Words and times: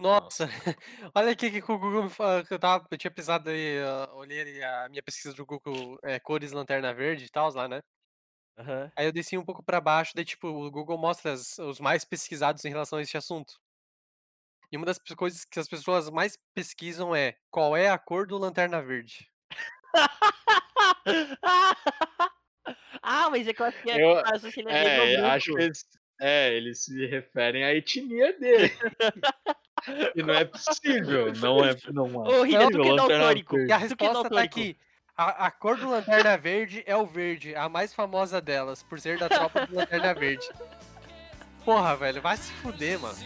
Nossa, 0.00 0.46
olha 1.14 1.32
aqui 1.32 1.50
que 1.50 1.58
o 1.72 1.78
Google 1.78 2.04
eu 2.50 2.56
estava 2.56 2.86
eu 2.90 2.96
tinha 2.96 3.10
pesquisado 3.10 3.50
aí, 3.50 3.78
hã, 3.78 4.08
olhei 4.14 4.62
a 4.64 4.88
minha 4.88 5.02
pesquisa 5.02 5.34
do 5.34 5.44
Google, 5.44 5.98
eh, 6.02 6.18
cores 6.18 6.52
lanterna 6.52 6.94
verde 6.94 7.26
e 7.26 7.28
tals 7.30 7.54
lá, 7.54 7.68
né. 7.68 7.82
Aham. 8.58 8.92
Aí 8.96 9.06
eu 9.06 9.12
desci 9.12 9.36
um 9.38 9.44
pouco 9.44 9.62
pra 9.64 9.80
baixo, 9.80 10.12
daí 10.14 10.24
tipo, 10.24 10.48
o 10.48 10.70
Google 10.70 10.98
mostra 10.98 11.32
as 11.32 11.58
os 11.58 11.80
mais 11.80 12.04
pesquisados 12.04 12.64
em 12.64 12.68
relação 12.70 12.98
a 12.98 13.02
este 13.02 13.16
assunto. 13.16 13.54
E 14.72 14.76
uma 14.76 14.86
das 14.86 14.98
coisas 15.16 15.44
que 15.44 15.58
as 15.60 15.68
pessoas 15.68 16.08
mais 16.10 16.36
pesquisam 16.54 17.14
é: 17.14 17.36
"Qual 17.50 17.76
é 17.76 17.88
a 17.88 17.98
cor 17.98 18.26
do 18.26 18.38
lanterna 18.38 18.82
verde?". 18.82 19.28
Ah, 23.02 23.30
mas 23.30 23.46
é 23.48 23.54
que 23.54 23.62
eu 23.62 23.66
acho 23.66 23.80
que 23.82 23.90
é 23.90 23.98
Eu 23.98 24.18
é 24.68 25.16
é, 25.16 25.16
acho 25.26 25.50
que 25.54 25.60
eles 25.62 25.84
é, 26.20 26.54
eles 26.54 26.84
se 26.84 27.06
referem 27.06 27.64
à 27.64 27.74
etnia 27.74 28.38
dele. 28.38 28.70
E 30.14 30.22
não 30.22 30.34
é 30.34 30.44
possível, 30.44 31.32
não 31.40 31.64
é 31.64 31.76
não 31.92 32.26
é 32.26 32.28
Ô 32.28 32.44
Hillian, 32.44 32.70
tu 32.70 32.78
possível 32.78 32.82
que 32.82 32.88
é 32.88 32.92
lanterna 32.92 33.24
daltônico, 33.24 33.58
E 33.58 33.72
a 33.72 33.76
é 33.76 33.78
resposta 33.78 34.30
tá 34.30 34.42
aqui, 34.42 34.76
a 35.16 35.46
a 35.46 35.50
cor 35.50 35.76
do 35.76 35.90
lanterna 35.90 36.36
verde 36.36 36.82
é 36.86 36.96
o 36.96 37.06
verde, 37.06 37.54
a 37.54 37.68
mais 37.68 37.92
famosa 37.92 38.40
delas, 38.40 38.82
por 38.82 39.00
ser 39.00 39.18
da 39.18 39.28
tropa 39.28 39.66
do 39.66 39.74
lanterna 39.76 40.14
verde. 40.14 40.48
Porra, 41.64 41.94
velho, 41.96 42.22
vai 42.22 42.36
se 42.36 42.52
fuder, 42.52 42.98
mano. 42.98 43.18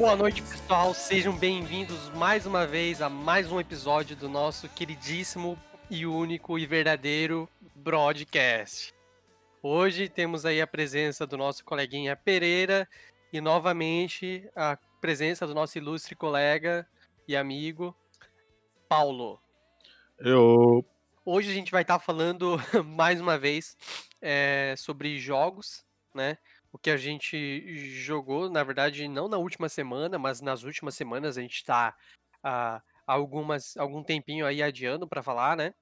Boa 0.00 0.16
noite, 0.16 0.40
pessoal, 0.40 0.94
sejam 0.94 1.36
bem-vindos 1.36 2.08
mais 2.14 2.46
uma 2.46 2.66
vez 2.66 3.02
a 3.02 3.10
mais 3.10 3.52
um 3.52 3.60
episódio 3.60 4.16
do 4.16 4.30
nosso 4.30 4.66
queridíssimo 4.66 5.58
e 5.90 6.06
único 6.06 6.58
e 6.58 6.64
verdadeiro 6.64 7.46
Broadcast. 7.74 8.94
Hoje 9.62 10.08
temos 10.08 10.46
aí 10.46 10.58
a 10.58 10.66
presença 10.66 11.26
do 11.26 11.36
nosso 11.36 11.62
coleguinha 11.66 12.16
Pereira 12.16 12.88
e 13.30 13.42
novamente 13.42 14.48
a 14.56 14.78
presença 15.02 15.46
do 15.46 15.54
nosso 15.54 15.76
ilustre 15.76 16.14
colega 16.14 16.88
e 17.28 17.36
amigo 17.36 17.94
Paulo. 18.88 19.38
Eu 20.18 20.82
Hoje 21.26 21.50
a 21.50 21.54
gente 21.54 21.70
vai 21.70 21.82
estar 21.82 21.98
falando 21.98 22.56
mais 22.86 23.20
uma 23.20 23.38
vez 23.38 23.76
eh, 24.22 24.74
sobre 24.78 25.18
jogos, 25.18 25.84
né? 26.14 26.38
O 26.72 26.78
que 26.78 26.90
a 26.90 26.96
gente 26.96 27.74
jogou, 28.02 28.48
na 28.50 28.62
verdade, 28.64 29.08
não 29.08 29.28
na 29.28 29.38
última 29.38 29.68
semana, 29.68 30.18
mas 30.18 30.40
nas 30.40 30.62
últimas 30.62 30.94
semanas 30.94 31.36
a 31.36 31.42
gente 31.42 31.56
está 31.56 31.96
há 32.42 32.82
algumas 33.06 33.76
algum 33.76 34.02
tempinho 34.04 34.46
aí 34.46 34.62
adiando 34.62 35.08
para 35.08 35.22
falar, 35.22 35.56
né? 35.56 35.74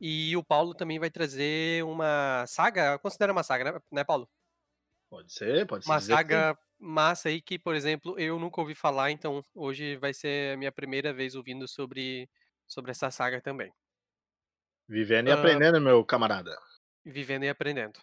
E 0.00 0.36
o 0.36 0.44
Paulo 0.44 0.74
também 0.74 0.98
vai 1.00 1.10
trazer 1.10 1.84
uma 1.84 2.46
saga, 2.48 2.98
considera 3.00 3.32
uma 3.32 3.42
saga, 3.44 3.72
né, 3.74 3.80
né 3.92 4.04
Paulo? 4.04 4.28
Pode 5.08 5.32
ser, 5.32 5.66
pode 5.66 5.86
se 5.86 5.94
Uma 5.94 6.00
saga 6.00 6.56
massa 6.78 7.28
aí 7.28 7.40
que, 7.42 7.58
por 7.58 7.74
exemplo, 7.74 8.18
eu 8.18 8.38
nunca 8.38 8.60
ouvi 8.60 8.74
falar, 8.74 9.10
então 9.10 9.44
hoje 9.54 9.96
vai 9.96 10.12
ser 10.14 10.54
a 10.54 10.56
minha 10.56 10.72
primeira 10.72 11.12
vez 11.12 11.34
ouvindo 11.34 11.66
sobre 11.68 12.28
sobre 12.66 12.90
essa 12.90 13.10
saga 13.10 13.40
também. 13.42 13.72
Vivendo 14.88 15.28
e 15.28 15.30
Hã 15.30 15.32
aprendendo, 15.32 15.78
meu 15.78 16.02
camarada. 16.06 16.56
Vivendo 17.06 17.44
e 17.44 17.48
aprendendo. 17.48 17.98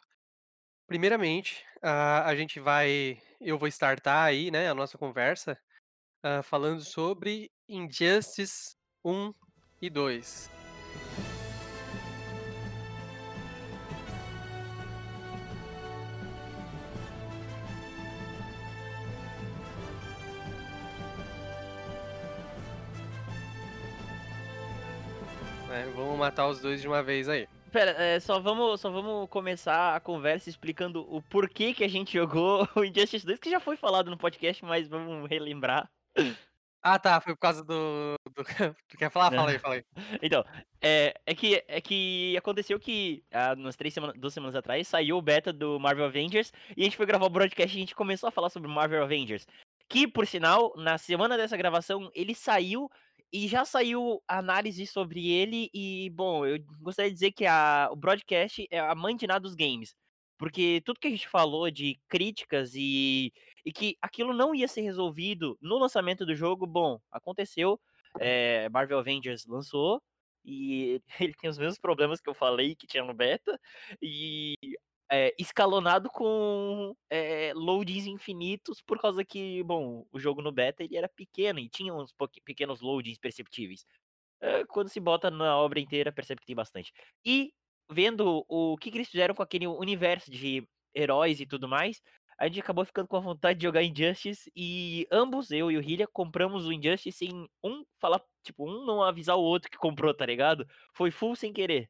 Primeiramente, 0.91 1.63
ah, 1.81 2.27
a 2.27 2.35
gente 2.35 2.59
vai 2.59 3.17
eu 3.39 3.57
vou 3.57 3.69
startar 3.69 4.25
aí, 4.25 4.51
né, 4.51 4.69
a 4.69 4.75
nossa 4.75 4.97
conversa, 4.97 5.57
hã, 6.21 6.43
falando 6.43 6.83
sobre 6.83 7.49
Injustice 7.65 8.75
1 9.01 9.33
e 9.81 9.89
2. 9.89 10.51
É, 25.69 25.85
vamos 25.95 26.19
matar 26.19 26.49
os 26.49 26.59
2 26.59 26.81
de 26.81 26.87
uma 26.89 27.01
vez 27.01 27.29
aí. 27.29 27.47
Espera, 27.71 27.91
eh, 27.91 28.19
só 28.19 28.37
vamos 28.37 28.81
só 28.81 28.91
vamos 28.91 29.29
começar 29.29 29.95
a 29.95 29.99
conversa 30.01 30.49
explicando 30.49 31.07
o 31.09 31.21
porquê 31.21 31.73
que 31.73 31.85
a 31.85 31.87
gente 31.87 32.11
jogou 32.11 32.67
o 32.75 32.83
Injustice 32.83 33.25
2, 33.25 33.39
que 33.39 33.49
já 33.49 33.61
foi 33.61 33.77
falado 33.77 34.11
no 34.11 34.17
podcast, 34.17 34.65
mas 34.65 34.89
vamos 34.89 35.29
relembrar. 35.29 35.89
Ah 36.83 36.99
tá, 36.99 37.21
foi 37.21 37.33
por 37.33 37.39
causa 37.39 37.63
do 37.63 38.15
do 38.35 38.43
quer 38.99 39.09
falar? 39.09 39.31
Fala 39.31 39.51
aí, 39.51 39.57
fala 39.57 39.75
aí. 39.75 39.85
Então, 40.21 40.43
é 40.81 41.13
é 41.25 41.33
que 41.33 41.63
é 41.65 41.79
que 41.79 42.35
aconteceu 42.35 42.77
que 42.77 43.23
há 43.31 43.53
umas 43.53 43.77
3 43.77 43.93
semana 43.93 44.13
2 44.17 44.33
semanas 44.33 44.55
atrás 44.57 44.85
saiu 44.85 45.17
o 45.17 45.21
beta 45.21 45.53
do 45.53 45.79
Marvel 45.79 46.03
Avengers, 46.03 46.51
e 46.75 46.81
a 46.81 46.83
gente 46.83 46.97
foi 46.97 47.05
gravar 47.05 47.27
o 47.27 47.29
broadcast 47.29 47.73
e 47.73 47.77
a 47.77 47.79
gente 47.79 47.95
começou 47.95 48.27
a 48.27 48.31
falar 48.33 48.49
sobre 48.49 48.69
Marvel 48.69 49.01
Avengers, 49.01 49.47
que 49.87 50.05
por 50.09 50.27
sinal, 50.27 50.73
na 50.75 50.97
semana 50.97 51.37
dessa 51.37 51.55
gravação, 51.55 52.11
ele 52.13 52.35
saiu 52.35 52.91
e 53.33 53.47
já 53.47 53.65
saiu 53.65 54.21
análise 54.27 54.85
sobre 54.87 55.29
ele 55.29 55.69
e, 55.73 56.09
bom, 56.11 56.45
eu 56.45 56.59
gostaria 56.81 57.09
de 57.11 57.15
dizer 57.15 57.31
que 57.31 57.45
a 57.45 57.89
o 57.91 57.95
broadcast 57.95 58.67
é 58.71 58.79
a 58.79 58.95
mãe 58.95 59.15
de 59.15 59.27
nada 59.27 59.41
dos 59.41 59.55
games, 59.55 59.95
porque 60.37 60.81
tudo 60.85 60.99
que 60.99 61.07
a 61.07 61.11
gente 61.11 61.27
falou 61.29 61.69
de 61.71 61.99
críticas 62.09 62.73
e 62.75 63.31
e 63.65 63.71
que 63.71 63.95
aquilo 64.01 64.33
não 64.33 64.55
ia 64.55 64.67
ser 64.67 64.81
resolvido 64.81 65.57
no 65.61 65.77
lançamento 65.77 66.25
do 66.25 66.35
jogo, 66.35 66.65
bom, 66.67 66.99
aconteceu, 67.11 67.79
eh, 68.19 68.67
Marvel 68.69 68.97
Avengers 68.99 69.45
lançou, 69.45 70.01
e 70.43 70.99
ele 71.19 71.33
tem 71.35 71.49
os 71.49 71.57
mesmos 71.59 71.77
problemas 71.79 72.19
que 72.21 72.29
eu 72.29 72.33
falei 72.33 72.75
que 72.75 72.87
tinha 72.87 73.03
no 73.03 73.13
beta, 73.13 73.59
e, 74.01 74.55
eh, 75.11 75.33
escalonado 75.39 76.09
com, 76.09 76.95
eh, 77.09 77.53
loadings 77.55 78.07
infinitos 78.07 78.81
por 78.81 78.99
causa 78.99 79.23
que, 79.25 79.63
bom, 79.63 80.05
o 80.11 80.19
jogo 80.19 80.41
no 80.41 80.51
beta 80.51 80.83
ele 80.83 80.97
era 80.97 81.09
pequeno 81.09 81.59
e 81.59 81.69
tinha 81.69 81.93
uns 81.93 82.13
pequenos 82.45 82.81
loadings 82.81 83.19
perceptíveis. 83.19 83.85
Hã, 84.41 84.65
quando 84.67 84.89
se 84.89 84.99
bota 84.99 85.29
na 85.31 85.57
obra 85.57 85.79
inteira 85.79 86.11
percebe 86.11 86.41
que 86.41 86.47
tem 86.47 86.55
bastante. 86.55 86.91
E 87.25 87.53
vendo 87.91 88.45
o 88.49 88.77
que 88.77 88.91
que 88.91 88.97
eles 88.97 89.09
fizeram 89.09 89.35
com 89.35 89.43
aquele 89.43 89.67
universo 89.67 90.31
de 90.31 90.67
heróis 90.95 91.39
e 91.39 91.45
tudo 91.45 91.67
mais, 91.67 92.01
a 92.39 92.47
gente 92.47 92.59
acabou 92.59 92.83
ficando 92.85 93.07
com 93.07 93.17
a 93.17 93.19
vontade 93.19 93.59
de 93.59 93.65
jogar 93.65 93.83
Injustice 93.83 94.51
e 94.55 95.07
ambos, 95.11 95.51
eu 95.51 95.69
e 95.71 95.77
o 95.77 95.81
Hillian, 95.81 96.07
compramos 96.11 96.65
o 96.65 96.73
Injustice 96.73 97.11
sem 97.19 97.47
um 97.63 97.83
falar 97.99 98.21
tipo, 98.43 98.67
um 98.69 98.85
não 98.85 99.03
avisar 99.03 99.35
o 99.37 99.41
outro 99.43 99.69
que 99.69 99.77
comprou, 99.77 100.13
tá 100.13 100.25
ligado? 100.25 100.65
Foi 100.95 101.11
full 101.11 101.35
sem 101.35 101.53
querer. 101.53 101.89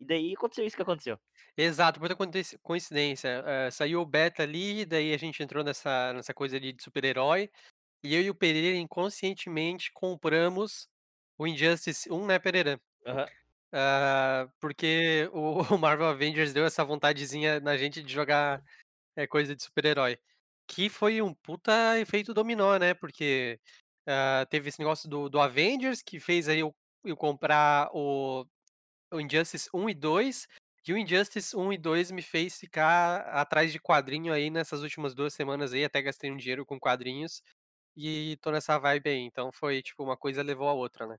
E 0.00 0.04
daí 0.04 0.32
aconteceu 0.34 0.66
isso 0.66 0.76
que 0.76 0.82
aconteceu. 0.82 1.18
Exato, 1.56 2.00
muita 2.00 2.16
coincidência, 2.62 3.44
eh, 3.46 3.70
saiu 3.70 4.00
o 4.00 4.06
beta 4.06 4.42
ali, 4.42 4.84
daí 4.84 5.14
a 5.14 5.16
gente 5.16 5.40
entrou 5.40 5.62
nessa 5.62 6.12
nessa 6.12 6.34
coisa 6.34 6.56
ali 6.56 6.72
de 6.72 6.82
super-herói, 6.82 7.48
e 8.02 8.14
eu 8.14 8.22
e 8.22 8.30
o 8.30 8.34
Pereira 8.34 8.76
inconscientemente 8.78 9.92
compramos 9.92 10.88
o 11.38 11.46
Injustice 11.46 12.10
1, 12.10 12.26
né 12.26 12.38
Pereira? 12.40 12.80
Aham. 13.06 13.28
Ah, 13.72 14.48
porque 14.60 15.28
o 15.32 15.58
o 15.76 15.78
Marvel 15.78 16.06
Avengers 16.08 16.52
deu 16.54 16.64
essa 16.66 16.84
vontadezinha 16.84 17.60
na 17.60 17.76
gente 17.76 18.02
de 18.02 18.12
jogar, 18.12 18.62
eh, 19.16 19.26
coisa 19.26 19.56
de 19.56 19.62
super-herói. 19.64 20.18
Que 20.68 20.88
foi 20.90 21.22
um 21.22 21.34
puta 21.34 21.98
efeito 22.00 22.34
dominó, 22.34 22.78
né, 22.78 22.94
porque, 22.94 23.60
ah, 24.08 24.46
teve 24.50 24.68
esse 24.70 24.80
negócio 24.80 25.08
do 25.10 25.28
do 25.30 25.40
Avengers 25.40 26.02
que 26.02 26.20
fez 26.20 26.48
aí 26.48 26.60
eu 26.60 26.74
eu 27.04 27.16
comprar 27.16 27.90
o 27.94 28.46
o 29.14 29.20
Injustice 29.20 29.68
1 29.74 29.88
e 29.88 29.94
2, 29.94 30.48
e 30.86 30.92
o 30.92 30.98
Injustice 30.98 31.56
1 31.56 31.72
e 31.72 31.78
2 31.78 32.10
me 32.10 32.22
fez 32.22 32.58
ficar 32.58 33.20
atrás 33.28 33.72
de 33.72 33.80
quadrinho 33.80 34.32
aí 34.32 34.50
nessas 34.50 34.82
últimas 34.82 35.14
2 35.14 35.34
semanas 35.34 35.72
aí, 35.72 35.84
até 35.84 36.02
gastei 36.02 36.30
um 36.32 36.36
dinheiro 36.36 36.66
com 36.66 36.78
quadrinhos, 36.80 37.42
e 37.96 38.38
tô 38.42 38.50
nessa 38.52 38.78
vibe 38.78 39.10
aí, 39.10 39.18
então 39.20 39.52
foi 39.52 39.82
tipo 39.82 40.04
uma 40.04 40.16
coisa 40.16 40.42
levou 40.42 40.68
a 40.68 40.74
outra, 40.74 41.06
né. 41.06 41.16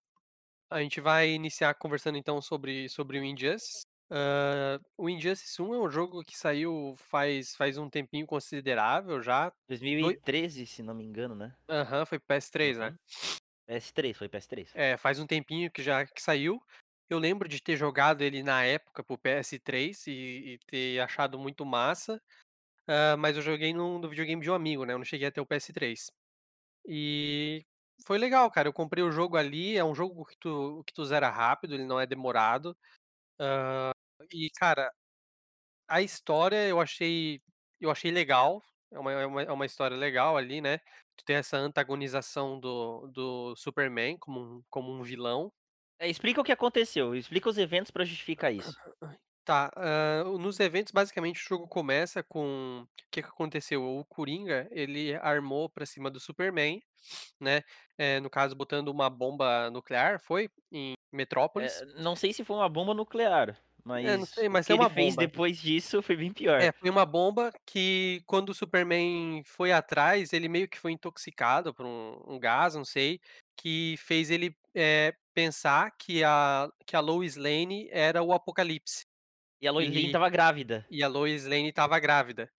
A 0.72 0.82
gente 0.82 1.00
vai 1.02 1.30
iniciar 1.32 1.76
conversando 1.76 2.18
então 2.18 2.42
sobre 2.42 2.90
sobre 2.90 3.20
o 3.20 3.24
Injustice. 3.24 3.84
Hã, 4.12 4.80
o 4.98 5.10
Injustice 5.10 5.62
1 5.62 5.74
é 5.76 5.80
um 5.80 5.90
jogo 5.90 6.24
que 6.24 6.38
saiu 6.38 6.96
faz 6.98 7.56
faz 7.56 7.78
um 7.78 7.90
tempinho 7.90 8.26
considerável 8.28 9.22
já, 9.22 9.52
dois 9.68 9.82
mil 9.82 10.00
e 10.00 10.04
doi 10.04 10.16
treze, 10.24 10.66
se 10.66 10.84
não 10.84 10.94
me 10.96 11.04
engano, 11.06 11.36
né. 11.36 11.56
Aham, 11.70 12.06
foi 12.06 12.20
PS3, 12.20 12.78
né. 12.78 12.92
Uhum. 12.92 13.38
PS3, 13.68 14.18
foi 14.18 14.30
PS3. 14.30 14.72
É, 14.74 14.98
faz 14.98 15.20
um 15.20 15.26
tempinho 15.28 15.72
que 15.72 15.82
já 15.82 16.06
que 16.06 16.22
saiu. 16.22 16.60
Eu 17.10 17.20
lembro 17.20 17.48
de 17.48 17.62
ter 17.62 17.78
jogado 17.78 18.22
ele 18.24 18.42
na 18.42 18.64
época 18.64 19.04
para 19.04 19.14
o 19.14 19.18
PS3 19.18 20.08
e 20.08 20.56
e 20.56 20.60
ter 20.68 21.00
achado 21.00 21.38
muito 21.38 21.64
massa, 21.66 22.20
hã, 22.88 23.18
mas 23.18 23.38
eu 23.38 23.44
joguei 23.44 23.74
no 23.74 24.00
no 24.00 24.10
videogame 24.10 24.42
de 24.44 24.52
um 24.52 24.56
amigo, 24.56 24.86
né, 24.86 24.94
eu 24.94 25.00
não 25.00 25.06
cheguei 25.06 25.28
a 25.28 25.32
ter 25.32 25.42
o 25.42 25.48
PS3. 25.48 26.12
E 26.88 27.66
foi 28.08 28.18
legal, 28.20 28.52
cara, 28.52 28.68
eu 28.70 28.74
comprei 28.74 29.04
o 29.04 29.12
jogo 29.12 29.38
ali, 29.38 29.78
é 29.78 29.84
um 29.86 29.96
jogo 29.96 30.26
que 30.26 30.38
tu 30.40 30.84
que 30.88 30.94
tu 30.94 31.06
zera 31.06 31.30
rápido, 31.32 31.76
ele 31.76 31.86
não 31.86 32.00
é 32.00 32.08
demorado, 32.08 32.78
hã, 33.40 33.92
e 34.34 34.50
cara 34.60 34.92
A 35.88 36.02
história 36.02 36.68
eu 36.68 36.80
achei 36.80 37.42
eu 37.80 37.92
achei 37.92 38.10
legal, 38.12 38.64
é 38.92 39.00
uma 39.00 39.12
é 39.12 39.26
uma 39.26 39.42
é 39.44 39.52
uma 39.52 39.66
história 39.66 39.96
legal 39.98 40.38
ali, 40.38 40.62
né, 40.62 40.80
tu 41.16 41.24
ter 41.26 41.34
essa 41.34 41.58
antagonização 41.58 42.60
do 42.60 43.08
do 43.08 43.56
Superman 43.56 44.18
como 44.18 44.40
um 44.42 44.64
como 44.70 44.92
um 44.92 45.04
vilão. 45.04 45.52
É, 46.00 46.10
explica 46.10 46.42
o 46.42 46.44
que 46.44 46.52
aconteceu, 46.52 47.16
explica 47.16 47.50
os 47.50 47.58
eventos 47.58 47.92
pra 47.92 48.04
justificar 48.04 48.54
isso. 48.54 48.78
Tá, 49.46 49.72
hã, 49.78 50.24
nos 50.40 50.60
eventos 50.60 50.92
basicamente 50.92 51.38
o 51.44 51.48
jogo 51.48 51.68
começa 51.68 52.24
com 52.24 52.82
o 52.84 52.88
que 53.12 53.22
que 53.22 53.28
aconteceu, 53.30 53.84
o 53.84 54.04
Coringa 54.06 54.68
ele 54.72 55.14
armou 55.16 55.70
pra 55.70 55.86
cima 55.86 56.10
do 56.10 56.20
Superman, 56.20 56.82
né, 57.40 57.62
eh, 57.98 58.20
no 58.22 58.30
caso 58.30 58.56
botando 58.56 58.90
uma 58.90 59.10
bomba 59.10 59.70
nuclear, 59.72 60.20
foi? 60.20 60.50
Em 60.72 60.96
Metrópolis. 61.14 61.82
Eh, 61.82 61.86
não 62.02 62.16
sei 62.16 62.34
se 62.34 62.44
foi 62.44 62.56
uma 62.58 62.70
bomba 62.70 62.94
nuclear, 62.94 63.58
É, 64.02 64.18
não 64.18 64.26
mas 64.26 64.34
sei, 64.34 64.50
o 64.50 64.50
mas 64.50 64.68
que 64.68 64.72
é 64.72 64.76
ele 64.76 64.86
uma 64.86 64.90
fez 64.90 65.16
bomba. 65.16 65.18
depois 65.18 65.58
disso 65.60 66.02
foi 66.02 66.16
bem 66.16 66.32
pior. 66.34 66.68
É, 66.68 66.72
foi 66.72 66.90
uma 66.90 67.06
bomba 67.06 67.52
que 67.66 68.22
quando 68.26 68.50
o 68.50 68.54
Superman 68.54 69.44
foi 69.46 69.74
atrás, 69.74 70.32
ele 70.32 70.48
meio 70.48 70.70
que 70.70 70.80
foi 70.80 70.94
intoxicado 70.94 71.74
por 71.74 71.86
um 71.86 72.16
um 72.28 72.40
gás, 72.40 72.76
não 72.76 72.86
sei, 72.86 73.20
que 73.58 73.96
fez 73.98 74.30
ele, 74.32 74.56
eh, 74.74 75.14
pensar 75.34 75.92
que 76.00 76.24
a 76.24 76.70
que 76.88 76.96
a 76.96 77.02
Lois 77.02 77.36
Lane 77.36 77.90
era 77.92 78.24
o 78.24 78.32
Apocalipse. 78.34 79.06
E 79.62 79.68
a 79.68 79.72
Lois 79.72 79.90
Lane 79.90 80.06
E 80.06 80.14
estava 80.14 80.30
grávida. 80.30 80.88
e 80.90 81.04
a 81.04 81.08
Lois 81.10 81.46
Lane 81.46 81.70
estava 81.70 82.00
grávida. 82.00 82.52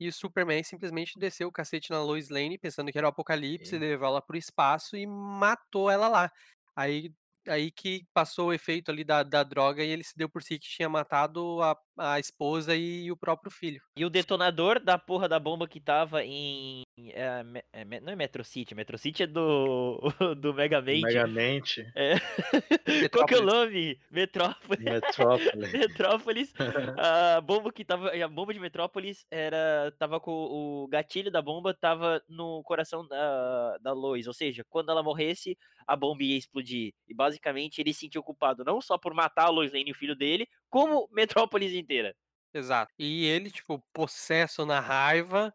E 0.00 0.08
o 0.08 0.12
Superman 0.12 0.62
simplesmente 0.64 1.18
desceu 1.18 1.48
o 1.48 1.52
cacete 1.52 1.90
na 1.90 2.02
Lois 2.02 2.30
Lane 2.30 2.58
pensando 2.58 2.92
que 2.92 2.98
era 2.98 3.06
o 3.08 3.10
Apocalipse, 3.10 3.78
Ok. 3.78 3.78
levou 3.78 4.08
ela 4.08 4.22
para 4.22 4.34
o 4.36 4.38
espaço 4.38 4.96
e 4.96 5.06
matou 5.06 5.90
ela 5.90 6.08
lá. 6.08 6.32
Aí 6.76 7.12
aí 7.48 7.70
que 7.70 8.06
passou 8.12 8.48
o 8.48 8.52
efeito 8.52 8.90
ali 8.90 9.04
da 9.04 9.22
da 9.22 9.42
droga 9.42 9.82
e 9.84 9.88
ele 9.88 10.04
se 10.04 10.16
deu 10.16 10.28
por 10.28 10.42
si 10.42 10.58
que 10.58 10.68
tinha 10.68 10.88
matado 10.88 11.62
a 11.62 11.76
a 11.96 12.18
esposa 12.18 12.74
e 12.74 13.10
o 13.10 13.16
próprio 13.16 13.50
filho. 13.50 13.80
E 13.96 14.04
o 14.04 14.10
detonador 14.10 14.80
da 14.82 14.98
porra 14.98 15.28
da 15.28 15.38
bomba 15.38 15.68
que 15.68 15.78
estava 15.78 16.24
em, 16.24 16.82
é 16.96 17.42
me 17.42 18.00
não 18.00 18.12
é 18.12 18.16
Metro 18.16 18.44
City, 18.44 18.74
Metro 18.74 18.96
City 18.96 19.24
é 19.24 19.26
do 19.26 19.98
do 20.38 20.54
Megamente. 20.54 21.02
Megamente, 21.02 21.92
É. 21.94 22.14
Qual 23.10 23.26
que 23.26 23.34
é 23.34 23.38
o 23.38 23.42
Metrópolis. 23.42 23.54
nome? 23.54 24.00
Metrópole 24.10 24.84
Metrópole. 24.84 25.66
Metrópolis, 25.72 26.54
a 26.96 27.40
bomba 27.40 27.72
que 27.72 27.82
estava 27.82 28.10
a 28.10 28.28
bomba 28.28 28.52
de 28.54 28.60
Metrópolis 28.60 29.26
era 29.30 29.88
estava 29.88 30.20
com 30.20 30.30
o 30.32 30.88
gatilho 30.88 31.30
da 31.30 31.42
bomba 31.42 31.70
estava 31.72 32.22
no 32.28 32.62
coração 32.62 33.06
da 33.06 33.78
da 33.78 33.92
Lois, 33.92 34.26
ou 34.26 34.34
seja, 34.34 34.64
quando 34.68 34.90
ela 34.90 35.02
morresse, 35.02 35.56
a 35.86 35.96
bomba 35.96 36.22
ia 36.22 36.36
explodir. 36.38 36.94
E 37.08 37.14
basicamente 37.14 37.80
ele 37.80 37.92
se 37.92 38.00
sentiu 38.00 38.22
culpado 38.22 38.64
não 38.64 38.80
só 38.80 38.96
por 38.98 39.14
matar 39.14 39.46
a 39.46 39.50
Lois 39.50 39.72
Lane 39.72 39.88
e 39.88 39.92
o 39.92 39.96
filho 39.96 40.14
dele, 40.16 40.46
como 40.70 41.08
Metrópolis 41.12 41.72
inteira. 41.72 42.14
Exato. 42.52 42.92
E 42.98 43.26
ele, 43.26 43.50
tipo, 43.50 43.84
possesso 43.92 44.64
na 44.64 44.78
raiva, 44.78 45.52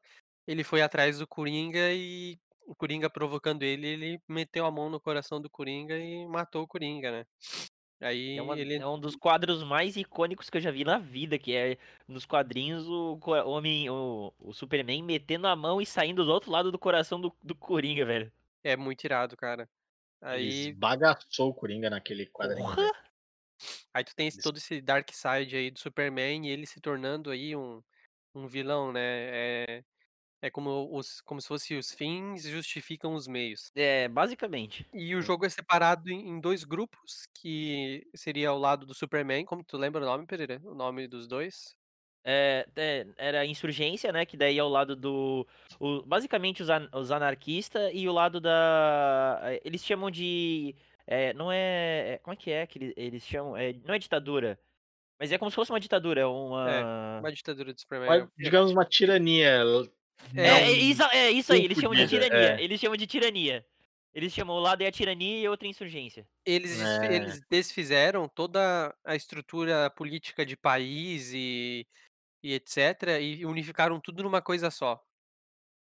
ele 0.49 0.63
foi 0.63 0.81
atrás 0.81 1.19
do 1.19 1.27
Coringa 1.27 1.93
e 1.93 2.39
o 2.65 2.75
Coringa 2.75 3.09
provocando 3.09 3.61
ele, 3.63 3.87
ele 3.87 4.21
meteu 4.27 4.65
a 4.65 4.71
mão 4.71 4.89
no 4.89 4.99
coração 4.99 5.39
do 5.39 5.49
Coringa 5.49 5.97
e 5.97 6.25
matou 6.27 6.63
o 6.63 6.67
Coringa, 6.67 7.11
né. 7.11 7.25
É 8.01 8.07
Aí 8.07 8.39
uma 8.41 8.57
ele 8.57 8.75
é 8.75 8.87
um 8.87 8.99
dos 8.99 9.15
quadros 9.15 9.61
mais 9.63 9.95
icônicos 9.97 10.49
que 10.49 10.57
eu 10.57 10.61
já 10.61 10.71
vi 10.71 10.83
na 10.85 10.97
vida, 10.97 11.37
que 11.37 11.55
é 11.55 11.77
nos 12.07 12.25
quadrinhos 12.25 12.87
o 12.87 13.19
homem 13.45 13.89
o 13.89 14.33
o 14.39 14.53
Superman 14.53 15.03
metendo 15.03 15.47
a 15.47 15.55
mão 15.55 15.81
e 15.81 15.85
saindo 15.85 16.23
do 16.25 16.31
outro 16.31 16.49
lado 16.49 16.71
do 16.71 16.79
coração 16.79 17.19
do 17.19 17.35
do 17.43 17.53
Coringa, 17.55 18.05
velho. 18.05 18.31
É 18.63 18.75
muito 18.77 19.03
irado, 19.03 19.35
cara. 19.35 19.69
Ele 20.31 20.47
Aí 20.47 20.69
esbagaçou 20.69 21.49
o 21.49 21.53
Coringa 21.53 21.89
naquele 21.89 22.25
quadrinho, 22.25 22.67
Porra! 22.67 22.91
aí 23.93 24.03
tu 24.03 24.15
tem 24.15 24.27
esse 24.27 24.41
todo 24.41 24.57
esse 24.57 24.81
dark 24.81 25.09
side 25.11 25.55
aí 25.55 25.71
do 25.71 25.79
Superman 25.79 26.47
e 26.47 26.49
ele 26.49 26.65
se 26.65 26.79
tornando 26.79 27.29
aí 27.31 27.55
um 27.55 27.81
um 28.35 28.47
vilão, 28.47 28.91
né, 28.93 29.01
é 29.01 29.83
é 30.41 30.49
como 30.49 30.89
os 30.97 31.21
como 31.21 31.41
se 31.41 31.47
fosse 31.47 31.75
os 31.75 31.93
fins 31.93 32.43
justificam 32.43 33.13
os 33.15 33.27
meios. 33.27 33.71
É, 33.75 34.07
basicamente. 34.07 34.89
E 34.93 35.15
o 35.15 35.21
jogo 35.21 35.45
é 35.45 35.49
separado 35.49 36.09
em 36.09 36.29
em 36.29 36.39
2 36.41 36.63
grupos, 36.63 37.27
que 37.35 38.07
seria 38.15 38.49
ao 38.49 38.57
lado 38.57 38.85
do 38.87 38.93
Superman, 38.93 39.45
como 39.45 39.63
tu 39.63 39.77
lembra 39.77 40.01
o 40.01 40.05
nome, 40.05 40.25
Pereira? 40.25 40.59
O 40.63 40.73
nome 40.73 41.07
dos 41.07 41.27
2? 41.27 41.75
É, 42.25 42.67
é, 42.75 43.05
era 43.17 43.39
a 43.41 43.45
insurgência, 43.45 44.11
né, 44.11 44.25
que 44.25 44.35
daí 44.35 44.57
é 44.59 44.63
o 44.63 44.67
lado 44.67 44.93
do 44.95 45.47
o 45.79 46.03
basicamente 46.05 46.61
os 46.61 46.69
an 46.69 46.89
os 46.93 47.11
anarquista 47.11 47.89
e 47.93 48.09
o 48.09 48.11
lado 48.13 48.41
da 48.41 49.39
eh, 49.43 49.61
eles 49.63 49.83
chamam 49.85 50.11
de, 50.11 50.75
eh, 51.07 51.31
não 51.33 51.49
é 51.51 52.15
é 52.15 52.17
como 52.19 52.33
é 52.33 52.37
que 52.37 52.51
é 52.51 52.67
que 52.67 52.77
ele 52.77 52.93
eles 52.97 53.25
chamam? 53.25 53.55
Eh, 53.55 53.73
não 53.85 53.93
é 53.95 53.99
ditadura, 53.99 54.59
mas 55.19 55.31
é 55.31 55.37
como 55.37 55.51
se 55.51 55.55
fosse 55.55 55.71
uma 55.71 55.79
ditadura, 55.79 56.21
é 56.21 56.25
É, 56.65 56.85
uma 57.19 57.21
uma 57.21 57.31
ditadura 57.31 57.73
do 57.73 57.79
Superman. 57.79 58.19
É 58.21 58.27
digamos, 58.37 58.71
uma 58.71 58.85
tirania. 58.85 59.63
É, 60.35 60.41
É, 60.43 60.71
é 60.71 60.71
isso 60.71 61.03
é 61.03 61.31
isso 61.31 61.51
aí, 61.53 61.63
eles 61.63 61.77
chamam 61.79 61.95
de 61.95 62.05
tirania, 62.05 62.55
é. 62.55 62.59
eles 62.59 62.79
chamam 62.79 62.97
de 62.97 63.07
tirania. 63.07 63.65
Eles 64.13 64.33
chamam 64.33 64.57
um 64.57 64.59
lado 64.59 64.81
é 64.81 64.87
a 64.87 64.91
tirania 64.91 65.39
e 65.39 65.47
outro 65.47 65.65
é 65.65 65.69
a 65.69 65.71
insurgência. 65.71 66.27
Eles 66.45 66.79
É. 66.79 67.07
eles 67.07 67.41
desfizeram 67.49 68.27
toda 68.27 68.95
a 69.03 69.15
estrutura 69.15 69.89
política 69.91 70.45
de 70.45 70.55
país 70.57 71.31
e 71.33 71.85
e 72.43 72.53
etcétera, 72.53 73.19
e 73.21 73.45
unificaram 73.45 73.99
tudo 74.01 74.23
numa 74.23 74.41
coisa 74.41 74.71
só, 74.71 75.01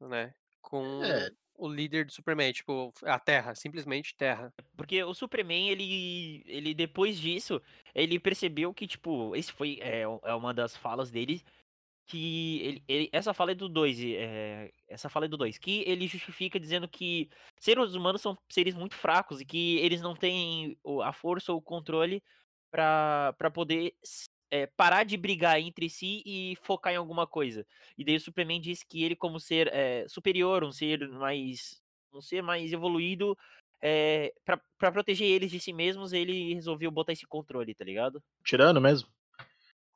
né, 0.02 0.34
com 0.62 1.02
É. 1.02 1.36
o 1.56 1.68
líder 1.70 2.06
do 2.06 2.14
Superman, 2.14 2.54
tipo, 2.54 2.94
a 3.04 3.20
Terra, 3.20 3.56
simplesmente 3.56 4.16
Terra. 4.18 4.54
Porque 4.78 5.02
o 5.04 5.14
Superman, 5.14 5.70
ele 5.70 6.44
ele 6.46 6.74
depois 6.74 7.20
disso, 7.20 7.62
ele 7.94 8.20
percebeu 8.20 8.74
que, 8.74 8.86
tipo, 8.88 9.36
esse 9.36 9.52
foi 9.52 9.80
é 9.82 10.02
é 10.02 10.34
uma 10.36 10.54
das 10.54 10.76
falas 10.76 11.10
dele, 11.12 11.42
que 12.07 12.60
ele 12.62 12.84
ele 12.88 13.10
essa 13.13 13.34
fala 13.34 13.52
é 13.52 13.56
do 13.56 13.68
2, 13.69 14.00
e, 14.00 14.16
eh, 14.16 14.72
essa 14.88 15.10
fala 15.10 15.25
é 15.25 15.30
do 15.30 15.38
2, 15.38 15.57
que 15.57 15.84
ele 15.88 16.07
justifica 16.07 16.60
dizendo 16.60 16.88
que 16.88 17.30
seres 17.60 17.94
humanos 17.96 18.22
são 18.22 18.38
seres 18.52 18.75
muito 18.75 18.96
fracos 18.96 19.42
e 19.42 19.46
que 19.46 19.78
eles 19.80 20.02
não 20.02 20.16
têm 20.16 20.78
a 21.04 21.13
força 21.13 21.52
ou 21.52 21.60
o 21.60 21.62
controle 21.62 22.24
pra 22.72 23.34
poder 23.54 23.94
eh, 24.52 24.68
parar 24.78 25.04
de 25.06 25.18
brigar 25.18 25.60
entre 25.60 25.90
si 25.90 26.22
e 26.25 26.56
focar 26.63 26.94
em 26.94 26.98
alguma 26.98 27.25
coisa. 27.28 27.66
E 27.98 28.04
daí 28.06 28.16
o 28.18 28.19
Superman 28.22 28.62
diz 28.62 28.84
que 28.84 29.04
ele 29.04 29.16
como 29.16 29.40
ser, 29.40 29.69
eh, 29.74 30.06
superior, 30.08 30.63
um 30.63 30.72
ser 30.72 31.08
mais 31.10 31.81
um 32.13 32.22
ser 32.22 32.42
mais 32.42 32.72
evoluído, 32.74 33.38
pra 34.80 34.92
proteger 34.92 35.28
eles 35.30 35.51
de 35.51 35.60
si 35.60 35.74
mesmos, 35.74 36.13
ele 36.13 36.54
resolveu 36.54 36.90
botar 36.92 37.12
esse 37.13 37.28
controle, 37.28 37.75
tá 37.75 37.84
ligado? 37.86 38.24
Tirano 38.44 38.80
mesmo. 38.81 39.14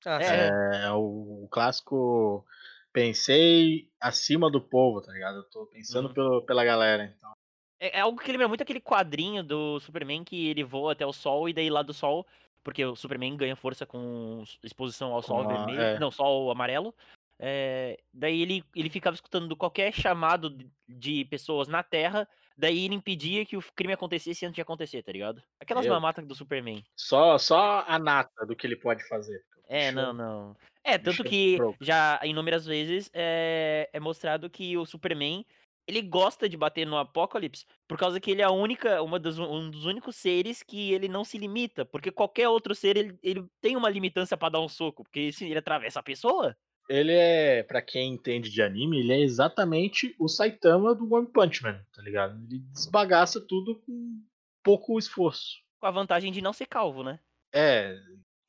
Ah, 0.05 0.19
É, 0.21 0.47
é. 0.47 0.85
É 0.85 0.91
o 0.91 1.47
clássico 1.51 2.45
pensei 2.91 3.89
acima 3.99 4.49
do 4.49 4.61
povo, 4.61 5.01
tá 5.01 5.11
ligado? 5.11 5.37
Eu 5.37 5.43
tô 5.43 5.65
pensando 5.67 6.07
Uhum. 6.07 6.13
pelo 6.13 6.45
pela 6.45 6.65
galera, 6.65 7.13
então. 7.15 7.31
É 7.79 7.97
é 7.97 8.01
algo 8.01 8.19
que 8.19 8.31
lembra 8.31 8.47
muito 8.47 8.61
aquele 8.61 8.81
quadrinho 8.81 9.43
do 9.43 9.79
Superman 9.79 10.23
que 10.23 10.47
ele 10.49 10.63
voa 10.63 10.91
até 10.91 11.05
o 11.05 11.13
sol 11.13 11.47
e 11.47 11.53
daí 11.53 11.69
lá 11.69 11.81
do 11.81 11.93
sol 11.93 12.25
porque 12.63 12.83
o 12.83 12.95
Superman 12.95 13.35
ganha 13.37 13.55
força 13.55 13.85
com 13.85 14.43
exposição 14.63 15.13
ao 15.13 15.21
sol 15.21 15.47
vermelho 15.47 15.81
é. 15.81 15.99
não, 15.99 16.11
sol 16.11 16.51
amarelo, 16.51 16.93
eh, 17.39 17.97
daí 18.13 18.41
ele 18.41 18.63
ele 18.75 18.89
ficava 18.89 19.15
escutando 19.15 19.55
qualquer 19.55 19.93
chamado 19.93 20.55
de 20.87 21.25
pessoas 21.25 21.67
na 21.67 21.81
Terra, 21.81 22.27
daí 22.57 22.85
ele 22.85 22.95
impedia 22.95 23.45
que 23.45 23.57
o 23.57 23.63
crime 23.73 23.93
acontecesse 23.93 24.45
antes 24.45 24.55
de 24.55 24.61
acontecer, 24.61 25.01
tá 25.03 25.11
ligado? 25.11 25.41
Aquelas 25.59 25.85
Meu 25.85 25.93
mamata 25.93 26.21
do 26.21 26.35
Superman. 26.35 26.83
Só 26.95 27.37
só 27.37 27.83
a 27.87 27.97
nata 27.97 28.45
do 28.45 28.55
que 28.55 28.67
ele 28.67 28.75
pode 28.75 29.07
fazer. 29.07 29.43
É, 29.69 29.91
não, 29.91 30.11
não. 30.11 30.55
É, 30.83 30.97
tanto 30.97 31.21
é 31.21 31.25
que 31.25 31.57
já 31.79 32.19
inúmeras 32.23 32.65
vezes, 32.65 33.09
eh, 33.13 33.87
é 33.93 33.99
mostrado 33.99 34.49
que 34.49 34.75
o 34.75 34.85
Superman, 34.85 35.45
ele 35.87 36.01
gosta 36.01 36.49
de 36.49 36.57
bater 36.57 36.87
no 36.87 36.97
Apocalipse, 36.97 37.65
por 37.87 37.97
causa 37.97 38.19
que 38.19 38.31
ele 38.31 38.41
é 38.41 38.45
a 38.45 38.51
única 38.51 39.01
uma 39.01 39.19
das 39.19 39.37
um 39.37 39.69
dos 39.69 39.85
únicos 39.85 40.15
seres 40.15 40.63
que 40.63 40.91
ele 40.91 41.07
não 41.07 41.23
se 41.23 41.37
limita, 41.37 41.85
porque 41.85 42.11
qualquer 42.11 42.47
outro 42.47 42.73
ser 42.73 42.97
ele 42.97 43.17
ele 43.21 43.45
tem 43.61 43.75
uma 43.75 43.89
limitância 43.89 44.35
pra 44.35 44.49
dar 44.49 44.61
um 44.61 44.67
soco, 44.69 45.03
porque 45.03 45.31
se 45.31 45.45
ele 45.45 45.59
atravessa 45.59 45.99
a 45.99 46.03
pessoa 46.03 46.55
Ele 46.89 47.11
é, 47.13 47.63
pra 47.63 47.81
quem 47.81 48.13
entende 48.13 48.49
de 48.49 48.61
anime, 48.63 48.99
ele 48.99 49.13
é 49.13 49.19
exatamente 49.21 50.15
o 50.19 50.27
Saitama 50.27 50.95
do 50.95 51.13
One 51.13 51.27
Punch 51.31 51.61
Man, 51.61 51.79
tá 51.93 52.01
ligado? 52.01 52.35
Ele 52.45 52.59
desbagaça 52.73 53.39
tudo 53.39 53.79
com 53.81 54.23
pouco 54.63 54.97
esforço. 54.97 55.59
com 55.79 55.87
a 55.87 55.91
vantagem 55.91 56.31
de 56.31 56.41
não 56.41 56.53
ser 56.53 56.65
calvo, 56.65 57.03
né? 57.03 57.19
É, 57.53 57.95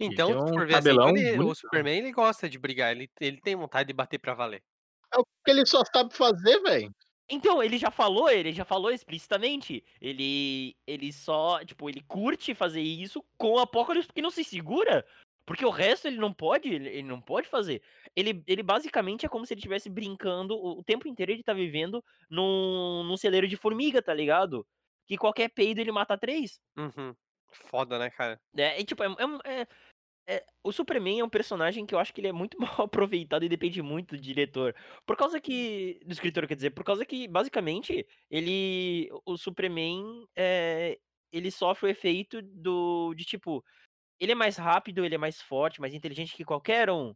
Então, 0.00 0.30
um 0.30 0.49
for 0.49 0.66
ver 0.66 0.76
assim, 0.76 0.88
cabelão 0.88 1.16
ele 1.16 1.38
o. 1.38 1.54
Superman 1.54 1.99
ele 1.99 2.12
gosta 2.12 2.49
de 2.49 2.59
brigar, 2.59 2.92
ele 2.92 3.11
ele 3.21 3.40
tem 3.40 3.54
vontade 3.54 3.88
de 3.88 3.92
bater 3.92 4.19
pra 4.19 4.35
valer. 4.35 4.62
É 5.14 5.19
o 5.19 5.25
que 5.25 5.50
ele 5.50 5.66
só 5.66 5.83
sabe 5.85 6.14
fazer, 6.14 6.61
velho. 6.62 6.92
Então, 7.28 7.62
ele 7.62 7.78
já 7.78 7.90
falou, 7.92 8.28
ele 8.28 8.52
já 8.52 8.64
falou 8.64 8.90
explicitamente, 8.90 9.85
ele 10.00 10.76
ele 10.87 11.12
só, 11.12 11.64
tipo, 11.64 11.88
ele 11.88 12.02
curte 12.09 12.54
fazer 12.54 12.80
isso 12.80 13.25
com 13.38 13.52
o 13.52 13.59
Apocalipse 13.59 14.09
porque 14.09 14.23
não 14.23 14.30
se 14.30 14.42
segura, 14.42 15.07
porque 15.47 15.64
o 15.64 15.71
resto 15.71 16.09
ele 16.09 16.16
não 16.16 16.33
pode 16.33 16.69
ele 16.69 17.02
não 17.02 17.21
pode 17.21 17.49
fazer. 17.49 17.83
Ele 18.16 18.42
ele 18.47 18.62
basicamente 18.62 19.26
é 19.26 19.28
como 19.28 19.47
se 19.47 19.52
ele 19.54 19.61
estivesse 19.61 19.88
brincando 19.88 20.57
o 20.57 20.83
tempo 20.83 21.07
inteiro 21.07 21.33
ele 21.33 21.42
tá 21.42 21.52
vivendo 21.52 22.02
num 22.28 23.04
num 23.04 23.16
celeiro 23.16 23.47
de 23.47 23.57
formiga, 23.57 24.02
tá 24.02 24.14
ligado? 24.14 24.66
Que 25.07 25.16
qualquer 25.16 25.49
peido 25.50 25.80
ele 25.80 25.92
mata 25.92 26.19
3. 26.19 26.61
Uhum. 26.76 27.14
Foda, 27.52 27.99
né, 27.99 28.11
cara? 28.11 28.40
Né, 28.54 28.80
e 28.80 28.85
tipo, 28.85 29.02
é 29.02 29.07
é 29.07 29.26
um 29.26 29.38
é 30.30 30.44
o 30.62 30.72
Superman 30.72 31.20
é 31.20 31.25
um 31.25 31.28
personagem 31.28 31.87
que 31.87 31.94
eu 31.94 31.99
acho 31.99 32.12
que 32.12 32.20
ele 32.20 32.28
é 32.28 32.32
muito 32.32 32.56
mal 32.60 32.82
aproveitado 32.82 33.44
e 33.44 33.49
depende 33.49 33.82
muito 33.82 34.16
do 34.16 34.20
diretor. 34.20 34.75
Por 35.06 35.16
causa 35.16 35.40
que. 35.40 36.00
Do 36.04 36.12
escritor, 36.12 36.46
quer 36.46 36.54
dizer, 36.54 36.70
por 36.70 36.84
causa 36.84 37.04
que, 37.04 37.26
basicamente, 37.28 38.06
ele. 38.30 39.08
O 39.26 39.37
Superman. 39.37 40.26
É, 40.37 40.99
ele 41.32 41.50
sofre 41.50 41.87
o 41.87 41.90
efeito 41.90 42.40
do. 42.42 43.14
De 43.14 43.25
tipo. 43.25 43.64
Ele 44.20 44.32
é 44.32 44.34
mais 44.34 44.56
rápido, 44.56 45.04
ele 45.04 45.14
é 45.14 45.18
mais 45.18 45.40
forte, 45.40 45.80
mais 45.80 45.94
inteligente 45.94 46.37
que 46.37 46.44
qualquer 46.44 46.90
um. 46.90 47.14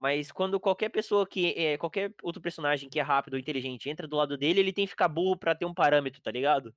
Mas 0.00 0.30
quando 0.30 0.60
qualquer 0.60 0.90
pessoa 0.90 1.26
que. 1.26 1.54
É, 1.56 1.78
qualquer 1.78 2.14
outro 2.22 2.42
personagem 2.42 2.88
que 2.88 3.00
é 3.00 3.02
rápido 3.02 3.34
ou 3.34 3.40
inteligente 3.40 3.90
entra 3.90 4.06
do 4.06 4.16
lado 4.16 4.36
dele, 4.38 4.60
ele 4.60 4.72
tem 4.72 4.84
que 4.86 4.90
ficar 4.90 5.08
burro 5.08 5.36
pra 5.38 5.54
ter 5.54 5.66
um 5.66 5.74
parâmetro, 5.74 6.20
tá 6.22 6.30
ligado? 6.30 6.74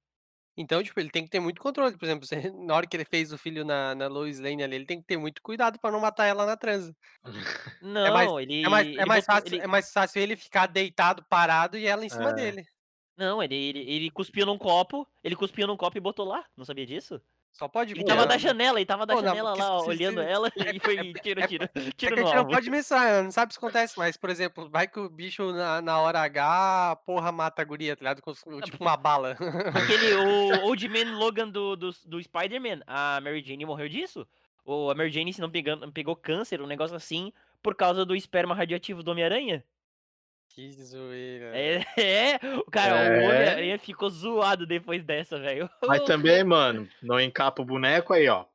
Então, 0.58 0.82
tipo, 0.82 1.00
ele 1.00 1.10
tem 1.12 1.24
que 1.24 1.30
ter 1.30 1.40
muito 1.40 1.62
controle. 1.62 1.96
Por 1.96 2.06
exemplo, 2.06 2.26
você, 2.28 2.50
na 2.52 2.76
hora 2.76 2.88
que 2.88 2.98
ele 2.98 3.06
fez 3.06 3.32
o 3.32 3.38
filho 3.38 3.64
na, 3.64 3.94
na 3.94 4.08
Lois 4.08 4.40
Lane 4.40 4.64
ali, 4.64 4.76
ele 4.76 4.86
tem 4.86 5.00
que 5.00 5.06
ter 5.08 5.18
muito 5.18 5.42
cuidado 5.42 5.78
pra 5.80 5.92
não 5.92 6.00
matar 6.00 6.26
ela 6.26 6.46
na 6.46 6.58
transa. 6.58 6.96
É 7.24 8.10
mais, 8.12 8.28
Não, 8.28 8.40
ele. 8.40 8.64
é 8.64 8.70
mais, 8.70 8.88
é 8.88 8.90
ele 8.90 9.06
mais, 9.06 9.26
botou- 9.26 9.36
fácil, 9.42 9.56
ele- 9.56 9.64
é 9.64 9.68
mais 9.68 9.92
fácil 9.94 10.22
ele 10.22 10.36
ficar 10.36 10.66
deitado, 10.68 11.24
parado 11.30 11.78
e 11.78 11.86
ela 11.86 12.04
em 12.06 12.10
cima 12.10 12.32
É. 12.32 12.34
dele. 12.34 12.66
Não, 13.16 13.42
ele, 13.42 13.56
ele, 13.56 13.80
ele 13.80 14.12
cuspiu 14.12 14.46
num 14.46 14.58
copo, 14.58 15.08
ele 15.24 15.36
cuspiu 15.36 15.66
num 15.68 15.78
copo 15.78 15.98
e 15.98 16.02
botou 16.02 16.26
lá. 16.26 16.44
Não 16.56 16.64
sabia 16.66 16.86
disso? 16.86 17.22
Só 17.52 17.68
pode 17.68 17.94
Ele 17.94 18.04
tava 18.04 18.24
é. 18.24 18.26
da 18.28 18.38
janela, 18.38 18.78
ele 18.78 18.86
tava 18.86 19.06
não, 19.06 19.20
janela 19.20 19.56
lá, 19.56 19.82
olhando 19.82 20.22
ela 20.22 20.48
é- 20.58 20.76
e 20.76 20.80
foi 20.80 20.96
é- 20.98 21.14
tiro, 21.14 21.40
é- 21.40 21.48
tiro, 21.48 21.64
É 21.74 21.80
tiro 21.80 21.96
que 21.98 22.06
a 22.06 22.12
no 22.12 22.18
gente 22.28 22.36
não 22.36 22.46
pode 22.48 22.70
mensurar, 22.70 23.24
não 23.24 23.32
sabe 23.32 23.54
se 23.54 23.58
acontece, 23.58 23.98
mas, 23.98 24.16
por 24.16 24.30
exemplo, 24.30 24.70
vai 24.70 24.88
que 24.88 25.00
o 25.00 25.10
bicho 25.10 25.52
na, 25.52 25.82
na 25.82 26.00
hora 26.00 26.20
H, 26.22 26.98
porra, 27.06 27.32
mata 27.32 27.62
a 27.62 27.66
guria, 27.66 27.96
tá 27.96 28.02
ligado? 28.02 28.22
Tipo 28.64 28.84
uma 28.84 28.96
bala. 28.96 29.36
Aquele, 29.74 30.14
o 30.16 30.66
Old 30.70 30.88
Man 30.88 31.18
Logan 31.18 31.50
do, 31.50 31.76
do, 31.76 31.90
do 32.06 32.22
Spider-Man, 32.22 32.82
a 32.86 33.20
Mary 33.22 33.44
Jane 33.44 33.66
morreu 33.66 33.90
disso? 33.90 34.28
Ou 34.64 34.92
a 34.92 34.96
Mary 34.96 35.10
Jane, 35.10 35.34
se 35.34 35.42
não 35.42 35.50
pegando, 35.50 35.92
pegou 35.92 36.16
câncer, 36.16 36.62
um 36.62 36.68
negócio 36.68 36.96
assim, 36.96 37.32
por 37.64 37.74
causa 37.74 38.06
do 38.06 38.16
esperma 38.16 38.54
radioativo 38.54 39.02
do 39.02 39.12
Homem-Aranha? 39.12 39.64
Que 40.58 40.72
zoeira. 40.72 41.56
É, 41.56 41.86
é, 42.02 42.40
o 42.58 42.66
cara, 42.72 42.96
o 42.96 42.98
É. 43.14 43.28
Homem-Aranha 43.28 43.78
ficou 43.80 44.10
zoado 44.10 44.66
depois 44.66 45.04
dessa, 45.04 45.40
velho. 45.40 45.70
Mas 45.86 46.04
também, 46.04 46.44
mano, 46.44 46.90
não 47.02 47.20
encapa 47.20 47.62
o 47.62 47.66
boneco 47.66 48.12
aí, 48.12 48.28
ó. 48.28 48.46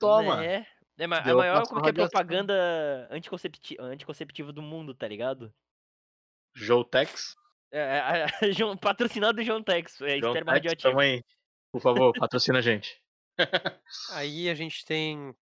Toma. 0.00 0.42
É, 0.42 0.66
é 0.98 1.06
ma- 1.06 1.18
a 1.18 1.34
maior, 1.34 1.62
como 1.68 1.82
que 1.82 1.88
é, 1.88 1.90
radiação. 1.90 2.08
propaganda 2.10 3.06
anticoncepti 3.10 3.76
anticonceptiva 3.78 4.50
do 4.50 4.62
mundo, 4.62 4.94
tá 4.94 5.06
ligado? 5.06 5.52
Joutex. 6.54 7.34
É, 7.70 7.78
é, 7.80 8.26
é, 8.48 8.52
João- 8.52 8.76
patrocinado 8.76 9.34
do 9.36 9.42
João 9.44 9.62
Tex, 9.62 10.00
é 10.00 10.16
esperma 10.16 10.52
radioativo. 10.52 10.88
tamo 10.88 11.00
aí. 11.00 11.22
Por 11.70 11.82
favor, 11.82 12.12
patrocina 12.18 12.58
a 12.60 12.62
gente. 12.62 12.98
Aí 14.12 14.48
a 14.48 14.54
gente 14.54 14.84
tem. 14.86 15.34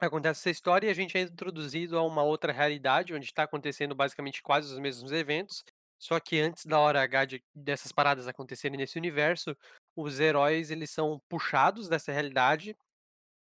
Acontece 0.00 0.40
essa 0.40 0.50
história 0.50 0.86
e 0.88 0.90
a 0.90 0.94
gente 0.94 1.16
é 1.16 1.22
introduzido 1.22 1.98
a 1.98 2.02
uma 2.02 2.22
outra 2.22 2.52
realidade, 2.52 3.14
onde 3.14 3.24
está 3.26 3.44
acontecendo 3.44 3.94
basicamente 3.94 4.42
quase 4.42 4.72
os 4.72 4.78
mesmos 4.78 5.10
eventos. 5.12 5.64
Só 5.98 6.20
que 6.20 6.38
antes 6.40 6.66
da 6.66 6.78
hora 6.78 7.00
H 7.02 7.24
de- 7.24 7.44
dessas 7.54 7.90
paradas 7.92 8.28
acontecerem 8.28 8.76
nesse 8.76 8.98
universo, 8.98 9.56
os 9.96 10.20
heróis 10.20 10.70
eles 10.70 10.90
são 10.90 11.18
puxados 11.28 11.88
dessa 11.88 12.12
realidade 12.12 12.76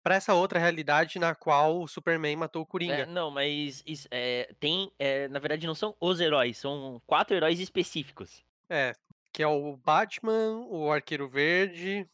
para 0.03 0.17
essa 0.17 0.35
outra 0.35 0.59
realidade 0.59 1.19
na 1.19 1.35
qual 1.35 1.81
o 1.83 1.89
Superman 1.89 2.37
matou 2.37 2.63
o 2.63 2.65
É, 2.65 2.67
Coringa. 2.69 3.07
não, 3.07 3.31
mas 3.31 3.83
isso, 3.87 4.07
é, 4.11 4.55
tem, 4.61 4.93
é, 4.99 5.29
na 5.29 5.39
verdade 5.39 5.67
não 5.67 5.75
são 5.75 5.97
os 6.01 6.21
heróis, 6.21 6.59
são 6.59 7.01
quatro 7.07 7.35
heróis 7.37 7.59
específicos. 7.59 8.45
É, 8.69 8.93
que 9.33 9.43
é 9.43 9.47
o 9.47 9.77
Batman, 9.77 10.67
o 10.69 10.91
Arqueiro 10.91 11.29
Verde, 11.29 12.07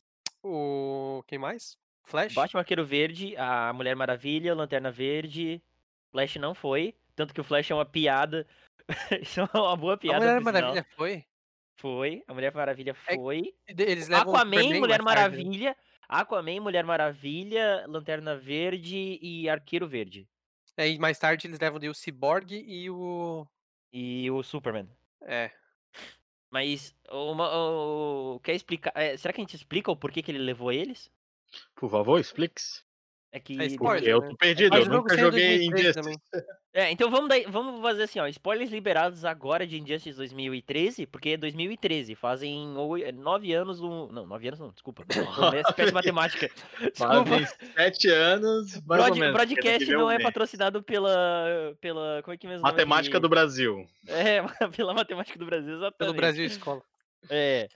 o. 0.43 1.23
Quem 1.27 1.39
mais? 1.39 1.77
Flash? 2.05 2.35
Batman 2.35 2.61
Arqueiro 2.61 2.85
Verde, 2.85 3.37
a 3.37 3.73
Mulher 3.73 3.95
Maravilha, 3.95 4.55
Lanterna 4.55 4.91
Verde, 4.91 5.63
Flash 6.11 6.37
não 6.37 6.55
foi, 6.55 6.95
tanto 7.15 7.33
que 7.35 7.41
o 7.41 7.45
Flash 7.45 7.71
é 7.71 7.75
uma 7.75 7.85
piada. 7.85 8.47
Isso 9.23 9.41
é 9.41 9.45
uma 9.59 9.77
boa 9.77 9.95
A 9.95 9.99
piada, 9.99 10.19
Mulher 10.19 10.43
por 10.43 10.47
sinal. 10.53 10.63
Maravilha 10.63 10.87
foi? 10.97 11.25
Foi, 11.79 12.23
a 12.27 12.35
Mulher 12.35 12.55
Maravilha 12.55 12.97
É- 13.07 13.15
foi. 13.15 13.55
Eles 13.67 14.09
levam 14.09 14.33
o 14.33 14.37
Aquaman, 14.37 14.81
Mulher? 14.81 15.03
Maravilha, 15.03 15.77
Aquaman, 16.09 16.61
Mulher 16.61 16.85
Maravilha, 16.85 17.85
Lanterna 17.87 18.37
Verde 18.37 19.19
e 19.23 19.49
Arqueiro 19.49 19.87
Verde. 19.89 20.29
É, 20.77 20.89
e 20.89 20.99
mais 20.99 21.19
tarde 21.19 21.47
eles 21.47 21.59
levam 21.61 21.79
o 21.91 21.95
Cyborg 21.95 22.53
e 22.53 22.91
o. 22.91 23.47
E 23.93 24.31
o 24.31 24.43
Superman. 24.43 24.89
É. 25.23 25.51
Mas, 26.51 26.95
uma, 27.11 27.49
o- 27.55 28.41
quer 28.43 28.55
explicar? 28.55 28.93
é, 28.95 29.17
será 29.17 29.33
que 29.33 29.41
a 29.41 29.45
gente 29.45 29.55
explica 29.57 29.91
o 29.91 29.97
porquê 29.97 30.23
que 30.23 30.31
ele 30.31 30.39
levou 30.39 30.73
eles? 30.73 31.11
Por 31.75 31.91
favor, 31.91 32.19
explique-se. 32.21 32.83
É 33.33 33.39
que. 33.39 33.53
spoiler, 33.67 33.79
Porque 33.79 34.09
eu 34.11 34.21
né? 34.23 34.29
tô 34.29 34.37
perdido, 34.37 34.71
Mas 34.77 34.87
eu 34.87 34.93
nunca 34.93 35.17
joguei 35.17 35.59
2013 35.59 35.67
Injustice. 35.69 35.95
também. 35.95 36.47
É, 36.73 36.91
então 36.91 37.09
vamos, 37.11 37.29
daí, 37.29 37.45
vamos 37.49 37.81
fazer 37.81 38.03
assim, 38.03 38.19
ó. 38.19 38.27
Spoilers 38.27 38.73
liberados 38.73 39.25
agora 39.25 39.65
de 39.65 39.79
Injustice 39.81 40.17
2013, 40.17 41.07
porque 41.07 41.31
é 41.31 41.37
2013. 41.37 42.17
Fazem 42.17 42.67
nove 43.15 43.53
anos. 43.53 43.81
Não, 43.81 44.27
nove 44.27 44.49
anos 44.49 44.59
não, 44.59 44.71
desculpa. 44.73 45.05
Tô 45.07 45.73
péssima 45.75 45.93
matemática. 46.01 46.49
Desculpa. 46.81 47.25
Fazem 47.25 47.47
sete 47.77 48.09
anos, 48.09 48.73
mais 48.85 48.85
Broad- 48.85 49.11
ou 49.13 49.17
menos. 49.19 49.33
broadcast 49.35 49.91
não 49.93 50.11
é 50.11 50.19
patrocinado 50.21 50.83
pela. 50.83 51.77
pela. 51.81 52.23
Como 52.25 52.35
é 52.35 52.37
que 52.37 52.49
mesmo? 52.49 52.63
Matemática 52.63 53.21
do 53.21 53.29
Brasil. 53.29 53.87
É, 54.09 54.43
pela 54.77 54.93
matemática 54.93 55.39
do 55.39 55.47
Brasil, 55.47 55.75
exatamente. 55.75 55.99
Pelo 55.99 56.15
Brasil 56.15 56.45
Escola. 56.45 56.83
É. 57.29 57.69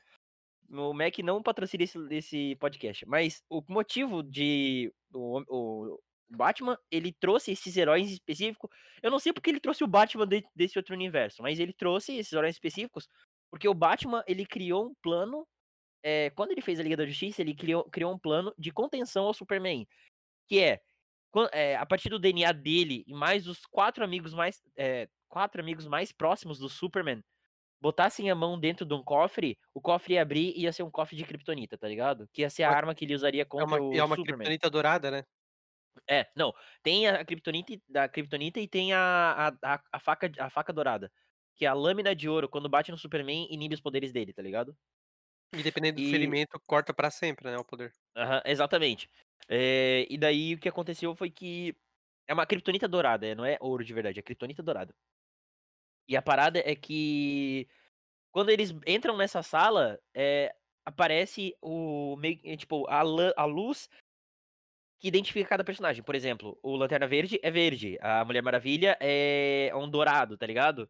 O 0.76 0.92
Mac 0.92 1.18
não 1.20 1.42
patrocina 1.42 1.84
esse, 1.84 1.98
esse 2.10 2.56
podcast. 2.56 3.06
Mas 3.06 3.42
o 3.48 3.62
motivo 3.68 4.22
de. 4.22 4.92
O, 5.12 5.42
o 5.48 6.00
Batman, 6.28 6.78
ele 6.90 7.12
trouxe 7.12 7.52
esses 7.52 7.76
heróis 7.76 8.10
específicos. 8.10 8.70
Eu 9.02 9.10
não 9.10 9.18
sei 9.18 9.32
porque 9.32 9.50
ele 9.50 9.60
trouxe 9.60 9.84
o 9.84 9.86
Batman 9.88 10.26
de- 10.26 10.44
desse 10.54 10.78
outro 10.78 10.94
universo, 10.94 11.42
mas 11.42 11.60
ele 11.60 11.72
trouxe 11.72 12.16
esses 12.16 12.32
heróis 12.32 12.56
específicos 12.56 13.08
porque 13.50 13.68
o 13.68 13.74
Batman, 13.74 14.24
ele 14.26 14.44
criou 14.44 14.88
um 14.88 14.94
plano. 15.00 15.46
é, 16.02 16.30
quando 16.30 16.50
ele 16.50 16.60
fez 16.60 16.80
a 16.80 16.82
Liga 16.82 16.96
da 16.96 17.06
Justiça, 17.06 17.40
ele 17.40 17.54
criou, 17.54 17.84
criou 17.84 18.12
um 18.12 18.18
plano 18.18 18.52
de 18.58 18.72
contenção 18.72 19.26
ao 19.26 19.34
Superman. 19.34 19.86
Que 20.48 20.58
é, 20.60 20.80
é, 21.52 21.76
a 21.76 21.86
partir 21.86 22.08
do 22.10 22.18
DNA 22.18 22.52
dele 22.52 23.04
e 23.06 23.14
mais 23.14 23.46
os 23.46 23.64
quatro 23.66 24.04
amigos 24.04 24.34
mais. 24.34 24.60
é, 24.76 25.08
quatro 25.28 25.60
amigos 25.60 25.86
mais 25.86 26.12
próximos 26.12 26.58
do 26.58 26.68
Superman 26.68 27.22
botassem 27.84 28.30
a 28.30 28.36
mão 28.36 28.58
dentro 28.60 28.86
de 28.86 28.94
um 28.94 29.04
cofre, 29.04 29.58
o 29.74 29.80
cofre 29.82 30.14
ia 30.14 30.22
abrir 30.22 30.52
e 30.56 30.62
ia 30.64 30.72
ser 30.72 30.82
um 30.84 30.90
cofre 30.92 31.16
de 31.16 31.24
kryptonita, 31.26 31.78
tá 31.78 31.88
ligado? 31.88 32.28
Que 32.32 32.42
ia 32.42 32.50
ser 32.50 32.64
a 32.64 32.72
arma 32.72 32.94
que 32.96 33.04
ele 33.06 33.14
usaria 33.16 33.46
É 33.58 33.64
contra 33.64 33.64
uma, 33.64 33.80
o 33.82 34.00
é 34.00 34.02
uma 34.04 34.16
Superman. 34.16 34.54
criptonita 34.56 34.70
dourada, 34.70 35.10
né? 35.10 35.24
É, 36.10 36.26
não. 36.36 36.52
Tem 36.82 37.06
a 37.08 37.24
kryptonita 37.24 37.74
da 37.88 38.08
kryptonita 38.08 38.60
e 38.60 38.68
tem 38.68 38.92
a, 38.92 39.48
a, 39.62 39.74
a, 39.74 39.82
a 39.92 40.00
faca 40.00 40.30
a 40.38 40.50
faca 40.50 40.72
dourada, 40.72 41.10
que 41.56 41.64
é 41.64 41.68
a 41.68 41.74
lâmina 41.74 42.14
de 42.14 42.28
ouro 42.28 42.48
quando 42.48 42.68
bate 42.68 42.90
no 42.90 42.98
Superman 42.98 43.46
inibe 43.50 43.74
os 43.74 43.80
poderes 43.80 44.12
dele, 44.12 44.32
tá 44.32 44.42
ligado? 44.42 44.76
E 45.58 45.62
dependendo 45.62 46.00
do 46.02 46.06
E- 46.06 46.06
ferimento, 46.06 46.60
corta 46.66 46.92
pra 46.92 47.10
sempre, 47.10 47.50
né? 47.50 47.56
O 47.58 47.64
poder. 47.64 47.94
Aham, 48.16 48.42
exatamente. 48.44 49.08
É, 49.48 50.06
e 50.08 50.16
daí 50.18 50.54
o 50.54 50.58
que 50.60 50.68
aconteceu 50.68 51.14
foi 51.16 51.30
que 51.30 51.76
é 52.28 52.32
uma 52.34 52.46
kryptonita 52.46 52.88
dourada, 52.88 53.26
é, 53.26 53.34
não 53.34 53.44
é 53.44 53.58
ouro 53.60 53.84
de 53.84 53.92
verdade, 53.94 54.18
é 54.20 54.22
kryptonita 54.22 54.62
dourada. 54.62 54.94
E 56.08 56.16
a 56.16 56.22
parada 56.22 56.62
é 56.64 56.74
que 56.74 57.68
quando 58.30 58.50
eles 58.50 58.74
entram 58.86 59.16
nessa 59.16 59.42
sala, 59.42 59.98
é, 60.14 60.54
aparece 60.84 61.56
o 61.62 62.18
é, 62.44 62.56
tipo 62.56 62.86
a, 62.88 63.00
a 63.36 63.44
luz 63.44 63.88
que 65.00 65.08
identifica 65.08 65.48
cada 65.50 65.64
personagem. 65.64 66.02
Por 66.02 66.14
exemplo, 66.14 66.58
o 66.62 66.76
Lanterna 66.76 67.06
Verde 67.06 67.38
é 67.42 67.50
verde, 67.50 67.98
a 68.00 68.24
Mulher 68.24 68.42
Maravilha 68.42 68.96
é 69.00 69.70
um 69.74 69.88
dourado, 69.88 70.36
tá 70.36 70.46
ligado? 70.46 70.88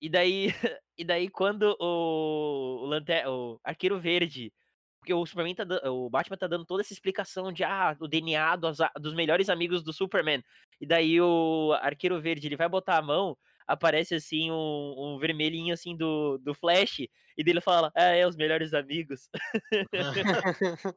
E 0.00 0.08
daí, 0.08 0.48
e 0.98 1.04
daí 1.04 1.28
quando 1.28 1.76
o, 1.80 2.82
o, 2.82 2.86
Lanter, 2.86 3.28
o 3.28 3.60
Arqueiro 3.64 4.00
Verde, 4.00 4.52
porque 4.98 5.14
o 5.14 5.24
Superman 5.24 5.54
tá, 5.54 5.64
o 5.90 6.10
Batman 6.10 6.36
tá 6.36 6.46
dando 6.46 6.64
toda 6.66 6.82
essa 6.82 6.92
explicação 6.92 7.52
de 7.52 7.64
ah, 7.64 7.96
o 8.00 8.08
DNA 8.08 8.56
dos, 8.56 8.78
dos 9.00 9.14
melhores 9.14 9.48
amigos 9.48 9.82
do 9.82 9.92
Superman. 9.92 10.42
E 10.80 10.86
daí 10.86 11.20
o 11.20 11.72
Arqueiro 11.80 12.20
Verde, 12.20 12.48
ele 12.48 12.56
vai 12.56 12.68
botar 12.68 12.98
a 12.98 13.02
mão, 13.02 13.36
aparece 13.66 14.14
assim 14.14 14.50
um, 14.50 15.14
um 15.14 15.18
vermelhinho 15.18 15.74
assim 15.74 15.96
do, 15.96 16.38
do 16.38 16.54
Flash, 16.54 17.00
e 17.36 17.44
dele 17.44 17.60
fala: 17.60 17.90
"Ah, 17.96 18.10
é 18.14 18.26
os 18.26 18.36
melhores 18.36 18.74
amigos". 18.74 19.28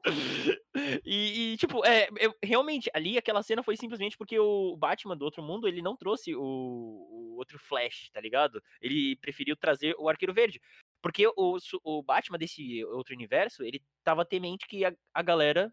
e, 1.05 1.53
e, 1.53 1.57
tipo, 1.57 1.85
é, 1.85 2.07
eu- 2.19 2.35
realmente, 2.43 2.89
ali 2.93 3.17
aquela 3.17 3.41
cena 3.43 3.63
foi 3.63 3.75
simplesmente 3.77 4.17
porque 4.17 4.39
o 4.39 4.75
Batman 4.77 5.17
do 5.17 5.25
outro 5.25 5.41
mundo, 5.43 5.67
ele 5.67 5.81
não 5.81 5.95
trouxe 5.95 6.35
o, 6.35 6.41
o 6.41 7.35
outro 7.37 7.59
Flash, 7.59 8.09
tá 8.13 8.21
ligado? 8.21 8.61
Ele 8.81 9.15
preferiu 9.17 9.55
trazer 9.55 9.95
o 9.97 10.09
Arqueiro 10.09 10.33
Verde. 10.33 10.61
Porque 11.01 11.27
o, 11.27 11.57
o 11.83 12.03
Batman 12.03 12.37
desse 12.37 12.83
outro 12.85 13.13
universo, 13.13 13.63
ele 13.63 13.81
tava 14.03 14.25
temente 14.25 14.65
que 14.67 14.83
a, 14.85 14.93
a 15.13 15.21
galera 15.21 15.71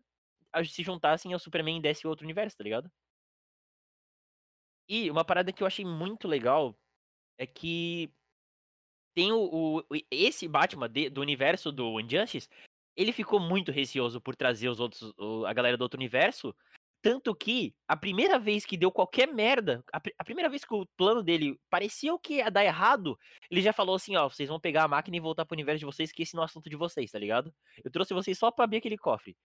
se 0.67 0.83
juntassem 0.83 1.33
ao 1.33 1.39
Superman 1.39 1.81
desse 1.81 2.07
outro 2.07 2.25
universo, 2.25 2.57
tá 2.57 2.65
ligado? 2.65 2.91
E 4.89 5.11
uma 5.11 5.25
parada 5.25 5.53
que 5.53 5.63
eu 5.63 5.67
achei 5.67 5.85
muito 5.85 6.29
legal 6.29 6.77
é 7.43 7.47
que 7.47 8.11
tem 9.15 9.33
o, 9.33 9.79
o- 9.79 9.85
esse 10.11 10.49
Batman 10.49 10.89
de- 10.89 11.11
do 11.11 11.21
universo 11.21 11.71
do 11.71 12.01
Injustice, 12.01 12.49
ele 12.97 13.13
ficou 13.13 13.39
muito 13.41 13.71
receoso 13.73 14.21
por 14.21 14.35
trazer 14.37 14.69
os 14.69 14.81
outros 14.81 15.13
a 15.47 15.53
galera 15.53 15.77
do 15.77 15.83
outro 15.83 15.99
universo, 15.99 16.55
Tanto 17.05 17.35
que 17.35 17.75
a 17.89 17.97
primeira 17.97 18.39
vez 18.39 18.65
que 18.65 18.77
deu 18.77 18.93
qualquer 18.93 19.27
merda, 19.27 19.85
a, 19.93 20.01
a 20.19 20.25
primeira 20.25 20.49
vez 20.49 20.65
que 20.65 20.73
o 20.73 20.87
plano 20.97 21.21
dele 21.21 21.59
parecia 21.69 22.15
o 22.15 22.19
que 22.19 22.35
ia 22.35 22.49
dar 22.49 22.65
errado, 22.65 23.19
ele 23.51 23.61
já 23.61 23.73
falou 23.73 23.97
assim, 23.97 24.15
ó, 24.15 24.29
vocês 24.29 24.49
vão 24.49 24.61
pegar 24.61 24.85
a 24.85 24.89
máquina 24.89 25.17
e 25.17 25.21
voltar 25.21 25.45
pro 25.45 25.57
universo 25.57 25.81
de 25.81 25.85
vocês, 25.85 26.13
que 26.13 26.23
esse 26.23 26.37
não 26.37 26.43
é 26.43 26.47
assunto 26.47 26.71
de 26.71 26.77
vocês, 26.77 27.11
tá 27.11 27.19
ligado? 27.19 27.53
Eu 27.85 27.91
trouxe 27.91 28.15
vocês 28.15 28.39
só 28.39 28.53
pra 28.53 28.67
abrir 28.67 28.77
aquele 28.77 28.97
cofre. 28.97 29.37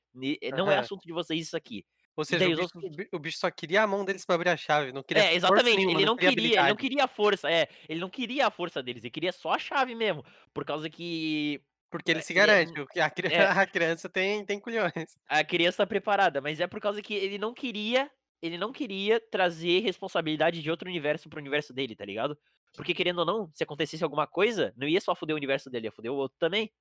Não 0.51 0.65
é 0.71 0.75
assunto 0.81 1.01
de 1.01 1.11
vocês 1.11 1.47
isso 1.47 1.57
aqui. 1.57 1.83
Ou 2.17 2.25
seja, 2.25 2.49
o 2.49 2.53
bicho, 2.53 2.71
outros- 2.73 2.83
o 2.83 2.89
bi- 2.89 3.09
o 3.13 3.19
bicho 3.19 3.37
só 3.39 3.51
queria 3.51 3.83
a 3.83 3.87
mão 3.87 4.03
deles 4.05 4.25
pra 4.25 4.35
abrir 4.35 4.49
a 4.49 4.57
chave, 4.57 4.91
não 4.91 5.03
queria 5.03 5.23
É, 5.23 5.33
força 5.45 5.63
exatamente. 5.63 5.75
nenhuma, 5.75 6.01
ele 6.01 6.05
não 6.05 6.17
queria, 6.17 6.59
ele 6.59 6.67
não 6.67 6.75
queria 6.75 7.05
a 7.05 7.07
força, 7.07 7.49
é. 7.49 7.67
Ele 7.89 7.99
não 7.99 8.09
queria 8.09 8.47
a 8.47 8.51
força 8.51 8.83
deles, 8.83 9.03
ele 9.03 9.11
queria 9.11 9.31
só 9.31 9.53
a 9.53 9.59
chave 9.59 9.95
mesmo. 9.95 10.23
Por 10.53 10.65
causa 10.65 10.89
que 10.89 11.61
Porque 11.89 12.11
ele 12.11 12.19
É, 12.19 12.21
se 12.21 12.33
é 12.33 12.33
garante, 12.33 12.73
que 12.91 12.99
a, 12.99 13.09
cri- 13.09 13.29
é. 13.29 13.37
a 13.63 13.65
criança 13.67 14.09
tem, 14.09 14.45
tem 14.45 14.59
culhões. 14.59 15.17
a 15.27 15.43
criança 15.43 15.77
tá 15.77 15.87
preparada, 15.87 16.41
mas 16.41 16.59
é 16.59 16.67
por 16.67 16.79
causa 16.79 17.01
que 17.01 17.13
ele 17.13 17.37
não 17.37 17.53
queria, 17.53 18.09
ele 18.41 18.57
não 18.57 18.71
queria 18.71 19.19
trazer 19.19 19.79
responsabilidade 19.81 20.61
de 20.61 20.71
outro 20.71 20.87
universo 20.89 21.29
pro 21.29 21.39
universo 21.39 21.73
dele, 21.73 21.95
tá 21.95 22.05
ligado? 22.05 22.37
Porque 22.75 22.93
querendo 22.93 23.19
ou 23.19 23.25
não, 23.25 23.51
se 23.53 23.63
acontecesse 23.63 24.03
alguma 24.03 24.27
coisa, 24.27 24.73
não 24.77 24.87
ia 24.87 25.01
só 25.01 25.15
foder 25.15 25.33
o 25.33 25.37
universo 25.37 25.69
dele, 25.69 25.87
ia 25.87 25.91
foder 25.91 26.11
o 26.11 26.15
outro 26.15 26.37
também. 26.39 26.71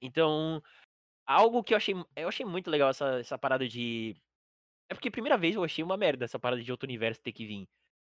Então, 0.00 0.62
algo 1.28 1.62
que 1.62 1.74
eu 1.74 1.76
achei, 1.76 1.94
eu 2.16 2.28
achei 2.28 2.44
muito 2.44 2.70
legal 2.70 2.88
essa, 2.88 3.20
essa 3.20 3.38
parada 3.38 3.68
de 3.68 4.16
é 4.88 4.94
porque 4.94 5.10
primeira 5.10 5.36
vez 5.36 5.54
eu 5.54 5.62
achei 5.62 5.84
uma 5.84 5.98
merda 5.98 6.24
essa 6.24 6.38
parada 6.38 6.62
de 6.62 6.72
outro 6.72 6.86
universo 6.86 7.20
ter 7.20 7.32
que 7.32 7.46
vir. 7.46 7.68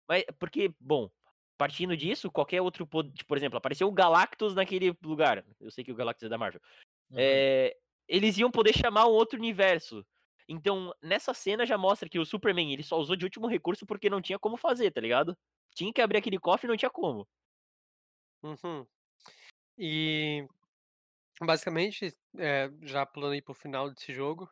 Mas 0.07 0.23
porque, 0.39 0.73
bom, 0.79 1.09
partindo 1.57 1.95
disso, 1.95 2.31
qualquer 2.31 2.61
outro, 2.61 2.85
tipo, 3.13 3.25
por 3.25 3.37
exemplo, 3.37 3.57
apareceu 3.57 3.87
o 3.87 3.91
Galactus 3.91 4.55
naquele 4.55 4.97
lugar. 5.03 5.45
Eu 5.59 5.69
sei 5.69 5.83
que 5.83 5.91
o 5.91 5.95
Galactus 5.95 6.25
é 6.25 6.29
da 6.29 6.37
Marvel. 6.37 6.61
Uhum. 7.11 7.17
É, 7.19 7.77
eles 8.07 8.37
iam 8.37 8.49
poder 8.49 8.73
chamar 8.73 9.05
um 9.05 9.11
outro 9.11 9.37
universo. 9.37 10.03
Então, 10.49 10.93
nessa 11.01 11.33
cena 11.33 11.65
já 11.65 11.77
mostra 11.77 12.09
que 12.09 12.19
o 12.19 12.25
Superman, 12.25 12.73
ele 12.73 12.83
só 12.83 12.97
usou 12.97 13.15
de 13.15 13.23
último 13.23 13.47
recurso 13.47 13.85
porque 13.85 14.09
não 14.09 14.21
tinha 14.21 14.39
como 14.39 14.57
fazer, 14.57 14.91
tá 14.91 14.99
ligado? 14.99 15.37
Tinha 15.75 15.93
que 15.93 16.01
abrir 16.01 16.17
aquele 16.17 16.39
cofre 16.39 16.67
e 16.67 16.69
não 16.69 16.77
tinha 16.77 16.89
como. 16.89 17.27
Uhum. 18.41 18.85
E 19.77 20.45
basicamente, 21.45 22.15
é, 22.37 22.69
já 22.81 23.05
pulando 23.05 23.33
aí 23.33 23.41
pro 23.41 23.53
final 23.53 23.89
desse 23.89 24.13
jogo. 24.13 24.49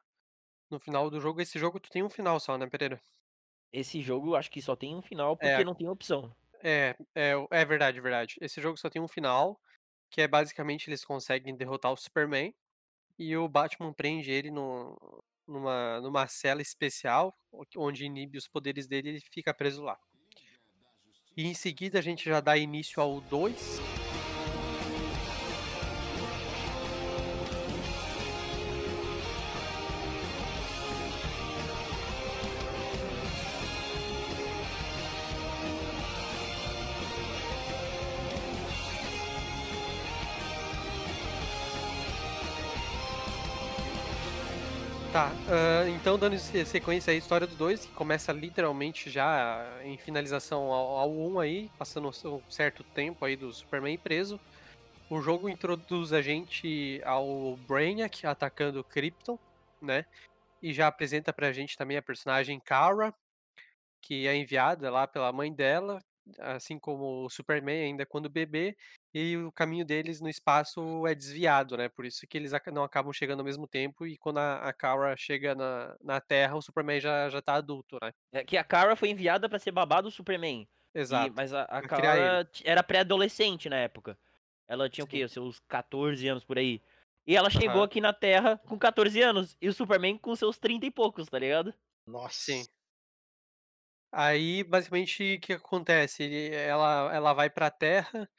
No 0.70 0.80
final 0.80 1.10
do 1.10 1.20
jogo, 1.20 1.42
esse 1.42 1.60
jogo 1.60 1.80
tu 1.80 1.90
tem 1.90 2.04
um 2.04 2.10
final 2.10 2.40
só, 2.40 2.58
né, 2.58 2.68
Pereira? 2.68 3.02
Esse 3.74 4.02
jogo 4.02 4.30
eu 4.30 4.36
acho 4.36 4.50
que 4.50 4.62
só 4.62 4.76
tem 4.76 4.96
um 4.96 5.02
final 5.02 5.38
É, 5.40 5.50
porque 5.50 5.66
não 5.66 5.76
tem 5.76 5.88
opção. 5.88 6.34
É, 6.64 6.96
é, 7.16 7.34
é 7.50 7.66
verdade, 7.66 8.00
verdade. 8.00 8.36
Esse 8.42 8.62
jogo 8.62 8.78
só 8.78 8.90
tem 8.90 9.02
um 9.02 9.08
final, 9.08 9.60
que 10.10 10.22
é 10.22 10.28
basicamente 10.28 10.90
eles 10.90 11.04
conseguem 11.04 11.56
derrotar 11.56 11.92
o 11.92 11.98
Superman 11.98 12.54
e 13.18 13.36
o 13.36 13.48
Batman 13.48 13.94
prende 13.94 14.32
ele 14.32 14.52
no, 14.52 14.98
numa, 15.48 16.02
numa 16.02 16.28
cela 16.28 16.62
especial, 16.62 17.36
onde 17.76 18.06
inibe 18.06 18.38
os 18.38 18.48
poderes 18.48 18.88
dele 18.88 19.10
e 19.10 19.12
ele 19.14 19.22
fica 19.32 19.54
preso 19.54 19.84
lá. 19.84 20.00
E 21.36 21.48
em 21.48 21.54
seguida 21.54 22.00
a 22.00 22.02
gente 22.02 22.26
já 22.26 22.42
dá 22.42 22.58
início 22.58 23.02
ao 23.02 23.22
2. 23.22 24.01
Ah, 45.54 45.84
então 45.90 46.18
dando 46.18 46.40
se- 46.40 46.64
sequência 46.64 47.12
à 47.12 47.14
história 47.14 47.46
do 47.46 47.54
2, 47.58 47.86
que 47.86 47.92
começa 47.92 48.32
literalmente 48.32 49.10
já 49.10 49.68
em 49.84 49.98
finalização 49.98 50.72
ao, 50.72 50.98
ao 50.98 51.12
1 51.12 51.40
aí, 51.42 51.70
passando 51.78 52.08
um 52.08 52.42
certo 52.50 52.86
tempo 52.86 53.26
aí 53.26 53.36
do 53.36 53.52
Superman 53.52 53.98
preso. 53.98 54.40
O 55.10 55.22
jogo 55.22 55.50
introduz 55.50 56.14
a 56.14 56.22
gente 56.22 57.02
ao 57.04 57.58
Brainiac 57.68 58.26
atacando 58.26 58.82
Krypton, 58.82 59.38
né? 59.82 60.06
E 60.62 60.72
já 60.72 60.88
apresenta 60.88 61.34
pra 61.34 61.52
gente 61.52 61.78
também 61.78 61.98
a 61.98 62.02
personagem 62.02 62.58
Kara, 62.58 63.14
que 64.02 64.28
é 64.28 64.36
enviada 64.38 64.90
lá 64.90 65.06
pela 65.06 65.34
mãe 65.34 65.52
dela, 65.52 66.02
assim 66.40 66.80
como 66.80 67.26
o 67.26 67.30
Superman 67.30 67.84
ainda 67.84 68.06
quando 68.06 68.30
bebê, 68.30 68.74
e 69.14 69.38
o 69.38 69.52
caminho 69.52 69.86
deles 69.86 70.22
no 70.22 70.30
espaço 70.30 71.06
é 71.06 71.14
desviado, 71.14 71.76
né? 71.78 71.90
Por 71.90 72.06
isso 72.06 72.26
que 72.28 72.38
eles 72.38 72.52
não 72.74 72.84
acabam 72.84 73.12
chegando 73.12 73.40
ao 73.40 73.46
mesmo 73.46 73.68
tempo, 73.68 74.06
e 74.06 74.18
quando 74.18 74.38
a, 74.40 74.58
a 74.70 74.74
Kara 74.74 75.16
chega 75.18 75.54
na, 75.54 75.96
na 76.02 76.22
Terra, 76.22 76.56
o 76.56 76.62
Superman 76.62 77.00
já, 77.00 77.30
já 77.30 77.42
tá 77.42 77.56
adulto, 77.56 77.98
né? 78.02 78.12
É 78.32 78.44
que 78.44 78.58
a 78.58 78.64
Kara 78.64 78.96
foi 78.96 79.10
enviada 79.10 79.50
pra 79.50 79.60
ser 79.60 79.72
babá 79.72 80.02
do 80.02 80.12
Superman. 80.12 80.68
E- 80.94 81.00
Exato. 81.00 81.34
mas 81.36 81.54
a, 81.54 81.64
a 81.64 81.82
Kara 81.82 82.50
era 82.64 82.84
pré-adolescente 82.84 83.70
na 83.70 83.78
época. 83.78 84.18
Ela 84.68 84.90
tinha 84.90 85.04
o 85.04 85.08
quê? 85.08 85.18
Sim. 85.18 85.24
Os 85.26 85.32
seus 85.34 85.60
14 85.68 86.28
anos 86.28 86.44
por 86.46 86.58
aí. 86.58 86.82
E 87.28 87.36
ela 87.36 87.50
chegou 87.50 87.78
Aham. 87.78 87.84
aqui 87.84 88.02
na 88.02 88.14
Terra 88.14 88.58
com 88.68 88.78
14 88.80 89.22
anos. 89.22 89.56
E 89.62 89.68
o 89.68 89.74
Superman 89.74 90.18
com 90.18 90.36
seus 90.36 90.58
30 90.58 90.86
e 90.86 90.92
poucos, 90.92 91.28
tá 91.28 91.38
ligado? 91.38 91.74
Nossa. 92.08 92.36
Sim. 92.36 92.66
Aí, 94.14 94.64
basicamente, 94.64 95.36
o 95.36 95.40
que 95.40 95.54
acontece? 95.54 96.24
Ele- 96.24 96.54
ela, 96.56 97.14
ela 97.14 97.34
vai 97.34 97.50
pra 97.50 97.70
Terra. 97.72 98.30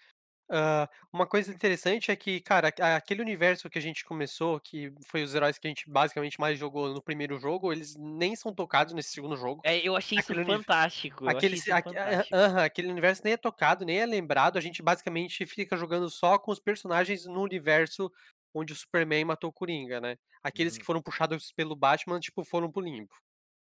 Ah, 0.50 0.88
uma 1.12 1.26
coisa 1.26 1.52
interessante 1.52 2.10
é 2.10 2.16
que, 2.16 2.40
cara, 2.40 2.68
aquele 2.96 3.22
universo 3.22 3.68
que 3.70 3.78
a 3.78 3.82
gente 3.82 4.04
começou, 4.04 4.60
que 4.60 4.92
foi 5.06 5.22
os 5.22 5.34
heróis 5.34 5.58
que 5.58 5.66
a 5.66 5.70
gente 5.70 5.88
basicamente 5.90 6.38
mais 6.40 6.58
jogou 6.58 6.88
no 6.92 7.02
primeiro 7.02 7.38
jogo, 7.38 7.72
eles 7.72 7.94
nem 7.96 8.36
são 8.36 8.54
tocados 8.54 8.92
nesse 8.94 9.10
segundo 9.10 9.36
jogo. 9.36 9.64
É, 9.64 9.76
eu 9.86 9.96
achei 9.96 10.18
isso 10.18 10.34
Aquele 10.34 10.42
uni- 10.42 10.62
fantástico. 10.62 11.26
Aquele, 11.26 11.56
achei 11.56 11.58
isso 11.58 11.72
ah, 11.72 11.82
fantástico. 11.82 12.32
aham, 12.32 12.64
aquele 12.64 12.88
universo 12.92 13.22
nem 13.24 13.34
é 13.34 13.36
tocado, 13.36 13.84
nem 13.84 14.00
é 14.00 14.06
lembrado. 14.06 14.58
A 14.58 14.60
gente 14.62 14.82
basicamente 14.82 15.46
fica 15.46 15.76
jogando 15.76 16.10
só 16.10 16.38
com 16.38 16.52
os 16.52 16.60
personagens 16.60 17.26
no 17.26 17.42
universo 17.42 18.10
onde 18.54 18.72
o 18.72 18.76
Superman 18.76 19.24
matou 19.26 19.50
o 19.50 19.52
Coringa, 19.52 20.00
né? 20.00 20.16
Aqueles 20.42 20.78
que 20.78 20.84
Uhum. 20.84 20.86
foram 20.86 21.02
puxados 21.02 21.52
pelo 21.52 21.76
Batman, 21.76 22.20
tipo, 22.20 22.44
foram 22.44 22.70
pro 22.72 22.82
limbo. 22.82 23.14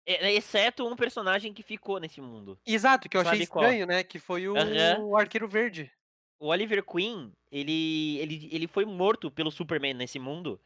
É, 0.06 0.32
exceto 0.32 0.86
um 0.86 0.96
personagem 0.96 1.52
que 1.52 1.62
ficou 1.62 1.98
nesse 2.00 2.20
mundo. 2.20 2.60
Exato, 2.66 3.08
que 3.08 3.16
eu 3.16 3.20
achei 3.20 3.38
Sabe 3.38 3.46
qual? 3.46 3.76
estranho, 3.76 3.84
né? 3.86 4.04
Que 4.04 4.18
foi 4.20 4.48
o 4.48 4.56
Aham. 4.56 5.04
Arqueiro 5.16 5.48
Verde. 5.48 5.90
O 6.38 6.48
Oliver 6.48 6.84
Queen, 6.84 7.32
ele, 7.50 8.18
ele, 8.18 8.48
ele 8.52 8.66
foi 8.66 8.84
morto 8.84 9.30
pelo 9.30 9.50
Superman 9.50 9.94
nesse 9.94 10.18
mundo. 10.18 10.60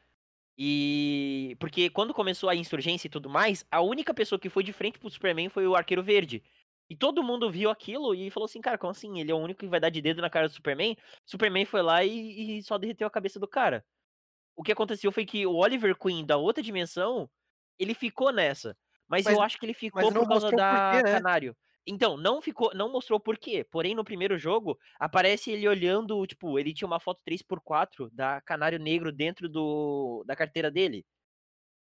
E. 0.57 1.57
Porque 1.59 1.89
quando 1.89 2.13
começou 2.13 2.49
a 2.49 2.55
insurgência 2.55 3.07
e 3.07 3.11
tudo 3.11 3.31
mais, 3.31 3.65
a 3.71 3.81
única 3.81 4.13
pessoa 4.13 4.39
que 4.39 4.51
foi 4.51 4.63
de 4.63 4.73
frente 4.73 4.99
pro 4.99 5.11
Superman 5.11 5.49
foi 5.49 5.67
o 5.67 5.75
Arqueiro 5.75 6.03
Verde. 6.03 6.43
E 6.91 6.97
todo 6.97 7.23
mundo 7.23 7.51
viu 7.51 7.71
aquilo 7.71 8.15
e 8.15 8.31
falou 8.31 8.45
assim, 8.45 8.61
cara, 8.61 8.77
como 8.77 8.91
assim? 8.91 9.19
Ele 9.19 9.31
é 9.31 9.35
o 9.35 9.39
único 9.39 9.61
que 9.61 9.67
vai 9.67 9.81
dar 9.81 9.89
de 9.89 10.03
dedo 10.03 10.21
na 10.21 10.29
cara 10.29 10.47
do 10.47 10.53
Superman. 10.53 10.95
Superman 11.25 11.65
foi 11.65 11.81
lá 11.81 12.05
e, 12.05 12.59
e 12.59 12.63
só 12.63 12.77
derreteu 12.77 13.07
a 13.07 13.11
cabeça 13.11 13.41
do 13.41 13.49
cara. 13.49 13.83
O 14.55 14.63
que 14.63 14.73
aconteceu 14.73 15.11
foi 15.11 15.25
que 15.25 15.47
o 15.47 15.55
Oliver 15.55 15.97
Queen 15.97 16.27
da 16.27 16.37
outra 16.37 16.63
dimensão, 16.63 17.31
ele 17.79 17.95
ficou 17.95 18.31
nessa. 18.31 18.77
Mas, 19.09 19.25
Mas- 19.25 19.35
eu 19.35 19.43
acho 19.43 19.59
que 19.59 19.65
ele 19.65 19.75
ficou 19.75 20.13
por 20.13 20.29
causa 20.29 20.51
da 20.51 21.01
né? 21.03 21.13
Canário. 21.13 21.57
Então, 21.87 22.17
não 22.17 22.41
ficou, 22.43 22.73
não 22.75 22.91
mostrou 22.93 23.19
por 23.21 23.37
quê. 23.39 23.65
Porém, 23.65 23.95
no 23.95 24.05
primeiro 24.05 24.39
jogo, 24.39 24.79
aparece 25.01 25.51
ele 25.51 25.67
olhando, 25.69 26.25
tipo, 26.27 26.59
ele 26.59 26.73
tinha 26.75 26.87
uma 26.87 27.01
foto 27.01 27.21
3x4 27.25 28.09
da 28.13 28.41
Canário 28.43 28.79
Negro 28.79 29.13
dentro 29.13 29.49
do 29.49 30.23
da 30.27 30.37
carteira 30.37 30.71
dele. 30.71 31.05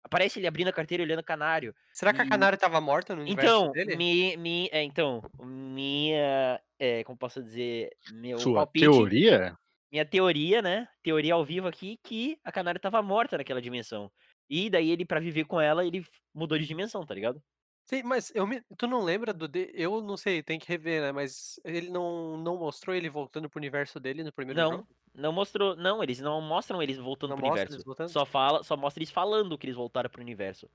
Aparece 0.05 0.39
ele 0.39 0.47
abrindo 0.47 0.69
a 0.69 0.73
carteira 0.73 1.03
e 1.03 1.07
olhando 1.07 1.21
o 1.21 1.25
Canário. 1.25 1.75
Será 1.93 2.13
que 2.15 2.23
a 2.23 2.27
E- 2.27 2.27
Canário 2.27 2.57
tava 2.59 2.81
morta 2.81 3.15
no 3.17 3.23
universo 3.23 3.59
Então, 3.59 3.73
dele? 3.73 3.97
mi, 3.97 4.37
mi, 4.37 4.69
é, 4.73 4.83
então, 4.85 5.25
minha, 5.39 6.61
é, 6.79 7.05
como 7.05 7.19
posso 7.19 7.43
dizer, 7.43 7.91
meu 8.07 8.43
Sua 8.43 8.53
palpite, 8.53 9.07
teoria? 9.07 9.59
minha 9.93 10.05
teoria, 10.07 10.63
né? 10.63 10.89
Teoria 11.03 11.35
ao 11.35 11.45
vivo 11.45 11.69
aqui, 11.69 11.99
que 12.05 12.39
a 12.45 12.53
Canário 12.53 12.81
tava 12.81 13.03
morta 13.03 13.39
naquela 13.39 13.63
dimensão. 13.63 14.11
E 14.51 14.71
daí 14.71 14.91
ele, 14.91 15.05
pra 15.07 15.21
viver 15.21 15.45
com 15.47 15.61
ela, 15.61 15.87
ele 15.87 16.05
mudou 16.35 16.59
de 16.59 16.67
dimensão, 16.67 17.05
tá 17.07 17.15
ligado? 17.15 17.43
Sim, 17.87 18.03
mas 18.03 18.33
eu 18.35 18.47
me... 18.47 18.61
tu 18.77 18.87
não 18.87 19.03
lembra 19.03 19.33
do. 19.33 19.47
de- 19.47 19.71
Eu 19.73 20.01
não 20.01 20.17
sei, 20.17 20.43
tem 20.43 20.59
que 20.59 20.67
rever, 20.69 21.01
né? 21.03 21.13
Mas 21.13 21.61
ele 21.65 21.89
não, 21.89 22.37
não 22.37 22.57
mostrou 22.59 22.95
ele 22.95 23.09
voltando 23.09 23.49
pro 23.49 23.59
universo 23.59 24.01
dele 24.01 24.25
no 24.25 24.33
primeiro 24.33 24.61
Não, 24.61 24.71
jogo? 24.73 24.89
não 25.15 25.33
mostrou. 25.33 25.77
Não, 25.77 26.03
eles 26.03 26.19
não 26.21 26.41
mostram 26.41 26.83
eles 26.83 26.97
voltando 26.99 27.31
Não 27.31 27.37
pro 27.37 27.47
universo. 27.47 27.83
voltando? 27.85 28.09
Só 28.09 28.27
fala, 28.27 28.65
só 28.65 28.77
mostra 28.77 29.01
eles 29.01 29.11
falando 29.13 29.57
que 29.57 29.67
eles 29.67 29.77
voltaram 29.77 30.11
pro 30.11 30.21
universo. 30.21 30.69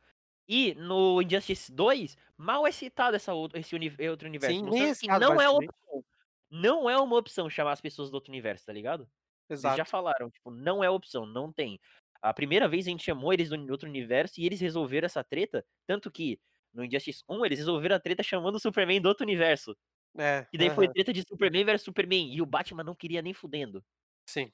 E 0.48 0.74
no 0.76 1.22
Injustice 1.22 1.72
2, 1.72 2.18
mal 2.38 2.66
é 2.66 2.72
citado 2.72 3.16
essa 3.16 3.34
outra, 3.34 3.60
esse 3.60 3.76
uni- 3.76 3.96
outro 4.10 4.28
universo. 4.28 4.60
Sim, 4.72 4.82
é 4.84 4.94
citado, 4.94 5.20
não 5.20 5.42
é 5.42 5.50
opção. 5.50 6.04
Não 6.50 6.90
é 6.90 6.98
uma 6.98 7.18
opção 7.18 7.50
chamar 7.50 7.74
as 7.74 7.82
pessoas 7.82 8.10
do 8.10 8.16
outro 8.16 8.32
universo, 8.32 8.66
tá 8.66 8.74
ligado? 8.74 9.08
Eles 9.50 9.62
já 9.62 9.72
Exato. 9.74 9.90
falaram, 9.92 10.30
tipo, 10.30 10.50
não 10.52 10.84
é 10.84 10.90
opção, 10.90 11.26
não 11.26 11.52
tem. 11.52 11.80
A 12.22 12.34
primeira 12.34 12.68
vez 12.68 12.86
a 12.88 12.90
gente 12.90 13.04
chamou 13.04 13.34
eles 13.34 13.50
do 13.50 13.72
outro 13.72 13.88
universo 13.90 14.40
e 14.40 14.46
eles 14.46 14.60
resolveram 14.62 15.06
essa 15.06 15.24
treta, 15.24 15.66
tanto 15.88 16.12
que 16.12 16.40
no 16.74 16.84
Injustice 16.86 17.24
1 17.30 17.46
eles 17.46 17.60
resolveram 17.60 17.96
a 17.96 18.00
treta 18.00 18.24
chamando 18.24 18.56
o 18.56 18.60
Superman 18.60 19.02
do 19.02 19.10
outro 19.10 19.26
universo. 19.26 19.78
É, 20.18 20.48
E 20.54 20.58
daí 20.60 20.70
foi 20.72 20.88
aham, 20.88 20.94
treta 20.94 21.14
de 21.14 21.24
Superman 21.24 21.66
versus 21.66 21.86
Superman. 21.86 22.34
E 22.34 22.42
o 22.42 22.46
Batman 22.48 22.84
não 22.86 22.96
queria 22.96 23.22
nem 23.24 23.34
fudendo. 23.34 23.84
sim. 24.26 24.52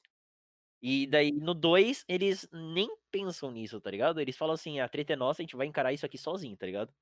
E 0.81 1.07
daí 1.07 1.31
no 1.31 1.53
2 1.53 2.03
eles 2.07 2.47
nem 2.51 2.87
pensam 3.11 3.51
nisso, 3.51 3.81
tá 3.81 3.89
ligado? 3.91 4.19
Eles 4.21 4.37
falam 4.37 4.53
assim: 4.55 4.79
"A 4.79 4.87
treta 4.89 5.13
é 5.13 5.15
nossa, 5.15 5.41
a 5.41 5.43
gente 5.43 5.55
vai 5.55 5.67
encarar 5.67 5.93
isso 5.93 6.05
aqui 6.05 6.17
sozinho", 6.17 6.57
tá 6.57 6.65
ligado? 6.65 6.93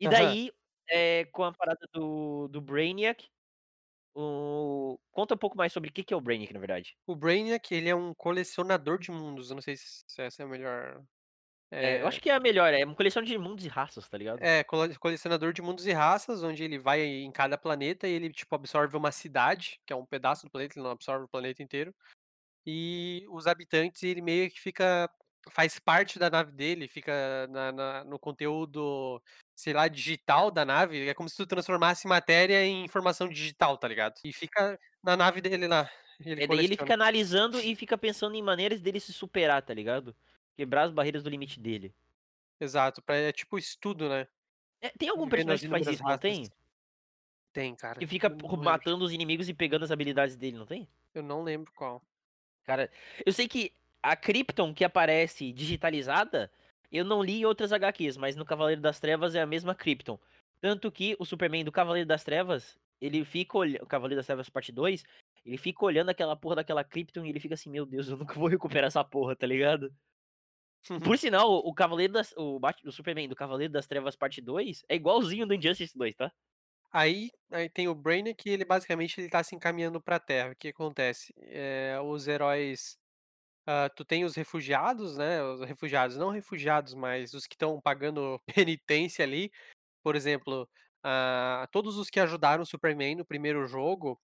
E 0.00 0.06
daí, 0.08 0.52
eh, 0.90 1.24
com 1.32 1.44
a 1.44 1.52
parada 1.52 1.86
do 1.92 2.48
do 2.48 2.60
Brainiac, 2.60 3.28
o 4.14 4.98
conta 5.12 5.34
um 5.36 5.38
pouco 5.38 5.56
mais 5.58 5.72
sobre 5.74 5.90
o 5.90 5.94
que 5.94 6.04
que 6.04 6.14
é 6.14 6.18
o 6.18 6.22
Brainiac, 6.22 6.52
na 6.54 6.60
verdade. 6.60 6.96
O 7.06 7.14
Brainiac, 7.16 7.72
ele 7.74 7.88
é 7.88 7.94
um 7.94 8.12
colecionador 8.14 8.98
de 8.98 9.10
mundos, 9.10 9.50
eu 9.50 9.54
não 9.56 9.62
sei 9.62 9.76
se 9.76 10.02
se 10.06 10.22
essa 10.22 10.42
é 10.42 10.44
a 10.44 10.48
melhor, 10.48 11.04
É, 11.70 12.00
eu 12.00 12.06
acho 12.06 12.20
que 12.20 12.30
é 12.30 12.34
a 12.34 12.40
melhor, 12.40 12.72
é 12.74 12.84
uma 12.84 12.94
coleção 12.94 13.22
de 13.22 13.36
mundos 13.38 13.64
e 13.64 13.68
raças, 13.68 14.08
tá 14.08 14.16
ligado? 14.18 14.42
É, 14.42 14.62
cole 14.64 14.94
colecionador 14.98 15.52
de 15.54 15.62
mundos 15.62 15.86
e 15.86 15.92
raças, 15.92 16.42
onde 16.42 16.62
ele 16.62 16.78
vai 16.78 17.00
em 17.02 17.32
cada 17.32 17.56
planeta 17.56 18.06
e 18.06 18.12
ele, 18.12 18.30
tipo, 18.30 18.54
absorve 18.54 18.94
uma 18.96 19.10
cidade, 19.10 19.80
que 19.86 19.92
é 19.92 19.96
um 19.96 20.04
pedaço 20.04 20.44
do 20.46 20.50
planeta, 20.50 20.74
ele 20.78 20.84
não 20.84 20.90
absorve 20.90 21.24
o 21.24 21.28
planeta 21.28 21.62
inteiro, 21.62 21.94
e 22.66 23.26
os 23.30 23.46
habitantes, 23.46 24.02
ele 24.04 24.22
meio 24.22 24.50
que 24.50 24.60
fica 24.60 25.10
faz 25.50 25.78
parte 25.78 26.18
da 26.18 26.30
nave 26.30 26.52
dele, 26.52 26.88
fica 26.88 27.46
na 27.50 27.72
na 27.72 28.04
no 28.04 28.18
conteúdo, 28.18 29.22
sei 29.56 29.72
lá, 29.74 29.88
digital 29.88 30.50
da 30.50 30.64
nave, 30.64 31.08
é 31.08 31.14
como 31.14 31.28
se 31.28 31.36
tu 31.36 31.46
transformasse 31.46 32.08
matéria 32.08 32.64
em 32.64 32.84
informação 32.84 33.28
digital, 33.28 33.78
tá 33.78 33.88
ligado? 33.88 34.14
E 34.24 34.32
fica 34.32 34.78
na 35.04 35.16
nave 35.16 35.40
dele 35.42 35.68
lá, 35.68 35.90
ele 36.20 36.42
É, 36.42 36.46
daí 36.46 36.62
ele 36.64 36.76
fica 36.76 36.94
analisando 36.94 37.60
e 37.60 37.74
fica 37.74 37.96
pensando 37.96 38.34
em 38.34 38.42
maneiras 38.42 38.80
dele 38.82 39.00
se 39.00 39.12
superar, 39.12 39.62
tá 39.62 39.72
ligado? 39.72 40.14
Quebrar 40.56 40.84
as 40.84 40.92
barreiras 40.92 41.22
do 41.22 41.30
limite 41.30 41.60
dele. 41.60 41.94
Exato, 42.60 43.02
pra 43.02 43.16
é 43.16 43.32
tipo 43.32 43.58
estudo, 43.58 44.08
né, 44.08 44.26
É, 44.80 44.88
tem 44.90 45.08
algum 45.08 45.28
personagem 45.28 45.64
que 45.64 45.70
faz 45.70 45.86
isso, 45.86 46.02
não 46.02 46.18
tem? 46.18 46.50
Tem, 47.52 47.74
cara, 47.74 47.98
Que 47.98 48.06
fica 48.06 48.28
matando 48.28 49.04
os 49.04 49.12
inimigos 49.12 49.48
e 49.48 49.54
pegando 49.54 49.84
as 49.84 49.90
habilidades 49.90 50.36
dele, 50.36 50.56
não 50.56 50.66
tem? 50.66 50.88
Eu 51.14 51.22
não 51.22 51.42
lembro 51.42 51.72
qual. 51.74 52.02
Cara, 52.64 52.90
eu 53.24 53.32
sei 53.32 53.46
que 53.48 53.72
a 54.02 54.14
Krypton 54.16 54.74
que 54.74 54.84
aparece 54.84 55.52
digitalizada, 55.52 56.50
eu 56.90 57.04
não 57.04 57.22
li 57.22 57.40
em 57.40 57.44
outras 57.44 57.72
HQs, 57.72 58.16
mas 58.16 58.36
no 58.36 58.44
Cavaleiro 58.44 58.80
das 58.80 59.00
Trevas 59.00 59.34
é 59.34 59.40
a 59.40 59.46
mesma 59.46 59.74
Krypton. 59.74 60.18
Tanto 60.60 60.90
que 60.90 61.16
o 61.18 61.24
Superman 61.24 61.64
do 61.64 61.72
Cavaleiro 61.72 62.08
das 62.08 62.24
Trevas, 62.24 62.78
ele 63.00 63.24
fica 63.24 63.56
olhando. 63.58 63.82
O 63.82 63.86
Cavaleiro 63.86 64.18
das 64.18 64.26
Trevas 64.26 64.48
parte 64.48 64.72
2, 64.72 65.04
ele 65.44 65.56
fica 65.56 65.84
olhando 65.84 66.10
aquela 66.10 66.36
porra 66.36 66.56
daquela 66.56 66.84
Krypton 66.84 67.24
e 67.24 67.30
ele 67.30 67.40
fica 67.40 67.54
assim, 67.54 67.70
meu 67.70 67.86
Deus, 67.86 68.08
eu 68.08 68.16
nunca 68.16 68.34
vou 68.34 68.48
recuperar 68.48 68.88
essa 68.88 69.04
porra, 69.04 69.36
tá 69.36 69.46
ligado? 69.46 69.92
Por 71.04 71.18
sinal, 71.18 71.48
o 71.50 71.74
Cavaleiro 71.74 72.12
das. 72.12 72.32
O, 72.36 72.58
Bat- 72.60 72.82
o 72.86 72.92
Superman 72.92 73.28
do 73.28 73.36
Cavaleiro 73.36 73.72
das 73.72 73.86
Trevas 73.86 74.16
parte 74.16 74.40
2 74.40 74.82
é 74.88 74.94
igualzinho 74.96 75.46
do 75.46 75.54
Injustice 75.54 75.96
2, 75.96 76.14
tá? 76.14 76.32
Aí 76.92 77.30
aí 77.50 77.68
tem 77.68 77.88
o 77.88 77.94
Brainiac 77.94 78.42
que 78.42 78.48
ele 78.50 78.64
basicamente 78.64 79.20
ele 79.20 79.28
tá 79.28 79.42
se 79.42 79.54
encaminhando 79.54 80.00
pra 80.00 80.18
Terra. 80.20 80.52
O 80.52 80.56
que 80.56 80.68
acontece? 80.68 81.32
Eh, 81.38 81.98
os 82.02 82.26
heróis, 82.28 82.98
hã, 83.68 83.88
tu 83.90 84.04
tem 84.04 84.24
os 84.24 84.36
refugiados, 84.36 85.16
né, 85.18 85.42
os 85.44 85.62
refugiados, 85.62 86.16
não 86.18 86.30
refugiados, 86.30 86.94
mas 86.94 87.34
os 87.34 87.46
que 87.46 87.54
estão 87.56 87.80
pagando 87.80 88.40
penitência 88.66 89.24
ali, 89.24 89.52
por 90.02 90.16
exemplo, 90.16 90.68
ah, 91.04 91.68
todos 91.72 91.98
os 91.98 92.10
que 92.10 92.20
ajudaram 92.20 92.62
o 92.64 92.66
Superman 92.66 93.16
no 93.16 93.26
primeiro 93.26 93.66
jogo, 93.66 94.20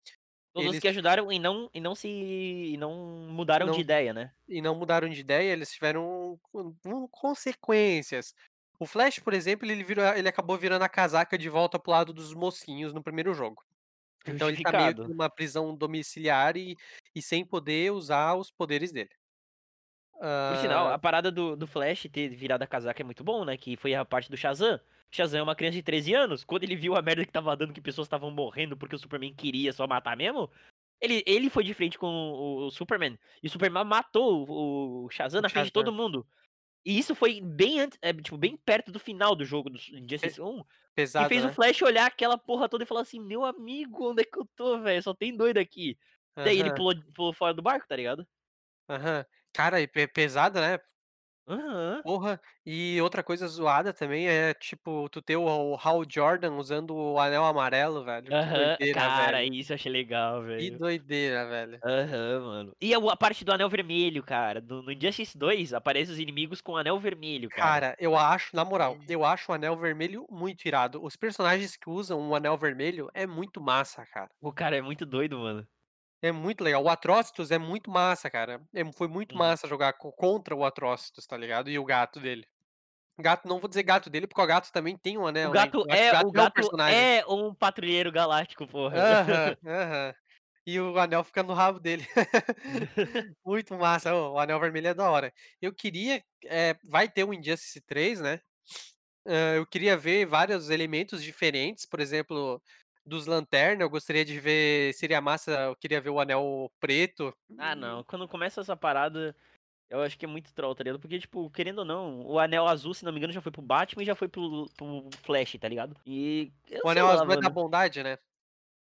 Todos 0.53 0.69
eles 0.71 0.79
que 0.79 0.89
ajudaram 0.89 1.33
e 1.33 1.39
não, 1.39 1.71
e 1.73 1.81
não 1.81 1.95
se. 1.95 2.09
e 2.09 2.77
não 2.77 2.93
mudaram 3.31 3.71
de 3.71 3.71
não 3.71 3.81
ideia, 3.81 4.13
né? 4.13 4.33
e 4.49 4.61
não 4.63 4.75
mudaram 4.75 5.09
de 5.09 5.21
ideia, 5.21 5.53
eles 5.53 5.73
tiveram 5.73 6.39
con 6.53 6.75
con 6.83 7.09
consequências. 7.09 8.35
O 8.79 8.87
Flash, 8.87 9.19
por 9.21 9.33
exemplo, 9.35 9.67
ele 9.71 9.85
virou 9.85 10.05
ele 10.15 10.29
acabou 10.29 10.59
virando 10.59 10.83
a 10.83 10.89
casaca 10.89 11.39
de 11.39 11.49
volta 11.49 11.79
para 11.79 11.91
o 11.91 11.93
lado 11.93 12.13
dos 12.13 12.35
mocinhos 12.35 12.93
no 12.93 13.03
primeiro 13.03 13.35
jogo. 13.35 13.63
Então 14.27 14.49
ele 14.49 14.59
tá 14.59 14.73
meio 14.73 14.95
que 14.97 15.09
numa 15.09 15.31
prisão 15.31 15.77
domiciliar 15.77 16.57
e 16.57 16.77
e 17.15 17.23
sem 17.23 17.45
poder 17.45 17.93
usar 17.93 18.35
os 18.37 18.51
poderes 18.51 18.93
dele. 18.93 19.11
Por 20.47 20.57
sinal, 20.57 20.89
Hã, 20.89 20.93
a 20.93 20.99
parada 20.99 21.31
do, 21.31 21.57
do 21.57 21.67
Flash 21.67 22.07
ter 22.13 22.29
virado 22.31 22.63
a 22.63 22.67
casaca 22.67 23.03
é 23.03 23.05
muito 23.05 23.25
bom, 23.25 23.45
né? 23.45 23.57
Que 23.57 23.77
foi 23.77 23.95
a 23.95 24.05
parte 24.05 24.31
do 24.31 24.37
Shazam. 24.37 24.81
Shazam 25.11 25.41
é 25.41 25.43
uma 25.43 25.55
criança 25.55 25.77
de 25.77 25.83
13 25.83 26.15
anos. 26.15 26.45
Quando 26.45 26.65
ele 26.65 26.77
viu 26.77 26.97
a 26.97 27.03
merda 27.03 27.25
que 27.25 27.33
tava 27.33 27.57
dando, 27.57 27.73
que 27.73 27.81
pessoas 27.81 28.07
estavam 28.07 28.31
morrendo 28.31 28.77
porque 28.77 28.97
o 28.97 28.99
Superman 28.99 29.35
queria 29.35 29.73
só 29.73 29.87
matar 29.87 30.17
mesmo, 30.17 30.51
ele, 31.01 31.23
ele 31.27 31.51
foi 31.51 31.65
de 31.65 31.75
frente 31.75 31.99
com 31.99 32.07
o, 32.09 32.67
o 32.67 32.71
Superman. 32.71 33.19
E 33.43 33.47
o 33.47 33.51
Superman 33.51 33.85
matou 33.85 34.47
o, 34.49 35.05
o 35.07 35.11
Shazam 35.11 35.41
o 35.41 35.43
na 35.43 35.51
frente 35.51 35.67
de 35.67 35.73
todo 35.73 35.93
mundo. 35.93 36.27
E 36.85 36.99
isso 36.99 37.15
foi 37.15 37.41
bem 37.41 37.81
antes, 37.81 37.99
é, 38.03 38.13
tipo, 38.13 38.39
bem 38.39 38.57
perto 38.57 38.93
do 38.93 39.01
final 39.01 39.37
do 39.37 39.45
jogo 39.45 39.71
do 39.71 39.79
Injustice 39.79 40.41
1. 40.41 40.65
Que 41.17 41.25
pesado, 41.25 41.27
fez 41.27 41.45
o 41.45 41.49
né. 41.49 41.53
Flash 41.53 41.83
olhar 41.83 42.07
aquela 42.07 42.39
porra 42.39 42.69
toda 42.69 42.85
e 42.85 42.87
falar 42.87 43.03
assim: 43.03 43.21
Meu 43.21 43.45
amigo, 43.45 44.11
onde 44.11 44.23
é 44.23 44.25
que 44.25 44.39
eu 44.39 44.49
tô, 44.57 44.81
velho? 44.81 45.03
Só 45.03 45.15
tem 45.15 45.37
doido 45.37 45.59
aqui. 45.59 45.99
Daí 46.45 46.59
ele 46.59 46.71
pulou, 46.73 46.95
pulou 47.15 47.33
fora 47.35 47.55
do 47.55 47.63
barco, 47.63 47.87
tá 47.89 47.97
ligado? 47.97 48.27
aham. 48.89 49.25
Cara, 49.55 49.81
e 49.81 49.87
pe 49.87 50.07
pesado, 50.09 50.61
né, 50.61 50.79
Aham. 51.47 52.03
porra. 52.03 52.41
E 52.67 53.01
outra 53.01 53.23
coisa 53.23 53.47
zoada 53.49 53.93
também 53.93 54.29
é, 54.29 54.53
tipo, 54.55 55.09
tu 55.09 55.23
ter 55.23 55.37
o 55.37 55.43
o 55.73 55.77
Hal 55.77 56.03
Jordan 56.09 56.55
usando 56.57 56.95
o 56.95 57.19
anel 57.21 57.45
amarelo, 57.45 58.05
velho. 58.05 58.35
Que 58.35 58.49
Aham. 58.49 58.79
doideira, 58.79 59.11
Cara, 59.11 59.43
velho. 59.43 59.45
isso 59.45 59.73
eu 59.73 59.75
achei 59.75 59.91
legal, 59.91 60.43
Que 60.57 60.71
velho. 60.71 60.81
doideira, 60.81 61.47
velho. 61.49 61.83
Aham, 61.85 62.41
mano. 62.47 62.77
E 62.81 62.95
a 62.95 62.99
a 62.99 63.17
parte 63.17 63.45
do 63.45 63.53
anel 63.53 63.69
vermelho, 63.69 64.23
cara. 64.23 64.61
Do 64.61 64.83
no 64.83 64.93
Injustice 64.93 65.37
2, 65.39 65.75
aparece 65.75 66.13
os 66.13 66.19
inimigos 66.19 66.61
com 66.61 66.77
anel 66.77 66.99
vermelho, 67.01 67.51
cara. 67.51 67.81
Cara, 67.81 67.95
eu 68.01 68.17
acho, 68.17 68.55
na 68.57 68.65
moral, 68.65 68.99
eu 69.09 69.25
acho 69.25 69.53
o 69.53 69.55
anel 69.55 69.77
vermelho 69.77 70.27
muito 70.31 70.67
irado. 70.67 71.03
Os 71.05 71.17
personagens 71.17 71.77
que 71.77 71.89
usam 71.91 72.29
o 72.29 72.35
anel 72.35 72.57
vermelho 72.59 73.09
é 73.15 73.27
muito 73.27 73.61
massa, 73.61 74.05
cara. 74.07 74.31
O 74.43 74.53
cara 74.53 74.77
é 74.77 74.83
muito 74.83 75.07
doido, 75.07 75.39
mano. 75.39 75.67
É 76.25 76.31
muito 76.31 76.63
legal. 76.63 76.85
O 76.85 76.89
Atrocitus 76.89 77.51
é 77.51 77.59
muito 77.59 77.91
massa, 77.91 78.31
cara. 78.31 78.65
É 78.73 78.85
foi 78.93 79.09
muito 79.09 79.35
Uhum. 79.35 79.37
massa 79.37 79.67
jogar 79.67 79.95
co 79.95 80.13
contra 80.13 80.55
o 80.55 80.65
Atrocitus, 80.65 81.27
tá 81.27 81.37
ligado? 81.37 81.69
E 81.69 81.77
o 81.79 81.85
gato 81.85 82.21
dele. 82.21 82.47
Gato 83.21 83.47
não 83.49 83.59
vou 83.61 83.69
dizer 83.69 83.83
gato 83.85 84.11
dele, 84.11 84.27
porque 84.27 84.41
o 84.43 84.47
gato 84.47 84.73
também 84.73 84.97
tem 84.97 85.19
um 85.19 85.27
anel, 85.27 85.55
né, 85.55 85.71
gato 85.71 85.85
o 85.85 85.87
é 85.91 86.13
gato 86.13 86.27
o 86.27 86.33
é 86.33 86.43
o 86.43 86.51
gato 86.51 86.51
personagem. 86.51 87.09
é 87.09 87.25
um 87.27 87.55
patrulheiro 87.55 88.11
galáctico, 88.13 88.67
porra. 88.67 88.99
Aham, 89.01 89.57
aham. 89.65 90.15
E 90.67 90.81
o 90.81 90.99
anel 90.99 91.25
fica 91.25 91.43
no 91.43 91.55
rabo 91.55 91.81
dele. 91.81 92.07
Muito 93.45 93.75
massa. 93.77 94.15
Ô, 94.15 94.35
o 94.35 94.39
anel 94.39 94.61
vermelho 94.61 94.89
é 94.89 94.95
da 94.95 95.11
hora. 95.11 95.33
Eu 95.61 95.75
queria, 95.75 96.23
eh, 96.47 96.77
vai 96.85 97.09
ter 97.11 97.25
o 97.25 97.35
Injustice 97.35 97.81
3, 97.83 98.21
né, 98.21 98.41
hã, 99.27 99.57
eu 99.57 99.67
queria 99.67 99.97
ver 99.97 100.27
vários 100.27 100.71
elementos 100.71 101.23
diferentes, 101.25 101.87
por 101.87 102.01
exemplo, 102.01 102.63
dos 103.05 103.27
Lanterna, 103.27 103.83
eu 103.83 103.91
gostaria 103.91 104.25
de 104.25 104.39
ver 104.39 104.95
seria 104.95 105.21
massa, 105.21 105.51
eu 105.67 105.77
queria 105.77 106.01
ver 106.01 106.11
o 106.11 106.21
anel 106.21 106.71
preto. 106.81 107.35
Ah, 107.59 107.75
não. 107.75 108.05
Quando 108.05 108.29
começa 108.29 108.61
essa 108.61 108.77
parada, 108.77 109.35
eu 109.91 110.01
acho 110.01 110.17
que 110.19 110.25
é 110.25 110.29
muito 110.29 110.53
troll, 110.55 110.75
tá 110.75 110.85
ligado? 110.85 111.01
Porque, 111.01 111.19
tipo, 111.19 111.51
querendo 111.51 111.81
ou 111.81 111.85
não, 111.85 112.21
o 112.27 112.39
anel 112.39 112.67
azul, 112.67 112.95
se 112.95 113.05
não 113.05 113.13
me 113.13 113.19
engano, 113.19 113.33
já 113.33 113.41
foi 113.41 113.53
pro 113.53 113.61
Batman 113.63 114.03
e 114.03 114.07
já 114.07 114.15
foi 114.15 114.29
pro, 114.29 114.69
pro 114.77 115.09
Flash, 115.23 115.57
tá 115.61 115.69
ligado? 115.69 115.97
E 116.07 116.53
O 116.85 116.89
anel 116.89 117.07
lá, 117.07 117.13
azul 117.15 117.33
é 117.33 117.37
da 117.37 117.43
mano. 117.43 117.51
bondade, 117.51 118.03
né. 118.03 118.19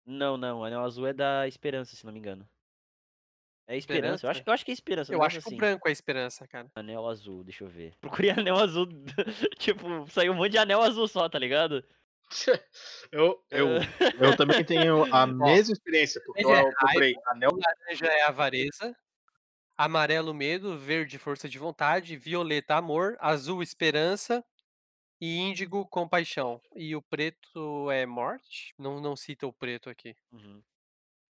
Não, 0.06 0.38
não, 0.38 0.60
o 0.60 0.63
anel 0.63 0.82
azul 0.84 1.06
é 1.06 1.13
da 1.13 1.48
esperança, 1.48 1.96
se 1.96 2.06
não 2.06 2.13
me 2.13 2.20
engano. 2.20 2.48
É 3.70 3.76
esperança. 3.76 4.26
Eu 4.26 4.30
acho, 4.30 4.39
Esperança? 4.39 4.50
eu 4.50 4.54
acho 4.54 4.65
que 4.65 4.72
é 4.72 4.74
esperança, 4.74 5.13
Eu 5.13 5.22
acho 5.22 5.39
que 5.41 5.46
o 5.46 5.48
assim. 5.50 5.58
branco 5.58 5.89
é 5.89 5.91
esperança, 5.91 6.48
cara. 6.48 6.72
Anel 6.74 7.06
azul, 7.06 7.43
deixa 7.43 7.65
eu 7.65 7.67
ver. 7.67 7.93
Procurei 8.00 8.30
anel 8.32 8.56
azul. 8.58 8.88
tipo, 9.60 10.08
saiu 10.10 10.32
um 10.32 10.36
monte 10.36 10.52
de 10.52 10.58
anel 10.58 10.82
azul 10.82 11.06
só, 11.06 11.28
tá 11.28 11.38
ligado? 11.38 11.84
Eu, 13.11 13.43
eu, 13.51 13.79
Ah, 13.99 14.11
eu 14.19 14.35
também 14.35 14.63
tenho 14.65 15.05
a 15.11 15.25
mesma 15.27 15.73
experiência, 15.73 16.21
porque 16.25 16.45
eu, 16.45 16.53
é 16.53 16.61
eu 16.61 16.73
procurei 16.75 17.15
raiva, 17.15 17.31
anel. 17.31 17.51
laranja 17.51 18.07
é 18.07 18.23
avareza, 18.23 18.95
amarelo 19.77 20.33
medo, 20.33 20.77
verde 20.79 21.19
força 21.19 21.49
de 21.49 21.59
vontade, 21.59 22.17
violeta 22.17 22.75
amor, 22.77 23.17
azul 23.19 23.63
esperança 23.63 24.45
e 25.21 25.37
índigo 25.37 25.87
compaixão. 25.87 26.61
E 26.75 26.95
o 26.95 27.01
preto 27.03 27.91
é 27.91 28.05
morte? 28.07 28.73
Não 28.79 29.01
não 29.01 29.15
cita 29.17 29.47
o 29.47 29.53
preto 29.53 29.89
aqui. 29.89 30.15
uhum. 30.31 30.63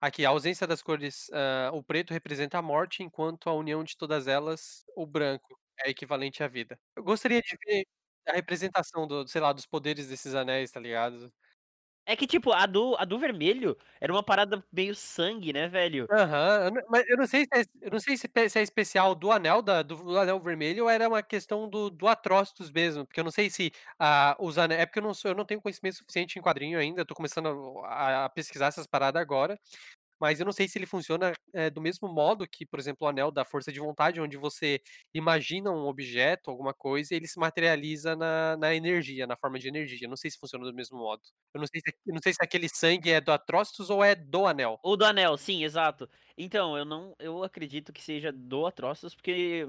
Aqui, 0.00 0.24
a 0.26 0.28
ausência 0.30 0.66
das 0.66 0.82
cores, 0.82 1.30
hã, 1.32 1.70
o 1.72 1.82
preto 1.82 2.12
representa 2.12 2.58
a 2.58 2.62
morte, 2.62 3.02
enquanto 3.02 3.48
a 3.48 3.54
união 3.54 3.82
de 3.82 3.96
todas 3.96 4.26
elas, 4.28 4.84
o 4.94 5.06
branco, 5.06 5.58
é 5.78 5.88
equivalente 5.90 6.42
à 6.42 6.48
vida. 6.48 6.78
Eu 6.94 7.02
gostaria 7.02 7.40
de 7.40 7.56
ver 7.66 7.86
a 8.28 8.32
representação 8.34 9.06
do 9.06 9.26
sei 9.28 9.40
lá, 9.40 9.52
dos 9.52 9.66
poderes 9.66 10.08
desses 10.08 10.34
anéis, 10.34 10.70
tá 10.70 10.80
ligado? 10.80 11.28
É 12.06 12.14
que, 12.16 12.26
tipo, 12.26 12.52
a 12.52 12.66
do, 12.66 12.94
a 12.98 13.04
do 13.04 13.18
vermelho 13.18 13.76
era 14.00 14.12
uma 14.12 14.22
parada 14.22 14.62
meio 14.72 14.94
sangue, 14.94 15.52
né, 15.52 15.68
velho? 15.68 16.10
Aham, 16.10 16.70
não 16.70 16.82
mas 16.90 17.08
eu 17.08 17.16
não 17.16 17.26
sei 17.26 17.44
se 17.44 17.48
é 17.54 17.62
eu 17.80 17.90
não 17.90 17.98
sei 17.98 18.14
se 18.18 18.28
é 18.58 18.62
especial 18.62 19.14
do 19.14 19.32
anel 19.32 19.62
da 19.62 19.82
do 19.82 20.18
anel 20.18 20.38
vermelho 20.38 20.84
ou 20.84 20.90
era 20.90 21.08
uma 21.08 21.22
questão 21.22 21.66
do 21.66 21.88
do 21.88 22.06
Atrocitus 22.06 22.70
mesmo, 22.70 23.06
porque 23.06 23.18
eu 23.20 23.24
não 23.24 23.30
sei 23.30 23.48
se, 23.48 23.72
ah, 23.98 24.36
os 24.38 24.58
ane 24.58 24.74
é 24.74 24.84
porque 24.84 24.98
eu 24.98 25.02
não 25.02 25.14
sou 25.14 25.30
eu 25.30 25.34
não 25.34 25.46
tenho 25.46 25.62
conhecimento 25.62 25.96
suficiente 25.96 26.38
em 26.38 26.42
quadrinho 26.42 26.78
ainda, 26.78 27.00
eu 27.00 27.06
tô 27.06 27.14
começando 27.14 27.80
a 27.86 28.26
a 28.26 28.28
pesquisar 28.28 28.66
essas 28.66 28.86
paradas 28.86 29.20
agora, 29.20 29.58
mas 30.24 30.40
eu 30.40 30.46
não 30.46 30.52
sei 30.52 30.66
se 30.68 30.78
ele 30.78 30.86
funciona, 30.86 31.32
eh, 31.54 31.70
do 31.70 31.80
mesmo 31.80 32.08
modo 32.08 32.46
que, 32.48 32.64
por 32.66 32.78
exemplo, 32.80 33.06
o 33.06 33.10
anel 33.10 33.30
da 33.30 33.44
força 33.44 33.70
de 33.72 33.78
vontade, 33.80 34.20
onde 34.20 34.36
você 34.36 34.80
imagina 35.14 35.70
um 35.70 35.86
objeto, 35.86 36.50
alguma 36.50 36.72
coisa, 36.74 37.12
e 37.14 37.16
ele 37.18 37.28
se 37.28 37.38
materializa 37.38 38.16
na 38.16 38.56
na 38.56 38.74
energia, 38.74 39.26
na 39.26 39.36
forma 39.36 39.58
de 39.58 39.68
energia. 39.68 40.08
Não 40.08 40.16
sei 40.16 40.30
se 40.30 40.38
funciona 40.38 40.64
do 40.64 40.74
mesmo 40.74 40.98
modo. 40.98 41.22
Eu 41.54 41.60
não 41.60 41.66
sei 41.66 41.80
se 41.80 41.90
eu 42.06 42.14
não 42.14 42.20
sei 42.22 42.32
se 42.32 42.38
aquele 42.42 42.68
sangue 42.68 43.10
é 43.10 43.20
do 43.20 43.32
Atrocitus 43.32 43.90
ou 43.90 44.02
é 44.04 44.14
do 44.14 44.46
anel. 44.46 44.80
O 44.82 44.96
do 44.96 45.04
anel, 45.04 45.36
sim, 45.38 45.64
exato. 45.64 46.08
Então, 46.36 46.76
eu 46.76 46.84
não 46.84 47.14
eu 47.18 47.42
acredito 47.42 47.92
que 47.92 48.02
seja 48.02 48.30
do 48.32 48.66
Atrocitus, 48.66 49.14
porque 49.14 49.68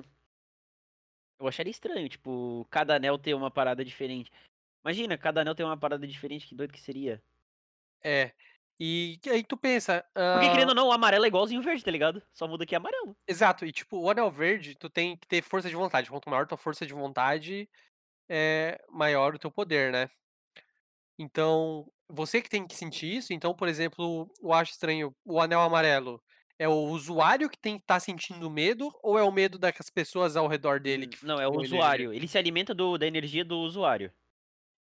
eu 1.40 1.48
acharia 1.48 1.72
estranho, 1.72 2.08
tipo, 2.10 2.66
cada 2.70 2.96
anel 2.96 3.18
ter 3.18 3.34
uma 3.34 3.52
parada 3.52 3.84
diferente. 3.84 4.32
Imagina, 4.86 5.18
cada 5.18 5.42
anel 5.42 5.56
ter 5.56 5.64
uma 5.64 5.78
parada 5.78 6.08
diferente, 6.08 6.48
que 6.48 6.56
doido 6.56 6.74
que 6.74 6.82
seria. 6.82 7.22
É. 8.04 8.34
E 8.80 9.20
aí 9.30 9.44
tu 9.44 9.58
pensa, 9.58 10.06
Porque 10.32 10.50
querendo 10.52 10.70
hã 10.70 10.74
ou 10.74 10.76
não, 10.76 10.88
o 10.90 10.92
amarelo 10.92 11.26
é 11.26 11.28
igualzinho 11.28 11.62
o 11.62 11.64
verde, 11.64 11.84
tá 11.84 11.90
ligado? 11.92 12.22
Só 12.34 12.48
muda 12.48 12.64
que 12.66 12.76
é 12.76 12.78
amarelo. 12.78 13.18
Exato, 13.28 13.66
e 13.66 13.72
tipo, 13.72 13.98
o 13.98 14.10
anel 14.10 14.30
verde, 14.32 14.76
tu 14.76 14.88
tem 14.90 15.18
que 15.18 15.28
ter 15.28 15.42
força 15.42 15.68
de 15.70 15.76
vontade. 15.76 16.10
Quanto 16.10 16.30
maior 16.30 16.46
tua 16.48 16.58
força 16.58 16.86
de 16.86 16.94
vontade, 16.94 17.68
eh, 18.30 18.78
maior 18.90 19.36
o 19.36 19.40
teu 19.40 19.52
poder, 19.52 19.92
né. 19.92 20.10
Então, 21.18 21.88
você 22.10 22.42
que 22.42 22.50
tem 22.50 22.68
que 22.68 22.76
sentir 22.76 23.16
isso, 23.16 23.34
então, 23.34 23.56
por 23.56 23.68
exemplo, 23.68 24.30
eu 24.42 24.54
acho 24.54 24.72
estranho, 24.74 25.16
o 25.26 25.40
anel 25.42 25.62
amarelo, 25.62 26.22
é 26.60 26.68
o 26.68 26.74
usuário 26.90 27.50
que 27.50 27.58
tem 27.60 27.78
que 27.78 27.84
estar 27.84 28.00
sentindo 28.00 28.50
medo 28.52 28.92
ou 29.04 29.18
é 29.18 29.24
o 29.24 29.32
medo 29.32 29.58
das 29.60 29.90
pessoas 29.94 30.36
ao 30.36 30.48
redor 30.48 30.80
dele 30.80 31.08
Hum, 31.08 31.18
não, 31.22 31.40
é 31.40 31.48
o 31.48 31.52
dão 31.52 31.64
energia? 31.64 31.96
usuário. 31.96 32.14
Ele 32.14 32.28
se 32.28 32.38
alimenta 32.38 32.74
do 32.74 32.98
da 32.98 33.06
energia 33.08 33.44
do 33.46 33.60
usuário. 33.60 34.14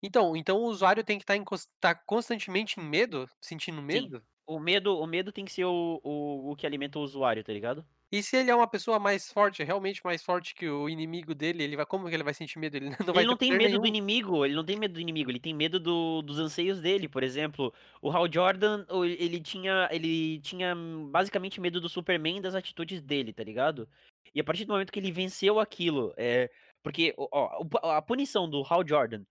Então 0.05 0.37
então 0.37 0.59
o 0.59 0.67
usuário 0.67 1.03
tem 1.03 1.19
que 1.19 1.25
estar 1.25 1.43
cons 1.45 1.62
estar 1.62 1.95
constantemente 2.05 2.79
em 2.79 2.85
medo? 2.85 3.29
Sentindo 3.40 3.83
Sim. 3.90 4.12
medo? 4.12 4.25
O 4.47 4.59
medo 4.61 4.99
o 4.99 5.07
medo 5.07 5.33
tem 5.33 5.45
que 5.45 5.53
ser 5.53 5.64
o 5.64 6.01
o 6.05 6.51
o 6.53 6.57
que 6.57 6.67
alimenta 6.67 6.99
o 6.99 7.03
usuário, 7.03 7.43
tá 7.45 7.53
ligado? 7.53 7.87
E 8.12 8.23
se 8.23 8.37
ele 8.37 8.51
é 8.51 8.55
uma 8.55 8.69
pessoa 8.71 8.99
mais 8.99 9.31
forte, 9.33 9.62
realmente 9.64 10.01
mais 10.05 10.23
forte 10.23 10.55
que 10.55 10.69
o 10.69 10.88
inimigo 10.88 11.35
dele, 11.35 11.62
ele 11.64 11.77
vai 11.77 11.85
como 11.87 12.09
que 12.09 12.14
ele 12.14 12.23
vai 12.23 12.33
sentir 12.35 12.59
medo? 12.59 12.77
Ele 12.77 12.90
não 13.07 13.12
vai 13.14 13.25
Ele 13.25 13.27
ter 13.27 13.35
não 13.35 13.37
tem 13.37 13.53
medo 13.53 13.79
do 13.79 13.87
nenhum. 13.87 13.87
inimigo, 13.87 14.45
ele 14.45 14.55
não 14.55 14.64
tem 14.64 14.77
medo 14.77 14.95
do 14.95 15.01
inimigo, 15.01 15.31
ele 15.31 15.38
tem 15.40 15.55
medo 15.55 15.79
do 15.79 16.21
dos 16.23 16.38
anseios 16.38 16.81
dele, 16.81 17.09
por 17.09 17.23
exemplo, 17.23 17.73
o 18.03 18.11
Hal 18.11 18.31
Jordan, 18.33 18.85
ele 19.19 19.40
tinha 19.40 19.88
ele 19.93 20.40
tinha 20.40 20.75
basicamente 21.11 21.61
medo 21.61 21.81
do 21.81 21.88
Superman 21.88 22.38
e 22.38 22.40
das 22.40 22.55
atitudes 22.57 23.01
dele, 23.03 23.33
tá 23.33 23.45
ligado? 23.45 23.88
E 24.35 24.40
a 24.40 24.45
partir 24.45 24.64
do 24.64 24.73
momento 24.73 24.93
que 24.93 24.99
ele 24.99 25.12
venceu 25.12 25.61
aquilo, 25.61 26.12
eh, 26.17 26.51
porque 26.83 27.14
ó, 27.17 27.62
a 27.97 28.03
punição 28.03 28.51
do 28.51 28.62
Hal 28.69 28.87
Jordan 28.87 29.25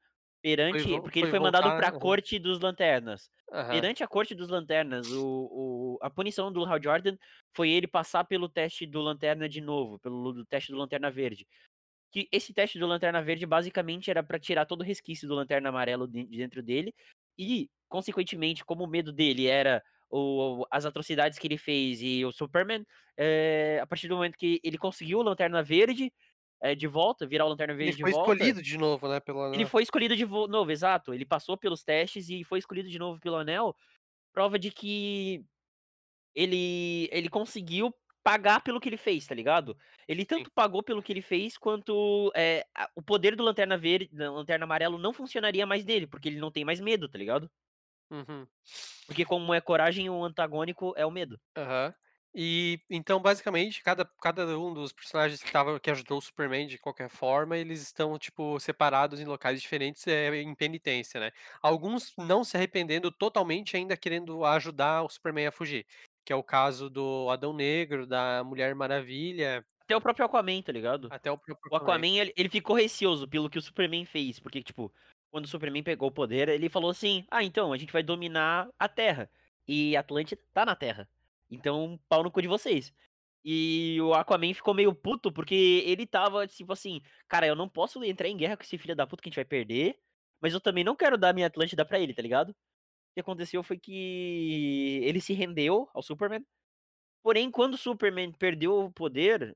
perante 0.44 0.88
vo 0.88 1.02
porque 1.02 1.20
ele 1.20 1.28
foi 1.28 1.32
foi 1.32 1.40
mandado 1.40 1.72
voltar 1.72 1.74
pra 1.74 1.92
corte 1.92 2.40
dos 2.40 2.60
lanternas. 2.60 3.30
Aham. 3.52 3.86
Perante 3.86 4.04
a 4.04 4.08
corte 4.08 4.36
dos 4.36 4.50
lanternas, 4.50 5.10
o 5.12 5.50
o 5.52 6.00
a 6.02 6.10
punição 6.10 6.52
do 6.52 6.64
Hal 6.66 6.82
Jordan 6.84 7.16
foi 7.56 7.70
ele 7.72 7.88
passar 7.88 8.24
pelo 8.26 8.50
teste 8.50 8.86
do 8.86 9.02
lanterna 9.02 9.48
de 9.50 9.62
novo, 9.62 10.00
pelo 10.00 10.34
do 10.34 10.46
teste 10.46 10.72
do 10.72 10.78
lanterna 10.78 11.10
verde. 11.12 11.48
Que 12.12 12.28
esse 12.32 12.54
teste 12.54 12.80
do 12.80 12.88
lanterna 12.88 13.22
verde 13.24 13.46
basicamente 13.46 14.12
era 14.12 14.24
pra 14.24 14.40
tirar 14.40 14.66
todo 14.68 14.82
o 14.82 14.86
resquício 14.86 15.28
do 15.28 15.36
lanterna 15.36 15.70
amarelo 15.70 16.08
de 16.08 16.26
de 16.28 16.38
dentro 16.38 16.64
dele, 16.64 16.94
e 17.38 17.70
consequentemente, 17.90 18.66
como 18.66 18.86
o 18.86 18.88
medo 18.90 19.14
dele 19.14 19.48
era 19.48 19.84
o 20.12 20.66
as 20.72 20.86
atrocidades 20.86 21.40
que 21.40 21.48
ele 21.48 21.58
fez 21.60 22.02
e 22.02 22.26
o 22.26 22.32
Superman, 22.34 22.86
eh, 23.18 23.80
a 23.82 23.88
partir 23.88 24.08
do 24.10 24.16
momento 24.16 24.38
que 24.38 24.60
ele 24.64 24.78
conseguiu 24.78 25.20
o 25.20 25.24
lanterna 25.24 25.64
verde, 25.64 26.12
eh, 26.64 26.76
de 26.76 26.88
volta, 26.88 27.28
virar 27.28 27.46
o 27.46 27.50
lanterna 27.50 27.76
Ele 27.80 27.92
verde 27.92 27.98
de 27.98 28.06
foi 28.06 28.10
volta 28.10 28.20
escolhido 28.20 28.62
de 28.62 28.78
novo, 28.78 29.08
né, 29.08 29.20
pelo 29.20 29.44
ele 29.52 29.66
anel. 29.66 29.68
foi 29.68 29.84
escolhido 29.84 30.16
de 30.16 30.26
vo 30.26 30.48
novo, 30.48 30.72
exato, 30.72 31.14
ele 31.14 31.26
passou 31.26 31.58
pelos 31.58 31.84
testes 31.84 32.30
e 32.30 32.44
foi 32.44 32.60
escolhido 32.60 32.90
de 32.90 33.00
novo 33.00 33.20
pelo 33.20 33.38
anel, 33.38 33.76
prova 34.34 34.60
de 34.60 34.72
que 34.72 35.46
ele 36.36 37.10
ele 37.12 37.30
conseguiu 37.30 37.94
pagar 38.24 38.62
pelo 38.62 38.80
que 38.80 38.90
ele 38.90 38.98
fez, 38.98 39.28
tá 39.28 39.36
ligado? 39.36 39.78
Ele 40.08 40.26
Sim. 40.34 40.44
tanto 40.44 40.52
pagou 40.52 40.84
pelo 40.84 41.04
que 41.04 41.12
ele 41.14 41.22
fez 41.22 41.58
quanto, 41.58 42.32
a 42.76 42.90
o 42.96 43.02
poder 43.02 43.36
do 43.36 43.44
lanterna 43.44 43.78
verde 43.78 44.10
da 44.16 44.32
lanterna 44.32 44.66
amarelo 44.66 44.98
não 44.98 45.14
funcionaria 45.14 45.66
mais 45.66 45.86
nele, 45.86 46.08
porque 46.08 46.30
ele 46.30 46.40
não 46.40 46.52
tem 46.52 46.66
mais 46.66 46.80
medo, 46.80 47.10
tá 47.10 47.18
ligado? 47.18 47.52
Uhum. 48.12 48.48
Porque 49.06 49.26
como 49.26 49.54
é 49.54 49.62
coragem, 49.62 50.10
o 50.10 50.24
antagônico 50.24 50.94
é 50.96 51.06
o 51.06 51.12
medo. 51.12 51.40
Aham. 51.56 51.94
E, 52.36 52.80
então 52.90 53.22
basicamente 53.22 53.84
cada 53.84 54.04
cada 54.20 54.58
um 54.60 54.74
dos 54.74 54.92
personagens 54.92 55.40
que 55.40 55.46
estava 55.48 55.80
que 55.80 55.92
ajudou 55.92 56.18
o 56.18 56.22
Superman 56.22 56.66
de 56.68 56.80
qualquer 56.80 57.08
forma, 57.10 57.56
eles 57.58 57.82
estão, 57.84 58.18
tipo, 58.18 58.60
separados 58.60 59.20
em 59.20 59.26
locais 59.26 59.62
diferentes, 59.62 60.08
eh, 60.08 60.36
em 60.42 60.56
penitência, 60.56 61.20
né. 61.20 61.32
Alguns 61.62 62.14
não 62.18 62.44
se 62.44 62.58
arrependendo 62.58 63.12
totalmente, 63.12 63.78
ainda 63.78 63.96
querendo 63.96 64.44
ajudar 64.46 65.04
o 65.04 65.10
Superman 65.10 65.48
a 65.48 65.52
fugir, 65.52 65.86
que 66.26 66.34
é 66.34 66.36
o 66.36 66.44
caso 66.44 66.90
do 66.90 67.30
Adão 67.30 67.54
Negro, 67.54 68.08
da 68.08 68.44
Mulher 68.44 68.74
Maravilha 68.74 69.64
Até 69.82 69.96
o 69.96 70.02
próprio 70.02 70.26
Aquaman, 70.26 70.62
tá 70.62 70.72
ligado? 70.72 71.14
até 71.14 71.32
o 71.32 71.38
próprio 71.38 71.70
O 71.70 71.76
Aquaman. 71.76 72.04
Aquaman 72.04 72.18
ele 72.20 72.34
ele 72.38 72.50
ficou 72.50 72.76
receoso 72.76 73.28
pelo 73.28 73.50
que 73.50 73.58
o 73.60 73.62
Superman 73.62 74.06
fez, 74.06 74.40
porque, 74.40 74.64
tipo, 74.64 74.94
quando 75.32 75.46
o 75.46 75.48
Superman 75.48 75.84
pegou 75.84 76.10
o 76.10 76.12
poder, 76.12 76.50
ele 76.50 76.70
falou 76.70 76.92
assim: 76.92 77.26
"Ah, 77.32 77.44
então, 77.44 77.74
a 77.74 77.78
gente 77.78 77.94
vai 77.94 78.04
dominar 78.04 78.70
a 78.80 78.88
Terra, 78.90 79.30
e 79.68 79.96
Atlântida 79.98 80.42
tá 80.54 80.66
na 80.66 80.76
Terra, 80.76 81.10
então 81.56 82.00
pau 82.10 82.24
no 82.24 82.32
cu 82.32 82.42
de 82.42 82.48
vocês". 82.48 82.94
E 83.46 84.00
o 84.02 84.14
Aquaman 84.14 84.54
ficou 84.54 84.74
meio 84.74 84.94
puto, 84.96 85.32
porque 85.32 85.84
ele 85.86 86.04
estava 86.04 86.48
tipo 86.48 86.72
assim: 86.74 87.02
"Cara, 87.28 87.48
eu 87.48 87.56
não 87.56 87.70
posso 87.70 88.04
entrar 88.04 88.28
em 88.30 88.38
guerra 88.38 88.58
com 88.58 88.64
esse 88.64 88.78
filho 88.78 88.96
da 88.96 89.06
puta 89.08 89.22
que 89.22 89.30
a 89.30 89.32
gente 89.32 89.36
vai 89.38 89.46
perder, 89.46 89.98
mas 90.42 90.54
eu 90.54 90.62
também 90.62 90.84
não 90.84 90.96
quero 90.96 91.18
dar 91.18 91.34
minha 91.34 91.48
Atlântida 91.48 91.86
pra 91.86 92.00
ele", 92.00 92.14
tá 92.14 92.22
ligado? 92.22 92.52
O 92.52 92.56
que 93.16 93.22
aconteceu 93.22 93.64
foi 93.64 93.80
que 93.80 95.02
ele 95.04 95.22
se 95.22 95.34
rendeu 95.34 95.90
ao 95.94 96.04
Superman, 96.04 96.46
porém 97.24 97.52
quando 97.52 97.76
o 97.76 97.78
Superman 97.78 98.32
perdeu 98.34 98.86
o 98.86 98.94
poder, 98.94 99.56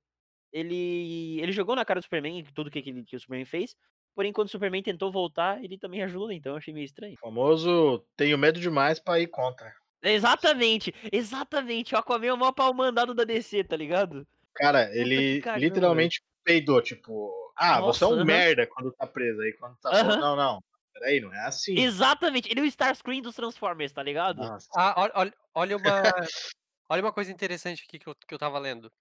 ele 0.53 1.39
ele 1.41 1.51
jogou 1.53 1.75
na 1.75 1.85
cara 1.85 1.99
do 2.01 2.03
Superman 2.03 2.43
tudo 2.55 2.71
que 2.71 2.81
que 2.81 3.03
que 3.05 3.15
o 3.17 3.19
Superman 3.19 3.45
fez, 3.45 3.75
porém 4.15 4.33
quando 4.33 4.47
o 4.47 4.51
Superman 4.51 4.83
tentou 4.83 5.11
voltar, 5.11 5.63
ele 5.63 5.77
também 5.79 6.03
ajudou, 6.03 6.31
então 6.31 6.53
eu 6.53 6.57
achei 6.57 6.73
meio 6.73 6.85
estranho. 6.85 7.19
Famoso 7.21 7.99
tenho 8.15 8.37
medo 8.39 8.59
demais 8.59 8.99
pra 8.99 9.19
ir 9.19 9.27
contra. 9.27 9.71
Exatamente, 10.03 10.93
exatamente, 11.11 11.95
o 11.95 11.97
Aquaman 11.97 12.27
é 12.27 12.33
o 12.33 12.37
maior 12.37 12.51
pau 12.51 12.73
mandado 12.73 13.13
da 13.15 13.23
DC, 13.23 13.63
tá 13.63 13.75
ligado? 13.75 14.27
Cara, 14.55 14.89
ele 14.95 15.45
velho. 15.45 15.53
literalmente 15.53 16.21
peidou, 16.43 16.81
tipo: 16.81 17.31
"Ah, 17.55 17.81
você 17.81 18.03
é 18.03 18.07
Nossa, 18.07 18.07
um 18.07 18.21
aham. 18.21 18.23
merda 18.23 18.67
quando 18.67 18.91
tá 18.93 19.05
preso", 19.07 19.41
aí 19.41 19.53
quando 19.53 19.77
tá 19.79 19.93
solto: 19.93 20.17
Aham. 20.17 20.19
"Não, 20.19 20.35
não, 20.35 20.59
espera 20.93 21.11
aí, 21.11 21.19
não 21.19 21.33
é 21.33 21.45
assim". 21.45 21.87
Exatamente, 21.89 22.49
ele 22.49 22.59
é 22.61 22.63
o 22.63 22.65
Starscream 22.65 23.21
dos 23.21 23.35
Transformers, 23.35 23.93
tá 23.93 24.01
ligado? 24.03 24.49
Nossa. 24.49 24.69
Ah, 24.75 24.93
olha 24.97 25.11
olha 25.15 25.33
olha 25.55 25.77
uma 25.77 26.13
olha 26.89 27.01
uma 27.03 27.13
coisa 27.13 27.31
interessante 27.31 27.83
aqui 27.87 27.99
que 27.99 28.07
eu 28.09 28.15
que 28.15 28.33
eu 28.33 28.37
estava 28.37 28.59
lendo, 28.59 28.91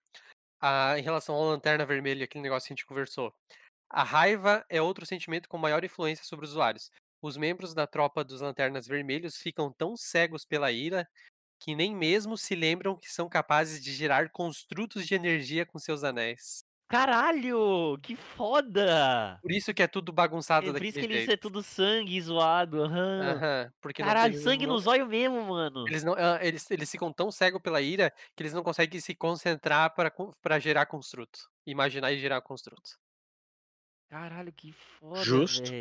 ah, 0.60 0.98
em 0.98 1.02
relação 1.02 1.34
ao 1.36 1.44
Lanterna 1.44 1.86
Vermelha, 1.86 2.24
aquele 2.24 2.42
negócio 2.44 2.68
que 2.68 2.74
a 2.74 2.76
gente 2.76 2.86
conversou. 2.86 3.34
A 3.90 4.04
raiva 4.04 4.64
é 4.70 4.82
outro 4.82 5.06
sentimento 5.06 5.48
com 5.48 5.58
maior 5.58 5.84
influência 5.84 6.24
sobre 6.24 6.46
os 6.46 6.52
usuários. 6.52 6.90
Os 7.22 7.36
membros 7.36 7.74
da 7.74 7.86
tropa 7.86 8.24
dos 8.24 8.40
Lanternas 8.40 8.86
Vermelhos 8.86 9.36
ficam 9.38 9.72
tão 9.72 9.96
cegos 9.96 10.44
pela 10.44 10.70
ira, 10.72 11.08
que 11.60 11.74
nem 11.76 11.94
mesmo 11.96 12.38
se 12.38 12.54
lembram 12.56 12.98
que 12.98 13.10
são 13.12 13.28
capazes 13.28 13.82
de 13.84 13.92
gerar 13.94 14.30
construtos 14.32 15.06
de 15.06 15.14
energia 15.14 15.66
com 15.66 15.78
seus 15.78 16.04
anéis. 16.04 16.64
Caralho, 16.88 17.98
que 18.02 18.14
foda! 18.16 19.42
Por 19.42 19.52
isso 19.52 19.72
que 19.74 19.82
é 19.82 19.86
tudo 19.88 20.12
bagunçado 20.12 20.70
É 20.70 20.72
por 20.72 20.84
isso 20.86 20.98
que 20.98 21.04
eles 21.04 21.28
jeito. 21.28 21.28
é 21.28 21.36
tudo 21.36 21.62
sangue 21.62 22.20
zoado, 22.20 22.82
aham. 22.82 23.42
Aham, 23.42 23.72
porque 23.80 24.02
Caralho, 24.02 24.34
eles 24.36 24.38
sangue 24.38 24.66
não 24.66 24.66
no 24.66 24.78
zóio 24.78 25.06
mesmo, 25.06 25.42
mano. 25.48 25.88
eles 25.88 26.02
não 26.04 26.14
hã, 26.14 26.38
eles 26.42 26.70
eles 26.70 26.90
ficam 26.90 27.12
tão 27.12 27.30
cego 27.30 27.60
pela 27.60 27.80
ira, 27.80 28.10
que 28.34 28.42
eles 28.42 28.52
não 28.52 28.62
conseguem 28.62 29.00
se 29.00 29.14
concentrar 29.14 29.94
pra 29.94 30.58
gerar 30.58 30.86
construto, 30.86 31.48
imaginar 31.66 32.12
e 32.12 32.18
gerar 32.18 32.40
construto. 32.42 32.98
Caralho, 34.10 34.52
que 34.52 34.72
foda, 34.72 35.38
Justo. 35.42 35.72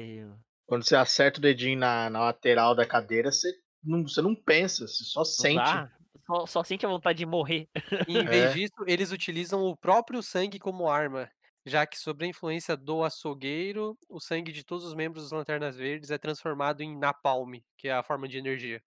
Quando 0.67 0.83
você 0.85 0.95
acerta 0.95 1.39
o 1.39 1.41
dedinho 1.41 1.77
na 1.79 2.09
na 2.09 2.19
lateral 2.21 2.75
da 2.75 2.85
cadeira, 2.87 3.31
você 3.31 3.51
não 3.83 4.03
você 4.07 4.21
não 4.21 4.35
pensa, 4.35 4.87
você 4.87 5.03
só 5.03 5.23
Não 5.37 5.51
sente. 5.51 5.51
dá, 5.51 5.89
só 6.25 6.45
só 6.45 6.63
sente 6.63 6.85
a 6.85 6.89
vontade 6.89 7.17
de 7.19 7.25
morrer. 7.25 7.69
E 8.07 8.17
em 8.19 8.27
vez 8.27 8.49
É. 8.49 8.51
disso, 8.51 8.73
eles 8.87 9.11
utilizam 9.11 9.63
o 9.63 9.75
próprio 9.75 10.21
sangue 10.23 10.59
como 10.59 10.87
arma, 10.89 11.29
já 11.65 11.85
que 11.85 11.97
sob 11.99 12.23
a 12.25 12.27
influência 12.27 12.77
do 12.77 13.03
açougueiro, 13.03 13.97
o 14.09 14.19
sangue 14.19 14.51
de 14.51 14.63
todos 14.63 14.85
os 14.85 14.93
membros 14.93 15.23
dos 15.23 15.31
Lanternas 15.31 15.75
Verdes 15.75 16.11
é 16.11 16.17
transformado 16.17 16.81
em 16.81 16.97
napalm, 16.97 17.55
que 17.77 17.87
é 17.87 17.93
a 17.93 18.03
forma 18.03 18.27
de 18.27 18.37
energia. 18.37 18.81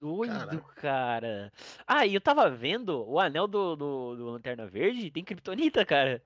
Doido, 0.00 0.62
Caraca. 0.62 0.76
cara. 0.76 1.50
Ah, 1.86 2.06
e 2.06 2.14
eu 2.14 2.18
estava 2.18 2.50
vendo, 2.50 3.02
o 3.08 3.18
anel 3.18 3.46
do 3.48 3.74
do 3.76 4.16
do 4.16 4.24
Lanterna 4.26 4.66
Verde 4.66 5.10
tem 5.10 5.24
kryptonita, 5.24 5.86
cara. 5.86 6.22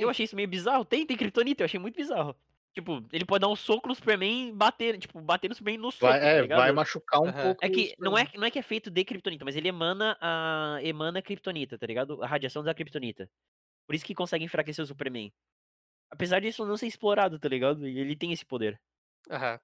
Eu 0.00 0.08
Tem? 0.08 0.10
achei 0.10 0.24
isso 0.24 0.36
meio 0.36 0.48
bizarro. 0.48 0.84
Tem, 0.84 1.06
tem 1.06 1.16
kryptonita, 1.16 1.62
eu 1.62 1.66
achei 1.66 1.80
muito 1.80 1.96
bizarro. 1.96 2.36
Tipo, 2.76 3.02
ele 3.10 3.24
pode 3.24 3.40
dar 3.40 3.48
um 3.48 3.56
soco 3.56 3.88
no 3.88 3.94
Superman 3.94 4.50
e 4.50 4.52
bater, 4.52 4.98
tipo, 4.98 5.18
bater 5.22 5.48
no 5.48 5.54
Superman 5.54 5.80
no 5.80 5.90
soco, 5.90 6.12
Vai 6.12 6.20
tá 6.20 6.26
é, 6.26 6.46
vai 6.46 6.72
machucar 6.72 7.22
um 7.22 7.28
Aham. 7.28 7.42
pouco 7.42 7.64
É 7.64 7.70
que 7.70 7.94
não 7.98 8.18
é 8.18 8.28
não 8.34 8.44
é 8.44 8.50
que 8.50 8.58
é 8.58 8.62
feito 8.62 8.90
de 8.90 9.02
kryptonita, 9.02 9.46
mas 9.46 9.56
ele 9.56 9.68
emana 9.68 10.14
a 10.20 10.78
emana 10.82 11.22
kryptonita, 11.22 11.78
tá 11.78 11.86
ligado? 11.86 12.22
A 12.22 12.26
radiação 12.26 12.62
da 12.62 12.74
kryptonita. 12.74 13.30
Por 13.86 13.94
isso 13.94 14.04
que 14.04 14.14
consegue 14.14 14.44
enfraquecer 14.44 14.84
o 14.84 14.86
Superman. 14.86 15.32
Apesar 16.10 16.38
disso 16.38 16.66
não 16.66 16.76
ser 16.76 16.86
explorado, 16.86 17.38
tá 17.38 17.48
ligado? 17.48 17.88
E 17.88 17.98
ele 17.98 18.14
tem 18.14 18.30
esse 18.30 18.44
poder. 18.44 18.78
Aham. 19.30 19.58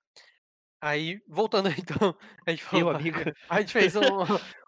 Aí, 0.81 1.21
voltando 1.29 1.69
então, 1.79 2.17
a 2.47 2.51
gente 2.51 2.63
falou 2.63 2.87
Meu 2.87 2.97
amigo. 2.97 3.19
a 3.51 3.61
gente 3.61 3.75
fez 3.75 3.95
um 3.95 4.01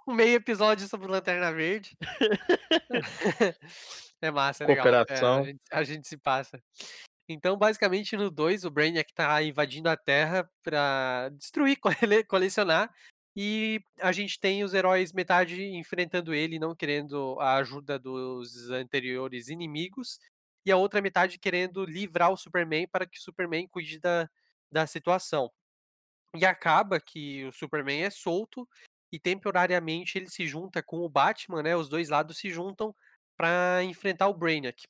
um 0.06 0.14
meio 0.14 0.36
episódio 0.36 0.86
sobre 0.86 1.08
Lanterna 1.08 1.50
Verde. 1.50 1.96
é 4.20 4.30
massa, 4.30 4.64
é 4.64 4.66
legal. 4.66 4.86
É, 4.86 4.90
Cooperação. 4.90 5.40
a, 5.40 5.44
gente, 5.44 5.60
a 5.72 5.82
gente 5.82 6.06
se 6.06 6.18
passa. 6.18 6.62
Então, 7.28 7.56
basicamente, 7.56 8.16
no 8.16 8.30
2, 8.30 8.64
o 8.64 8.70
Brainiac 8.70 9.12
tá 9.14 9.42
invadindo 9.42 9.88
a 9.88 9.96
Terra 9.96 10.48
pra 10.62 11.30
destruir, 11.30 11.76
cole- 11.80 12.24
colecionar. 12.24 12.92
E 13.36 13.80
a 14.00 14.12
gente 14.12 14.38
tem 14.38 14.62
os 14.62 14.74
heróis 14.74 15.12
metade 15.12 15.60
enfrentando 15.62 16.32
ele, 16.34 16.58
não 16.58 16.74
querendo 16.74 17.38
a 17.40 17.56
ajuda 17.56 17.98
dos 17.98 18.70
anteriores 18.70 19.48
inimigos. 19.48 20.18
E 20.66 20.70
a 20.70 20.76
outra 20.76 21.02
metade 21.02 21.38
querendo 21.38 21.84
livrar 21.84 22.30
o 22.30 22.36
Superman 22.36 22.86
para 22.88 23.06
que 23.06 23.18
o 23.18 23.22
Superman 23.22 23.66
cuide 23.68 23.98
da, 23.98 24.28
da 24.70 24.86
situação. 24.86 25.50
E 26.36 26.44
acaba 26.44 27.00
que 27.00 27.44
o 27.44 27.52
Superman 27.52 28.02
é 28.02 28.10
solto 28.10 28.68
e 29.12 29.18
temporariamente 29.18 30.18
ele 30.18 30.28
se 30.28 30.46
junta 30.46 30.82
com 30.82 30.98
o 31.00 31.08
Batman, 31.08 31.62
né? 31.62 31.76
Os 31.76 31.88
dois 31.88 32.08
lados 32.08 32.38
se 32.38 32.50
juntam 32.50 32.94
para 33.36 33.82
enfrentar 33.84 34.28
o 34.28 34.34
Brainiac. 34.34 34.84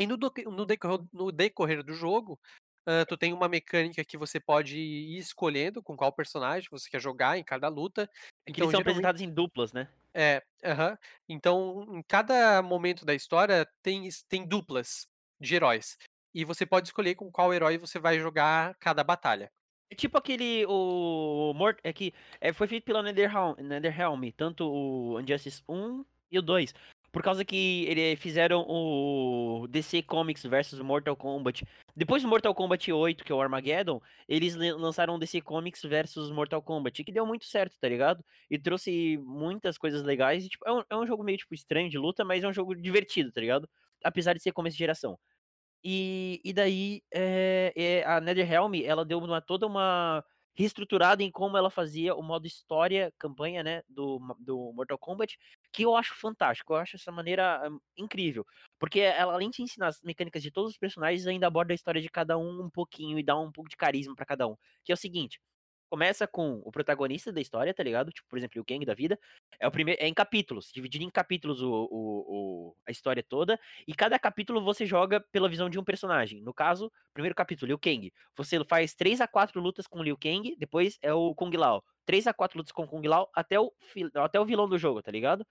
E 0.00 0.06
no, 0.06 0.16
no 0.16 0.66
decorrer, 0.66 1.06
no 1.12 1.30
decorrer 1.30 1.82
do 1.84 1.92
jogo, 1.92 2.40
hã, 2.86 3.04
tu 3.04 3.16
tem 3.18 3.32
uma 3.32 3.48
mecânica 3.48 4.04
que 4.04 4.16
você 4.16 4.40
pode 4.40 4.78
ir 4.78 5.18
escolhendo 5.18 5.82
com 5.82 5.96
qual 5.96 6.12
personagem 6.12 6.68
você 6.70 6.88
quer 6.90 7.00
jogar 7.00 7.38
em 7.38 7.44
cada 7.44 7.68
luta. 7.68 8.10
É 8.46 8.50
que 8.52 8.60
eles 8.60 8.68
Então, 8.68 8.70
são 8.70 8.80
geralmente 8.80 8.80
apresentados 8.80 9.20
em 9.22 9.30
duplas, 9.32 9.72
né? 9.72 9.88
é, 10.14 10.42
aham. 10.64 10.98
Então, 11.28 11.86
em 11.98 12.02
cada 12.02 12.62
momento 12.62 13.04
da 13.04 13.14
história 13.14 13.66
tem, 13.82 14.08
tem 14.28 14.46
duplas 14.46 15.08
de 15.40 15.54
heróis. 15.54 15.96
E 16.34 16.44
você 16.44 16.66
pode 16.66 16.88
escolher 16.88 17.14
com 17.14 17.30
qual 17.30 17.52
herói 17.54 17.78
você 17.78 17.98
vai 17.98 18.18
jogar 18.18 18.74
cada 18.78 19.04
batalha. 19.04 19.52
É 19.90 19.94
tipo 19.94 20.16
aquele. 20.16 20.64
O. 20.66 21.52
Mort 21.54 21.78
é 21.82 21.92
que 21.92 22.14
é, 22.40 22.52
foi 22.52 22.68
feito 22.68 22.84
pela 22.84 23.02
Netherrealm, 23.02 23.56
Netherrealm, 23.58 24.22
tanto 24.36 24.64
o 24.68 25.20
Injustice 25.20 25.62
1 25.68 26.04
e 26.30 26.38
o 26.38 26.42
2. 26.42 26.72
Por 27.12 27.22
causa 27.22 27.44
que 27.44 27.84
eles 27.88 28.20
fizeram 28.20 28.64
o 28.68 29.66
DC 29.68 30.02
Comics 30.02 30.44
versus 30.44 30.80
Mortal 30.80 31.16
Kombat. 31.16 31.64
Depois 31.96 32.22
do 32.22 32.28
Mortal 32.28 32.54
Kombat 32.54 32.92
8, 32.92 33.24
que 33.24 33.32
é 33.32 33.34
o 33.34 33.40
Armageddon, 33.40 34.00
eles 34.28 34.54
le- 34.54 34.72
lançaram 34.74 35.16
o 35.16 35.18
DC 35.18 35.40
Comics 35.40 35.82
versus 35.82 36.30
Mortal 36.30 36.62
Kombat, 36.62 37.02
que 37.02 37.10
deu 37.10 37.26
muito 37.26 37.44
certo, 37.46 37.76
tá 37.80 37.88
ligado? 37.88 38.24
E 38.48 38.56
trouxe 38.58 39.18
muitas 39.24 39.76
coisas 39.76 40.02
legais. 40.04 40.44
E, 40.44 40.48
tipo, 40.48 40.64
é, 40.68 40.72
um, 40.72 40.82
é 40.88 40.96
um 40.96 41.06
jogo 41.06 41.24
meio 41.24 41.38
tipo, 41.38 41.52
estranho 41.52 41.90
de 41.90 41.98
luta, 41.98 42.24
mas 42.24 42.44
é 42.44 42.48
um 42.48 42.52
jogo 42.52 42.74
divertido, 42.76 43.32
tá 43.32 43.40
ligado? 43.40 43.68
Apesar 44.04 44.34
de 44.34 44.42
ser 44.42 44.52
começo 44.52 44.76
de 44.76 44.78
geração. 44.78 45.18
E, 45.82 46.40
e 46.44 46.52
daí 46.52 47.02
eh, 47.12 47.72
eh, 47.74 48.04
a 48.06 48.20
NetherRealm, 48.20 48.74
ela 48.84 49.04
deu 49.04 49.18
uma, 49.18 49.40
toda 49.40 49.66
uma 49.66 50.22
reestruturada 50.60 51.22
em 51.22 51.30
como 51.30 51.56
ela 51.56 51.70
fazia 51.70 52.14
o 52.14 52.22
modo 52.22 52.46
história, 52.46 53.12
campanha, 53.18 53.62
né, 53.62 53.82
do, 53.88 54.18
do 54.38 54.72
Mortal 54.74 54.98
Kombat, 54.98 55.36
que 55.72 55.82
eu 55.84 55.96
acho 55.96 56.14
fantástico, 56.14 56.72
eu 56.74 56.76
acho 56.78 56.96
essa 56.96 57.12
maneira 57.12 57.62
hum, 57.70 57.78
incrível, 57.96 58.44
porque 58.78 59.00
ela, 59.00 59.32
além 59.34 59.50
de 59.50 59.62
ensinar 59.62 59.88
as 59.88 60.00
mecânicas 60.02 60.42
de 60.42 60.50
todos 60.50 60.72
os 60.72 60.78
personagens, 60.78 61.26
ainda 61.26 61.46
aborda 61.46 61.72
a 61.72 61.76
história 61.76 62.00
de 62.00 62.08
cada 62.10 62.36
um 62.38 62.62
um 62.64 62.70
pouquinho 62.70 63.18
e 63.18 63.22
dá 63.24 63.38
um 63.38 63.52
pouco 63.52 63.70
de 63.70 63.76
carisma 63.76 64.14
pra 64.14 64.26
cada 64.26 64.46
um, 64.48 64.56
que 64.84 64.92
é 64.92 64.94
o 64.94 64.98
seguinte, 64.98 65.40
começa 65.90 66.26
com 66.26 66.62
o 66.64 66.70
protagonista 66.70 67.32
da 67.32 67.40
história, 67.40 67.74
tá 67.74 67.82
ligado? 67.82 68.12
Tipo, 68.12 68.28
por 68.28 68.38
exemplo, 68.38 68.60
o 68.62 68.64
Kang 68.64 68.84
da 68.86 68.94
vida, 68.94 69.18
é 69.58 69.66
o 69.66 69.70
primeiro, 69.70 70.00
é 70.02 70.06
em 70.08 70.14
capítulos, 70.14 70.70
dividido 70.72 71.04
em 71.04 71.10
capítulos 71.10 71.60
o, 71.62 71.70
o, 71.70 72.68
o- 72.70 72.76
a 72.86 72.90
história 72.90 73.22
toda, 73.22 73.58
e 73.86 73.94
cada 73.94 74.18
capítulo 74.18 74.62
você 74.62 74.86
joga 74.86 75.20
pela 75.32 75.48
visão 75.48 75.68
de 75.68 75.78
um 75.78 75.84
personagem. 75.84 76.40
No 76.42 76.54
caso, 76.54 76.90
primeiro 77.12 77.34
capítulo, 77.34 77.66
Liu 77.68 77.78
Kang. 77.78 78.12
Você 78.36 78.64
faz 78.64 78.94
3 78.94 79.20
a 79.20 79.28
4 79.28 79.60
lutas 79.60 79.86
com 79.86 80.02
Liu 80.02 80.16
Kang, 80.16 80.54
depois 80.58 80.98
é 81.02 81.12
o 81.12 81.34
Kung 81.34 81.54
Lao. 81.56 81.84
3 82.06 82.26
a 82.26 82.32
4 82.34 82.58
lutas 82.58 82.72
com 82.72 82.86
Kung 82.86 83.06
Lao 83.06 83.28
até 83.34 83.58
o, 83.60 83.72
até 84.14 84.40
o 84.40 84.44
vilão 84.44 84.68
do 84.68 84.78
jogo, 84.78 85.02
tá 85.02 85.10
ligado? 85.10 85.44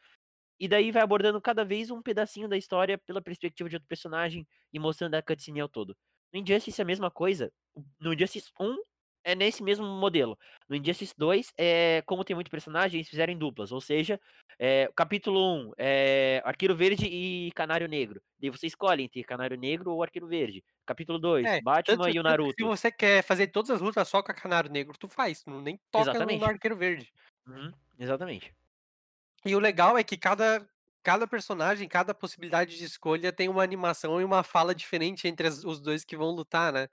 E 0.60 0.67
daí 0.67 0.91
vai 0.91 1.02
abordando 1.02 1.41
cada 1.41 1.63
vez 1.63 1.89
um 1.89 2.02
pedacinho 2.02 2.47
da 2.47 2.58
história 2.58 2.97
pela 2.97 3.21
perspectiva 3.21 3.69
de 3.69 3.75
outro 3.78 3.88
personagem 3.88 4.45
e 4.73 4.80
mostrando 4.80 5.15
a 5.15 5.21
cutscene 5.21 5.62
ao 5.62 5.69
todo. 5.69 5.95
No 6.34 6.39
Injustice 6.39 6.82
é 6.82 6.84
a 6.84 6.86
mesma 6.86 7.10
coisa. 7.10 7.52
No 7.99 8.13
Injustice 8.13 8.52
1 8.60 8.78
é 9.23 9.36
nesse 9.36 9.63
mesmo 9.63 9.86
modelo. 9.86 10.38
No 10.67 10.75
Injustice 10.75 11.13
2, 11.17 11.53
é, 11.58 12.01
como 12.05 12.23
tem 12.23 12.36
muito 12.36 12.51
personagem, 12.51 12.99
eles 12.99 13.10
fizeram 13.10 13.34
em 13.34 13.38
duplas. 13.38 13.71
Ou 13.71 13.82
seja, 13.82 14.19
é, 14.58 14.89
capítulo 14.95 15.39
1 15.69 15.71
é 15.77 16.41
Arqueiro 16.45 16.75
Verde 16.75 17.05
e 17.08 17.51
Canário 17.53 17.88
Negro. 17.88 18.21
Daí 18.39 18.49
você 18.49 18.67
escolhe 18.67 19.03
entre 19.03 19.23
Canário 19.23 19.58
Negro 19.58 19.91
ou 19.91 20.03
Arqueiro 20.03 20.27
Verde. 20.27 20.63
Capítulo 20.86 21.19
2, 21.19 21.53
É, 21.53 21.62
Batman 21.62 22.10
tanto, 22.10 22.12
e 22.12 22.19
o 22.19 22.23
que 22.23 22.49
se 22.58 22.63
Naruto. 22.63 22.65
você 22.65 22.91
quer 22.91 23.23
fazer 23.23 23.47
todas 23.47 23.69
as 23.71 23.82
lutas 23.82 24.08
só 24.08 24.21
com 24.21 24.32
a 24.32 24.36
Canário 24.36 24.69
Negro, 24.71 24.97
tu 24.97 25.08
faz, 25.08 25.43
tu 25.43 25.49
nem 25.62 25.79
toca 25.91 26.19
no 26.19 26.43
Exatamente. 26.43 26.43
Arqueiro 26.43 26.75
Verde. 26.77 27.12
Uhum, 27.47 27.73
exatamente. 27.99 28.55
E 29.45 29.55
o 29.55 29.60
legal 29.60 29.97
é 29.97 30.03
que 30.03 30.17
cada, 30.17 30.67
cada 31.03 31.27
personagem, 31.27 31.88
cada 31.88 32.13
possibilidade 32.13 32.77
de 32.77 32.84
escolha 32.84 33.32
tem 33.32 33.47
uma 33.49 33.63
animação 33.63 34.19
e 34.19 34.23
uma 34.23 34.43
fala 34.43 34.75
diferente 34.75 35.27
entre 35.27 35.47
as- 35.47 35.63
os 35.63 35.79
dois 35.79 36.03
que 36.03 36.17
vão 36.17 36.32
lutar, 36.32 36.73
né? 36.73 36.88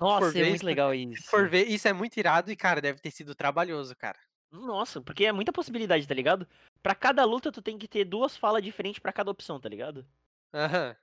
Nossa, 0.00 0.28
é 0.28 0.32
ver 0.32 0.44
muito 0.44 0.56
isso- 0.56 0.66
legal 0.66 0.92
Se 0.92 0.98
isso. 1.12 1.30
for 1.30 1.48
ver, 1.48 1.66
isso 1.68 1.86
é 1.86 1.92
muito 1.92 2.16
irado 2.16 2.50
e, 2.50 2.56
cara, 2.56 2.80
deve 2.80 2.98
ter 3.00 3.10
sido 3.10 3.34
trabalhoso, 3.34 3.94
cara. 3.96 4.18
Nossa, 4.50 5.00
porque 5.00 5.26
é 5.26 5.32
muita 5.32 5.52
possibilidade, 5.52 6.08
tá 6.08 6.14
ligado? 6.14 6.48
Pra 6.82 6.94
cada 6.94 7.24
luta 7.24 7.52
tu 7.52 7.62
tem 7.62 7.78
que 7.78 7.86
ter 7.86 8.04
duas 8.04 8.36
falas 8.36 8.62
diferentes 8.62 8.98
pra 8.98 9.12
cada 9.12 9.30
opção, 9.30 9.60
tá 9.60 9.68
ligado? 9.68 10.04
Aham. 10.52 10.96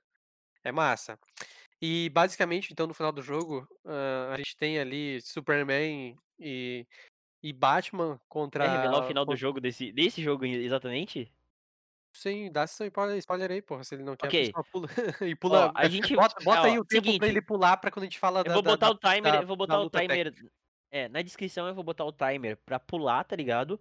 É 0.64 0.72
massa. 0.72 1.18
E 1.80 2.10
basicamente, 2.10 2.72
então, 2.72 2.86
no 2.86 2.92
final 2.92 3.12
do 3.12 3.22
jogo, 3.22 3.66
ah, 3.86 4.32
a 4.34 4.36
gente 4.36 4.56
tem 4.56 4.78
ali 4.78 5.20
Superman 5.22 6.18
e, 6.38 6.84
e 7.42 7.52
Batman 7.52 8.20
contra. 8.28 8.64
Quer 8.64 8.76
revelar 8.76 9.04
o 9.04 9.06
final 9.06 9.24
do 9.24 9.36
jogo 9.36 9.60
desse, 9.60 9.92
desse 9.92 10.20
jogo 10.22 10.44
exatamente? 10.44 11.32
Sim, 12.14 12.50
dá 12.50 12.66
seu 12.66 12.86
spoiler, 12.86 13.50
aí, 13.50 13.62
porra. 13.62 13.84
Se 13.84 13.94
ele 13.94 14.02
não 14.02 14.16
quer, 14.16 14.26
a 14.26 14.28
Ok. 14.28 14.46
pessoa 14.46 14.64
pula. 14.72 14.88
e 15.30 15.32
Ó, 15.32 15.36
pula. 15.36 15.72
a 15.74 15.88
gente. 15.88 16.14
Bota, 16.16 16.42
bota 16.44 16.62
ó, 16.62 16.64
aí 16.64 16.78
o 16.78 16.84
tempo 16.84 17.04
seguinte, 17.04 17.18
pra 17.20 17.28
ele 17.28 17.42
pular 17.42 17.76
pra 17.76 17.90
quando 17.90 18.04
a 18.04 18.06
gente 18.06 18.18
fala 18.18 18.40
Eu 18.40 18.44
da. 18.44 18.54
vou 18.54 18.62
botar 18.62 18.86
da- 18.86 18.92
o 18.92 18.98
timer, 18.98 19.32
da- 19.32 19.42
eu 19.42 19.46
vou 19.46 19.56
botar 19.56 19.80
o 19.80 19.90
timer. 19.90 20.32
técnica. 20.32 20.52
É, 20.90 21.08
na 21.08 21.20
descrição 21.22 21.68
eu 21.68 21.74
vou 21.74 21.84
botar 21.84 22.04
o 22.04 22.12
timer 22.12 22.56
pra 22.64 22.80
pular, 22.80 23.22
tá 23.24 23.36
ligado? 23.36 23.78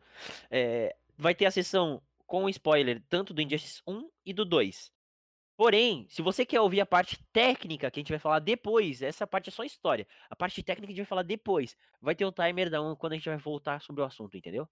É, 0.52 0.96
vai 1.18 1.34
ter 1.34 1.46
a 1.46 1.52
sessão 1.52 2.02
com 2.26 2.50
spoiler 2.50 3.02
tanto 3.10 3.34
do 3.34 3.42
Injustice 3.42 3.82
1 3.88 4.10
e 4.26 4.34
do 4.34 4.44
2. 4.44 4.92
Porém, 5.58 6.06
se 6.10 6.22
você 6.22 6.46
quer 6.46 6.62
ouvir 6.62 6.82
a 6.82 6.86
parte 6.86 7.18
técnica 7.34 7.90
que 7.90 8.00
a 8.00 8.02
gente 8.02 8.12
vai 8.12 8.20
falar 8.20 8.40
depois, 8.40 9.02
essa 9.02 9.26
parte 9.26 9.50
é 9.50 9.52
só 9.52 9.64
história. 9.64 10.08
A 10.30 10.36
parte 10.36 10.62
técnica 10.64 10.88
a 10.92 10.96
gente 10.96 11.04
vai 11.04 11.08
falar 11.08 11.24
depois. 11.24 11.76
Vai 12.02 12.14
ter 12.16 12.26
o 12.26 12.32
timer 12.32 12.70
da 12.70 12.82
um 12.82 12.96
quando 12.96 13.14
a 13.14 13.16
gente 13.16 13.30
vai 13.30 13.38
voltar 13.38 13.82
sobre 13.82 14.02
o 14.04 14.06
assunto, 14.06 14.38
entendeu? 14.38 14.68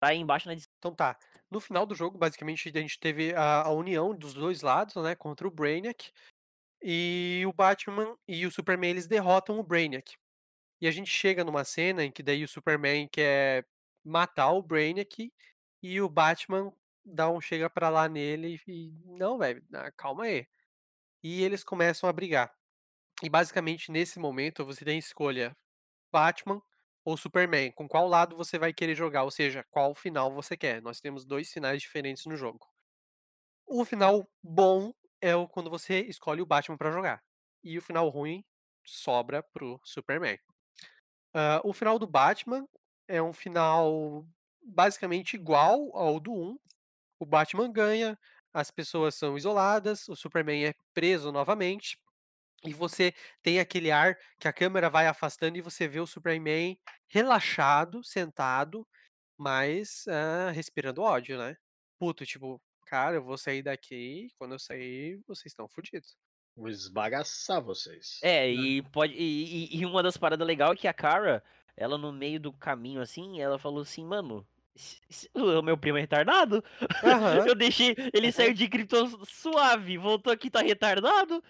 Tá 0.00 0.08
aí 0.08 0.18
embaixo 0.18 0.48
na 0.48 0.54
descrição. 0.54 0.69
Então 0.80 0.94
tá. 0.94 1.16
No 1.50 1.60
final 1.60 1.86
do 1.86 1.94
jogo, 1.94 2.18
basicamente, 2.18 2.68
a 2.74 2.80
gente 2.80 2.98
teve 2.98 3.34
a, 3.34 3.62
a 3.62 3.70
união 3.70 4.16
dos 4.16 4.34
dois 4.34 4.62
lados, 4.62 4.96
né? 4.96 5.14
Contra 5.14 5.46
o 5.46 5.50
Brainiac. 5.50 6.10
E 6.82 7.44
o 7.46 7.52
Batman 7.52 8.16
e 8.26 8.46
o 8.46 8.50
Superman, 8.50 8.90
eles 8.90 9.06
derrotam 9.06 9.58
o 9.60 9.62
Brainiac. 9.62 10.16
E 10.80 10.88
a 10.88 10.90
gente 10.90 11.10
chega 11.10 11.44
numa 11.44 11.64
cena 11.64 12.04
em 12.04 12.10
que 12.10 12.22
daí 12.22 12.42
o 12.42 12.48
Superman 12.48 13.06
quer 13.08 13.66
matar 14.04 14.50
o 14.52 14.62
Brainiac 14.62 15.30
e 15.82 16.00
o 16.00 16.08
Batman 16.08 16.72
dá 17.04 17.30
um 17.30 17.40
chega 17.40 17.68
pra 17.68 17.90
lá 17.90 18.08
nele 18.08 18.60
e 18.66 18.92
não, 19.04 19.38
velho, 19.38 19.62
ah, 19.74 19.90
calma 19.92 20.24
aí. 20.24 20.46
E 21.22 21.42
eles 21.42 21.64
começam 21.64 22.08
a 22.08 22.12
brigar. 22.12 22.52
E 23.22 23.28
basicamente 23.28 23.92
nesse 23.92 24.18
momento 24.18 24.64
você 24.64 24.84
tem 24.84 24.98
escolha 24.98 25.56
Batman 26.12 26.62
ou 27.04 27.16
Superman, 27.16 27.72
com 27.72 27.88
qual 27.88 28.08
lado 28.08 28.36
você 28.36 28.58
vai 28.58 28.72
querer 28.72 28.94
jogar, 28.94 29.24
ou 29.24 29.30
seja, 29.30 29.64
qual 29.70 29.94
final 29.94 30.32
você 30.32 30.56
quer. 30.56 30.82
Nós 30.82 31.00
temos 31.00 31.24
dois 31.24 31.52
finais 31.52 31.80
diferentes 31.82 32.26
no 32.26 32.36
jogo. 32.36 32.66
O 33.66 33.84
final 33.84 34.28
bom 34.42 34.92
é 35.20 35.32
quando 35.50 35.70
você 35.70 36.00
escolhe 36.00 36.42
o 36.42 36.46
Batman 36.46 36.76
pra 36.76 36.90
jogar. 36.90 37.22
E 37.62 37.78
o 37.78 37.82
final 37.82 38.08
ruim 38.08 38.44
sobra 38.84 39.42
pro 39.42 39.80
Superman. 39.84 40.38
Ah, 41.34 41.60
o 41.64 41.72
final 41.72 41.98
do 41.98 42.06
Batman 42.06 42.66
é 43.08 43.22
um 43.22 43.32
final 43.32 44.26
basicamente 44.62 45.34
igual 45.34 45.96
ao 45.96 46.20
do 46.20 46.32
1. 46.32 46.58
O 47.20 47.26
Batman 47.26 47.70
ganha, 47.70 48.18
as 48.52 48.70
pessoas 48.70 49.14
são 49.14 49.36
isoladas, 49.36 50.08
o 50.08 50.16
Superman 50.16 50.66
é 50.66 50.74
preso 50.94 51.30
novamente. 51.32 51.98
E 52.64 52.74
você 52.74 53.14
tem 53.42 53.58
aquele 53.60 53.90
ar 53.90 54.18
que 54.38 54.46
a 54.48 54.52
câmera 54.52 54.90
vai 54.90 55.06
afastando 55.06 55.56
e 55.56 55.62
você 55.62 55.88
vê 55.88 56.00
o 56.00 56.06
Superman 56.06 56.78
relaxado, 57.08 58.04
sentado, 58.04 58.86
mas 59.38 60.06
ah, 60.08 60.50
respirando 60.50 61.02
ódio, 61.02 61.38
né? 61.38 61.56
Puto, 61.98 62.26
tipo, 62.26 62.60
cara, 62.86 63.16
eu 63.16 63.24
vou 63.24 63.38
sair 63.38 63.62
daqui, 63.62 64.28
quando 64.38 64.52
eu 64.54 64.58
sair, 64.58 65.20
vocês 65.26 65.46
estão 65.52 65.68
fodidos. 65.68 66.16
Vou 66.56 66.68
esbagaçar 66.68 67.62
vocês. 67.62 68.18
É, 68.22 68.50
e 68.50 68.82
pode. 68.82 69.14
E, 69.14 69.76
e- 69.76 69.80
e 69.80 69.86
uma 69.86 70.02
das 70.02 70.16
paradas 70.16 70.46
legais 70.46 70.72
é 70.72 70.76
que 70.76 70.88
a 70.88 70.92
Kara, 70.94 71.42
ela 71.76 71.96
no 71.96 72.12
meio 72.12 72.38
do 72.38 72.52
caminho 72.52 73.00
assim, 73.00 73.40
ela 73.40 73.58
falou 73.58 73.80
assim, 73.82 74.04
mano. 74.04 74.46
O 75.34 75.62
meu 75.62 75.76
primo 75.76 75.98
é 75.98 76.00
retardado? 76.00 76.62
Aham, 77.02 77.44
Eu 77.48 77.54
deixei. 77.54 77.94
Ele 78.14 78.28
Aham. 78.28 78.32
saiu 78.32 78.54
de 78.54 78.68
Krypton 78.68 79.24
suave, 79.24 79.98
voltou 79.98 80.32
aqui, 80.32 80.50
tá 80.50 80.60
retardado? 80.60 81.42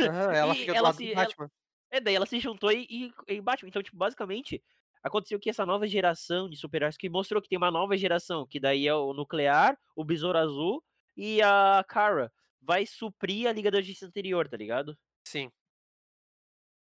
aham, 0.00 0.32
ela 0.36 0.54
fica 0.54 0.72
do 0.72 0.76
ela 0.78 0.88
lado 0.88 0.96
se- 0.96 1.06
do 1.06 1.12
ela- 1.12 1.14
Batman. 1.14 1.50
É, 1.90 2.00
daí 2.00 2.14
ela 2.14 2.26
se 2.26 2.38
juntou 2.40 2.70
e, 2.72 2.86
e, 3.28 3.34
e 3.34 3.40
Batman. 3.40 3.68
Então, 3.68 3.82
tipo, 3.82 3.96
basicamente, 3.96 4.62
aconteceu 5.02 5.38
que 5.38 5.48
essa 5.48 5.64
nova 5.64 5.86
geração 5.86 6.48
de 6.50 6.56
super-heróis 6.56 6.96
que 6.96 7.08
mostrou 7.08 7.40
que 7.40 7.48
tem 7.48 7.56
uma 7.56 7.70
nova 7.70 7.96
geração, 7.96 8.46
que 8.46 8.58
daí 8.60 8.86
é 8.86 8.94
o 8.94 9.12
Nuclear, 9.12 9.78
o 9.94 10.04
Besouro 10.04 10.38
Azul 10.38 10.82
e 11.16 11.40
a 11.42 11.84
Kara, 11.88 12.32
vai 12.60 12.84
suprir 12.84 13.48
a 13.48 13.52
Liga 13.52 13.70
da 13.70 13.80
Justiça 13.80 14.06
anterior, 14.06 14.48
tá 14.48 14.56
ligado? 14.56 14.98
Sim. 15.24 15.50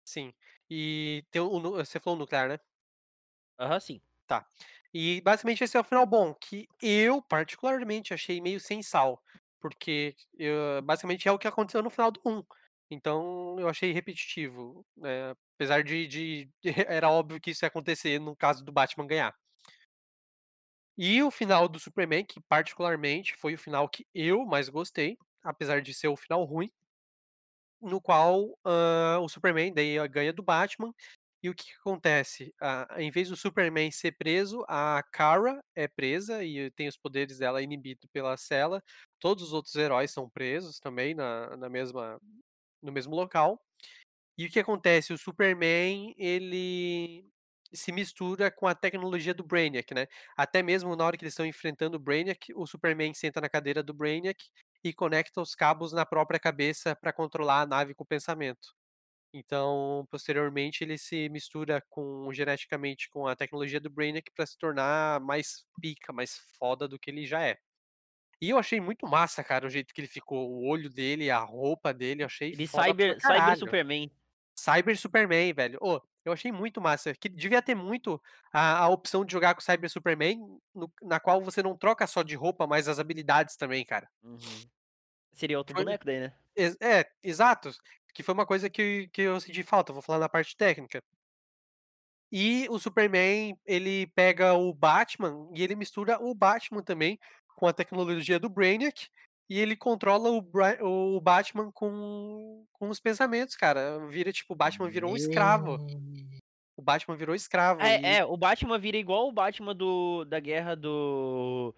Sim. 0.05 0.33
E 0.69 1.23
tem 1.31 1.41
o 1.41 1.59
você 1.73 1.99
falou 1.99 2.17
o 2.17 2.19
nuclear, 2.19 2.49
né? 2.49 2.59
Aham, 3.59 3.79
sim. 3.79 4.01
Tá. 4.27 4.45
E 4.93 5.21
basicamente 5.21 5.63
esse 5.63 5.77
é 5.77 5.79
o 5.79 5.83
final 5.83 6.05
bom, 6.05 6.33
que 6.33 6.67
eu 6.81 7.21
particularmente 7.21 8.13
achei 8.13 8.41
meio 8.41 8.59
sem 8.59 8.83
sal, 8.83 9.21
porque, 9.59 10.15
hã, 10.39 10.83
basicamente 10.83 11.27
é 11.27 11.31
o 11.31 11.39
que 11.39 11.47
aconteceu 11.47 11.81
no 11.81 11.89
final 11.89 12.11
do 12.11 12.19
1. 12.25 12.43
Então 12.89 13.57
eu 13.59 13.69
achei 13.69 13.91
repetitivo, 13.93 14.85
né, 14.97 15.31
apesar 15.55 15.83
de 15.83 16.07
de 16.07 16.49
era 16.87 17.09
óbvio 17.09 17.39
que 17.39 17.51
isso 17.51 17.63
ia 17.63 17.67
acontecer 17.69 18.19
no 18.19 18.35
caso 18.35 18.63
do 18.65 18.71
Batman 18.71 19.07
ganhar. 19.07 19.33
E 20.97 21.21
o 21.21 21.29
final 21.29 21.67
do 21.67 21.77
Superman, 21.79 22.23
que 22.23 22.39
particularmente 22.39 23.35
foi 23.35 23.55
o 23.55 23.57
final 23.59 23.89
que 23.89 24.07
eu 24.15 24.45
mais 24.45 24.69
gostei, 24.69 25.17
apesar 25.43 25.81
de 25.81 25.93
ser 25.93 26.07
o 26.07 26.15
final 26.15 26.45
ruim. 26.45 26.71
No 27.81 27.99
qual, 27.99 28.57
hã, 28.65 29.19
o 29.19 29.27
Superman 29.27 29.73
daí 29.73 29.95
ganha 30.07 30.31
do 30.31 30.43
Batman, 30.43 30.93
e 31.43 31.49
o 31.49 31.55
que 31.55 31.65
que 31.65 31.73
acontece? 31.79 32.53
Ah, 32.61 32.87
em 32.99 33.11
vez 33.11 33.29
do 33.29 33.35
Superman 33.35 33.91
ser 33.91 34.13
preso, 34.13 34.63
a 34.67 35.01
Kara 35.11 35.59
é 35.75 35.87
presa 35.87 36.43
e 36.43 36.69
tem 36.71 36.87
os 36.87 36.97
poderes 36.97 37.37
dela 37.39 37.61
inibido 37.61 38.07
pela 38.13 38.37
cela, 38.37 38.83
todos 39.19 39.43
os 39.45 39.53
outros 39.53 39.75
heróis 39.75 40.11
são 40.11 40.29
presos 40.29 40.79
também 40.79 41.15
na 41.15 41.55
na 41.57 41.69
mesma 41.69 42.19
no 42.81 42.91
mesmo 42.91 43.15
local. 43.15 43.61
E 44.37 44.45
o 44.45 44.51
que 44.51 44.59
acontece? 44.59 45.13
O 45.13 45.17
Superman 45.17 46.13
ele 46.17 47.25
se 47.73 47.91
mistura 47.91 48.51
com 48.51 48.67
a 48.67 48.75
tecnologia 48.75 49.33
do 49.33 49.43
Brainiac, 49.45 49.93
né, 49.93 50.07
até 50.37 50.61
mesmo 50.63 50.95
na 50.95 51.05
hora 51.05 51.17
que 51.17 51.23
eles 51.23 51.33
estão 51.33 51.45
enfrentando 51.45 51.97
o 51.97 51.99
Brainiac, 51.99 52.53
o 52.55 52.67
Superman 52.67 53.13
senta 53.13 53.39
na 53.41 53.49
cadeira 53.49 53.81
do 53.83 53.93
Brainiac 53.93 54.45
e 54.83 54.93
conecta 54.93 55.41
os 55.41 55.55
cabos 55.55 55.93
na 55.93 56.05
própria 56.05 56.39
cabeça 56.39 56.95
pra 56.95 57.13
controlar 57.13 57.61
a 57.61 57.65
nave 57.67 57.93
com 57.95 58.03
o 58.03 58.07
pensamento. 58.07 58.73
Então, 59.33 60.05
posteriormente 60.11 60.83
ele 60.83 60.97
se 60.97 61.29
mistura 61.29 61.81
com 61.89 62.31
geneticamente 62.33 63.09
com 63.09 63.27
a 63.27 63.35
tecnologia 63.35 63.79
do 63.79 63.89
Brainiac 63.89 64.29
pra 64.31 64.45
se 64.45 64.57
tornar 64.57 65.21
mais 65.21 65.65
pica, 65.81 66.11
mais 66.11 66.37
foda 66.59 66.87
do 66.87 66.99
que 66.99 67.09
ele 67.09 67.25
já 67.25 67.41
é. 67.41 67.57
E 68.41 68.49
eu 68.49 68.57
achei 68.57 68.81
muito 68.81 69.07
massa, 69.07 69.43
cara, 69.43 69.67
o 69.67 69.69
jeito 69.69 69.93
que 69.93 70.01
ele 70.01 70.07
ficou, 70.07 70.49
o 70.49 70.67
olho 70.67 70.89
dele, 70.89 71.29
a 71.29 71.39
roupa 71.39 71.93
dele, 71.93 72.23
eu 72.23 72.25
achei 72.25 72.51
Ele 72.51 72.67
foda 72.67 72.87
cyber 72.87 73.19
cyber. 73.21 73.57
Superman. 73.57 74.11
Cyber 74.57 74.97
Superman, 74.97 75.53
velho. 75.53 75.79
Ô, 75.81 76.01
eu 76.25 76.33
achei 76.33 76.51
muito 76.51 76.81
massa, 76.81 77.13
que 77.13 77.29
devia 77.29 77.61
ter 77.61 77.75
muito 77.75 78.21
a 78.51 78.79
a 78.79 78.89
opção 78.89 79.23
de 79.23 79.31
jogar 79.31 79.55
com 79.55 79.61
Cyber 79.61 79.89
Superman, 79.89 80.39
no 80.73 80.91
na 81.01 81.19
qual 81.19 81.41
você 81.41 81.63
não 81.63 81.77
troca 81.77 82.05
só 82.07 82.23
de 82.23 82.35
roupa, 82.35 82.67
mas 82.67 82.87
as 82.87 82.99
habilidades 82.99 83.55
também, 83.55 83.85
cara. 83.85 84.09
Uhum. 84.23 84.69
Seria 85.33 85.57
outro 85.57 85.75
boneco 85.75 86.05
daí, 86.05 86.19
né? 86.19 86.33
ex 86.55 86.75
é, 86.81 87.05
exato, 87.23 87.71
que 88.13 88.23
foi 88.23 88.33
uma 88.33 88.45
coisa 88.45 88.69
que 88.69 89.07
que 89.13 89.21
eu 89.21 89.39
senti 89.39 89.63
falta, 89.63 89.93
vou 89.93 90.01
falar 90.01 90.19
na 90.19 90.29
parte 90.29 90.55
técnica. 90.55 91.03
E 92.31 92.65
o 92.69 92.79
Superman, 92.79 93.57
ele 93.65 94.07
pega 94.07 94.53
o 94.53 94.73
Batman 94.73 95.49
e 95.53 95.61
ele 95.61 95.75
mistura 95.75 96.17
o 96.21 96.33
Batman 96.33 96.81
também 96.81 97.19
com 97.57 97.67
a 97.67 97.73
tecnologia 97.73 98.39
do 98.39 98.49
Brainiac, 98.49 99.09
e 99.49 99.59
ele 99.59 99.75
controla 99.75 100.29
o 100.29 100.41
Bra 100.41 100.77
o 100.81 101.19
Batman 101.19 101.71
com 101.73 102.65
com 102.71 102.89
os 102.89 102.99
pensamentos, 102.99 103.55
cara, 103.55 103.99
vira 104.07 104.31
tipo, 104.31 104.53
o 104.53 104.55
Batman 104.55 104.89
virou 104.89 105.11
um 105.11 105.17
escravo. 105.17 105.77
O 106.77 106.81
Batman 106.81 107.15
virou 107.15 107.35
escravo 107.35 107.81
É 107.81 107.99
e 107.99 108.05
é, 108.05 108.25
o 108.25 108.35
Batman 108.37 108.79
vira 108.79 108.97
igual 108.97 109.27
o 109.27 109.31
Batman 109.31 109.75
do 109.75 110.23
da 110.25 110.39
guerra 110.39 110.75
do 110.75 111.75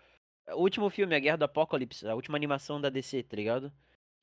o 0.50 0.62
último 0.62 0.90
filme, 0.90 1.16
a 1.16 1.20
Guerra 1.20 1.38
do 1.38 1.46
Apocalipse, 1.46 2.08
a 2.08 2.16
última 2.16 2.38
animação 2.38 2.80
da 2.80 2.90
DC, 2.90 3.24
tá 3.24 3.36
ligado? 3.36 3.72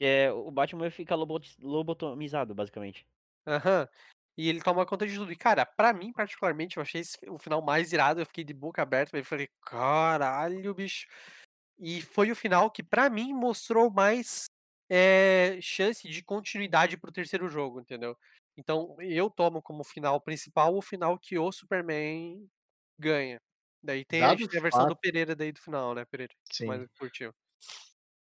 Que 0.01 0.07
é 0.07 0.33
o 0.33 0.51
Batman 0.51 0.91
fica 0.91 1.15
loboti 1.15 1.55
lobotomizado, 1.61 2.55
basicamente. 2.55 3.05
Aham. 3.47 3.89
E 4.37 4.49
ele 4.49 4.61
toma 4.63 4.87
conta 4.87 5.07
de 5.07 5.15
tudo. 5.15 5.33
E 5.33 5.37
cara, 5.37 5.67
pra 5.67 5.93
mim 5.93 6.13
particularmente, 6.13 6.77
eu 6.77 6.83
achei 6.83 7.03
o 7.29 7.39
final 7.39 7.61
mais 7.63 7.93
irado, 7.93 8.21
eu 8.21 8.27
fiquei 8.27 8.45
de 8.45 8.55
boca 8.55 8.83
aberta, 8.83 9.17
eu 9.19 9.25
falei: 9.25 9.49
"Caralho, 9.63 10.75
bicho". 10.75 11.07
E 11.79 12.03
foi 12.03 12.31
o 12.33 12.37
final 12.37 12.71
que 12.71 12.83
pra 12.83 13.11
mim 13.11 13.35
mostrou 13.35 13.91
mais, 13.93 14.47
eh, 14.91 15.59
chance 15.63 16.09
de 16.09 16.23
continuidade 16.25 16.97
para 16.99 17.11
o 17.11 17.13
3º 17.13 17.49
jogo, 17.49 17.81
entendeu? 17.81 18.17
Então 18.57 18.97
eu 19.01 19.31
tomo 19.31 19.63
como 19.63 19.85
final 19.85 20.21
principal 20.21 20.77
o 20.77 20.83
final 20.83 21.19
que 21.19 21.39
o 21.39 21.53
Superman 21.53 22.49
ganha. 22.99 23.39
Daí 23.83 24.05
tem 24.05 24.25
a 24.27 24.37
gente 24.37 24.57
a 24.59 24.63
versão 24.63 24.87
do 24.87 24.97
Pereira 24.97 25.37
daí 25.37 25.53
do 25.53 25.61
final, 25.61 25.95
né, 25.95 26.05
Pereira, 26.07 26.35
Sim. 26.53 26.85
curtiu. 26.99 27.35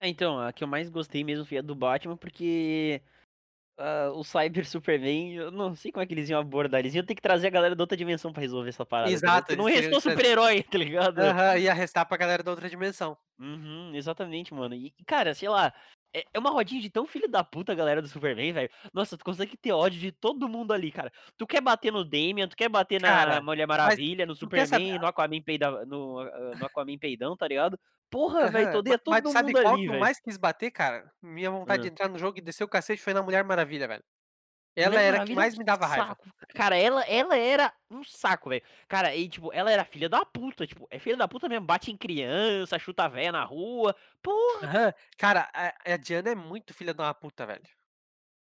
É, 0.03 0.09
então, 0.09 0.37
a 0.41 0.53
que 0.53 0.65
eu 0.65 0.69
mais 0.69 0.91
gostei 0.91 1.23
mesmo 1.23 1.45
foi 1.45 1.59
a 1.59 1.63
do 1.63 1.77
Batman, 1.77 2.17
porque, 2.17 3.01
hã, 3.79 4.11
o 4.13 4.25
Cyber 4.25 4.65
Superman, 4.69 5.35
eu 5.37 5.51
não 5.53 5.75
sei 5.77 5.93
como 5.93 6.03
é 6.05 6.07
que 6.07 6.15
eles 6.15 6.29
iam 6.31 6.41
abordar, 6.41 6.81
eles 6.81 6.95
iam 6.95 7.05
ter 7.07 7.15
que 7.17 7.23
trazer 7.23 7.49
a 7.49 7.51
galera 7.51 7.77
da 7.77 7.83
outra 7.85 7.97
dimensão 7.97 8.33
pra 8.33 8.43
resolver 8.43 8.71
essa 8.71 8.87
parada, 8.87 9.21
tá? 9.23 9.33
Exato, 9.33 9.43
Porque 9.43 9.57
não 9.57 9.67
restou 9.67 10.01
super-herói, 10.01 10.63
tá 10.71 10.79
ligado? 10.79 11.21
Aham, 11.27 11.57
ia 11.59 11.73
restar 11.75 12.07
pra 12.07 12.17
galera 12.19 12.43
da 12.43 12.51
outra 12.51 12.69
dimensão. 12.69 13.17
Uhum, 13.39 13.95
exatamente, 13.95 14.55
mano. 14.55 14.75
E, 14.75 14.93
cara, 15.07 15.35
sei 15.35 15.49
lá, 15.49 15.73
é 16.15 16.25
é 16.35 16.39
uma 16.39 16.51
rodinha 16.51 16.81
de 16.81 16.91
tão 16.91 17.07
filho 17.07 17.29
da 17.29 17.43
puta 17.43 17.73
a 17.73 17.75
galera 17.75 18.01
do 18.03 18.07
Superman, 18.09 18.53
velho. 18.53 18.71
Nossa, 18.93 19.17
tu 19.17 19.25
consegue 19.25 19.57
ter 19.57 19.73
ódio 19.73 19.99
de 19.99 20.13
todo 20.13 20.49
mundo 20.49 20.73
ali, 20.73 20.93
cara. 20.93 21.11
Tu 21.37 21.47
quer 21.47 21.61
bater 21.61 21.91
no 21.93 22.05
Damian, 22.05 22.47
tu 22.49 22.57
quer 22.57 22.69
bater 22.69 23.01
na 23.01 23.41
Cara, 23.41 23.43
Mulher 23.43 23.67
mas 23.83 24.01
Maravilha, 24.07 24.27
no 24.27 24.35
Superman, 24.35 24.99
no 24.99 25.07
Aquaman 25.07 25.43
peida 25.43 25.85
no 25.87 26.19
hã, 26.21 26.55
no 26.57 26.67
Aquaman 26.67 26.99
peidão, 26.99 27.37
tá 27.37 27.49
ligado? 27.49 27.79
Porra, 28.13 28.49
velho, 28.51 28.69
mas 28.85 29.01
tu 29.03 29.03
todo 29.03 29.31
sabe 29.31 29.55
mundo 29.55 29.57
qual 29.57 29.79
ali, 29.79 29.85
que 29.85 29.91
eu 29.91 29.97
mais 29.97 30.21
quis 30.21 30.37
bater, 30.37 30.71
cara? 30.71 31.13
Minha 31.23 31.51
vontade 31.51 31.83
de 31.83 31.89
Hã. 31.89 31.93
entrar 31.93 32.09
no 32.09 32.19
jogo 32.19 32.39
e 32.39 32.43
descer 32.43 32.65
o 32.65 32.69
cacete 32.69 33.03
foi 33.03 33.15
na 33.15 33.23
Mulher 33.23 33.43
Maravilha, 33.45 33.89
velho. 33.89 34.05
Ela 34.77 35.01
Mulher 35.01 35.03
era 35.03 35.21
a 35.21 35.27
que 35.27 35.35
é 35.35 35.37
mais 35.37 35.57
me 35.57 35.65
dava 35.65 35.87
raiva. 35.87 36.17
saco. 36.17 36.31
Cara, 36.55 36.77
ela 36.77 37.03
ela 37.05 37.37
era 37.37 37.73
um 37.91 38.03
saco, 38.05 38.51
velho. 38.51 38.63
Cara, 38.89 39.15
e 39.15 39.29
tipo, 39.29 39.53
ela 39.53 39.71
era 39.71 39.85
filha 39.85 40.09
da 40.09 40.25
puta, 40.25 40.67
tipo, 40.67 40.87
é 40.91 40.99
filha 40.99 41.17
da 41.17 41.29
puta 41.29 41.49
mesmo, 41.49 41.67
bate 41.67 41.91
em 41.91 41.97
criança, 41.97 42.79
chuta 42.79 43.09
véia 43.09 43.33
na 43.33 43.45
rua. 43.45 43.95
Porra! 44.23 44.69
Aham. 44.69 44.93
Cara, 45.19 45.51
a 45.55 45.93
a 45.95 45.97
Diana 45.97 46.31
é 46.31 46.35
muito 46.35 46.73
filha 46.75 46.95
de 46.95 47.01
uma 47.03 47.13
puta, 47.15 47.47
velho. 47.47 47.63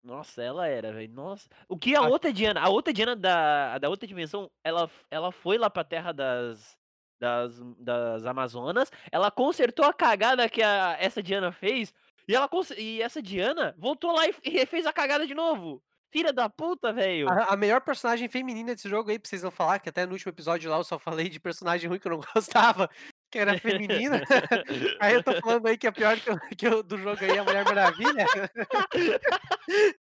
Nossa, 0.02 0.42
ela 0.42 0.66
era, 0.68 0.92
velho, 0.92 1.10
nossa. 1.12 1.48
O 1.68 1.78
que 1.78 1.96
a 1.96 2.02
A 2.02 2.08
outra 2.08 2.30
Diana 2.32 2.60
a 2.60 2.68
outra 2.68 2.92
Diana 2.92 3.16
da 3.16 3.78
da 3.78 3.88
outra 3.88 4.06
dimensão, 4.06 4.50
ela 4.62 4.90
ela 5.10 5.32
foi 5.32 5.56
lá 5.56 5.70
pra 5.70 5.82
terra 5.82 6.12
das 6.12 6.78
das 7.20 7.58
das 7.78 8.24
Amazonas, 8.26 8.90
ela 9.12 9.30
consertou 9.30 9.84
a 9.86 9.92
cagada 9.94 10.48
que 10.48 10.62
a 10.62 10.96
essa 11.00 11.22
Diana 11.22 11.52
fez, 11.52 11.92
e 12.28 12.34
ela 12.34 12.48
e 12.76 13.02
essa 13.02 13.22
Diana 13.22 13.74
voltou 13.78 14.12
lá 14.12 14.26
e 14.28 14.34
e 14.44 14.50
refez 14.50 14.86
a 14.86 14.92
cagada 14.92 15.26
de 15.26 15.34
novo. 15.34 15.82
Filha 16.12 16.32
da 16.32 16.48
puta, 16.48 16.92
velho. 16.92 17.28
A 17.28 17.54
a 17.54 17.56
melhor 17.56 17.80
personagem 17.80 18.28
feminina 18.28 18.74
desse 18.74 18.88
jogo 18.88 19.10
aí, 19.10 19.18
pra 19.18 19.28
vocês 19.28 19.42
não 19.42 19.50
falar, 19.50 19.78
que 19.80 19.88
até 19.88 20.06
no 20.06 20.12
último 20.12 20.30
episódio 20.30 20.70
lá 20.70 20.76
eu 20.76 20.84
só 20.84 20.98
falei 20.98 21.28
de 21.28 21.40
personagem 21.40 21.88
ruim 21.88 21.98
que 21.98 22.06
eu 22.06 22.12
não 22.12 22.20
gostava, 22.34 22.88
que 23.30 23.38
era 23.38 23.58
feminina. 23.58 24.20
Aí 25.00 25.14
eu 25.14 25.22
tô 25.22 25.32
falando 25.40 25.66
aí 25.66 25.76
que 25.76 25.86
a 25.86 25.92
pior 25.92 26.18
que 26.20 26.30
eu 26.30 26.38
que 26.56 26.66
eu 26.66 26.82
do 26.82 26.96
jogo 26.98 27.18
aí 27.24 27.32
é 27.32 27.38
a 27.38 27.44
Mulher 27.44 27.64
Maravilha. 27.64 28.26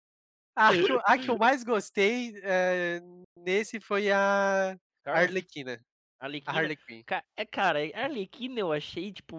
A 0.56 0.72
que 0.72 0.92
eu 0.92 1.00
a 1.04 1.18
que 1.18 1.28
eu 1.30 1.38
mais 1.38 1.64
gostei, 1.64 2.32
eh, 2.42 3.00
nesse 3.36 3.80
foi 3.80 4.10
a? 4.12 4.76
Arlequina. 5.04 5.84
A 6.24 6.26
Arlequina? 6.26 6.58
Harley 6.58 6.76
Quinn. 6.76 7.02
Ca 7.04 7.24
é, 7.36 7.44
cara, 7.44 7.78
a 7.94 8.04
Arlequina 8.04 8.60
eu 8.60 8.72
achei, 8.72 9.12
tipo, 9.12 9.36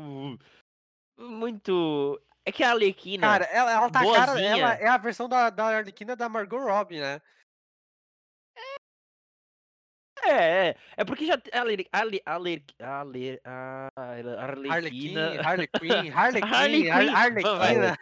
muito 1.18 2.22
é 2.46 2.52
que 2.52 2.64
a 2.64 2.72
Arlequina, 2.72 3.28
Cara, 3.28 3.46
ela 3.46 3.72
ela 3.72 3.90
tá 3.90 4.02
a 4.02 4.04
cara 4.04 4.14
ela 4.14 4.26
boazinha 4.34 4.68
é 4.80 4.88
a 4.88 4.98
versão 4.98 5.28
da 5.28 5.50
da 5.50 5.66
Arlequina 5.66 6.16
da 6.16 6.30
Margot 6.30 6.60
Robbie, 6.60 7.00
né. 7.00 7.20
É, 10.28 10.70
é. 10.70 10.76
É 10.98 11.06
porque 11.06 11.26
já 11.26 11.38
te 11.38 11.50
ale 11.54 11.88
ale 11.92 12.22
alerq 12.26 12.74
ale 12.80 13.40
a 13.46 13.90
Arlequina 14.68 15.38
Arlequim, 15.38 15.38
Harley 15.40 15.68
Quinn, 15.68 16.12
Harley 16.12 16.44
Harley 16.44 16.86
Quinn, 16.86 16.86
Ar 16.90 17.04
Quinn. 17.44 17.46
Arlequina. 17.60 17.98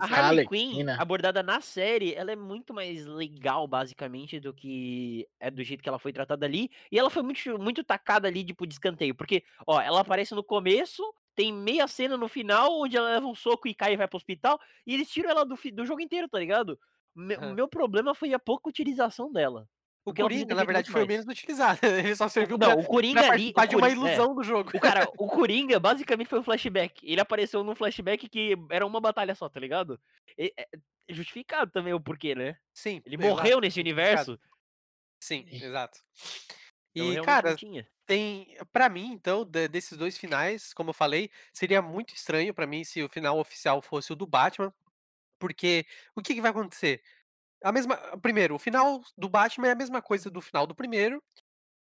A 0.00 0.06
Harley 0.06 0.40
Quinn, 0.40 0.86
abordada 0.96 1.42
na 1.42 1.60
série, 1.60 2.14
ela 2.14 2.30
é 2.30 2.36
muito 2.36 2.72
mais 2.74 3.04
legal, 3.06 3.66
basicamente, 3.66 4.38
do 4.38 4.54
que 4.54 5.26
é 5.40 5.50
do 5.50 5.64
jeito 5.64 5.82
que 5.82 5.88
ela 5.88 5.98
foi 5.98 6.12
tratada 6.12 6.46
ali, 6.46 6.70
e 6.92 6.98
ela 6.98 7.10
foi 7.10 7.22
muito 7.22 7.58
muito 7.58 7.82
tacada 7.82 8.28
ali, 8.28 8.44
tipo, 8.44 8.66
de 8.66 8.74
escanteio, 8.74 9.14
porque, 9.14 9.42
ó, 9.66 9.80
ela 9.80 10.00
aparece 10.00 10.34
no 10.34 10.44
começo, 10.44 11.02
tem 11.34 11.52
meia 11.52 11.88
cena 11.88 12.16
no 12.16 12.28
final, 12.28 12.80
onde 12.80 12.96
ela 12.96 13.10
leva 13.10 13.26
um 13.26 13.34
soco 13.34 13.66
e 13.68 13.74
cai 13.74 13.94
e 13.94 13.96
vai 13.96 14.06
para 14.06 14.16
o 14.16 14.18
hospital, 14.18 14.60
e 14.86 14.94
eles 14.94 15.10
tiram 15.10 15.30
ela 15.30 15.44
do 15.44 15.56
do 15.72 15.86
jogo 15.86 16.00
inteiro, 16.00 16.28
tá 16.28 16.38
ligado? 16.38 16.78
Me 17.14 17.36
o 17.38 17.48
Aham. 17.48 17.54
meu 17.54 17.66
problema 17.68 18.14
foi 18.14 18.32
a 18.34 18.38
pouca 18.38 18.68
utilização 18.68 19.32
dela, 19.32 19.66
O 20.04 20.14
Coringa, 20.14 20.54
na 20.54 20.64
verdade, 20.64 20.90
foi 20.90 21.04
o 21.04 21.06
menos 21.06 21.26
utilizado, 21.26 21.80
ele 21.84 22.16
só 22.16 22.28
serviu 22.28 22.58
pra 22.58 22.68
Não, 22.68 22.80
o 22.80 22.84
Coringa 22.86 23.22
pra 23.22 23.34
ali 23.34 23.52
de 23.68 23.76
uma 23.76 23.88
é. 23.88 23.92
ilusão 23.92 24.34
do 24.34 24.42
jogo. 24.42 24.70
O 24.74 24.80
cara, 24.80 25.06
o 25.18 25.26
Coringa 25.26 25.78
basicamente 25.78 26.28
foi 26.28 26.38
um 26.40 26.42
flashback, 26.42 27.00
ele 27.02 27.20
apareceu 27.20 27.62
num 27.62 27.74
flashback 27.74 28.28
que 28.28 28.54
era 28.70 28.86
uma 28.86 29.00
batalha 29.00 29.34
só, 29.34 29.48
tá 29.48 29.60
ligado? 29.60 30.00
É 30.38 30.52
é 31.08 31.14
justificado 31.14 31.70
também 31.70 31.94
o 31.94 32.00
porquê, 32.00 32.34
né. 32.34 32.56
Sim, 32.74 33.02
Ele 33.04 33.16
exato, 33.18 33.30
morreu 33.36 33.60
nesse 33.60 33.80
universo. 33.80 34.38
Sim, 35.20 35.46
exato. 35.50 36.00
E, 36.94 37.16
não 37.16 37.24
cara, 37.24 37.56
tem 38.06 38.56
pra 38.72 38.88
mim, 38.88 39.12
então, 39.12 39.44
de 39.44 39.68
desses 39.68 39.96
2 39.96 40.16
finais, 40.18 40.72
como 40.72 40.90
eu 40.90 40.94
falei, 40.94 41.30
seria 41.52 41.82
muito 41.82 42.14
estranho 42.14 42.54
pra 42.54 42.66
mim 42.66 42.84
se 42.84 43.02
o 43.02 43.08
final 43.08 43.38
oficial 43.38 43.82
fosse 43.82 44.12
o 44.12 44.16
do 44.16 44.26
Batman, 44.26 44.72
porque 45.38 45.86
o 46.16 46.22
que 46.22 46.34
que 46.34 46.40
vai 46.42 46.50
acontecer? 46.52 47.02
A 47.62 47.72
mesma 47.72 47.96
primeiro, 48.22 48.54
o 48.54 48.58
final 48.58 49.00
do 49.16 49.28
Batman 49.28 49.68
é 49.68 49.72
a 49.72 49.74
mesma 49.74 50.00
coisa 50.00 50.30
do 50.30 50.40
final 50.40 50.66
do 50.66 50.74
primeiro, 50.74 51.22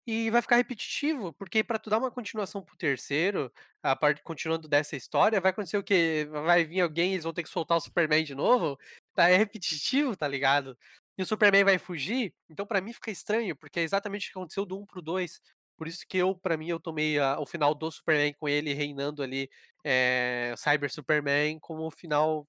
e 0.07 0.29
vai 0.31 0.41
ficar 0.41 0.57
repetitivo, 0.57 1.33
porque 1.33 1.63
pra 1.63 1.79
tu 1.79 1.89
dar 1.89 1.99
uma 1.99 2.11
continuação 2.11 2.63
para 2.63 2.73
o 2.75 2.77
terceiro, 2.77 3.51
a 3.83 3.95
parte 3.95 4.23
continuando 4.23 4.67
dessa 4.67 4.95
história, 4.97 5.41
vai 5.41 5.51
acontecer 5.51 5.77
o 5.77 5.83
quê? 5.83 6.27
Vai 6.31 6.65
vir 6.65 6.81
alguém 6.81 7.13
eles 7.13 7.23
vão 7.25 7.33
ter 7.33 7.43
que 7.43 7.49
soltar 7.49 7.77
o 7.77 7.81
Superman 7.81 8.23
de 8.23 8.35
novo? 8.35 8.77
Tá, 9.15 9.29
é 9.29 9.37
repetitivo, 9.37 10.15
tá 10.17 10.27
ligado? 10.27 10.77
E 11.17 11.23
o 11.23 11.25
Superman 11.27 11.63
vai 11.65 11.79
fugir, 11.79 12.33
então 12.49 12.65
pra 12.67 12.81
mim 12.81 12.93
fica 12.93 13.11
estranho, 13.11 13.55
porque 13.55 13.79
é 13.81 13.83
exatamente 13.83 14.29
o 14.29 14.33
que 14.33 14.39
aconteceu 14.39 14.65
do 14.65 14.79
1 14.79 14.85
para 14.85 14.99
o 14.99 15.01
2. 15.03 15.41
Por 15.77 15.87
isso 15.87 16.05
que 16.07 16.17
eu 16.17 16.35
pra 16.35 16.57
mim, 16.57 16.67
eu 16.69 16.79
tomei 16.79 17.19
a 17.19 17.39
o 17.39 17.45
final 17.47 17.75
do 17.75 17.91
Superman 17.91 18.33
com 18.35 18.49
ele 18.49 18.73
reinando 18.73 19.23
ali, 19.23 19.49
eh, 19.85 20.53
Cyber 20.57 20.91
Superman 20.93 21.59
como 21.59 21.85
o 21.87 21.91
final 21.91 22.47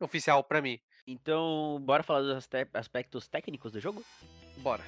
oficial 0.00 0.42
pra 0.44 0.62
mim. 0.62 0.78
Então, 1.06 1.80
bora 1.84 2.02
falar 2.02 2.20
dos 2.20 2.30
aspe 2.36 2.68
aspectos 2.74 3.28
técnicos 3.28 3.72
do 3.72 3.80
jogo? 3.80 4.04
Bora. 4.58 4.84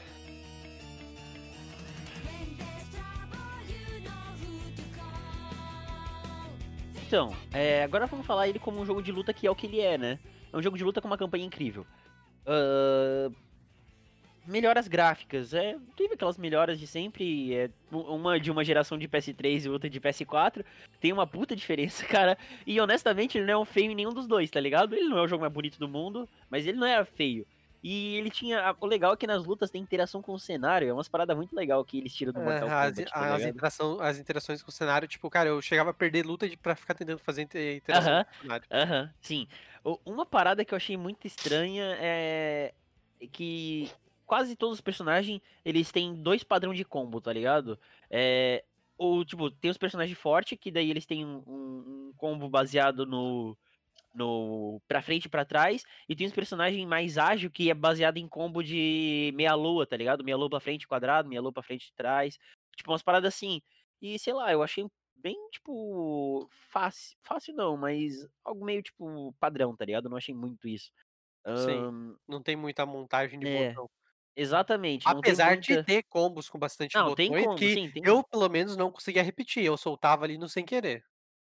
Então, 7.07 7.35
eh, 7.53 7.83
agora 7.85 8.07
vamos 8.07 8.27
falar 8.27 8.49
ele 8.49 8.59
como 8.59 8.81
um 8.81 8.87
jogo 8.87 9.03
de 9.03 9.12
luta 9.12 9.33
que 9.33 9.47
é 9.47 9.51
o 9.51 9.55
que 9.55 9.67
ele 9.67 9.81
é, 9.81 9.99
né. 9.99 10.19
É 10.53 10.57
um 10.57 10.62
jogo 10.62 10.79
de 10.79 10.85
luta 10.85 11.01
com 11.01 11.07
uma 11.07 11.19
campanha 11.19 11.45
incrível. 11.45 11.87
Hã, 12.47 13.31
melhoras 14.55 14.88
gráficas, 14.88 15.52
eh, 15.55 15.76
teve 15.96 16.14
aquelas 16.14 16.38
melhoras 16.38 16.78
de 16.78 16.86
sempre, 16.86 17.70
u 17.92 17.98
uma 18.14 18.38
de 18.40 18.50
uma 18.50 18.64
geração 18.64 18.96
de 18.98 19.09
PS3 19.09 19.64
e 19.66 19.68
outra 19.70 19.90
de 19.90 20.00
PS4, 20.00 20.64
tem 21.00 21.12
uma 21.12 21.26
puta 21.26 21.55
diferença, 21.57 22.07
cara, 22.07 22.38
e 22.66 22.80
honestamente 22.80 23.36
ele 23.38 23.46
não 23.52 23.62
é 23.62 23.66
feio 23.66 23.90
em 23.90 23.94
nenhum 23.94 24.12
dos 24.14 24.26
2, 24.26 24.50
tá 24.50 24.61
ligado. 24.61 24.94
Ele 24.94 25.09
não 25.09 25.18
é 25.18 25.22
o 25.22 25.28
jogo 25.28 25.42
mais 25.42 25.52
bonito 25.52 25.78
do 25.78 25.88
mundo, 25.88 26.28
mas 26.50 26.66
ele 26.66 26.78
não 26.78 26.86
era 26.86 27.05
feio. 27.05 27.46
E 27.82 28.16
ele 28.16 28.30
tinha 28.30 28.74
o 28.80 28.86
legal 28.86 29.12
é 29.12 29.16
que 29.16 29.26
nas 29.26 29.44
lutas 29.44 29.70
tem 29.70 29.82
interação 29.82 30.22
com 30.22 30.32
o 30.32 30.38
cenário, 30.38 30.88
é 30.88 30.92
umas 30.92 31.09
parada 31.09 31.34
muito 31.36 31.55
legal 31.55 31.84
que 31.84 31.98
eles 31.98 32.14
tiram 32.14 32.32
do 32.32 32.42
Mortal 32.42 32.70
Aham, 32.70 32.88
as 32.88 32.98
Kombat, 32.98 33.12
tá 33.14 33.28
as 33.34 33.44
interação 33.46 34.00
as 34.00 34.18
interações 34.18 34.61
com 34.62 34.68
o 34.70 34.72
cenário, 34.72 35.07
tipo, 35.07 35.30
cara, 35.30 35.48
eu 35.50 35.62
chegava 35.62 35.90
a 35.90 35.94
perder 35.94 36.24
luta 36.26 36.48
de 36.48 36.57
pra 36.57 36.74
ficar 36.74 36.94
tentando 36.94 37.18
fazer 37.20 37.42
inte 37.42 37.59
interação 37.76 38.11
Aham, 38.11 38.24
com 38.24 38.26
o 38.28 38.34
cenário. 38.42 38.68
aham, 38.70 39.14
sim. 39.20 39.46
U 39.84 40.00
uma 40.05 40.24
parada 40.26 40.64
que 40.64 40.72
eu 40.74 40.76
achei 40.76 40.96
muito 40.96 41.26
estranha, 41.26 41.96
eh, 42.00 42.74
que 43.32 43.94
quase 44.27 44.57
todos 44.57 44.77
os 44.79 44.81
personagem, 44.81 45.41
eles 45.64 45.93
têm 45.93 46.14
2 46.22 46.45
padrão 46.45 46.75
de 46.75 46.85
combo, 46.85 47.20
tá 47.20 47.33
ligado. 47.33 47.79
Eh, 48.11 48.64
ou 48.99 49.25
tipo, 49.25 49.51
tem 49.51 49.70
os 49.70 49.79
personagem 49.79 50.14
forte, 50.14 50.57
que 50.57 50.70
daí 50.70 50.91
eles 50.91 51.07
têm 51.07 51.25
um 51.27 51.43
um 51.47 52.09
um 52.11 52.12
combo 52.16 52.49
baseado 52.49 53.07
no 53.07 53.57
no 54.14 54.81
pra 54.89 55.03
frente 55.03 55.27
e 55.27 55.29
pra 55.31 55.45
trás, 55.45 55.85
e 56.09 56.16
tem 56.16 56.27
os 56.27 56.33
personagem 56.35 56.87
mais 56.87 57.18
ágil, 57.18 57.51
que 57.51 57.70
é 57.70 57.75
baseado 57.75 58.18
em 58.18 58.29
combo 58.29 58.62
de 58.62 59.33
meia 59.37 59.55
lua, 59.55 59.87
tá 59.87 59.97
ligado. 59.97 60.25
Meia 60.25 60.37
lua 60.37 60.51
pra 60.51 60.61
frente 60.61 60.87
quadrado, 60.89 61.29
meia 61.29 61.41
lua 61.43 61.53
pra 61.53 61.62
frente 61.62 61.89
e 61.89 61.95
trás, 61.95 62.39
tipo 62.77 62.91
umas 62.93 63.03
parada 63.03 63.29
assim. 63.29 63.62
E 64.03 64.18
sei 64.18 64.33
lá, 64.35 64.53
eu 64.53 64.62
achei 64.62 64.85
bem, 65.16 65.37
tipo, 65.51 66.49
fácil 66.70 67.16
fácil 67.22 67.55
não, 67.55 67.77
mas 67.77 68.27
algo 68.45 68.64
meio, 68.64 68.83
tipo, 68.83 69.33
padrão, 69.41 69.77
tá 69.77 69.85
ligado. 69.85 70.07
Eu 70.07 70.11
não 70.11 70.18
achei 70.18 70.35
muito 70.35 70.68
isso. 70.68 70.91
Sim, 71.57 71.87
Hã 71.87 72.16
não 72.29 72.43
tem 72.43 72.57
muita 72.57 72.87
montagem 72.87 73.39
de 73.41 73.47
É, 73.47 73.49
botão. 73.49 73.89
Exatamente, 74.37 75.14
tem 75.22 75.35
Apesar 75.35 75.57
de 75.57 75.76
muita 75.76 75.87
ter 75.87 76.03
combos 76.05 76.49
com 76.49 76.59
bastante 76.59 76.97
Não, 76.97 77.12
tem 77.12 77.32
botões 77.32 77.47
combo, 77.51 77.68
que 77.68 77.68
sim, 77.68 77.91
tem 77.91 78.03
eu 78.03 78.22
pelo 78.24 78.49
menos 78.49 78.76
não 78.76 78.91
conseguia 78.91 79.22
repetir, 79.22 79.64
eu 79.64 79.76
soltava 79.76 80.24
ali 80.24 80.39
no 80.39 80.49
sem 80.49 80.64
querer. 80.64 81.05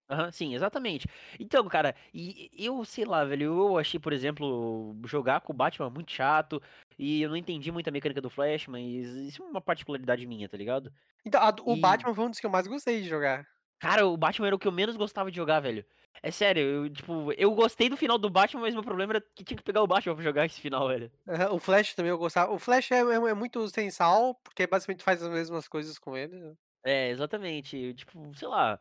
Aham, 0.09 0.31
sim, 0.31 0.55
exatamente. 0.55 1.05
Então, 1.37 1.67
cara, 1.67 1.93
e 2.13 2.49
eu 2.53 2.85
sei 2.85 3.03
lá, 3.03 3.25
velho, 3.25 3.43
eu 3.71 3.77
achei, 3.77 3.99
por 3.99 4.13
exemplo, 4.13 4.95
jogar 5.05 5.41
com 5.41 5.51
o 5.51 5.55
Batman 5.55 5.89
muito 5.89 6.11
chato, 6.13 6.61
e 6.97 7.21
eu 7.21 7.29
não 7.29 7.35
entendi 7.35 7.71
muito 7.73 7.89
a 7.89 7.91
mecânica 7.91 8.21
do 8.21 8.29
Flash, 8.29 8.67
mas 8.67 8.85
isso 8.85 9.43
é 9.43 9.45
uma 9.45 9.59
particularidade 9.61 10.25
minha, 10.25 10.47
tá 10.47 10.55
ligado. 10.55 10.93
Então, 11.25 11.41
a 11.41 11.53
o 11.63 11.75
E 11.75 11.77
Batman 11.77 12.13
foi 12.15 12.25
um 12.25 12.29
dos 12.29 12.39
que 12.39 12.45
eu 12.45 12.49
mais 12.49 12.67
gostei 12.67 13.01
de 13.01 13.07
jogar. 13.09 13.45
Cara, 13.79 14.07
o 14.07 14.17
Batman 14.17 14.47
era 14.47 14.55
o 14.55 14.59
que 14.59 14.67
eu 14.67 14.71
menos 14.71 14.95
gostava 14.97 15.29
de 15.31 15.37
jogar, 15.37 15.59
velho. 15.59 15.85
É 16.21 16.31
sério, 16.31 16.61
eu 16.63 16.89
tipo, 16.89 17.31
eu 17.33 17.53
gostei 17.53 17.89
do 17.89 17.97
final 17.97 18.17
do 18.17 18.29
Batman, 18.29 18.61
mas 18.61 18.73
meu 18.73 18.83
problema 18.83 19.13
era 19.13 19.21
que 19.21 19.43
tinha 19.43 19.57
que 19.57 19.63
pegar 19.63 19.81
o 19.83 19.87
Batman 19.87 20.15
pra 20.15 20.23
jogar 20.23 20.45
esse 20.45 20.59
final, 20.61 20.87
velho. 20.87 21.11
O 21.51 21.59
Flash 21.59 21.93
também 21.93 22.09
eu 22.11 22.17
gostava 22.17 22.51
o 22.53 22.59
Flash 22.59 22.91
é 22.91 22.99
é 22.99 23.01
é 23.15 23.33
muito 23.33 23.67
sem 23.69 23.89
sal, 23.91 24.35
porque 24.43 24.65
basicamente 24.65 25.03
faz 25.03 25.21
as 25.21 25.29
mesmas 25.29 25.67
coisas 25.67 25.97
com 25.99 26.15
ele, 26.15 26.37
né. 26.39 26.57
É, 26.83 27.09
exatamente, 27.09 27.93
tipo, 27.95 28.33
sei 28.35 28.47
lá, 28.47 28.79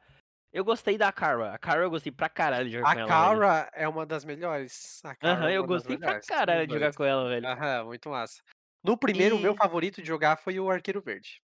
eu 0.52 0.64
gostei 0.64 0.96
da 0.98 1.12
Kara, 1.12 1.54
a 1.54 1.58
Kara 1.58 1.82
eu 1.84 1.90
gostei 1.90 2.12
pra 2.12 2.28
caralho 2.28 2.66
de 2.68 2.72
jogar 2.74 2.86
A 2.86 2.92
com 2.92 2.98
ela, 2.98 3.18
velho. 3.18 3.44
Kara 3.44 3.70
é 3.74 3.88
uma 3.88 4.06
das 4.06 4.24
melhores, 4.24 5.00
a 5.04 5.14
Aham, 5.22 5.50
é 5.50 5.56
eu 5.56 5.64
gostei 5.64 5.96
pra 5.98 6.14
caralho 6.14 6.66
de 6.66 6.72
2. 6.72 6.74
jogar 6.74 6.92
com 6.92 7.04
ela, 7.04 7.28
velho. 7.28 7.48
Aham, 7.48 7.84
muito 7.86 8.10
massa. 8.10 8.42
No 8.84 8.98
primeiro, 8.98 9.36
o 9.36 9.40
meu 9.40 9.54
E 9.54 9.60
favorito 9.60 10.00
de 10.02 10.08
jogar 10.08 10.36
foi 10.38 10.60
o 10.60 10.70
Arqueiro 10.70 11.02
Verde. 11.02 11.42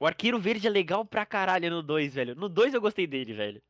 O 0.00 0.06
Arqueiro 0.06 0.40
Verde 0.40 0.66
é 0.66 0.70
legal 0.70 1.04
pra 1.04 1.26
caralho 1.26 1.68
no 1.68 1.82
2, 1.82 2.14
velho. 2.14 2.34
No 2.34 2.48
2 2.48 2.72
eu 2.72 2.80
gostei 2.80 3.06
dele, 3.06 3.34
velho. 3.34 3.62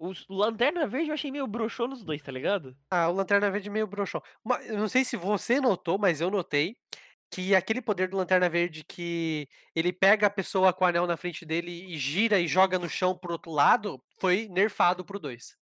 O 0.00 0.12
Lanterna 0.28 0.86
Verde 0.86 1.10
eu 1.10 1.14
achei 1.14 1.30
meio 1.30 1.46
broxou 1.46 1.86
nos 1.86 2.02
2, 2.02 2.20
tá 2.22 2.32
ligado? 2.32 2.76
Ah, 2.90 3.08
o 3.08 3.12
Lanterna 3.12 3.50
Verde 3.50 3.70
meio 3.70 3.86
broxão. 3.86 4.20
Ma 4.44 4.60
eu 4.64 4.76
não 4.78 4.88
sei 4.88 5.04
se 5.04 5.16
você 5.16 5.60
notou, 5.60 5.96
mas 5.96 6.20
eu 6.20 6.30
notei, 6.30 6.76
que 7.30 7.54
aquele 7.54 7.80
poder 7.80 8.08
do 8.08 8.16
Lanterna 8.16 8.48
Verde 8.48 8.84
que 8.84 9.48
ele 9.74 9.92
pega 9.92 10.26
a 10.26 10.30
pessoa 10.30 10.72
com 10.72 10.84
o 10.84 10.88
anel 10.88 11.06
na 11.06 11.16
frente 11.16 11.44
dele 11.46 11.70
e 11.70 11.96
gira 11.98 12.40
e 12.40 12.48
joga 12.48 12.78
no 12.78 12.88
chão 12.88 13.16
para 13.16 13.30
o 13.30 13.32
outro 13.32 13.52
lado, 13.52 14.02
foi 14.20 14.48
nerfado 14.48 15.04
para 15.04 15.16
o 15.16 15.20
2. 15.20 15.56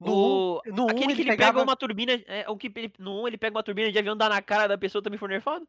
No 0.00 0.12
1 0.12 0.14
O 0.14 0.62
no 0.66 0.84
1 0.86 0.88
aquele 0.90 1.14
que 1.14 1.22
ele 1.22 1.22
ele 1.22 1.30
pega 1.32 1.52
pegava 1.52 1.62
uma 1.62 1.76
turbina 1.76 2.12
é 2.26 2.48
o 2.48 2.56
que 2.56 2.72
ele 2.74 2.92
no 2.98 3.22
1 3.22 3.28
ele 3.28 3.38
pega 3.38 3.56
uma 3.56 3.62
turbina 3.64 3.90
de 3.90 3.98
avião, 3.98 4.16
dá 4.16 4.28
na 4.28 4.40
cara 4.40 4.68
da 4.68 4.78
pessoa, 4.78 5.02
também 5.02 5.18
foi 5.18 5.28
nerfado? 5.28 5.66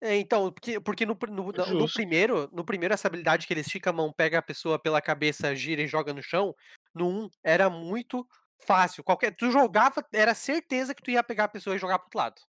É, 0.00 0.16
então, 0.16 0.52
porque 0.52 0.78
porque 0.80 1.04
no 1.04 1.16
pri 1.16 1.28
no 1.30 1.50
no 1.52 1.88
primeiro 1.90 2.48
no 2.52 2.64
primeiro 2.64 2.94
essa 2.94 3.08
habilidade 3.08 3.46
que 3.46 3.52
ele 3.52 3.62
estica 3.62 3.90
a 3.90 3.92
mão, 3.92 4.12
pega 4.12 4.38
a 4.38 4.42
pessoa 4.42 4.78
pela 4.78 5.02
cabeça, 5.02 5.54
gira 5.56 5.82
e 5.82 5.88
joga 5.88 6.14
no 6.14 6.22
chão, 6.22 6.54
no 6.94 7.08
1 7.08 7.28
era 7.42 7.68
muito 7.68 8.24
fácil, 8.64 9.02
qualquer 9.02 9.34
tu 9.34 9.50
jogava, 9.50 10.04
era 10.14 10.34
certeza 10.36 10.94
que 10.94 11.02
tu 11.02 11.10
ia 11.10 11.24
pegar 11.24 11.44
a 11.44 11.48
pessoa 11.48 11.74
e 11.74 11.78
jogar 11.80 11.98
para 11.98 12.04
o 12.04 12.06
outro 12.06 12.18
lado. 12.18 12.42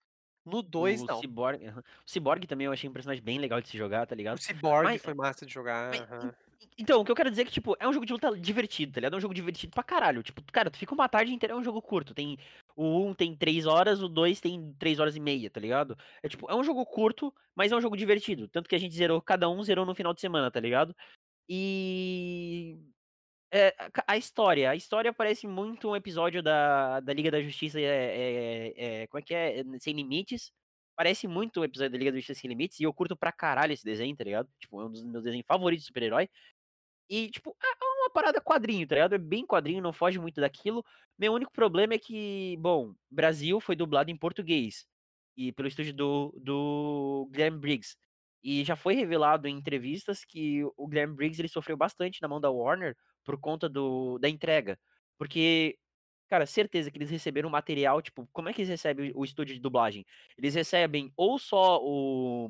No 0.46 0.62
2 0.62 1.04
O 1.04 1.08
não. 1.08 1.26
Cyborg. 1.26 1.60
O 2.06 2.10
Cyborg 2.10 2.46
também 2.48 2.66
eu 2.66 2.72
achei 2.72 2.90
um 2.90 2.94
personagem 2.94 3.24
bem 3.24 3.40
legal 3.40 3.60
de 3.62 3.68
se 3.70 3.78
jogar, 3.78 4.06
tá 4.06 4.16
O 4.32 4.38
ligado. 4.38 4.42
Cyborg 4.42 4.98
Mas 4.98 5.00
foi 5.00 5.14
massa 5.14 5.46
de 5.46 5.54
jogar, 5.54 6.02
mas 6.20 6.30
aham. 6.30 6.34
então, 6.78 7.02
o 7.02 7.06
que 7.06 7.12
eu 7.12 7.16
quero 7.16 7.30
dizer 7.30 7.44
é 7.44 7.46
que, 7.46 7.52
tipo, 7.52 7.76
é 7.80 7.88
um 7.88 7.94
jogo 7.94 8.06
de 8.06 8.14
luta 8.14 8.36
divertido, 8.40 8.94
tá 8.94 9.00
ligado. 9.00 9.14
É 9.16 9.18
um 9.18 9.22
jogo 9.22 9.34
divertido 9.34 9.74
pra 9.74 9.84
caralho, 9.84 10.24
tipo, 10.24 10.42
cara, 10.52 10.70
tu 10.72 10.78
fica 10.78 10.94
uma 10.94 11.10
tarde 11.10 11.34
inteira 11.34 11.54
é 11.54 11.58
um 11.58 11.64
jogo 11.64 11.82
curto, 11.82 12.14
tem 12.14 12.38
o 12.78 13.08
1 13.10 13.16
tem 13.16 13.36
3 13.38 13.66
horas, 13.68 14.02
o 14.04 14.10
2 14.10 14.42
tem 14.42 14.74
3 14.80 15.00
horas 15.02 15.16
e 15.18 15.22
meia, 15.22 15.50
tá 15.52 15.60
ligado. 15.62 15.98
É 16.24 16.30
tipo, 16.30 16.50
é 16.52 16.56
um 16.56 16.64
jogo 16.64 16.86
curto, 16.86 17.34
mas 17.56 17.72
é 17.74 17.78
um 17.78 17.82
jogo 17.82 17.98
divertido, 17.98 18.48
tanto 18.50 18.70
que 18.70 18.76
a 18.76 18.80
gente 18.80 18.96
zerou 18.96 19.22
cada 19.22 19.50
um 19.50 19.64
zerou 19.64 19.86
no 19.86 19.96
final 19.96 20.14
de 20.14 20.22
semana, 20.22 20.52
tá 20.52 20.60
ligado. 20.62 20.96
E, 21.50 22.80
eh, 23.54 23.76
a 24.08 24.18
história 24.18 24.70
a 24.72 24.76
história 24.76 25.14
parece 25.14 25.48
muito 25.48 25.90
um 25.90 25.96
episódio 25.98 26.44
da 26.44 27.00
da 27.02 27.14
Liga 27.14 27.32
da 27.32 27.42
Justiça, 27.42 27.80
eh 27.82 28.74
eh 28.78 29.04
eh, 29.04 29.08
como 29.08 29.20
é 29.22 29.24
que 29.24 29.34
é? 29.36 29.64
Sem 29.80 29.94
Limites. 29.96 30.52
Parece 30.98 31.28
muito 31.28 31.62
o 31.62 31.66
episódio 31.66 31.92
da 31.94 31.98
Liga 32.00 32.12
da 32.12 32.18
Justiça 32.20 32.40
Sem 32.42 32.50
Limites, 32.50 32.80
e 32.80 32.84
eu 32.86 32.94
curto 32.94 33.18
pra 33.18 33.32
caralho 33.34 33.74
esse 33.74 33.86
desenho, 33.86 34.16
tá 34.18 34.24
ligado. 34.26 34.50
Tipo, 34.60 34.82
é 34.82 34.86
um 34.88 34.92
dos 34.92 35.04
meus 35.04 35.24
desenhos 35.26 35.46
favoritos 35.48 35.84
de 35.86 35.88
super-herói. 35.90 36.30
E, 37.10 37.30
tipo, 37.32 37.56
é 37.64 37.68
é 37.68 37.86
uma 37.86 37.97
parada 38.18 38.42
quadrinho, 38.42 38.88
tá 38.88 38.96
ligado, 38.96 39.14
é 39.14 39.20
bem 39.20 39.46
quadrinho, 39.46 39.80
não 39.84 39.94
foge 39.94 40.18
muito 40.20 40.42
daquilo. 40.42 40.84
Meu 41.20 41.34
único 41.34 41.52
problema 41.52 41.94
é 41.94 42.00
que, 42.00 42.58
bom, 42.60 42.96
Brasil 43.12 43.62
foi 43.62 43.76
dublado 43.76 44.10
em 44.10 44.18
português, 44.18 44.88
e 45.38 45.52
pelo 45.52 45.68
estúdio 45.68 45.94
do 45.94 46.34
do 46.42 47.30
Briggs. 47.60 47.96
E 48.44 48.64
já 48.64 48.76
foi 48.76 48.96
revelado 48.96 49.48
em 49.48 49.56
entrevistas 49.58 50.26
que 50.26 50.64
o 50.76 50.88
Guilherme 50.88 51.16
Briggs 51.16 51.40
ele 51.40 51.48
sofreu 51.48 51.78
bastante 51.78 52.20
na 52.22 52.28
mão 52.28 52.42
da 52.42 52.50
Warner, 52.50 52.96
por 53.24 53.40
conta 53.40 53.70
do 53.70 54.18
da 54.20 54.28
entrega. 54.28 54.80
Porque, 55.18 55.78
cara, 56.28 56.46
certeza 56.48 56.90
que 56.92 56.98
eles 56.98 57.12
receberam 57.12 57.50
material, 57.52 58.02
tipo, 58.02 58.28
como 58.34 58.50
é 58.50 58.54
que 58.54 58.62
eles 58.62 58.70
recebem 58.70 59.12
o 59.16 59.24
estúdio 59.24 59.54
de 59.56 59.62
dublagem? 59.62 60.04
Eles 60.38 60.56
recebem 60.56 61.12
ou 61.16 61.38
só 61.40 61.80
o 61.84 62.50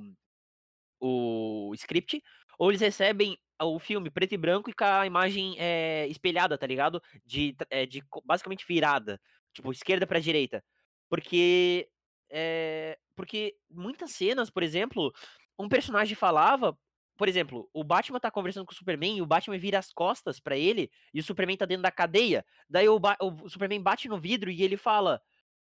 o 0.99 1.74
script, 1.76 2.22
ou 2.58 2.72
eles 2.72 2.82
recebem 2.82 3.38
o 3.62 3.80
filme 3.80 4.10
preto 4.12 4.34
e 4.34 4.38
branco 4.38 4.70
e 4.70 4.74
com 4.74 4.84
a 4.86 5.05
imagem, 5.05 5.55
eh, 5.60 6.08
espelhada, 6.10 6.58
tá 6.58 6.68
ligado, 6.68 7.01
de 7.26 7.55
eh, 7.72 7.86
de 7.86 8.03
basicamente 8.26 8.66
virada, 8.68 9.20
tipo, 9.53 9.72
esquerda 9.72 10.05
pra 10.08 10.20
direita. 10.20 10.64
Porque, 11.10 11.89
eh, 12.32 12.97
porque 13.16 13.55
muitas 13.70 14.12
cenas, 14.12 14.49
por 14.49 14.64
exemplo, 14.64 15.12
um 15.60 15.70
personagem 15.70 16.16
falava 16.16 16.78
por 17.18 17.28
exemplo, 17.28 17.68
o 17.74 17.84
Batman 17.84 18.20
tá 18.20 18.30
conversando 18.30 18.64
com 18.66 18.72
o 18.74 18.76
Superman 18.76 19.18
e 19.18 19.22
o 19.24 19.26
Batman 19.26 19.58
vira 19.58 19.80
as 19.80 19.91
costas 19.91 20.39
pra 20.39 20.55
ele, 20.55 20.88
e 21.12 21.20
o 21.20 21.24
Superman 21.24 21.58
tá 21.58 21.66
dentro 21.66 21.82
da 21.82 21.89
cadeia, 21.91 22.45
daí 22.70 22.88
o 22.88 22.99
Ba 22.99 23.18
o 23.20 23.49
Superman 23.49 23.82
bate 23.82 24.08
no 24.08 24.20
vidro 24.20 24.51
e 24.51 24.62
ele 24.62 24.78
fala 24.78 25.20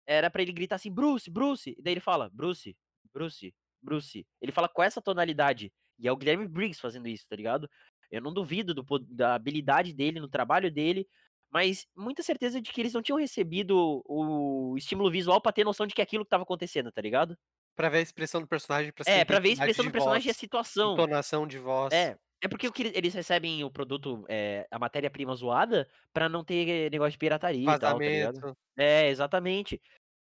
era 0.08 0.30
pra 0.30 0.42
ele 0.42 0.52
gritar 0.54 0.76
assim: 0.78 0.92
"Bruce, 0.94 1.30
Bruce", 1.32 1.76
daí 1.82 1.94
ele 1.94 2.00
fala: 2.02 2.30
"Bruce, 2.34 2.76
Bruce, 3.14 3.54
Bruce". 3.82 4.26
Ele 4.42 4.52
fala 4.52 4.70
com 4.70 4.84
essa 4.84 5.02
tonalidade. 5.02 5.72
E 6.00 6.08
é 6.08 6.12
o 6.12 6.18
Guilherme 6.18 6.48
Briggs 6.48 6.80
fazendo 6.82 7.08
isso, 7.08 7.26
tá 7.28 7.36
ligado? 7.36 7.70
Eu 8.12 8.22
não 8.22 8.34
duvido 8.34 8.74
do, 8.74 8.84
da 9.00 9.36
habilidade 9.36 9.94
dele, 9.94 10.20
no 10.20 10.28
trabalho 10.30 10.72
dele, 10.72 11.08
mas 11.52 11.86
muita 11.96 12.24
certeza 12.24 12.62
de 12.62 12.72
que 12.72 12.82
eles 12.82 12.94
não 12.94 13.02
tinham 13.02 13.18
recebido 13.18 14.04
o 14.06 14.76
estímulo 14.78 15.10
visual 15.12 15.39
pra 15.41 15.52
ter 15.52 15.64
noção 15.64 15.86
de 15.86 15.94
que 15.94 16.02
aquilo 16.02 16.24
que 16.24 16.30
tava 16.30 16.44
acontecendo, 16.44 16.91
tá 16.91 17.02
ligado? 17.02 17.38
Pra 17.76 17.89
ver 17.89 17.98
a 17.98 18.02
expressão 18.02 18.41
do 18.41 18.48
personagem, 18.48 18.91
pra 18.91 19.04
É, 19.12 19.26
pra 19.26 19.39
ver 19.39 19.50
a 19.50 19.54
expressão 19.54 19.86
do 19.86 19.91
personagem 19.91 20.26
voz, 20.26 20.26
e 20.28 20.30
a 20.32 20.34
situação. 20.34 20.94
Entonação 20.94 21.48
de 21.48 21.58
voz. 21.58 21.94
É, 21.94 22.18
é 22.44 22.48
porque 22.48 22.70
eles 22.94 23.14
recebem 23.14 23.64
o 23.64 23.72
produto, 23.72 24.26
é, 24.30 24.68
a 24.70 24.78
matéria-prima 24.78 25.36
zoada, 25.36 25.88
pra 26.14 26.28
não 26.30 26.44
ter 26.44 26.89
negócio 26.91 27.14
de 27.14 27.18
pirataria 27.18 27.66
Vazamento. 27.66 27.78
e 27.78 27.80
tal, 27.80 28.00
tá 28.00 28.10
ligado? 28.10 28.58
É, 28.78 29.08
exatamente. 29.10 29.82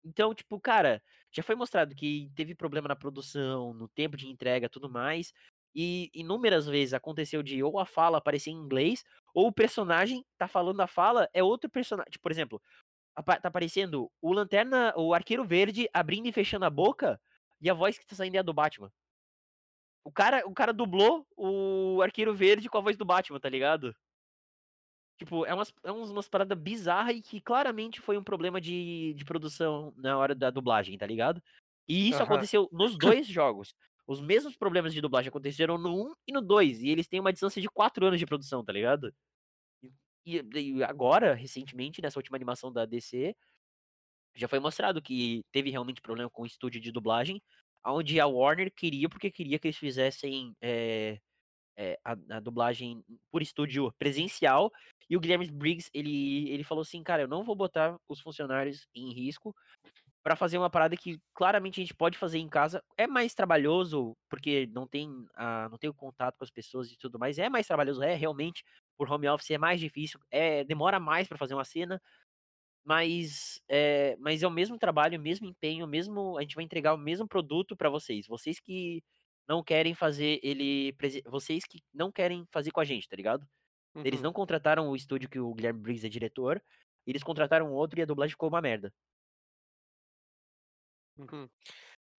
Então, 0.03 0.33
tipo, 0.33 0.59
cara, 0.59 1.01
já 1.31 1.43
foi 1.43 1.55
mostrado 1.55 1.95
que 1.95 2.31
teve 2.35 2.55
problema 2.55 2.87
na 2.87 2.95
produção, 2.95 3.73
no 3.73 3.87
tempo 3.87 4.17
de 4.17 4.27
entrega 4.27 4.69
tudo 4.69 4.89
mais. 4.89 5.33
E 5.75 6.09
inúmeras 6.13 6.65
vezes 6.67 6.93
aconteceu 6.93 7.43
de 7.43 7.61
ou 7.63 7.79
a 7.79 7.85
fala 7.85 8.17
aparecer 8.17 8.49
em 8.49 8.55
inglês, 8.55 9.03
ou 9.33 9.47
o 9.47 9.53
personagem 9.53 10.25
tá 10.37 10.47
falando 10.47 10.81
a 10.81 10.87
fala, 10.87 11.29
é 11.33 11.43
outro 11.43 11.69
personagem. 11.69 12.11
Tipo, 12.11 12.23
por 12.23 12.31
exemplo, 12.31 12.61
tá 13.15 13.39
aparecendo 13.43 14.11
o 14.21 14.33
Lanterna, 14.33 14.93
o 14.97 15.13
Arqueiro 15.13 15.45
Verde 15.45 15.87
abrindo 15.93 16.27
e 16.27 16.31
fechando 16.31 16.65
a 16.65 16.69
boca, 16.69 17.21
e 17.61 17.69
a 17.69 17.73
voz 17.73 17.97
que 17.97 18.05
tá 18.05 18.15
saindo 18.15 18.35
é 18.35 18.39
a 18.39 18.43
do 18.43 18.53
Batman. 18.53 18.91
O 20.03 20.11
cara, 20.11 20.41
o 20.47 20.53
cara 20.53 20.73
dublou 20.73 21.27
o 21.37 22.01
Arqueiro 22.01 22.33
Verde 22.33 22.69
com 22.69 22.77
a 22.77 22.81
voz 22.81 22.97
do 22.97 23.05
Batman, 23.05 23.39
tá 23.39 23.49
ligado? 23.49 23.95
Tipo, 25.19 25.45
é 25.45 25.53
umas, 25.53 25.73
é 25.83 25.91
umas 25.91 26.29
paradas 26.29 26.57
bizarras 26.57 27.15
e 27.17 27.21
que 27.21 27.41
claramente 27.41 27.99
foi 28.01 28.17
um 28.17 28.23
problema 28.23 28.61
de, 28.61 29.13
de 29.15 29.25
produção 29.25 29.93
na 29.97 30.17
hora 30.17 30.33
da 30.33 30.49
dublagem, 30.49 30.97
tá 30.97 31.05
ligado? 31.05 31.41
E 31.87 32.09
isso 32.09 32.23
Aham. 32.23 32.23
aconteceu 32.23 32.69
nos 32.71 32.97
dois 32.97 33.27
jogos. 33.27 33.73
Os 34.07 34.21
mesmos 34.21 34.55
problemas 34.55 34.93
de 34.93 35.01
dublagem 35.01 35.29
aconteceram 35.29 35.77
no 35.77 35.93
1 36.09 36.13
e 36.27 36.31
no 36.33 36.41
2. 36.41 36.81
E 36.81 36.89
eles 36.89 37.07
têm 37.07 37.19
uma 37.19 37.33
distância 37.33 37.61
de 37.61 37.69
4 37.69 38.05
anos 38.05 38.19
de 38.19 38.25
produção, 38.25 38.63
tá 38.63 38.71
ligado? 38.73 39.13
E, 40.25 40.41
e 40.55 40.83
agora, 40.83 41.33
recentemente, 41.33 42.01
nessa 42.01 42.19
última 42.19 42.37
animação 42.37 42.71
da 42.71 42.85
DC, 42.85 43.35
já 44.35 44.47
foi 44.47 44.59
mostrado 44.59 45.01
que 45.01 45.43
teve 45.51 45.71
realmente 45.71 46.01
problema 46.01 46.29
com 46.31 46.43
o 46.43 46.47
estúdio 46.47 46.81
de 46.81 46.91
dublagem, 46.91 47.41
onde 47.85 48.19
a 48.19 48.27
Warner 48.27 48.71
queria, 48.75 49.09
porque 49.09 49.31
queria 49.31 49.59
que 49.59 49.67
eles 49.69 49.77
fizessem 49.77 50.55
é, 50.61 51.19
é, 51.79 51.97
a, 52.03 52.11
a, 52.11 52.39
dublagem 52.41 53.01
por 53.31 53.41
estúdio 53.41 53.91
presencial. 53.97 54.69
E 55.09 55.15
o 55.15 55.19
Guilherme 55.19 55.49
Briggs, 55.49 55.89
ele, 55.93 56.49
ele 56.49 56.63
falou 56.63 56.81
assim, 56.81 57.01
cara, 57.01 57.23
eu 57.23 57.27
não 57.27 57.43
vou 57.43 57.55
botar 57.55 57.97
os 58.07 58.19
funcionários 58.19 58.85
em 58.93 59.13
risco 59.13 59.55
para 60.21 60.35
fazer 60.35 60.57
uma 60.57 60.69
parada 60.69 60.97
que 60.97 61.17
claramente 61.33 61.79
a 61.79 61.83
gente 61.83 61.95
pode 61.95 62.17
fazer 62.17 62.37
em 62.37 62.49
casa. 62.49 62.83
É 62.97 63.07
mais 63.07 63.33
trabalhoso, 63.33 64.15
porque 64.29 64.67
não 64.73 64.85
tem, 64.85 65.09
a, 65.33 65.69
não 65.69 65.77
tem 65.77 65.89
o 65.89 65.93
contato 65.93 66.37
com 66.37 66.43
as 66.43 66.51
pessoas 66.51 66.91
e 66.91 66.97
tudo 66.97 67.17
mais. 67.17 67.39
É 67.39 67.47
mais 67.47 67.65
trabalhoso, 67.65 68.03
é 68.03 68.13
realmente. 68.13 68.63
Por 68.97 69.09
home 69.09 69.29
office 69.29 69.51
é 69.51 69.57
mais 69.57 69.79
difícil, 69.79 70.19
é, 70.29 70.65
demora 70.65 70.99
mais 70.99 71.25
para 71.27 71.37
fazer 71.37 71.53
uma 71.53 71.63
cena. 71.63 72.01
Mas 72.83 73.61
é, 73.69 74.17
mas 74.19 74.43
é 74.43 74.47
o 74.47 74.51
mesmo 74.51 74.77
trabalho, 74.77 75.17
o 75.17 75.21
mesmo 75.21 75.47
empenho, 75.47 75.85
o 75.85 75.87
mesmo, 75.87 76.37
a 76.37 76.41
gente 76.41 76.55
vai 76.55 76.65
entregar 76.65 76.93
o 76.93 76.97
mesmo 76.97 77.27
produto 77.27 77.75
para 77.75 77.89
vocês. 77.89 78.27
Vocês 78.27 78.59
que 78.59 79.01
não 79.49 79.63
querem 79.63 79.95
fazer 79.95 80.39
ele. 80.43 80.95
Vocês 81.25 81.63
que 81.65 81.81
não 81.91 82.11
querem 82.11 82.45
fazer 82.51 82.69
com 82.71 82.79
a 82.79 82.85
gente, 82.85 83.09
tá 83.09 83.15
ligado? 83.15 83.49
Uhum. 83.95 84.03
Eles 84.05 84.21
não 84.21 84.31
contrataram 84.31 84.87
o 84.87 84.95
estúdio 84.95 85.27
que 85.27 85.39
o 85.39 85.51
Guilherme 85.55 85.81
Briggs 85.81 86.05
é 86.05 86.09
diretor, 86.09 86.63
eles 87.07 87.23
contrataram 87.23 87.73
outro 87.73 87.99
e 87.99 88.03
a 88.03 88.05
dublagem 88.05 88.33
ficou 88.33 88.47
uma 88.47 88.61
merda. 88.61 88.93
Uhum. 91.17 91.49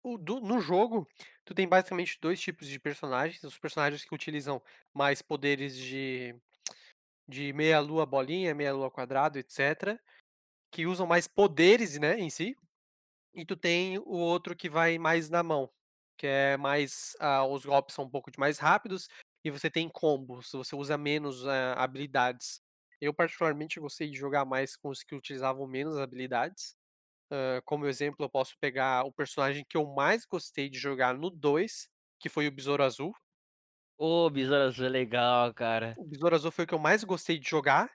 O, 0.03 0.19
do, 0.19 0.41
no 0.41 0.61
jogo, 0.61 1.07
tu 1.45 1.55
tem 1.55 1.69
basicamente 1.69 2.19
dois 2.21 2.41
tipos 2.41 2.67
de 2.67 2.81
personagens. 2.81 3.43
Os 3.45 3.59
personagens 3.59 4.05
que 4.05 4.15
utilizam 4.15 4.61
mais 4.93 5.23
poderes 5.23 5.77
de, 5.77 6.35
de 7.29 7.53
meia-lua 7.53 8.05
bolinha, 8.05 8.55
meia-lua 8.55 8.91
quadrado, 8.91 9.39
etc. 9.39 9.97
Que 10.73 10.87
usam 10.87 11.07
mais 11.07 11.29
poderes, 11.29 11.97
né, 11.99 12.19
em 12.19 12.29
si. 12.29 12.57
E 13.33 13.45
tu 13.45 13.57
tem 13.57 13.99
o 13.99 14.17
outro 14.17 14.57
que 14.57 14.69
vai 14.69 14.99
mais 14.99 15.31
na 15.31 15.43
mão, 15.43 15.71
que 16.21 16.27
é 16.27 16.59
mais. 16.59 17.17
Uh, 17.19 17.51
os 17.51 17.65
golpes 17.65 17.95
são 17.95 18.05
um 18.05 18.11
pouco 18.11 18.31
mais 18.37 18.59
rápidos 18.59 19.09
e 19.43 19.51
você 19.51 19.71
tem 19.71 19.89
combos, 19.89 20.53
você 20.53 20.77
usa 20.77 20.99
menos 20.99 21.45
uh, 21.45 21.73
habilidades. 21.77 22.61
Eu, 23.01 23.15
particularmente, 23.15 23.81
gostei 23.81 24.11
de 24.11 24.19
jogar 24.19 24.45
mais 24.45 24.77
com 24.77 24.91
os 24.91 25.03
que 25.03 25.15
utilizavam 25.15 25.67
menos 25.67 25.97
habilidades. 25.97 26.77
Uh, 27.33 27.63
como 27.65 27.87
exemplo, 27.87 28.23
eu 28.23 28.29
posso 28.29 28.55
pegar 28.61 29.05
o 29.07 29.13
personagem 29.13 29.65
que 29.67 29.79
eu 29.79 29.87
mais 29.87 30.27
gostei 30.27 30.69
de 30.69 30.79
jogar 30.79 31.15
no 31.15 31.31
2, 31.31 31.89
que 32.21 32.29
foi 32.29 32.47
o 32.47 32.53
Besouro 32.53 32.83
Azul. 32.83 33.15
Ô, 33.97 34.27
oh, 34.27 34.31
Besouro 34.31 34.65
Azul 34.65 34.85
é 34.85 34.91
legal, 34.91 35.55
cara. 35.55 35.95
O 35.97 36.05
Besouro 36.05 36.35
Azul 36.35 36.51
foi 36.51 36.67
o 36.67 36.69
que 36.69 36.75
eu 36.75 36.79
mais 36.79 37.03
gostei 37.03 37.39
de 37.39 37.49
jogar. 37.49 37.91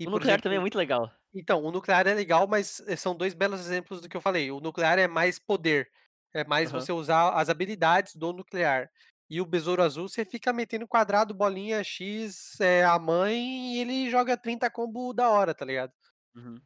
E, 0.00 0.06
o 0.06 0.10
Nuclear 0.10 0.34
exemplo, 0.34 0.44
também 0.44 0.56
é 0.56 0.60
muito 0.60 0.78
legal. 0.78 1.12
Então, 1.34 1.62
o 1.62 1.70
Nuclear 1.70 2.06
é 2.06 2.14
legal, 2.14 2.46
mas 2.46 2.80
eh, 2.86 2.96
são 2.96 3.14
dois 3.14 3.34
belos 3.34 3.60
exemplos 3.60 4.00
do 4.00 4.08
que 4.08 4.16
eu 4.16 4.20
falei. 4.22 4.50
O 4.50 4.60
Nuclear 4.60 4.98
é 4.98 5.06
mais 5.06 5.38
poder. 5.38 5.90
É 6.36 6.44
mais 6.44 6.70
uhum. 6.70 6.78
você 6.78 6.92
usar 6.92 7.30
as 7.30 7.48
habilidades 7.48 8.14
do 8.14 8.30
Nuclear. 8.30 8.90
E 9.28 9.40
o 9.40 9.46
Besouro 9.46 9.82
Azul, 9.82 10.06
você 10.06 10.22
fica 10.22 10.52
metendo 10.52 10.86
quadrado, 10.86 11.32
bolinha, 11.32 11.82
X, 11.82 12.60
é, 12.60 12.84
a 12.84 12.98
mãe, 12.98 13.74
e 13.74 13.80
ele 13.80 14.10
joga 14.10 14.36
30 14.36 14.70
combo 14.70 15.14
da 15.14 15.30
hora, 15.30 15.54
tá 15.54 15.64
ligado? 15.64 15.92
Uhum. 16.34 16.60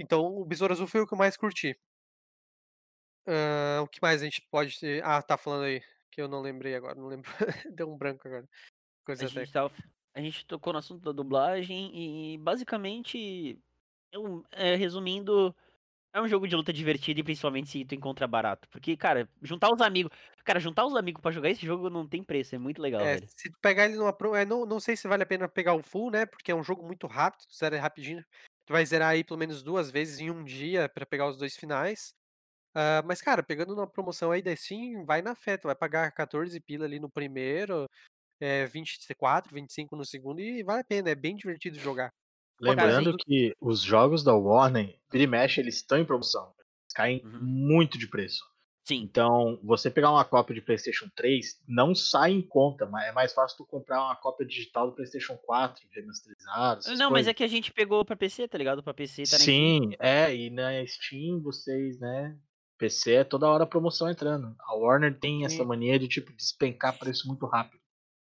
Então, 0.00 0.24
o 0.38 0.44
Besouro 0.46 0.72
Azul 0.72 0.86
foi 0.86 1.02
o 1.02 1.06
que 1.06 1.12
eu 1.12 1.18
mais 1.18 1.36
curti. 1.36 1.78
Uh, 3.26 3.82
o 3.82 3.88
que 3.88 4.00
mais 4.00 4.22
a 4.22 4.24
gente 4.24 4.40
pode. 4.50 4.78
Ah, 5.04 5.20
tá 5.20 5.36
falando 5.36 5.64
aí, 5.64 5.82
que 6.10 6.22
eu 6.22 6.26
não 6.26 6.40
lembrei 6.40 6.74
agora, 6.74 6.94
não 6.94 7.06
lembro. 7.06 7.30
Deu 7.76 7.92
um 7.92 7.98
branco 7.98 8.26
agora. 8.26 8.48
Coisa 9.04 9.26
a, 9.26 9.28
gente 9.28 9.52
tava... 9.52 9.70
a 10.14 10.20
gente 10.20 10.46
tocou 10.46 10.72
no 10.72 10.78
assunto 10.78 11.02
da 11.02 11.12
dublagem 11.12 11.90
e, 11.94 12.38
basicamente, 12.38 13.60
eu, 14.10 14.42
é, 14.52 14.74
resumindo, 14.74 15.54
é 16.16 16.20
um 16.22 16.26
jogo 16.26 16.48
de 16.48 16.56
luta 16.56 16.72
divertido 16.72 17.20
e 17.20 17.22
principalmente 17.22 17.68
se 17.68 17.84
tu 17.84 17.94
encontra 17.94 18.26
barato. 18.26 18.66
Porque, 18.70 18.96
cara, 18.96 19.28
juntar 19.42 19.70
os 19.70 19.82
amigos. 19.82 20.10
Cara, 20.44 20.58
juntar 20.58 20.86
os 20.86 20.96
amigos 20.96 21.20
para 21.20 21.30
jogar 21.30 21.50
esse 21.50 21.66
jogo 21.66 21.90
não 21.90 22.08
tem 22.08 22.24
preço, 22.24 22.54
é 22.54 22.58
muito 22.58 22.80
legal, 22.80 23.02
é, 23.02 23.16
velho. 23.16 23.28
Se 23.36 23.50
tu 23.50 23.58
pegar 23.60 23.84
ele 23.84 23.96
numa 23.96 24.14
pro. 24.14 24.34
É, 24.34 24.46
não, 24.46 24.64
não 24.64 24.80
sei 24.80 24.96
se 24.96 25.06
vale 25.06 25.24
a 25.24 25.26
pena 25.26 25.46
pegar 25.46 25.74
o 25.74 25.82
full, 25.82 26.10
né? 26.10 26.24
Porque 26.24 26.50
é 26.50 26.54
um 26.54 26.64
jogo 26.64 26.82
muito 26.86 27.06
rápido, 27.06 27.46
tu 27.46 27.54
zera 27.54 27.78
rapidinho. 27.78 28.24
Tu 28.64 28.72
vai 28.72 28.86
zerar 28.86 29.10
aí 29.10 29.22
pelo 29.22 29.38
menos 29.38 29.62
duas 29.62 29.90
vezes 29.90 30.18
em 30.18 30.30
um 30.30 30.42
dia 30.42 30.88
para 30.88 31.04
pegar 31.04 31.28
os 31.28 31.36
dois 31.36 31.54
finais. 31.54 32.14
Uh, 32.74 33.04
mas, 33.06 33.20
cara, 33.20 33.42
pegando 33.42 33.74
uma 33.74 33.86
promoção 33.86 34.30
aí 34.30 34.40
da 34.40 34.56
Steam, 34.56 35.04
vai 35.04 35.20
na 35.20 35.34
fé. 35.34 35.58
Tu 35.58 35.64
vai 35.64 35.74
pagar 35.74 36.10
14 36.12 36.58
pila 36.60 36.86
ali 36.86 36.98
no 36.98 37.10
primeiro, 37.10 37.86
é, 38.40 38.64
24, 38.64 39.54
25 39.54 39.94
no 39.94 40.04
segundo, 40.04 40.40
e 40.40 40.62
vale 40.62 40.80
a 40.80 40.84
pena, 40.84 41.10
é 41.10 41.14
bem 41.14 41.36
divertido 41.36 41.78
jogar. 41.78 42.10
Lembrando 42.60 43.16
que 43.16 43.54
os 43.60 43.80
jogos 43.80 44.22
da 44.22 44.34
Warner, 44.34 44.96
vira 45.10 45.24
e 45.24 45.26
mexe, 45.26 45.60
eles 45.60 45.76
estão 45.76 45.98
em 45.98 46.04
promoção. 46.04 46.44
Eles 46.44 46.94
caem 46.94 47.22
uhum. 47.24 47.38
muito 47.42 47.98
de 47.98 48.08
preço. 48.08 48.42
Sim. 48.86 49.02
Então, 49.02 49.58
você 49.64 49.90
pegar 49.90 50.12
uma 50.12 50.24
cópia 50.24 50.54
de 50.54 50.60
PlayStation 50.60 51.08
3 51.16 51.60
não 51.66 51.92
sai 51.92 52.30
em 52.30 52.40
conta, 52.40 52.86
mas 52.86 53.08
é 53.08 53.12
mais 53.12 53.32
fácil 53.32 53.58
tu 53.58 53.66
comprar 53.66 54.00
uma 54.00 54.14
cópia 54.14 54.46
digital 54.46 54.86
do 54.86 54.94
PlayStation 54.94 55.36
4, 55.36 55.82
remasterizado. 55.92 56.82
Não, 56.86 56.96
coisas. 56.96 57.10
mas 57.10 57.26
é 57.26 57.34
que 57.34 57.42
a 57.42 57.48
gente 57.48 57.72
pegou 57.72 58.04
pra 58.04 58.14
PC, 58.14 58.46
tá 58.46 58.56
ligado? 58.56 58.84
Pra 58.84 58.94
PC 58.94 59.24
tá 59.24 59.38
Sim, 59.38 59.90
é, 59.98 60.34
e 60.34 60.50
na 60.50 60.86
Steam 60.86 61.42
vocês, 61.42 61.98
né? 61.98 62.38
PC 62.78 63.12
é 63.14 63.24
toda 63.24 63.48
hora 63.48 63.66
promoção 63.66 64.08
entrando. 64.08 64.54
A 64.60 64.76
Warner 64.76 65.18
tem 65.18 65.40
Sim. 65.40 65.46
essa 65.46 65.64
mania 65.64 65.98
de 65.98 66.06
tipo 66.06 66.32
despencar 66.32 66.96
preço 66.96 67.26
muito 67.26 67.44
rápido. 67.44 67.80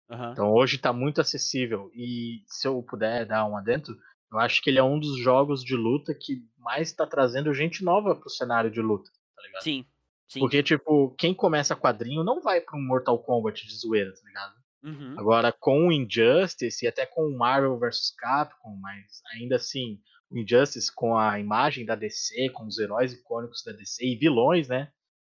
Uhum. 0.09 0.31
Então 0.33 0.51
hoje 0.51 0.77
tá 0.77 0.91
muito 0.91 1.21
acessível. 1.21 1.89
E 1.93 2.43
se 2.47 2.67
eu 2.67 2.83
puder 2.83 3.25
dar 3.25 3.45
um 3.45 3.55
adentro, 3.55 3.97
eu 4.31 4.39
acho 4.39 4.61
que 4.61 4.69
ele 4.69 4.79
é 4.79 4.83
um 4.83 4.99
dos 4.99 5.17
jogos 5.17 5.63
de 5.63 5.75
luta 5.75 6.13
que 6.13 6.41
mais 6.57 6.87
está 6.87 7.05
trazendo 7.05 7.53
gente 7.53 7.83
nova 7.83 8.15
pro 8.15 8.29
cenário 8.29 8.71
de 8.71 8.81
luta, 8.81 9.11
tá 9.35 9.43
ligado? 9.43 9.63
Sim, 9.63 9.85
sim. 10.27 10.39
Porque, 10.39 10.63
tipo, 10.63 11.13
quem 11.17 11.33
começa 11.33 11.75
quadrinho 11.75 12.23
não 12.23 12.41
vai 12.41 12.61
pra 12.61 12.77
um 12.77 12.81
Mortal 12.81 13.19
Kombat 13.19 13.67
de 13.67 13.75
zoeira, 13.75 14.13
tá 14.13 14.21
ligado? 14.25 14.61
Uhum. 14.83 15.19
Agora, 15.19 15.51
com 15.51 15.87
o 15.87 15.91
Injustice 15.91 16.85
e 16.85 16.87
até 16.87 17.05
com 17.05 17.27
o 17.27 17.37
Marvel 17.37 17.77
vs 17.77 18.15
Capcom, 18.17 18.75
mas 18.77 19.21
ainda 19.33 19.57
assim, 19.57 19.99
o 20.29 20.37
Injustice 20.37 20.91
com 20.93 21.17
a 21.17 21.39
imagem 21.39 21.85
da 21.85 21.95
DC, 21.95 22.49
com 22.51 22.65
os 22.65 22.79
heróis 22.79 23.13
icônicos 23.13 23.63
da 23.63 23.73
DC 23.73 24.05
e 24.05 24.15
vilões, 24.15 24.69
né? 24.69 24.91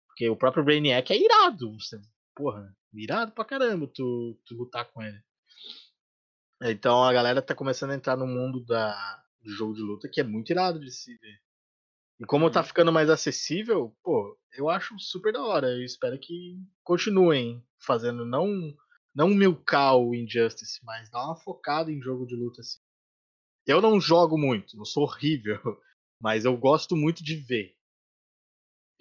Porque 0.08 0.30
o 0.30 0.38
próprio 0.38 0.64
Brainiac 0.64 1.12
é 1.12 1.22
irado. 1.22 1.78
Você, 1.78 2.00
porra, 2.34 2.74
irado 2.94 3.34
pra 3.34 3.44
caramba 3.44 3.88
tu, 3.94 4.40
tu 4.46 4.56
lutar 4.56 4.86
com 4.86 5.04
ele. 5.04 5.20
Então 6.72 7.04
a 7.04 7.14
galera 7.14 7.42
tá 7.42 7.54
começando 7.54 7.92
a 7.92 7.96
entrar 7.96 8.16
no 8.16 8.28
mundo 8.28 8.64
da, 8.66 9.24
do 9.42 9.52
jogo 9.52 9.74
de 9.74 9.82
luta 9.82 10.10
que 10.12 10.20
é 10.20 10.24
muito 10.24 10.50
irado 10.52 10.80
de 10.80 10.92
se 10.92 11.16
ver. 11.18 11.40
E 12.20 12.26
como 12.26 12.50
tá 12.50 12.62
uhum. 12.62 12.66
ficando 12.66 12.92
mais 12.92 13.10
acessível, 13.10 13.96
pô, 14.02 14.38
eu 14.54 14.70
acho 14.70 14.98
super 15.00 15.34
da 15.34 15.44
hora. 15.44 15.68
Eu 15.68 15.84
espero 15.84 16.18
que 16.20 16.58
continuem 16.84 17.64
fazendo, 17.80 18.26
não 18.26 18.74
não 19.14 19.30
milcar 19.30 19.96
o 19.96 20.14
Injustice, 20.14 20.80
mas 20.84 21.10
dar 21.10 21.26
uma 21.26 21.38
focada 21.38 21.90
em 21.90 22.02
jogo 22.02 22.26
de 22.26 22.36
luta 22.36 22.62
assim. 22.62 22.80
Eu 23.66 23.82
não 23.82 24.00
jogo 24.00 24.38
muito, 24.38 24.78
eu 24.78 24.86
sou 24.86 25.04
horrível, 25.04 25.60
mas 26.20 26.46
eu 26.46 26.56
gosto 26.58 26.96
muito 26.96 27.24
de 27.24 27.36
ver. 27.36 27.75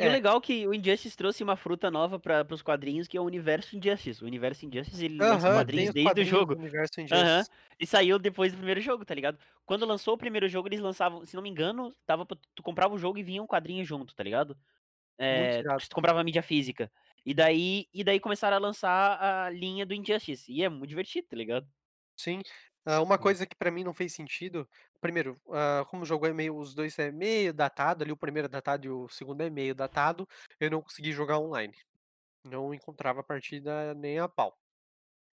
E 0.00 0.06
É. 0.06 0.08
o 0.08 0.10
legal 0.10 0.38
é 0.38 0.40
que 0.40 0.66
o 0.66 0.74
Injustice 0.74 1.16
trouxe 1.16 1.42
uma 1.44 1.56
fruta 1.56 1.90
nova 1.90 2.18
para 2.18 2.46
os 2.52 2.62
quadrinhos, 2.62 3.06
que 3.06 3.16
é 3.16 3.20
o 3.20 3.24
universo 3.24 3.76
Injustice. 3.76 4.22
O 4.24 4.26
universo 4.26 4.66
Injustice, 4.66 5.04
ele 5.04 5.24
lança 5.24 5.48
Aham, 5.48 5.66
tem 5.66 5.88
quadrinhos 5.88 5.90
os 5.90 5.94
desde 5.94 6.20
o 6.20 6.24
quadrinhos 6.24 6.46
do 6.46 6.54
jogo. 6.54 6.56
Universo. 6.56 7.00
Injustice. 7.00 7.48
E 7.78 7.86
saiu 7.86 8.18
depois 8.18 8.52
do 8.52 8.56
primeiro 8.56 8.80
jogo, 8.80 9.04
tá 9.04 9.14
ligado? 9.14 9.38
Quando 9.64 9.86
lançou 9.86 10.14
o 10.14 10.18
primeiro 10.18 10.48
jogo, 10.48 10.68
eles 10.68 10.80
lançavam, 10.80 11.24
se 11.24 11.36
não 11.36 11.42
me 11.42 11.48
engano, 11.50 11.94
tava 12.06 12.26
pra, 12.26 12.36
tu 12.54 12.62
comprava 12.62 12.94
o 12.94 12.98
jogo 12.98 13.18
e 13.18 13.22
vinha 13.22 13.42
um 13.42 13.46
quadrinho 13.46 13.84
junto, 13.84 14.14
tá 14.14 14.22
ligado? 14.24 14.56
É, 15.18 15.64
tu 15.88 15.94
comprava 15.96 16.20
a 16.20 16.24
mídia 16.24 16.42
física. 16.42 16.92
E 17.26 17.34
daí, 17.34 17.86
e 17.94 18.04
daí 18.04 18.20
começaram 18.20 18.56
a 18.56 18.60
lançar 18.60 19.46
a 19.46 19.50
linha 19.50 19.86
do 19.86 19.94
Injustice. 19.94 20.52
E 20.52 20.62
é 20.64 20.68
muito 20.70 20.88
divertido, 20.90 21.28
tá 21.28 21.36
ligado? 21.36 21.68
Sim. 22.16 22.42
Ah, 22.86 23.00
uma 23.02 23.18
Hum. 23.18 23.18
coisa 23.18 23.46
que 23.46 23.56
pra 23.56 23.70
mim 23.70 23.82
não 23.82 23.94
fez 23.94 24.12
sentido, 24.12 24.68
primeiro, 25.00 25.40
ah, 25.50 25.84
como 25.88 26.02
o 26.02 26.06
jogo 26.06 26.26
é 26.26 26.32
meio, 26.34 26.56
os 26.56 26.74
dois 26.74 26.98
é 26.98 27.10
meio 27.10 27.52
datado, 27.54 28.04
ali 28.04 28.12
o 28.12 28.16
primeiro 28.16 28.46
é 28.46 28.48
datado 28.48 28.86
e 28.86 28.90
o 28.90 29.08
segundo 29.08 29.40
é 29.42 29.48
meio 29.50 29.74
datado, 29.74 30.28
eu 30.60 30.70
não 30.70 30.82
consegui 30.82 31.12
jogar 31.12 31.38
online. 31.38 31.74
Não 32.44 32.74
encontrava 32.74 33.22
partida 33.24 33.94
nem 33.94 34.18
a 34.20 34.28
pau. 34.28 34.58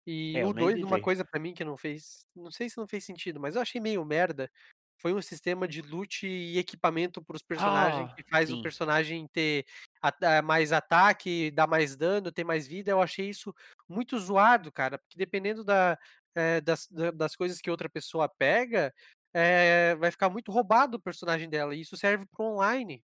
E 0.07 0.39
É, 0.39 0.45
o 0.45 0.53
2, 0.53 0.81
uma 0.83 0.99
coisa 0.99 1.25
pra 1.25 1.39
mim 1.39 1.53
que 1.53 1.63
não 1.65 1.77
fez, 1.77 2.25
não 2.35 2.51
sei 2.51 2.69
se 2.69 2.77
não 2.77 2.87
fez 2.87 3.05
sentido, 3.05 3.39
mas 3.39 3.55
eu 3.55 3.61
achei 3.61 3.81
meio 3.81 4.03
merda, 4.05 4.51
foi 4.99 5.13
um 5.13 5.21
sistema 5.21 5.67
de 5.67 5.81
loot 5.81 6.27
e 6.27 6.57
equipamento 6.59 7.23
para 7.23 7.35
os 7.35 7.43
personagens 7.43 8.07
Ah, 8.07 8.17
que 8.17 8.23
faz 8.29 8.51
o 8.53 8.57
sim. 8.57 8.59
personagem 8.59 9.27
ter 9.27 9.65
ata- 10.01 10.41
mais 10.43 10.71
ataque, 10.71 11.51
dar 11.51 11.67
mais 11.67 11.95
dano, 11.97 12.31
ter 12.31 12.43
mais 12.43 12.67
vida. 12.67 12.91
Eu 12.91 13.01
achei 13.01 13.29
isso 13.29 13.53
muito 13.89 14.17
zoado, 14.19 14.71
cara, 14.71 14.99
porque 14.99 15.17
dependendo 15.17 15.63
da, 15.63 15.97
eh, 16.35 16.61
das, 16.61 16.87
da- 16.89 17.11
das 17.11 17.35
coisas 17.35 17.59
que 17.61 17.71
outra 17.71 17.89
pessoa 17.89 18.29
pega, 18.29 18.93
eh, 19.33 19.95
vai 19.95 20.11
ficar 20.11 20.29
muito 20.29 20.51
roubado 20.51 20.97
o 20.97 21.01
personagem 21.01 21.49
dela. 21.49 21.75
E 21.75 21.81
isso 21.81 21.97
serve 21.97 22.25
pro 22.27 22.45
online. 22.45 23.03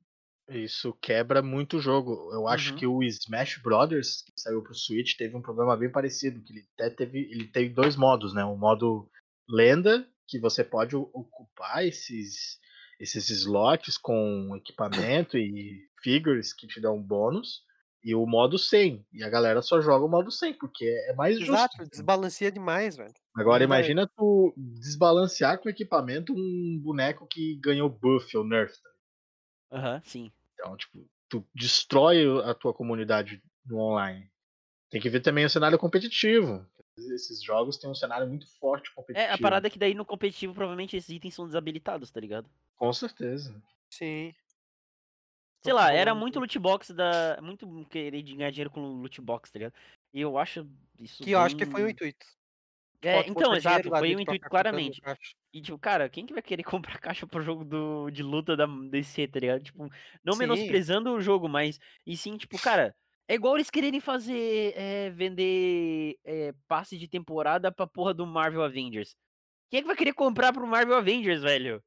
Isso 0.49 0.93
quebra 1.01 1.41
muito 1.41 1.78
o 1.78 1.82
jogo. 1.82 2.30
Eu 2.34 2.47
acho 2.47 2.74
Uhum. 2.74 2.76
que 2.76 2.86
o 2.86 3.01
Smash 3.03 3.57
Brothers, 3.61 4.22
que 4.22 4.34
saiu 4.36 4.61
pro 4.61 4.76
Switch, 4.76 5.15
teve 5.15 5.36
um 5.36 5.41
problema 5.41 5.78
bem 5.78 5.89
parecido, 5.89 6.43
que 6.43 6.51
ele 6.53 6.67
até 6.74 6.89
teve, 6.89 7.19
ele 7.32 7.47
teve 7.47 7.69
dois 7.69 7.95
modos, 7.95 8.34
né? 8.34 8.43
O 8.43 8.57
modo 8.57 9.09
lenda, 9.49 10.05
que 10.28 10.39
você 10.39 10.63
pode 10.63 10.95
ocupar 10.95 11.86
esses 11.86 12.59
esses 12.99 13.30
slots 13.32 13.97
com 13.97 14.55
equipamento 14.55 15.36
e 15.36 15.88
figures 16.03 16.53
que 16.53 16.67
te 16.67 16.80
dão 16.80 17.01
bônus, 17.01 17.63
e 18.04 18.16
o 18.16 18.26
modo 18.26 18.58
100. 18.58 19.06
E 19.14 19.24
a 19.24 19.30
galera 19.30 19.62
só 19.62 19.82
joga 19.82 20.06
o 20.06 20.10
modo 20.10 20.32
100, 20.32 20.56
porque 20.56 20.86
é 21.08 21.14
mais 21.14 21.38
justo. 21.39 21.54
Exato, 21.54 21.89
desbalanceia 21.89 22.52
demais, 22.52 22.95
velho. 22.95 23.14
Agora 23.36 23.64
imagina 23.64 24.10
tu 24.18 24.54
desbalancear 24.58 25.60
com 25.60 25.70
equipamento 25.70 26.34
um 26.34 26.80
boneco 26.82 27.28
que 27.28 27.60
ganhou 27.62 27.89
buff 27.89 28.36
ou 28.36 28.45
nerf. 28.45 28.74
Aham, 29.72 30.02
sim. 30.04 30.32
Então, 30.54 30.76
tipo, 30.76 31.08
tu 31.30 31.47
destrói 31.56 32.26
a 32.43 32.54
tua 32.54 32.74
comunidade 32.74 33.41
no 33.66 33.78
online. 33.80 34.30
Tem 34.89 34.99
que 34.99 35.10
ver 35.10 35.22
também 35.22 35.45
o 35.45 35.49
cenário 35.49 35.80
competitivo. 35.80 36.66
Esses 36.97 37.41
jogos 37.41 37.78
têm 37.78 37.89
um 37.89 37.95
cenário 37.95 38.28
muito 38.28 38.45
forte 38.60 38.93
competitivo. 38.93 39.32
É, 39.32 39.34
a 39.34 39.38
parada 39.38 39.68
é 39.68 39.70
que 39.70 39.80
daí 39.80 39.93
no 39.93 40.06
competitivo 40.06 40.54
provavelmente 40.54 40.97
esses 40.97 41.10
itens 41.10 41.34
são 41.34 41.45
desabilitados, 41.45 42.12
tá 42.12 42.20
ligado? 42.20 42.49
Com 42.76 42.91
certeza. 42.91 43.56
Sim. 43.89 44.34
Sei 45.64 45.74
lá, 45.74 45.91
era 45.93 46.14
muito- 46.16 46.39
muito 46.39 46.39
loot 46.39 46.59
box 46.59 46.93
da. 46.93 47.39
Muito 47.41 47.86
querer 47.89 48.22
ganhar 48.24 48.49
dinheiro 48.51 48.70
com 48.72 48.80
loot 49.01 49.22
box, 49.22 49.51
tá 49.51 49.59
ligado? 49.59 49.74
E 50.14 50.22
eu 50.22 50.38
acho 50.38 50.68
isso. 50.99 51.24
Que 51.24 51.32
eu 51.32 51.39
acho 51.39 51.55
que 51.55 51.66
foi 51.66 51.82
o 51.82 51.86
bem- 51.86 51.93
intuito. 51.93 52.26
É, 53.03 53.14
Falta 53.16 53.30
então, 53.32 53.55
exato, 53.55 53.89
foi 53.89 54.14
o 54.16 54.20
intuito 54.20 54.47
claramente. 54.47 55.01
E, 55.51 55.59
tipo, 55.59 55.78
cara, 55.80 56.07
quem 56.07 56.24
que 56.26 56.34
vai 56.34 56.41
querer 56.43 56.64
comprar 56.97 56.99
caixa 56.99 57.26
pro 57.26 57.41
jogo 57.41 57.66
do, 57.66 58.12
de 58.12 58.22
luta 58.22 58.55
da 58.55 58.66
DC, 58.68 59.28
tá 59.28 59.39
ligado? 59.39 59.64
Tipo, 59.64 59.89
não 60.24 60.34
Sim. 60.34 60.39
menosprezando 60.39 61.12
o 61.12 61.20
jogo, 61.22 61.47
mas. 61.49 61.80
E 62.05 62.16
sim, 62.16 62.38
tipo, 62.38 62.62
cara, 62.62 62.95
é 63.28 63.34
igual 63.36 63.55
eles 63.55 63.70
quererem 63.72 63.99
fazer. 63.99 64.74
é, 64.76 65.09
vender 65.09 66.16
é, 66.24 66.53
passe 66.68 66.97
de 66.97 67.07
temporada 67.07 67.72
pra 67.72 67.88
porra 67.88 68.14
do 68.14 68.26
Marvel 68.26 68.64
Avengers. 68.64 69.16
Quem 69.70 69.80
é 69.80 69.82
que 69.82 69.88
vai 69.88 69.95
querer 69.95 70.14
comprar 70.14 70.53
pro 70.53 70.68
Marvel 70.68 70.95
Avengers, 70.97 71.41
velho? 71.41 71.84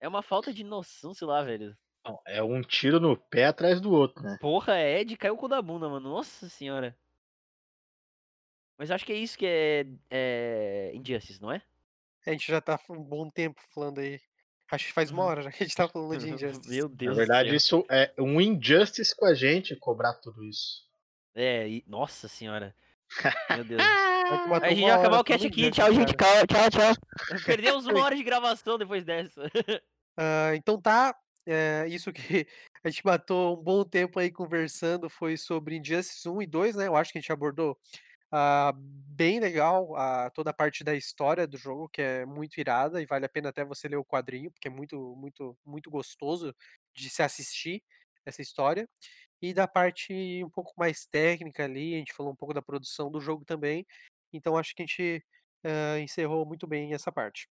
É 0.00 0.08
uma 0.08 0.22
falta 0.22 0.52
de 0.52 0.64
noção, 0.64 1.14
sei 1.14 1.26
lá, 1.28 1.42
velho. 1.42 1.76
Não, 2.04 2.20
é 2.26 2.42
um 2.42 2.60
tiro 2.60 3.00
no 3.00 3.16
pé 3.16 3.46
atrás 3.46 3.80
do 3.80 3.90
outro, 3.92 4.22
né? 4.22 4.36
Porra, 4.40 4.74
é 4.76 5.02
de 5.04 5.16
caiu 5.16 5.34
o 5.34 5.36
cu 5.38 5.48
da 5.48 5.62
bunda, 5.62 5.88
mano. 5.88 6.08
Nossa 6.10 6.48
senhora. 6.48 6.96
Mas 8.76 8.90
acho 8.90 9.06
que 9.06 9.12
é 9.12 9.16
isso 9.16 9.38
que 9.38 9.46
é, 9.46 9.86
é 10.10 10.92
Injustice, 10.94 11.40
não 11.40 11.50
é? 11.52 11.62
A 12.26 12.30
gente 12.32 12.46
já 12.50 12.60
tá 12.60 12.78
um 12.90 13.02
bom 13.02 13.30
tempo 13.30 13.60
falando 13.72 14.00
aí. 14.00 14.20
Acho 14.70 14.86
que 14.86 14.92
faz 14.92 15.10
uma 15.10 15.22
Uhum. 15.22 15.28
hora 15.28 15.42
já 15.42 15.52
que 15.52 15.62
a 15.62 15.66
gente 15.66 15.76
tá 15.76 15.86
falando 15.88 16.18
de 16.18 16.30
Injustice. 16.30 16.68
Meu 16.70 16.88
Na 16.88 16.94
Deus 16.94 17.16
verdade, 17.16 17.50
do 17.50 17.60
céu. 17.60 17.80
isso 17.80 17.86
é 17.90 18.12
um 18.18 18.40
injustice 18.40 19.14
com 19.14 19.26
a 19.26 19.34
gente 19.34 19.76
cobrar 19.76 20.14
tudo 20.14 20.42
isso. 20.44 20.82
É, 21.34 21.68
e- 21.68 21.84
nossa 21.86 22.26
senhora. 22.28 22.74
Meu 23.50 23.64
Deus. 23.64 23.82
A 23.82 24.68
gente 24.70 24.80
vai 24.82 24.90
acabar 24.90 25.20
o 25.20 25.24
cast 25.24 25.46
aqui. 25.46 25.56
dia, 25.62 25.70
Tchau, 25.70 25.92
gente. 25.92 26.14
cara. 26.14 26.46
Tchau, 26.46 26.70
tchau, 26.70 26.94
tchau. 26.94 27.02
Perdemos 27.46 27.86
uma 27.86 28.02
hora 28.02 28.16
de 28.16 28.22
gravação 28.24 28.78
depois 28.78 29.04
dessa. 29.04 29.42
Ah, 30.16 30.52
então 30.56 30.80
tá. 30.80 31.14
É, 31.46 31.86
isso 31.88 32.12
que 32.12 32.46
a 32.84 32.90
gente 32.90 33.04
matou 33.04 33.58
um 33.58 33.62
bom 33.62 33.84
tempo 33.84 34.18
aí 34.18 34.30
conversando 34.30 35.08
foi 35.10 35.36
sobre 35.36 35.76
Injustice 35.76 36.28
1 36.28 36.42
e 36.42 36.46
2, 36.46 36.76
né? 36.76 36.86
Eu 36.86 36.96
acho 36.96 37.12
que 37.12 37.18
a 37.18 37.20
gente 37.20 37.32
abordou 37.32 37.78
ah, 38.32 38.72
bem 38.76 39.40
legal 39.40 39.94
a, 39.96 40.30
toda 40.30 40.50
a 40.50 40.54
parte 40.54 40.82
da 40.84 40.94
história 40.94 41.46
do 41.46 41.56
jogo, 41.56 41.88
que 41.88 42.02
é 42.02 42.26
muito 42.26 42.58
irada 42.58 43.00
e 43.02 43.06
vale 43.06 43.24
a 43.26 43.28
pena 43.28 43.50
até 43.50 43.64
você 43.64 43.88
ler 43.88 43.96
o 43.96 44.04
quadrinho, 44.04 44.50
porque 44.50 44.68
é 44.68 44.70
muito, 44.70 45.14
muito, 45.16 45.56
muito 45.64 45.90
gostoso 45.90 46.54
de 46.94 47.10
se 47.10 47.22
assistir 47.22 47.82
essa 48.26 48.42
história. 48.42 48.88
E 49.42 49.54
da 49.54 49.68
parte 49.68 50.42
um 50.44 50.50
pouco 50.50 50.72
mais 50.78 51.06
técnica 51.06 51.64
ali, 51.64 51.94
a 51.94 51.98
gente 51.98 52.14
falou 52.14 52.32
um 52.32 52.36
pouco 52.36 52.54
da 52.54 52.62
produção 52.62 53.10
do 53.10 53.20
jogo 53.20 53.44
também. 53.44 53.86
Então 54.32 54.56
acho 54.56 54.74
que 54.74 54.82
a 54.82 54.86
gente 54.86 55.24
ah, 55.64 55.98
encerrou 56.00 56.46
muito 56.46 56.66
bem 56.66 56.94
essa 56.94 57.12
parte. 57.12 57.48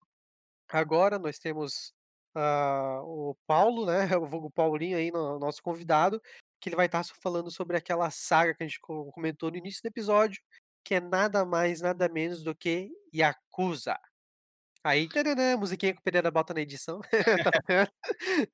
Agora 0.68 1.18
nós 1.18 1.38
temos 1.38 1.94
ah, 2.34 3.00
o 3.04 3.36
Paulo, 3.46 3.86
né? 3.86 4.08
O 4.22 4.26
vulgo 4.26 4.50
Paulinho 4.50 4.96
aí, 4.98 5.10
no- 5.10 5.38
nosso 5.38 5.62
convidado, 5.62 6.20
que 6.60 6.68
ele 6.68 6.76
vai 6.76 6.86
estar 6.86 7.04
falando 7.22 7.50
sobre 7.50 7.76
aquela 7.76 8.10
saga 8.10 8.54
que 8.54 8.62
a 8.62 8.66
gente 8.66 8.80
co- 8.80 9.10
comentou 9.12 9.50
no 9.50 9.56
início 9.56 9.82
do 9.82 9.86
episódio, 9.88 10.40
que 10.84 10.94
é 10.96 11.00
nada 11.00 11.44
mais, 11.44 11.80
nada 11.80 12.08
menos 12.08 12.42
do 12.42 12.54
que 12.54 12.90
Yakuza. 13.14 13.98
Aí, 14.86 15.08
taranã, 15.08 15.56
musiquinha 15.56 15.94
que 15.94 16.00
o 16.00 16.02
Pereira 16.02 16.30
bota 16.30 16.52
na 16.52 16.60
edição. 16.60 17.00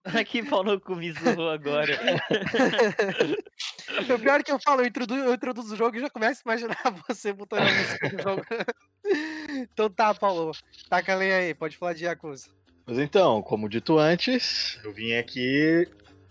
Tá? 0.02 0.20
Aqui 0.20 0.42
pau 0.48 0.62
no 0.62 0.80
cu 0.80 0.94
me 0.94 1.10
zoou 1.12 1.50
agora. 1.50 1.98
o 4.14 4.18
pior 4.18 4.40
é 4.40 4.42
que 4.42 4.52
eu 4.52 4.58
falo, 4.60 4.82
eu 4.82 4.86
introduzo, 4.86 5.24
eu 5.24 5.34
introduzo 5.34 5.74
o 5.74 5.76
jogo 5.76 5.96
e 5.96 6.00
já 6.00 6.08
começo 6.08 6.42
a 6.44 6.48
imaginar 6.50 6.76
você 7.08 7.32
botando 7.32 7.62
a 7.62 7.72
música 7.72 8.08
do 8.10 8.22
jogo. 8.22 8.42
então 9.72 9.90
tá, 9.90 10.14
Paulo. 10.14 10.52
Taca 10.88 11.12
a 11.12 11.16
lenha 11.16 11.36
aí, 11.38 11.54
pode 11.54 11.76
falar 11.76 11.94
de 11.94 12.04
Yakuza. 12.04 12.48
Mas 12.90 12.98
então, 12.98 13.40
como 13.40 13.68
dito 13.68 14.00
antes, 14.00 14.76
eu 14.82 14.92
vim 14.92 15.12
aqui 15.12 15.86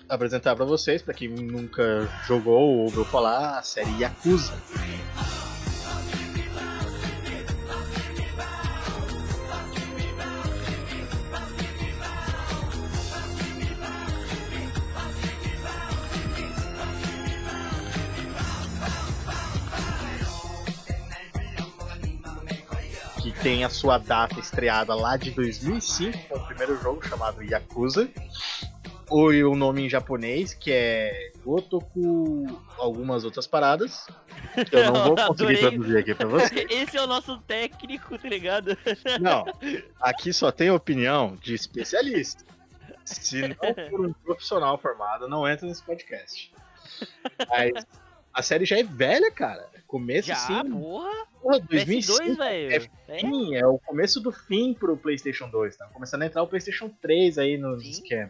apresentar 0.10 0.57
pra 0.57 0.66
vocês, 0.66 1.01
pra 1.01 1.14
quem 1.14 1.30
nunca 1.30 2.05
jogou 2.28 2.60
ou 2.60 2.78
ouviu 2.80 3.05
falar, 3.05 3.60
a 3.60 3.64
série 3.64 3.89
Yakuza. 3.97 4.51
Tem 23.42 23.64
a 23.64 23.70
sua 23.70 23.98
data 23.98 24.40
estreada 24.40 24.94
lá 24.94 25.16
de 25.16 25.32
2005, 25.32 26.18
com 26.28 26.36
o 26.36 26.46
primeiro 26.46 26.80
jogo 26.82 27.06
chamado 27.08 27.42
Yakuza. 27.42 28.10
Ou 29.10 29.30
o 29.30 29.56
nome 29.56 29.86
em 29.86 29.90
japonês, 29.90 30.54
que 30.54 30.72
é 30.72 31.32
Gotoku, 31.44 32.62
algumas 32.78 33.24
outras 33.24 33.48
paradas. 33.48 34.06
que 34.70 34.76
Eu 34.76 34.92
não 34.92 35.04
vou 35.04 35.16
conseguir 35.28 35.58
traduzir 35.58 35.98
aqui 35.98 36.14
pra 36.14 36.28
você. 36.28 36.68
Esse 36.70 36.98
é 36.98 37.02
o 37.02 37.08
nosso 37.08 37.40
técnico, 37.40 38.20
tá 38.20 38.28
ligado? 38.28 38.78
Não, 39.20 39.46
aqui 40.00 40.32
só 40.32 40.52
tem 40.52 40.70
opinião 40.70 41.36
de 41.42 41.56
especialista. 41.56 42.44
Se 43.04 43.42
não 43.42 43.90
for 43.90 44.06
um 44.06 44.14
profissional 44.14 44.78
formado, 44.78 45.28
não 45.28 45.48
entra 45.48 45.68
nesse 45.68 45.82
podcast. 45.82 46.54
Mas 47.50 47.84
a 48.32 48.44
série 48.44 48.66
já 48.66 48.78
é 48.78 48.84
velha, 48.84 49.32
cara. 49.32 49.68
Começo 49.90 50.28
Já, 50.28 50.36
sim, 50.36 50.70
porra. 50.70 51.26
porra, 51.42 51.60
PS2, 51.62 51.68
2005. 52.06 52.36
velho. 52.38 52.90
É? 53.08 53.20
Sim, 53.20 53.56
é 53.56 53.66
o 53.66 53.80
começo 53.80 54.20
do 54.22 54.32
fim 54.32 54.72
pro 54.72 54.96
PlayStation 54.96 55.50
2, 55.50 55.76
tá? 55.78 55.88
Começando 55.88 56.22
a 56.22 56.28
entrar 56.28 56.44
o 56.44 56.48
PlayStation 56.48 56.90
3 57.02 57.40
aí 57.40 57.58
no 57.58 57.80
Sim. 57.80 57.90
esquema. 57.90 58.30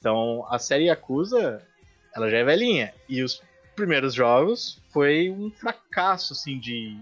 Então, 0.00 0.44
a 0.50 0.58
série 0.58 0.86
Yakuza, 0.86 1.64
ela 2.12 2.28
já 2.28 2.38
é 2.38 2.42
velhinha. 2.44 2.92
E 3.08 3.22
os 3.22 3.40
primeiros 3.76 4.12
jogos 4.12 4.82
foi 4.92 5.30
um 5.30 5.52
fracasso, 5.52 6.32
assim, 6.32 6.58
de. 6.58 6.98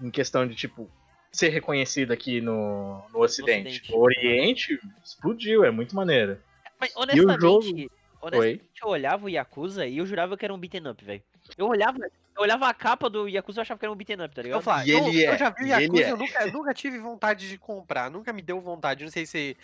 em 0.00 0.10
questão 0.10 0.48
de, 0.48 0.54
tipo, 0.54 0.90
ser 1.30 1.50
reconhecido 1.50 2.12
aqui 2.12 2.40
no, 2.40 3.02
no 3.12 3.20
Ocidente. 3.20 3.68
Ocidente. 3.68 3.92
No 3.92 3.98
Oriente, 3.98 4.80
explodiu, 5.04 5.64
é 5.66 5.70
muito 5.70 5.94
maneiro. 5.94 6.38
Mas 6.80 6.94
E 7.14 7.20
o 7.20 7.28
jogo? 7.38 7.56
honestamente, 7.58 7.90
honestamente, 8.22 8.62
eu 8.82 8.88
olhava 8.88 9.26
o 9.26 9.28
Yakuza 9.28 9.86
e 9.86 9.98
eu 9.98 10.06
jurava 10.06 10.34
que 10.34 10.46
era 10.46 10.54
um 10.54 10.58
beaten 10.58 10.88
up, 10.88 11.04
velho. 11.04 11.22
Eu 11.58 11.66
olhava, 11.66 11.98
eu 12.38 12.42
olhava 12.42 12.68
a 12.68 12.74
capa 12.74 13.10
do 13.10 13.28
Yakuza 13.28 13.60
e 13.60 13.62
achava 13.62 13.78
que 13.78 13.84
era 13.84 13.92
um 13.92 13.96
beaten 13.96 14.24
up, 14.24 14.34
tá 14.34 14.40
Eu, 14.40 14.44
ligado? 14.44 14.62
falar, 14.62 14.86
E 14.86 14.90
eu, 14.90 14.98
ele 14.98 15.24
eu 15.24 15.32
é, 15.34 15.38
já 15.38 15.50
vi 15.50 15.64
o 15.64 15.66
e 15.66 15.72
ele 15.72 15.82
Yakuza, 15.82 16.02
é. 16.04 16.12
eu 16.12 16.16
nunca, 16.16 16.42
eu 16.46 16.52
nunca 16.52 16.72
tive 16.74 16.98
vontade 16.98 17.48
de 17.48 17.58
comprar, 17.58 18.10
nunca 18.10 18.32
me 18.32 18.40
deu 18.40 18.60
vontade. 18.60 19.04
Não 19.04 19.10
sei 19.10 19.26
se 19.26 19.56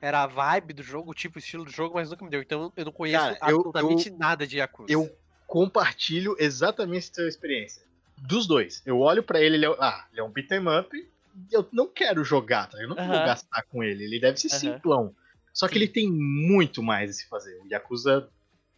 era 0.00 0.22
a 0.22 0.26
vibe 0.26 0.72
do 0.72 0.82
jogo, 0.82 1.10
o 1.10 1.14
tipo, 1.14 1.36
o 1.36 1.38
estilo 1.38 1.64
do 1.64 1.70
jogo, 1.70 1.96
mas 1.96 2.08
nunca 2.08 2.24
me 2.24 2.30
deu. 2.30 2.40
Então 2.40 2.72
eu 2.76 2.84
não 2.84 2.92
conheço 2.92 3.24
Cara, 3.26 3.38
eu- 3.50 3.56
absolutamente 3.58 4.10
nada 4.10 4.46
de 4.46 4.58
Yakuza. 4.58 4.92
Eu 4.92 5.10
compartilho 5.46 6.36
exatamente 6.38 7.10
a 7.10 7.14
sua 7.14 7.28
experiência. 7.28 7.82
Dos 8.16 8.46
dois. 8.46 8.82
Eu 8.86 9.00
olho 9.00 9.22
pra 9.22 9.40
ele, 9.40 9.56
ele 9.56 9.66
é, 9.66 9.76
ah, 9.80 10.06
ele 10.12 10.20
é 10.20 10.24
um 10.24 10.30
beat'em 10.30 10.60
up, 10.78 10.94
e 10.96 11.54
eu 11.54 11.68
não 11.72 11.88
quero 11.88 12.22
jogar, 12.22 12.68
tá? 12.68 12.78
Eu 12.80 12.88
não 12.88 12.96
vou 12.96 13.04
Aham. 13.04 13.24
gastar 13.24 13.62
com 13.64 13.82
ele. 13.82 14.04
Ele 14.04 14.20
deve 14.20 14.36
ser 14.38 14.48
Aham. 14.48 14.58
simplão. 14.58 15.16
Só 15.52 15.66
que 15.66 15.74
Sim. 15.74 15.80
ele 15.80 15.88
tem 15.88 16.10
muito 16.12 16.82
mais 16.82 17.10
a 17.10 17.12
se 17.14 17.26
fazer. 17.28 17.58
O 17.62 17.66
Yakuza. 17.66 18.28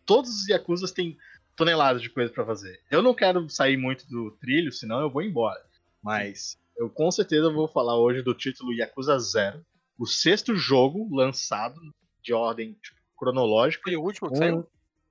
Todos 0.07 0.31
os 0.43 0.49
Yakuzas 0.49 0.91
têm 0.91 1.17
toneladas 1.63 2.03
de 2.03 2.11
coisa 2.11 2.33
pra 2.33 2.45
fazer. 2.45 2.81
Eu 2.91 3.01
não 3.03 3.15
quero 3.15 3.49
sair 3.49 3.77
muito 3.77 4.07
do 4.09 4.33
trilho, 4.33 4.73
senão 4.73 5.01
eu 5.01 5.09
vou 5.11 5.23
embora. 5.23 5.65
Mas 6.03 6.59
eu 6.77 6.91
com 6.91 7.11
certeza 7.11 7.51
vou 7.53 7.69
falar 7.69 7.97
hoje 7.97 8.21
do 8.23 8.35
título 8.35 8.73
Yakuza 8.73 9.19
Zero. 9.21 9.65
O 9.97 10.05
sexto 10.07 10.57
jogo 10.57 11.09
lançado 11.15 11.81
de 12.21 12.33
ordem 12.35 12.73
tipo, 12.83 12.97
cronológica. 13.17 13.85
Foi 13.85 13.97
o 13.97 14.03
último 14.03 14.29
que 14.29 14.35
Um- 14.35 14.39
saiu? 14.39 14.69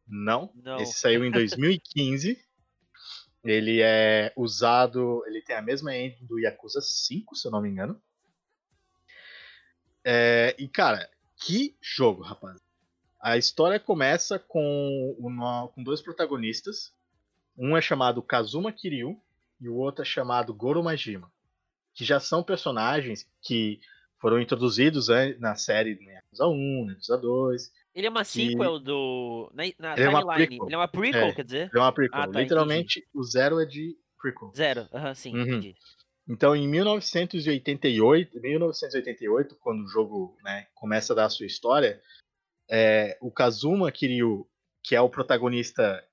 Não, 0.07 0.51
Não. 0.61 0.77
esse 0.81 0.99
saiu 0.99 1.23
em 1.23 1.31
2015. 1.31 2.37
ele 3.45 3.81
é 3.81 4.33
usado. 4.35 5.23
Ele 5.27 5.41
tem 5.41 5.55
a 5.55 5.61
mesma 5.61 5.95
engine 5.95 6.27
do 6.27 6.37
Yakuza 6.37 6.81
5, 6.81 7.33
se 7.35 7.47
eu 7.47 7.51
não 7.51 7.61
me 7.61 7.69
engano. 7.69 8.01
É, 10.03 10.53
e, 10.59 10.67
cara, 10.67 11.09
que 11.37 11.75
jogo, 11.81 12.23
rapaz. 12.23 12.59
A 13.21 13.37
história 13.37 13.79
começa 13.79 14.39
com, 14.39 15.15
uma- 15.19 15.67
com 15.69 15.83
dois 15.83 16.01
protagonistas. 16.01 16.91
Um 17.57 17.77
é 17.77 17.81
chamado 17.81 18.21
Kazuma 18.21 18.71
Kiryu 18.71 19.19
e 19.59 19.69
o 19.69 19.75
outro 19.75 20.01
é 20.01 20.05
chamado 20.05 20.53
Goro 20.53 20.83
Majima. 20.83 21.31
Que 21.93 22.03
já 22.03 22.19
são 22.19 22.41
personagens 22.41 23.27
que 23.41 23.79
foram 24.19 24.39
introduzidos 24.39 25.07
né, 25.09 25.35
na 25.39 25.55
série 25.55 25.95
no 25.95 26.09
Yakuza 26.11 26.47
1, 26.47 26.85
no 26.85 26.91
Yakuza 26.91 27.17
2. 27.17 27.71
Ele 27.93 28.07
é 28.07 28.09
uma 28.09 28.23
sequel 28.23 28.79
do. 28.79 29.51
Na, 29.53 29.63
na 29.77 29.93
Ele 29.95 30.03
é 30.03 30.09
uma 30.09 30.21
timeline. 30.21 30.47
prequel. 30.47 30.65
Ele 30.67 30.73
é 30.75 30.77
uma 30.77 30.87
prequel, 30.87 31.27
É. 31.27 31.33
quer 31.33 31.43
dizer? 31.43 31.69
É 31.75 31.77
uma 31.77 31.91
prequel. 31.91 32.21
Ah, 32.21 32.27
tá, 32.27 32.39
Literalmente, 32.39 33.05
o 33.13 33.23
zero 33.23 33.59
é 33.59 33.65
de 33.65 33.97
prequel. 34.19 34.51
Zero. 34.55 34.87
Aham, 34.93 35.13
sim, 35.13 35.35
Uhum. 35.35 35.41
entendi. 35.41 35.75
Então, 36.29 36.55
em 36.55 36.67
1988, 36.67 38.39
1988 38.39 39.55
quando 39.59 39.83
o 39.83 39.87
jogo 39.87 40.37
né, 40.43 40.67
começa 40.73 41.11
a 41.11 41.15
dar 41.17 41.25
a 41.25 41.29
sua 41.29 41.45
história, 41.45 42.01
é, 42.71 43.17
o 43.21 43.31
Kazuma 43.31 43.91
Kiryu, 43.91 44.47
que 44.83 44.95
é 44.95 45.01
o 45.01 45.09
protagonista 45.09 46.03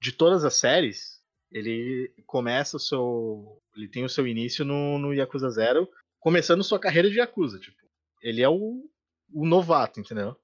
de 0.00 0.12
todas 0.12 0.44
as 0.44 0.54
séries, 0.54 1.20
ele 1.50 2.12
começa 2.26 2.76
o 2.76 2.80
seu. 2.80 3.62
Ele 3.76 3.88
tem 3.88 4.04
o 4.04 4.08
seu 4.08 4.26
início 4.26 4.64
no, 4.64 4.98
no 4.98 5.14
Yakuza 5.14 5.50
Zero, 5.50 5.88
começando 6.20 6.64
sua 6.64 6.78
carreira 6.80 7.08
de 7.10 7.18
Yakuza. 7.18 7.58
Tipo, 7.58 7.76
ele 8.22 8.42
é 8.42 8.48
o, 8.48 8.88
o 9.32 9.46
novato, 9.46 10.00
entendeu? 10.00 10.36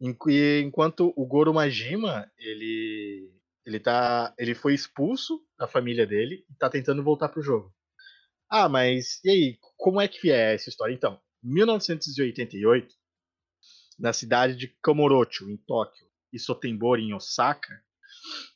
Enqu- 0.00 0.30
Enquanto 0.62 1.12
o 1.16 1.26
Goro 1.26 1.52
Majima, 1.54 2.30
ele. 2.38 3.32
Ele, 3.66 3.78
tá, 3.78 4.34
ele 4.38 4.54
foi 4.54 4.72
expulso 4.72 5.44
da 5.58 5.68
família 5.68 6.06
dele 6.06 6.42
e 6.50 6.54
tá 6.54 6.70
tentando 6.70 7.02
voltar 7.04 7.28
pro 7.28 7.42
jogo. 7.42 7.70
Ah, 8.48 8.66
mas 8.66 9.20
e 9.22 9.28
aí, 9.30 9.58
como 9.76 10.00
é 10.00 10.08
que 10.08 10.30
é 10.30 10.54
essa 10.54 10.70
história? 10.70 10.94
Então, 10.94 11.20
em 11.44 11.52
1988, 11.52 12.94
na 13.98 14.12
cidade 14.12 14.54
de 14.54 14.68
Kamurocho, 14.82 15.50
em 15.50 15.56
Tóquio, 15.56 16.06
e 16.32 16.38
Sotembori, 16.38 17.02
em 17.02 17.14
Osaka, 17.14 17.82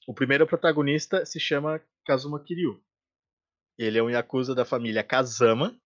o 0.07 0.15
primeiro 0.15 0.47
protagonista 0.47 1.25
se 1.25 1.41
chama 1.41 1.83
Kazuma 2.05 2.43
Kiryu. 2.43 2.83
Ele 3.79 3.99
é 3.99 4.03
um 4.03 4.11
yakuza 4.11 4.55
da 4.55 4.65
família 4.65 5.03
Kazama, 5.03 5.77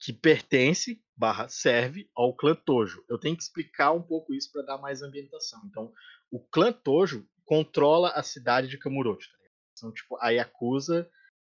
que 0.00 0.12
pertence, 0.12 1.02
barra, 1.16 1.48
serve 1.48 2.10
ao 2.14 2.34
clã 2.34 2.54
Tojo. 2.54 3.04
Eu 3.08 3.18
tenho 3.18 3.36
que 3.36 3.42
explicar 3.42 3.92
um 3.92 4.02
pouco 4.02 4.34
isso 4.34 4.50
para 4.50 4.62
dar 4.62 4.78
mais 4.78 5.02
ambientação. 5.02 5.60
Então, 5.66 5.92
o 6.30 6.40
clã 6.40 6.72
Tojo 6.72 7.28
controla 7.44 8.10
a 8.10 8.22
cidade 8.22 8.68
de 8.68 8.78
Kamurocho. 8.78 9.30
Tá? 9.30 9.38
São 9.74 9.92
tipo 9.92 10.16
a 10.20 10.30
yakuza 10.30 11.10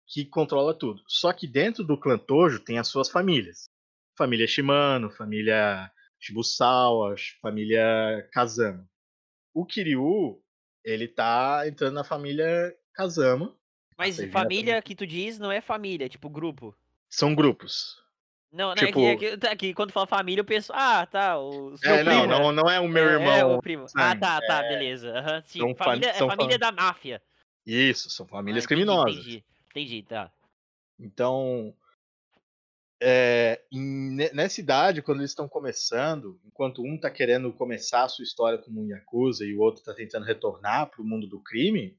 que 0.08 0.26
controla 0.26 0.74
tudo. 0.74 1.04
Só 1.08 1.34
que 1.34 1.46
dentro 1.46 1.84
do 1.84 2.00
clã 2.00 2.18
Tojo 2.18 2.60
tem 2.62 2.80
as 2.80 2.88
suas 2.88 3.10
famílias. 3.10 3.70
Família 4.18 4.48
Shimano, 4.48 5.12
família 5.12 5.92
Shibusawa, 6.20 7.16
família 7.42 8.28
Kazama. 8.32 8.88
O 9.54 9.66
Kiryu, 9.66 10.42
ele 10.84 11.08
tá 11.08 11.64
entrando 11.68 11.96
na 11.96 12.04
família 12.04 12.76
Kazama. 12.94 13.56
Mas 13.98 14.16
Você 14.16 14.28
família 14.28 14.82
que 14.82 14.96
tu 14.96 15.06
diz 15.08 15.40
não 15.40 15.52
é 15.52 15.62
família, 15.62 16.06
é 16.06 16.10
tipo 16.10 16.30
grupo. 16.30 16.76
São 17.10 17.34
grupos. 17.34 18.02
Não, 18.52 18.70
não 18.70 18.76
Tipo- 18.76 19.00
é, 19.02 19.16
que, 19.16 19.26
é, 19.26 19.32
que, 19.32 19.38
tá, 19.38 19.56
que 19.56 19.74
quando 19.74 19.92
fala 19.92 20.08
família 20.08 20.42
eu 20.42 20.46
penso, 20.46 20.72
ah, 20.74 21.06
tá, 21.06 21.38
os 21.40 21.84
É, 21.84 22.04
meu 22.04 22.06
não, 22.06 22.22
primo. 22.28 22.28
não, 22.28 22.52
não 22.52 22.70
é 22.70 22.80
o 22.80 22.88
meu 22.88 23.08
É, 23.10 23.14
irmão. 23.14 23.38
É, 23.38 23.46
o 23.46 23.62
primo. 23.62 23.86
Ah, 23.96 24.16
tá, 24.16 24.42
tá, 24.42 24.64
é. 24.64 24.70
beleza. 24.70 25.12
aham, 25.20 25.42
sim, 25.46 25.60
São 25.60 25.76
fam- 25.76 25.86
família, 25.86 26.14
são 26.14 26.28
é 26.28 26.36
família 26.36 26.60
fam- 26.60 26.60
da 26.60 26.72
máfia. 26.72 27.22
Isso, 27.66 28.10
são 28.10 28.26
famílias 28.28 28.64
Ah, 28.64 28.66
entendi, 28.66 28.82
criminosas. 28.86 29.18
Entendi, 29.18 29.44
entendi, 29.70 30.04
tá. 30.04 30.32
Então, 31.00 31.76
é, 33.02 33.62
em- 33.72 34.12
ne- 34.16 34.32
nessa 34.34 34.60
idade, 34.60 35.02
quando 35.02 35.20
eles 35.20 35.32
estão 35.32 35.48
começando, 35.48 36.40
enquanto 36.46 36.82
um 36.82 37.00
tá 37.00 37.10
querendo 37.12 37.54
começar 37.54 38.04
a 38.04 38.10
sua 38.10 38.24
história 38.24 38.58
como 38.58 38.82
um 38.82 38.88
Yakuza 38.88 39.46
e 39.46 39.56
o 39.56 39.60
outro 39.60 39.84
tá 39.84 39.94
tentando 39.94 40.26
retornar 40.26 40.90
pro 40.90 41.04
mundo 41.04 41.28
do 41.28 41.40
crime, 41.42 41.98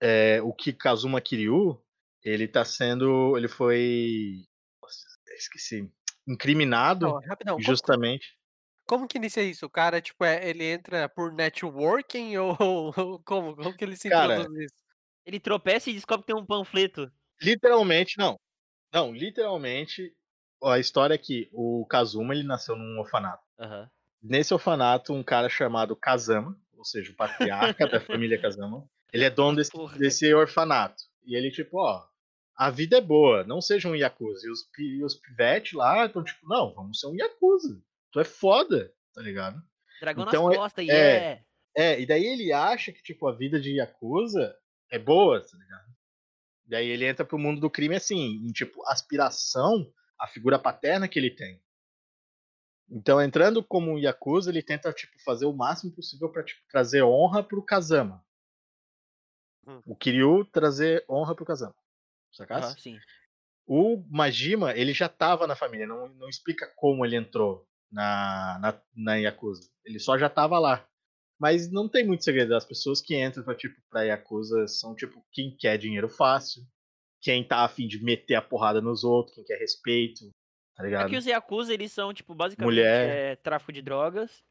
é, 0.00 0.42
o 0.42 0.52
que 0.52 0.72
Kazuma 0.72 1.20
Kiryu, 1.20 1.80
ele 2.22 2.46
tá 2.46 2.64
sendo. 2.64 3.36
Ele 3.36 3.48
foi. 3.48 4.44
Nossa, 4.82 4.98
esqueci. 5.36 5.90
Incriminado 6.26 7.06
Não, 7.06 7.20
rapidão, 7.20 7.56
como, 7.56 7.66
justamente. 7.66 8.36
como 8.86 9.06
que 9.06 9.18
inicia 9.18 9.42
isso? 9.42 9.66
O 9.66 9.70
cara, 9.70 10.00
tipo, 10.00 10.24
é, 10.24 10.48
ele 10.48 10.64
entra 10.64 11.08
por 11.08 11.32
networking 11.32 12.36
ou, 12.38 12.56
ou 12.96 13.22
como? 13.22 13.54
Como 13.56 13.76
que 13.76 13.84
ele 13.84 13.96
se 13.96 14.08
Cara, 14.08 14.34
introduz 14.34 14.58
nisso? 14.58 14.74
Ele 15.26 15.40
tropeça 15.40 15.90
e 15.90 15.94
descobre 15.94 16.26
que 16.26 16.32
tem 16.32 16.42
um 16.42 16.46
panfleto. 16.46 17.10
Literalmente, 17.40 18.18
não. 18.18 18.38
Não, 18.94 19.12
literalmente, 19.12 20.14
a 20.62 20.78
história 20.78 21.14
é 21.14 21.18
que 21.18 21.48
o 21.52 21.84
Kazuma 21.86 22.32
ele 22.32 22.44
nasceu 22.44 22.76
num 22.76 23.00
orfanato. 23.00 23.42
Aham. 23.58 23.90
Nesse 24.22 24.54
orfanato, 24.54 25.12
um 25.12 25.22
cara 25.22 25.48
chamado 25.48 25.96
Kazama, 25.96 26.56
ou 26.76 26.84
seja, 26.84 27.10
o 27.12 27.16
patriarca 27.16 27.86
da 27.88 27.98
família 28.00 28.40
Kazama, 28.40 28.88
ele 29.12 29.24
é 29.24 29.30
dono 29.30 29.56
desse, 29.56 29.72
desse 29.98 30.32
orfanato. 30.32 31.02
E 31.24 31.36
ele, 31.36 31.50
tipo, 31.50 31.78
ó, 31.78 32.06
a 32.56 32.70
vida 32.70 32.98
é 32.98 33.00
boa, 33.00 33.42
não 33.44 33.60
seja 33.60 33.88
um 33.88 33.96
Yakuza. 33.96 34.46
E 34.46 34.50
os, 34.50 34.60
e 34.78 35.04
os 35.04 35.14
pivetes 35.16 35.72
lá 35.72 36.06
estão, 36.06 36.22
tipo, 36.22 36.46
não, 36.48 36.72
vamos 36.72 37.00
ser 37.00 37.08
um 37.08 37.14
Yakuza. 37.16 37.82
Tu 38.12 38.20
é 38.20 38.24
foda, 38.24 38.92
tá 39.12 39.20
ligado? 39.20 39.60
Dragão 40.00 40.24
Então, 40.24 40.44
nas 40.46 40.54
é- 40.54 40.56
costas, 40.56 40.86
e 40.86 40.90
é. 40.90 40.94
é. 41.16 41.44
É, 41.76 42.00
e 42.00 42.06
daí 42.06 42.24
ele 42.24 42.52
acha 42.52 42.92
que, 42.92 43.02
tipo, 43.02 43.26
a 43.26 43.34
vida 43.34 43.60
de 43.60 43.76
Yakuza 43.78 44.56
é 44.88 44.98
boa, 44.98 45.40
tá 45.40 45.58
ligado? 45.58 45.93
Daí 46.66 46.88
ele 46.88 47.04
entra 47.06 47.24
pro 47.24 47.38
mundo 47.38 47.60
do 47.60 47.70
crime, 47.70 47.96
assim, 47.96 48.36
em, 48.46 48.52
tipo, 48.52 48.82
aspiração 48.86 49.92
à 50.18 50.26
figura 50.26 50.58
paterna 50.58 51.08
que 51.08 51.18
ele 51.18 51.30
tem. 51.30 51.62
Então, 52.90 53.20
entrando 53.20 53.62
como 53.62 53.92
um 53.92 53.98
Yakuza, 53.98 54.50
ele 54.50 54.62
tenta, 54.62 54.92
tipo, 54.92 55.12
fazer 55.22 55.46
o 55.46 55.52
máximo 55.52 55.92
possível 55.92 56.28
pra, 56.30 56.42
tipo, 56.42 56.60
trazer 56.68 57.02
honra 57.02 57.42
pro 57.42 57.62
Kazama. 57.62 58.24
Hum. 59.66 59.80
O 59.86 59.96
Kiryu 59.96 60.44
trazer 60.44 61.04
honra 61.08 61.34
pro 61.34 61.44
Kazama. 61.44 61.74
Sacasse? 62.32 62.66
Aham, 62.66 62.78
sim. 62.78 62.98
O 63.66 64.04
Majima, 64.10 64.72
ele 64.74 64.92
já 64.92 65.08
tava 65.08 65.46
na 65.46 65.56
família, 65.56 65.86
não, 65.86 66.08
não 66.08 66.28
explica 66.28 66.66
como 66.76 67.04
ele 67.04 67.16
entrou 67.16 67.66
na, 67.90 68.58
na, 68.60 68.82
na 68.94 69.14
Yakuza. 69.14 69.70
Ele 69.84 69.98
só 69.98 70.18
já 70.18 70.28
tava 70.28 70.58
lá. 70.58 70.86
Mas 71.44 71.70
não 71.70 71.86
tem 71.86 72.06
muito 72.06 72.24
segredo. 72.24 72.54
As 72.56 72.64
pessoas 72.64 73.02
que 73.02 73.14
entram 73.22 73.44
pra, 73.44 73.54
tipo, 73.54 73.78
pra 73.90 74.00
Yakuza 74.02 74.66
são, 74.66 74.94
tipo, 74.94 75.22
quem 75.30 75.54
quer 75.54 75.76
dinheiro 75.76 76.08
fácil, 76.08 76.62
quem 77.20 77.46
tá 77.46 77.62
afim 77.62 77.86
de 77.86 78.02
meter 78.02 78.34
a 78.34 78.40
porrada 78.40 78.80
nos 78.80 79.04
outros, 79.04 79.34
quem 79.34 79.44
quer 79.44 79.58
respeito, 79.58 80.30
tá 80.74 80.82
ligado? 80.82 81.04
Aqui 81.04 81.18
os 81.18 81.26
Yakuza, 81.26 81.74
eles 81.74 81.92
são, 81.92 82.14
tipo, 82.14 82.34
basicamente 82.34 82.66
Mulher. 82.72 83.08
é, 83.10 83.36
tráfico 83.36 83.72
de 83.74 83.82
drogas, 83.82 84.42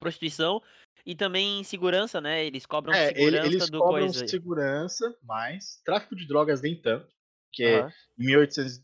prostituição 0.00 0.60
e 1.06 1.14
também 1.14 1.62
segurança, 1.62 2.20
né? 2.20 2.44
Eles 2.44 2.66
cobram 2.66 2.92
É, 2.92 3.14
segurança 3.14 3.46
eles 3.46 3.70
do 3.70 3.78
cobram 3.78 4.00
coisa. 4.06 4.26
segurança, 4.26 5.16
mas 5.22 5.80
tráfico 5.84 6.16
de 6.16 6.26
drogas 6.26 6.60
nem 6.60 6.74
tanto. 6.74 7.06
Porque 7.52 7.86
em 8.18 8.26
1800. 8.26 8.82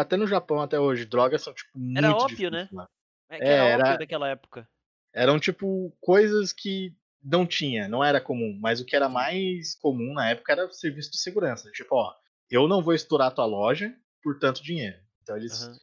Até 0.00 0.16
no 0.16 0.26
Japão, 0.26 0.62
até 0.62 0.80
hoje, 0.80 1.04
drogas 1.04 1.42
são, 1.42 1.52
tipo, 1.52 1.78
muito 1.78 1.98
Era 1.98 2.14
difíceis 2.14 2.50
né? 2.50 2.68
lá. 2.72 2.88
É 3.28 3.36
que 3.36 3.44
É, 3.44 3.48
era 3.48 3.64
era- 3.64 3.82
óbvio 3.84 3.98
daquela 3.98 4.28
época. 4.30 4.66
Eram, 5.14 5.38
tipo, 5.40 5.96
coisas 6.00 6.52
que 6.52 6.94
não 7.22 7.46
tinha, 7.46 7.88
não 7.88 8.02
era 8.04 8.20
comum. 8.20 8.56
Mas 8.60 8.80
o 8.80 8.84
que 8.84 8.96
era 8.96 9.08
mais 9.08 9.74
comum 9.76 10.14
na 10.14 10.30
época 10.30 10.52
era 10.52 10.70
serviço 10.72 11.10
de 11.10 11.18
segurança. 11.18 11.70
Tipo, 11.72 11.96
ó, 11.96 12.14
eu 12.50 12.68
não 12.68 12.82
vou 12.82 12.94
estourar 12.94 13.34
tua 13.34 13.46
loja 13.46 13.94
por 14.22 14.38
tanto 14.38 14.62
dinheiro. 14.62 14.98
Então 15.22 15.36
eles 15.36 15.52
Aham. 15.64 15.78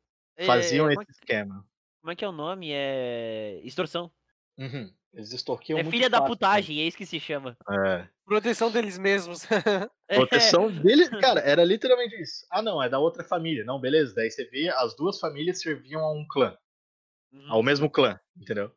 faziam 0.45 0.89
É, 0.89 0.93
esse 0.93 0.95
como, 0.95 1.01
é, 1.01 1.05
esquema. 1.11 1.65
como 2.01 2.11
é 2.11 2.15
que 2.15 2.25
é 2.25 2.29
o 2.29 2.31
nome? 2.33 2.71
É. 2.71 3.61
Extorsão. 3.63 4.11
Uhum. 4.57 4.91
Eles 5.13 5.31
extorquiam 5.33 5.79
É 5.79 5.83
muito 5.83 5.91
filha 5.91 6.09
da 6.09 6.17
fácil, 6.17 6.27
né? 6.27 6.29
putagem, 6.35 6.79
é 6.81 6.87
isso 6.87 6.97
que 6.97 7.05
se 7.05 7.19
chama. 7.19 7.57
É. 7.69 8.07
Proteção 8.25 8.71
deles 8.71 8.97
mesmos. 8.97 9.43
Proteção 10.09 10.71
dele, 10.71 11.09
cara, 11.17 11.41
era 11.41 11.63
literalmente 11.63 12.15
isso. 12.21 12.45
Ah, 12.51 12.61
não, 12.61 12.81
é 12.81 12.89
da 12.89 12.99
outra 12.99 13.23
família. 13.23 13.63
Não, 13.65 13.79
beleza. 13.79 14.13
Daí 14.15 14.31
você 14.31 14.45
vê, 14.45 14.69
as 14.69 14.95
duas 14.95 15.19
famílias 15.19 15.61
serviam 15.61 16.01
a 16.01 16.11
um 16.13 16.25
clã, 16.29 16.57
Uhum. 17.33 17.51
ao 17.51 17.63
mesmo 17.63 17.89
clã, 17.89 18.19
entendeu? 18.39 18.71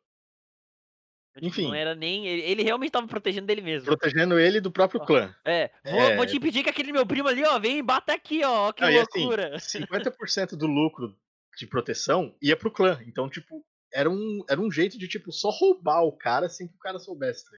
Tipo, 1.33 1.45
enfim. 1.47 1.67
Não 1.67 1.73
era 1.75 1.95
nem. 1.95 2.27
Ele, 2.27 2.41
ele 2.41 2.63
realmente 2.63 2.91
tava 2.91 3.07
protegendo 3.07 3.47
dele 3.47 3.61
mesmo. 3.61 3.85
Protegendo 3.85 4.37
ele 4.37 4.59
do 4.59 4.71
próprio 4.71 4.99
Ó. 5.01 5.05
clã. 5.05 5.33
É, 5.45 5.71
vou, 5.85 5.99
É. 6.01 6.15
vou 6.17 6.25
te 6.25 6.35
impedir 6.37 6.63
que 6.63 6.69
aquele 6.69 6.91
meu 6.91 7.05
primo 7.05 7.27
ali, 7.29 7.43
ó, 7.45 7.57
vem 7.59 7.77
e 7.77 7.81
bata 7.81 8.13
aqui, 8.13 8.43
ó. 8.43 8.71
Que 8.73 8.81
Não, 8.81 9.01
assim, 9.01 9.19
loucura. 9.21 9.55
50% 9.59 10.55
do 10.57 10.67
lucro 10.67 11.15
de 11.57 11.65
proteção 11.67 12.35
ia 12.41 12.57
pro 12.57 12.71
clã. 12.71 13.01
Então, 13.07 13.29
tipo, 13.29 13.65
era 13.93 14.09
um, 14.09 14.43
era 14.49 14.59
um 14.59 14.69
jeito 14.71 14.97
de, 14.97 15.07
tipo, 15.07 15.31
só 15.31 15.49
roubar 15.49 16.01
o 16.03 16.11
cara 16.17 16.49
sem 16.49 16.67
que 16.67 16.75
o 16.75 16.79
cara 16.79 16.99
soubesse. 16.99 17.45
tá? 17.49 17.57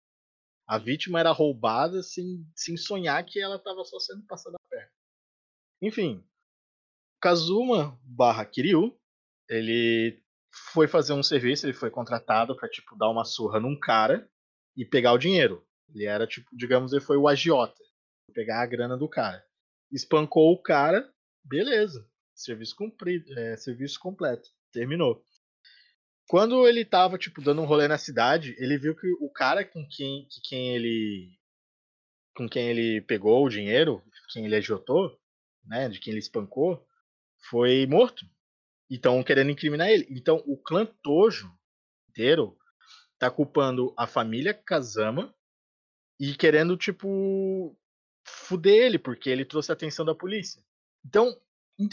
A 0.68 0.78
vítima 0.78 1.20
era 1.20 1.32
roubada 1.32 2.02
sem, 2.04 2.46
sem 2.56 2.78
sonhar 2.78 3.24
que 3.26 3.40
ela 3.40 3.58
tava 3.60 3.84
só 3.84 4.00
sendo 4.00 4.24
passada 4.28 4.56
a 4.56 4.70
perna. 4.70 4.90
Enfim, 5.82 6.24
Kazuma 7.22 8.00
barra 8.04 8.46
Kiryu, 8.46 8.98
ele 9.50 10.23
foi 10.54 10.88
fazer 10.88 11.14
um 11.14 11.24
serviço, 11.24 11.66
ele 11.66 11.74
foi 11.74 11.90
contratado 11.90 12.56
pra, 12.56 12.70
tipo, 12.70 12.96
dar 12.96 13.10
uma 13.10 13.26
surra 13.26 13.60
num 13.60 13.78
cara 13.80 14.30
e 14.76 14.86
pegar 14.86 15.14
o 15.14 15.18
dinheiro. 15.18 15.66
Ele 15.94 16.06
era, 16.06 16.28
tipo, 16.28 16.50
digamos, 16.54 16.94
ele 16.94 17.02
foi 17.02 17.18
o 17.18 17.28
agiota. 17.28 17.82
Pegar 18.34 18.62
a 18.62 18.66
grana 18.66 18.98
do 18.98 19.08
cara. 19.08 19.44
Espancou 19.92 20.52
o 20.54 20.62
cara, 20.62 21.12
beleza. 21.44 22.08
Serviço 22.36 22.76
cumprido, 22.76 23.32
é, 23.38 23.58
serviço 23.58 24.00
completo. 24.00 24.50
Terminou. 24.72 25.24
Quando 26.28 26.68
ele 26.68 26.86
tava, 26.86 27.18
tipo, 27.18 27.42
dando 27.42 27.62
um 27.62 27.66
rolê 27.66 27.88
na 27.88 27.98
cidade, 27.98 28.56
ele 28.58 28.78
viu 28.78 28.96
que 28.96 29.08
o 29.20 29.30
cara 29.30 29.64
com 29.64 29.86
quem, 29.88 30.28
que 30.30 30.42
quem 30.42 30.76
ele. 30.76 31.32
Com 32.36 32.50
quem 32.50 32.70
ele 32.70 33.02
pegou 33.02 33.46
o 33.46 33.50
dinheiro, 33.50 34.04
quem 34.32 34.46
ele 34.46 34.56
agiotou, 34.56 35.16
né? 35.66 35.90
De 35.90 36.00
quem 36.00 36.12
ele 36.12 36.20
espancou, 36.20 36.84
foi 37.50 37.86
morto. 37.86 38.26
E 38.94 38.98
estão 38.98 39.24
querendo 39.24 39.50
incriminar 39.50 39.90
ele. 39.90 40.06
Então 40.12 40.44
o 40.46 40.56
clã 40.56 40.86
Tojo 41.02 41.52
inteiro 42.10 42.56
tá 43.18 43.32
culpando 43.32 43.92
a 43.98 44.06
família 44.06 44.54
Kazama 44.54 45.34
e 46.20 46.36
querendo, 46.36 46.78
tipo, 46.78 47.76
fuder 48.24 48.76
ele, 48.86 49.00
porque 49.00 49.32
ele 49.32 49.46
trouxe 49.46 49.72
a 49.72 49.74
atenção 49.74 50.06
da 50.06 50.14
polícia. 50.14 50.62
Então, 51.04 51.36
em, 51.80 51.88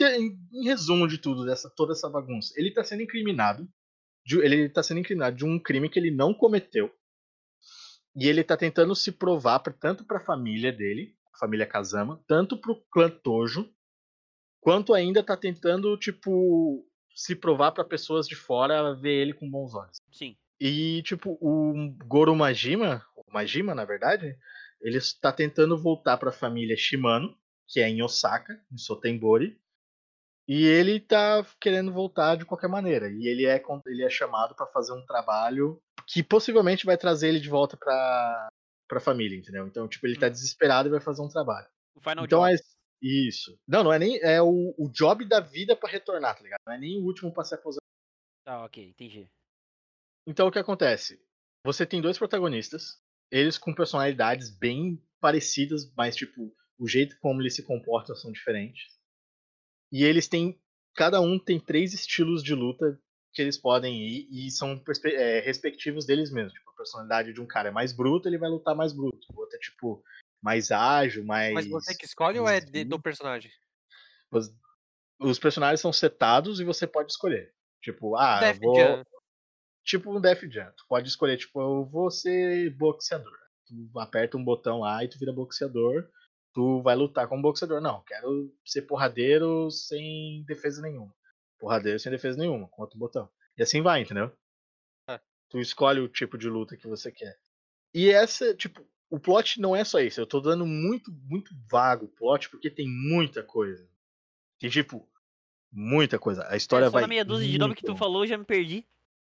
em 0.52 0.64
resumo 0.64 1.08
de 1.08 1.16
tudo, 1.16 1.46
dessa, 1.46 1.70
toda 1.70 1.92
essa 1.92 2.10
bagunça, 2.10 2.52
ele 2.56 2.70
tá 2.70 2.84
sendo 2.84 3.02
incriminado. 3.02 3.66
de- 4.26 4.38
ele 4.40 4.68
tá 4.68 4.82
sendo 4.82 5.00
incriminado 5.00 5.34
de 5.36 5.46
um 5.46 5.58
crime 5.58 5.88
que 5.88 5.98
ele 5.98 6.10
não 6.10 6.34
cometeu. 6.34 6.94
E 8.14 8.28
ele 8.28 8.44
tá 8.44 8.56
tentando 8.58 8.94
se 8.94 9.10
provar 9.10 9.60
pra, 9.60 9.72
tanto 9.72 10.04
pra 10.04 10.20
família 10.20 10.70
dele, 10.70 11.16
a 11.34 11.38
família 11.38 11.66
Kazama, 11.66 12.22
tanto 12.26 12.58
pro 12.60 12.76
clã 12.92 13.08
Tojo, 13.08 13.72
quanto 14.60 14.92
ainda 14.92 15.22
tá 15.22 15.36
tentando, 15.36 15.96
tipo, 15.96 16.86
se 17.14 17.34
provar 17.34 17.72
pra 17.72 17.84
pessoas 17.84 18.26
de 18.26 18.34
fora 18.34 18.94
ver 18.94 19.14
ele 19.14 19.32
com 19.32 19.50
bons 19.50 19.74
olhos. 19.74 19.98
Sim. 20.10 20.36
E, 20.60 21.02
tipo, 21.02 21.38
o 21.40 21.94
Goro 22.06 22.34
Majima, 22.34 23.04
o 23.16 23.32
Majima, 23.32 23.74
na 23.74 23.84
verdade, 23.84 24.36
ele 24.80 24.98
está 24.98 25.32
tentando 25.32 25.80
voltar 25.80 26.16
para 26.16 26.30
a 26.30 26.32
família 26.32 26.76
Shimano, 26.76 27.34
que 27.66 27.80
é 27.80 27.88
em 27.88 28.02
Osaka, 28.02 28.60
em 28.70 28.76
Sotembori. 28.76 29.58
E 30.46 30.64
ele 30.66 30.98
tá 30.98 31.46
querendo 31.60 31.92
voltar 31.92 32.36
de 32.36 32.44
qualquer 32.44 32.68
maneira. 32.68 33.08
E 33.08 33.26
ele 33.26 33.46
é, 33.46 33.62
ele 33.86 34.02
é 34.02 34.10
chamado 34.10 34.54
para 34.54 34.66
fazer 34.66 34.92
um 34.92 35.06
trabalho 35.06 35.80
que 36.06 36.22
possivelmente 36.22 36.84
vai 36.84 36.96
trazer 36.96 37.28
ele 37.28 37.40
de 37.40 37.48
volta 37.48 37.76
para 37.76 38.50
a 38.90 39.00
família, 39.00 39.38
entendeu? 39.38 39.66
Então, 39.66 39.86
tipo, 39.86 40.06
ele 40.06 40.18
tá 40.18 40.28
desesperado 40.28 40.88
e 40.88 40.90
vai 40.90 41.00
fazer 41.00 41.22
um 41.22 41.28
trabalho. 41.28 41.68
O 41.94 42.00
Final 42.00 42.24
então 42.24 42.40
Job. 42.40 42.60
Isso. 43.02 43.58
Não, 43.66 43.84
não 43.84 43.92
é 43.92 43.98
nem 43.98 44.18
é 44.20 44.40
o, 44.42 44.74
o 44.78 44.88
job 44.90 45.24
da 45.24 45.40
vida 45.40 45.74
para 45.74 45.90
retornar, 45.90 46.36
tá 46.36 46.42
ligado? 46.42 46.60
Não 46.66 46.74
é 46.74 46.78
nem 46.78 46.98
o 46.98 47.04
último 47.04 47.32
para 47.32 47.44
se 47.44 47.54
aposentar. 47.54 47.80
Tá, 48.44 48.64
ok, 48.64 48.88
entendi. 48.88 49.30
Então 50.26 50.48
o 50.48 50.52
que 50.52 50.58
acontece? 50.58 51.20
Você 51.64 51.86
tem 51.86 52.00
dois 52.00 52.18
protagonistas, 52.18 53.00
eles 53.30 53.58
com 53.58 53.74
personalidades 53.74 54.50
bem 54.50 55.02
parecidas, 55.20 55.92
mas 55.96 56.16
tipo, 56.16 56.54
o 56.78 56.88
jeito 56.88 57.18
como 57.20 57.40
eles 57.42 57.54
se 57.54 57.62
comportam 57.62 58.14
são 58.16 58.32
diferentes. 58.32 58.98
E 59.92 60.04
eles 60.04 60.28
têm. 60.28 60.60
Cada 60.94 61.20
um 61.20 61.38
tem 61.38 61.60
três 61.60 61.92
estilos 61.94 62.42
de 62.42 62.54
luta 62.54 63.00
que 63.32 63.40
eles 63.40 63.56
podem 63.56 64.02
ir 64.02 64.28
e 64.30 64.50
são 64.50 64.82
é, 65.04 65.40
respectivos 65.40 66.04
deles 66.04 66.32
mesmos. 66.32 66.52
Tipo, 66.52 66.70
a 66.70 66.76
personalidade 66.76 67.32
de 67.32 67.40
um 67.40 67.46
cara 67.46 67.68
é 67.68 67.72
mais 67.72 67.92
bruto, 67.92 68.28
ele 68.28 68.38
vai 68.38 68.50
lutar 68.50 68.74
mais 68.74 68.92
bruto. 68.92 69.26
O 69.32 69.40
outro 69.40 69.56
é 69.56 69.60
tipo 69.60 70.02
mais 70.42 70.70
ágil, 70.70 71.24
mais. 71.24 71.52
Mas 71.54 71.66
você 71.68 71.94
que 71.94 72.04
escolhe 72.06 72.38
ou 72.38 72.48
é 72.48 72.60
de- 72.60 72.84
do 72.84 73.00
personagem? 73.00 73.50
Os, 74.30 74.52
os 75.20 75.38
personagens 75.38 75.80
são 75.80 75.92
setados 75.92 76.60
e 76.60 76.64
você 76.64 76.86
pode 76.86 77.12
escolher. 77.12 77.52
Tipo, 77.82 78.16
ah, 78.16 78.40
Def 78.40 78.58
vou. 78.58 78.76
Jam. 78.76 79.04
tipo 79.84 80.16
um 80.16 80.20
Def 80.20 80.42
Jam. 80.44 80.72
Tu 80.76 80.84
pode 80.88 81.08
escolher, 81.08 81.36
tipo, 81.36 81.60
eu 81.60 81.84
vou 81.86 82.10
ser 82.10 82.70
boxeador. 82.76 83.38
Tu 83.66 83.98
aperta 83.98 84.36
um 84.36 84.44
botão 84.44 84.80
lá 84.80 85.02
e 85.04 85.08
tu 85.08 85.18
vira 85.18 85.32
boxeador. 85.32 86.08
Tu 86.52 86.82
vai 86.82 86.96
lutar 86.96 87.28
como 87.28 87.42
boxeador. 87.42 87.80
Não, 87.80 88.02
quero 88.02 88.52
ser 88.64 88.82
porradeiro 88.82 89.70
sem 89.70 90.44
defesa 90.46 90.82
nenhuma. 90.82 91.14
Porradeiro 91.58 91.98
sem 91.98 92.10
defesa 92.10 92.38
nenhuma, 92.38 92.68
com 92.68 92.82
outro 92.82 92.98
botão. 92.98 93.28
E 93.56 93.62
assim 93.62 93.82
vai, 93.82 94.00
entendeu? 94.00 94.32
É. 95.08 95.20
Tu 95.48 95.58
escolhe 95.60 96.00
o 96.00 96.08
tipo 96.08 96.36
de 96.38 96.48
luta 96.48 96.76
que 96.76 96.86
você 96.88 97.12
quer. 97.12 97.38
E 97.94 98.10
essa, 98.10 98.54
tipo, 98.54 98.84
o 99.10 99.18
plot 99.20 99.60
não 99.60 99.74
é 99.76 99.84
só 99.84 100.00
isso. 100.00 100.20
Eu 100.20 100.26
tô 100.26 100.40
dando 100.40 100.66
muito, 100.66 101.12
muito 101.12 101.52
vago 101.70 102.06
o 102.06 102.08
plot, 102.08 102.50
porque 102.50 102.70
tem 102.70 102.88
muita 102.88 103.42
coisa. 103.42 103.88
Tem, 104.60 104.70
tipo, 104.70 105.08
muita 105.72 106.18
coisa. 106.18 106.46
A 106.48 106.56
história 106.56 106.86
É, 106.86 106.90
só 106.90 106.98
vai. 106.98 107.00
na 107.00 107.08
meia 107.08 107.24
dúzia 107.24 107.48
de 107.48 107.58
nome 107.58 107.74
que 107.74 107.82
tu 107.82 107.94
muito 107.94 107.96
falou, 107.96 108.22
eu 108.24 108.28
já 108.28 108.38
me 108.38 108.44
perdi. 108.44 108.86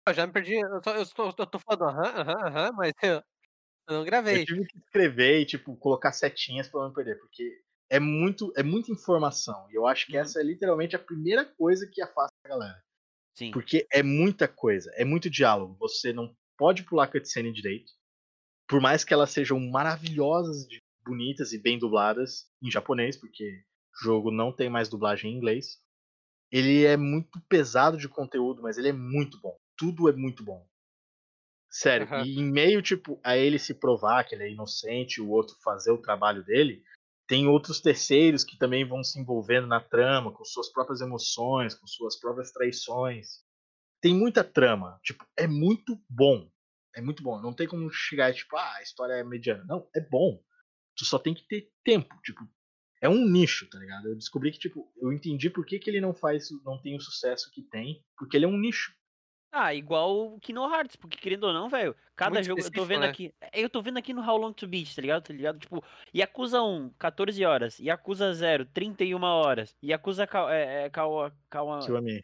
Eu 0.08 0.14
já 0.14 0.26
me 0.28 0.34
perdi, 0.34 0.56
eu, 0.56 0.82
só, 0.84 0.96
eu, 0.96 1.06
tô, 1.34 1.44
eu 1.44 1.48
tô 1.48 1.60
falando 1.60 1.84
aham, 1.86 2.22
aham, 2.22 2.48
aham, 2.48 2.72
mas 2.74 2.94
eu, 3.04 3.18
eu 3.90 3.96
não 3.98 4.06
Eu 4.30 4.40
gravei. 4.40 4.46
tive 4.46 4.66
que 4.68 4.78
escrever 4.78 5.42
e, 5.42 5.46
tipo, 5.46 5.76
colocar 5.78 6.12
setinhas 6.12 6.68
pra 6.68 6.82
não 6.82 6.94
perder, 6.94 7.18
porque 7.20 7.62
é 7.90 8.00
muito, 8.00 8.52
é 8.56 8.62
muita 8.64 8.92
informação. 8.92 9.68
E 9.72 9.76
eu 9.76 9.88
acho 9.88 10.08
que 10.08 10.16
Uhum. 10.16 10.18
essa 10.18 10.40
é 10.40 10.44
literalmente 10.44 10.96
a 10.96 11.00
primeira 11.00 11.44
coisa 11.46 11.90
que 11.92 12.02
afasta 12.02 12.34
a 12.46 12.50
galera. 12.50 12.84
Sim. 13.36 13.60
Porque 13.60 13.88
é 13.94 14.04
muita 14.04 14.48
coisa, 14.48 14.92
é 14.96 15.06
muito 15.06 15.30
diálogo. 15.30 15.78
Você 15.80 16.14
não 16.14 16.36
pode 16.58 16.84
pular 16.86 17.08
cutscene 17.08 17.54
direito. 17.54 17.92
Por 18.70 18.80
mais 18.80 19.04
que 19.04 19.14
elas 19.14 19.32
sejam 19.32 19.60
maravilhosas, 19.60 20.68
bonitas 21.04 21.52
e 21.54 21.58
bem 21.58 21.80
dubladas 21.80 22.48
em 22.62 22.70
japonês, 22.70 23.18
porque 23.18 23.64
o 23.96 24.04
jogo 24.04 24.32
não 24.32 24.56
tem 24.56 24.70
mais 24.70 24.88
dublagem 24.88 25.32
em 25.32 25.36
inglês. 25.36 25.82
Ele 26.52 26.86
é 26.86 26.96
muito 26.96 27.42
pesado 27.50 27.98
de 27.98 28.08
conteúdo, 28.08 28.62
mas 28.62 28.78
ele 28.78 28.90
é 28.90 28.94
muito 28.94 29.40
bom. 29.42 29.58
Tudo 29.76 30.08
é 30.08 30.14
muito 30.14 30.44
bom. 30.44 30.68
Sério, 31.72 32.08
Aham. 32.08 32.26
e 32.26 32.40
em 32.40 32.52
meio, 32.52 32.82
tipo, 32.82 33.20
a 33.24 33.38
ele 33.38 33.60
se 33.60 33.74
provar 33.74 34.24
que 34.24 34.34
ele 34.34 34.44
é 34.44 34.52
inocente, 34.52 35.22
o 35.22 35.30
outro 35.30 35.56
fazer 35.64 35.92
o 35.92 36.02
trabalho 36.02 36.44
dele, 36.44 36.84
tem 37.28 37.48
outros 37.48 37.80
terceiros 37.80 38.44
que 38.44 38.58
também 38.58 38.88
vão 38.88 39.04
se 39.04 39.20
envolvendo 39.20 39.68
na 39.68 39.80
trama, 39.80 40.32
com 40.32 40.44
suas 40.44 40.72
próprias 40.72 41.00
emoções, 41.00 41.76
com 41.76 41.86
suas 41.86 42.20
próprias 42.20 42.52
traições. 42.52 43.44
Tem 44.02 44.16
muita 44.16 44.44
trama, 44.44 45.00
tipo, 45.04 45.24
é 45.38 45.46
muito 45.48 46.00
bom. 46.10 46.50
É 46.96 47.02
muito 47.02 47.22
bom. 47.24 47.42
Não 47.42 47.54
tem 47.54 47.68
como 47.68 47.90
chegar 47.92 48.34
tipo, 48.34 48.56
ah, 48.58 48.76
a 48.76 48.82
história 48.82 49.14
é 49.14 49.24
mediana. 49.24 49.64
Não, 49.68 49.88
é 49.96 50.02
bom. 50.02 50.42
Tu 50.96 51.06
só 51.06 51.18
tem 51.20 51.34
que 51.34 51.48
ter 51.48 51.72
tempo, 51.84 52.20
tipo, 52.24 52.42
é 53.02 53.08
um 53.08 53.26
nicho, 53.28 53.70
tá 53.70 53.80
ligado? 53.80 54.10
Eu 54.10 54.16
descobri 54.16 54.52
que, 54.52 54.60
tipo, 54.60 54.92
eu 55.02 55.14
entendi 55.14 55.50
por 55.50 55.66
que, 55.66 55.80
que 55.80 55.90
ele 55.90 56.02
não 56.02 56.14
faz, 56.14 56.50
não 56.66 56.82
tem 56.82 56.96
o 56.96 57.00
sucesso 57.00 57.50
que 57.52 57.62
tem, 57.62 58.04
porque 58.18 58.36
ele 58.36 58.46
é 58.46 58.48
um 58.48 58.58
nicho. 58.58 58.94
Ah, 59.52 59.74
igual 59.74 60.36
o 60.36 60.40
Kingdom 60.40 60.72
Hearts, 60.72 60.96
porque 60.96 61.18
querendo 61.18 61.46
ou 61.46 61.54
não, 61.54 61.70
velho, 61.70 61.96
cada 62.16 62.36
Muito 62.36 62.46
jogo, 62.46 62.62
eu 62.62 62.72
tô 62.72 62.86
vendo 62.86 63.02
né? 63.02 63.08
aqui, 63.08 63.34
eu 63.52 63.68
tô 63.68 63.82
vendo 63.82 63.98
aqui 63.98 64.14
no 64.14 64.22
How 64.22 64.38
Long 64.38 64.54
to 64.54 64.68
Beat, 64.68 64.94
tá 64.94 65.02
ligado? 65.02 65.24
Tá 65.24 65.34
ligado? 65.34 65.58
Tipo, 65.58 65.84
Yakuza 66.16 66.62
1, 66.62 66.92
14 67.00 67.44
horas, 67.44 67.80
Yakuza 67.80 68.32
0, 68.32 68.66
31 68.68 69.24
horas, 69.24 69.76
Yakuza 69.84 70.28
Ka, 70.28 70.54
é, 70.54 70.86
é, 70.86 70.90
Kawa, 70.92 71.36
Kawa. 71.50 71.80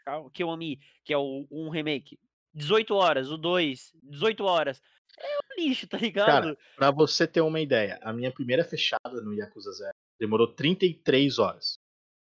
Kawa- 0.05 0.29
Kiwami, 0.29 0.79
que 1.03 1.13
é 1.13 1.17
o 1.17 1.47
um 1.49 1.69
remake, 1.69 2.19
18 2.55 2.95
horas, 2.95 3.29
o 3.29 3.37
2, 3.37 3.91
18 4.03 4.43
horas. 4.43 4.81
É 5.17 5.37
um 5.37 5.63
lixo, 5.67 5.87
tá 5.87 5.97
ligado? 5.97 6.57
Pra 6.75 6.89
você 6.91 7.27
ter 7.27 7.41
uma 7.41 7.59
ideia, 7.61 7.99
a 8.01 8.11
minha 8.11 8.31
primeira 8.31 8.63
fechada 8.63 9.21
no 9.21 9.33
Yakuza 9.33 9.71
0 9.71 9.93
demorou 10.19 10.47
33 10.47 11.37
horas. 11.39 11.77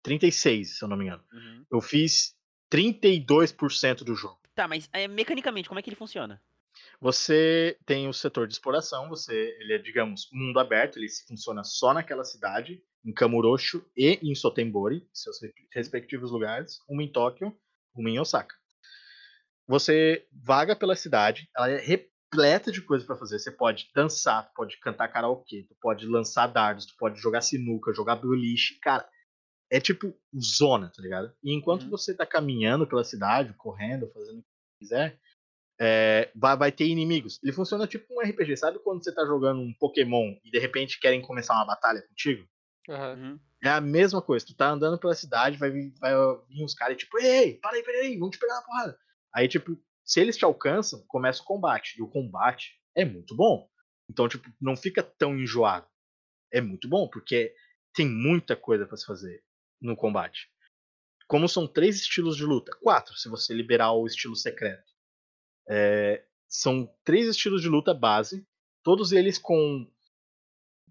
36, 0.03 0.78
se 0.78 0.84
eu 0.84 0.88
não 0.89 0.97
me 0.97 1.05
engano. 1.05 1.24
Uhum. 1.32 1.65
Eu 1.71 1.80
fiz 1.82 2.36
32% 2.71 4.03
do 4.03 4.15
jogo. 4.15 4.39
Tá, 4.55 4.67
mas 4.67 4.89
é, 4.93 5.07
mecanicamente, 5.07 5.67
como 5.67 5.80
é 5.80 5.82
que 5.84 5.89
ele 5.89 5.95
funciona? 5.95 6.41
Você 6.99 7.78
tem 7.86 8.07
o 8.07 8.13
setor 8.13 8.47
de 8.47 8.53
exploração, 8.53 9.09
você 9.09 9.34
ele 9.59 9.74
é, 9.74 9.78
digamos, 9.78 10.30
mundo 10.32 10.59
aberto, 10.59 10.97
ele 10.97 11.07
funciona 11.28 11.63
só 11.63 11.93
naquela 11.93 12.24
cidade, 12.24 12.82
em 13.05 13.13
Kamurocho 13.13 13.86
e 13.95 14.19
em 14.21 14.34
Sotembori, 14.36 15.07
seus 15.13 15.41
re- 15.41 15.53
respectivos 15.71 16.32
lugares, 16.32 16.80
uma 16.88 17.03
em 17.03 17.11
Tóquio, 17.11 17.55
uma 17.95 18.09
em 18.09 18.19
Osaka. 18.19 18.55
Você 19.74 20.28
vaga 20.32 20.76
pela 20.76 20.95
cidade, 20.95 21.49
ela 21.57 21.67
é 21.67 21.78
repleta 21.80 22.71
de 22.71 22.80
coisa 22.80 23.03
pra 23.07 23.17
fazer. 23.17 23.39
Você 23.39 23.49
pode 23.49 23.89
dançar, 23.95 24.45
tu 24.47 24.53
pode 24.53 24.78
cantar 24.80 25.07
karaokê, 25.07 25.65
tu 25.67 25.76
pode 25.82 26.05
lançar 26.05 26.45
dardos, 26.45 26.86
tu 26.86 26.93
pode 26.95 27.19
jogar 27.19 27.41
sinuca, 27.41 27.91
jogar 27.91 28.17
boliche. 28.17 28.78
Cara, 28.80 29.03
é 29.71 29.80
tipo 29.80 30.13
zona, 30.39 30.91
tá 30.95 31.01
ligado? 31.01 31.34
E 31.43 31.51
enquanto 31.51 31.86
Uhum. 31.86 31.89
você 31.89 32.13
tá 32.15 32.24
caminhando 32.24 32.86
pela 32.86 33.03
cidade, 33.03 33.51
correndo, 33.55 34.11
fazendo 34.13 34.41
o 34.41 34.43
que 34.43 34.80
quiser, 34.82 35.19
é, 35.82 36.30
vai, 36.36 36.55
vai 36.55 36.71
ter 36.71 36.86
inimigos. 36.86 37.39
Ele 37.41 37.51
funciona 37.51 37.88
tipo 37.88 38.05
um 38.13 38.21
RPG. 38.21 38.55
Sabe 38.57 38.78
quando 38.78 39.03
você 39.03 39.11
tá 39.11 39.26
jogando 39.26 39.59
um 39.59 39.74
Pokémon 39.80 40.36
e 40.45 40.51
de 40.51 40.59
repente 40.59 40.99
querem 40.99 41.19
começar 41.19 41.55
uma 41.55 41.65
batalha 41.65 42.03
contigo? 42.07 42.47
Uhum. 42.88 43.39
É 43.63 43.69
a 43.69 43.82
mesma 43.82 44.21
coisa. 44.21 44.45
Tu 44.45 44.55
tá 44.55 44.69
andando 44.69 44.99
pela 44.99 45.15
cidade, 45.15 45.57
vai 45.57 45.71
vir, 45.71 45.91
vai 45.99 46.13
vir 46.47 46.63
uns 46.63 46.76
caras 46.76 46.93
e 46.93 46.99
tipo, 46.99 47.19
ei, 47.19 47.57
para 47.57 47.76
aí, 47.76 47.82
para 47.82 47.93
aí, 47.93 48.19
vamos 48.19 48.36
te 48.36 48.39
pegar 48.39 48.53
na 48.53 48.61
porrada. 48.61 48.99
Aí, 49.34 49.47
tipo, 49.47 49.77
se 50.03 50.19
eles 50.19 50.38
te 50.38 50.45
alcançam, 50.45 51.03
começa 51.07 51.41
o 51.41 51.45
combate. 51.45 51.97
E 51.97 52.01
o 52.01 52.07
combate 52.07 52.79
é 52.95 53.03
muito 53.03 53.36
bom. 53.36 53.67
Então, 54.09 54.27
tipo, 54.27 54.49
não 54.61 54.75
fica 54.75 55.01
tão 55.01 55.38
enjoado. 55.38 55.88
É 56.51 56.61
muito 56.61 56.88
bom, 56.88 57.09
porque 57.09 57.53
tem 57.93 58.07
muita 58.07 58.55
coisa 58.55 58.86
pra 58.86 58.97
se 58.97 59.05
fazer 59.05 59.43
no 59.81 59.95
combate. 59.95 60.49
Como 61.27 61.47
são 61.47 61.67
três 61.67 61.97
estilos 61.97 62.36
de 62.36 62.45
luta, 62.45 62.71
quatro, 62.81 63.15
se 63.15 63.29
você 63.29 63.53
liberar 63.53 63.93
o 63.93 64.05
estilo 64.05 64.36
secreto. 64.36 64.91
É, 65.67 66.25
são 66.47 66.88
três 67.03 67.27
estilos 67.27 67.61
de 67.61 67.69
luta 67.69 67.93
base, 67.93 68.45
todos 68.84 69.11
eles 69.11 69.38
com 69.38 69.89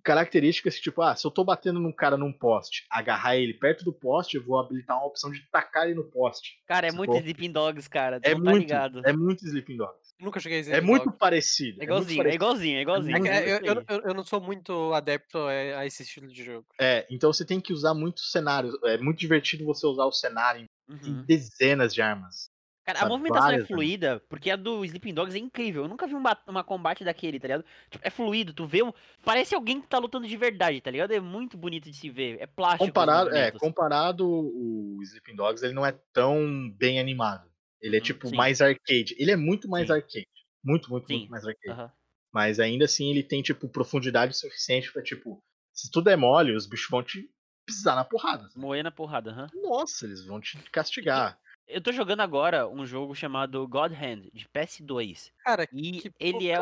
características 0.02 0.78
tipo, 0.80 1.00
ah, 1.02 1.14
se 1.14 1.26
eu 1.26 1.30
tô 1.30 1.44
batendo 1.44 1.78
num 1.80 1.92
cara 1.92 2.16
num 2.16 2.32
poste, 2.32 2.84
agarrar 2.90 3.36
ele 3.36 3.54
perto 3.54 3.84
do 3.84 3.92
poste, 3.92 4.36
eu 4.36 4.44
vou 4.44 4.58
habilitar 4.58 4.96
uma 4.96 5.06
opção 5.06 5.30
de 5.30 5.40
tacar 5.50 5.84
ele 5.86 5.94
no 5.94 6.04
poste. 6.04 6.58
Cara, 6.66 6.86
é 6.86 6.90
Sacou? 6.90 7.06
muito 7.06 7.18
Sleeping 7.20 7.52
Dogs, 7.52 7.88
cara. 7.88 8.20
É 8.22 8.34
não 8.34 8.42
tá 8.42 8.50
muito, 8.50 8.60
ligado. 8.62 9.02
é 9.04 9.12
muito 9.12 9.44
Sleeping 9.46 9.76
Dogs. 9.76 10.12
Nunca 10.20 10.38
joguei 10.38 10.58
É 10.58 10.60
Sleeping 10.62 10.86
muito 10.86 11.04
Dogs. 11.06 11.18
parecido. 11.18 11.80
É 11.80 11.84
é 11.84 11.88
muito 11.88 12.10
igualzinho, 12.12 12.20
é 12.20 12.22
parecido. 12.22 12.34
igualzinho, 12.44 12.76
é 12.76 12.82
igualzinho. 12.82 13.16
É 13.16 13.20
que, 13.20 13.28
muito 13.28 13.32
é, 13.32 13.70
eu, 13.70 13.84
eu, 13.98 14.02
eu- 14.08 14.14
não 14.14 14.24
sou 14.24 14.40
muito 14.40 14.92
adepto 14.92 15.38
a, 15.38 15.50
a 15.80 15.86
esse 15.86 16.02
estilo 16.02 16.28
de 16.28 16.44
jogo. 16.44 16.66
É, 16.80 17.06
então 17.10 17.32
você 17.32 17.44
tem 17.44 17.60
que 17.60 17.72
usar 17.72 17.94
muitos 17.94 18.30
cenários. 18.30 18.74
É 18.84 18.98
muito 18.98 19.18
divertido 19.18 19.64
você 19.64 19.86
usar 19.86 20.04
o 20.04 20.12
cenário 20.12 20.62
em 20.62 20.66
Uhum. 20.92 21.24
dezenas 21.26 21.94
de 21.94 22.02
armas. 22.02 22.50
Cara, 22.84 23.02
a 23.02 23.08
movimentação 23.08 23.48
é 23.48 23.52
várias, 23.52 23.62
né? 23.68 23.74
fluida, 23.74 24.20
porque 24.28 24.50
a 24.50 24.56
do 24.56 24.84
Sleeping 24.84 25.14
Dogs 25.14 25.36
é 25.36 25.38
incrível. 25.38 25.82
Eu 25.84 25.88
nunca 25.88 26.06
vi 26.06 26.14
um 26.14 26.22
ba- 26.22 26.42
uma 26.48 26.64
combate 26.64 27.04
daquele, 27.04 27.38
tá 27.38 27.46
ligado? 27.46 27.64
Tipo, 27.88 28.04
é 28.06 28.10
fluido, 28.10 28.52
tu 28.52 28.66
vê 28.66 28.82
um... 28.82 28.92
Parece 29.24 29.54
alguém 29.54 29.80
que 29.80 29.86
tá 29.86 29.98
lutando 29.98 30.26
de 30.26 30.36
verdade, 30.36 30.80
tá 30.80 30.90
ligado? 30.90 31.12
É 31.12 31.20
muito 31.20 31.56
bonito 31.56 31.88
de 31.88 31.96
se 31.96 32.10
ver. 32.10 32.40
É 32.40 32.46
plástico. 32.46 32.86
Comparado, 32.86 33.30
é, 33.30 33.52
comparado 33.52 34.28
o 34.28 34.98
Sleeping 35.02 35.36
Dogs, 35.36 35.64
ele 35.64 35.74
não 35.74 35.86
é 35.86 35.92
tão 36.12 36.68
bem 36.76 36.98
animado. 36.98 37.48
Ele 37.80 37.96
é 37.96 37.98
Uhum, 38.00 38.04
tipo 38.04 38.28
sim. 38.28 38.36
mais 38.36 38.60
arcade. 38.60 39.14
Ele 39.16 39.30
é 39.30 39.36
muito 39.36 39.68
mais 39.68 39.86
Sim. 39.86 39.94
arcade. 39.94 40.26
Muito, 40.64 40.90
muito, 40.90 41.06
Sim. 41.06 41.18
muito 41.18 41.30
mais 41.30 41.46
arcade. 41.46 41.92
Mas 42.32 42.58
ainda 42.58 42.84
assim 42.86 43.10
ele 43.10 43.22
tem 43.22 43.42
tipo 43.42 43.68
profundidade 43.68 44.36
suficiente 44.36 44.92
pra 44.92 45.02
tipo, 45.02 45.40
se 45.72 45.90
tudo 45.90 46.08
é 46.10 46.16
mole, 46.16 46.54
os 46.56 46.66
bichos 46.66 46.88
vão 46.90 47.02
te 47.02 47.28
pisar 47.66 47.94
na 47.94 48.04
porrada. 48.04 48.48
Moer 48.56 48.82
na 48.82 48.90
porrada, 48.90 49.30
aham. 49.30 49.46
Nossa, 49.62 50.04
eles 50.04 50.24
vão 50.24 50.40
te 50.40 50.56
castigar. 50.70 51.38
Eu 51.66 51.80
tô 51.82 51.92
jogando 51.92 52.20
agora 52.20 52.68
um 52.68 52.84
jogo 52.84 53.14
chamado 53.14 53.66
God 53.68 53.92
Hand, 53.92 54.28
de 54.32 54.48
PS2. 54.48 55.32
Cara, 55.44 55.66
E 55.72 56.00
que 56.00 56.12
ele 56.18 56.48
é, 56.50 56.58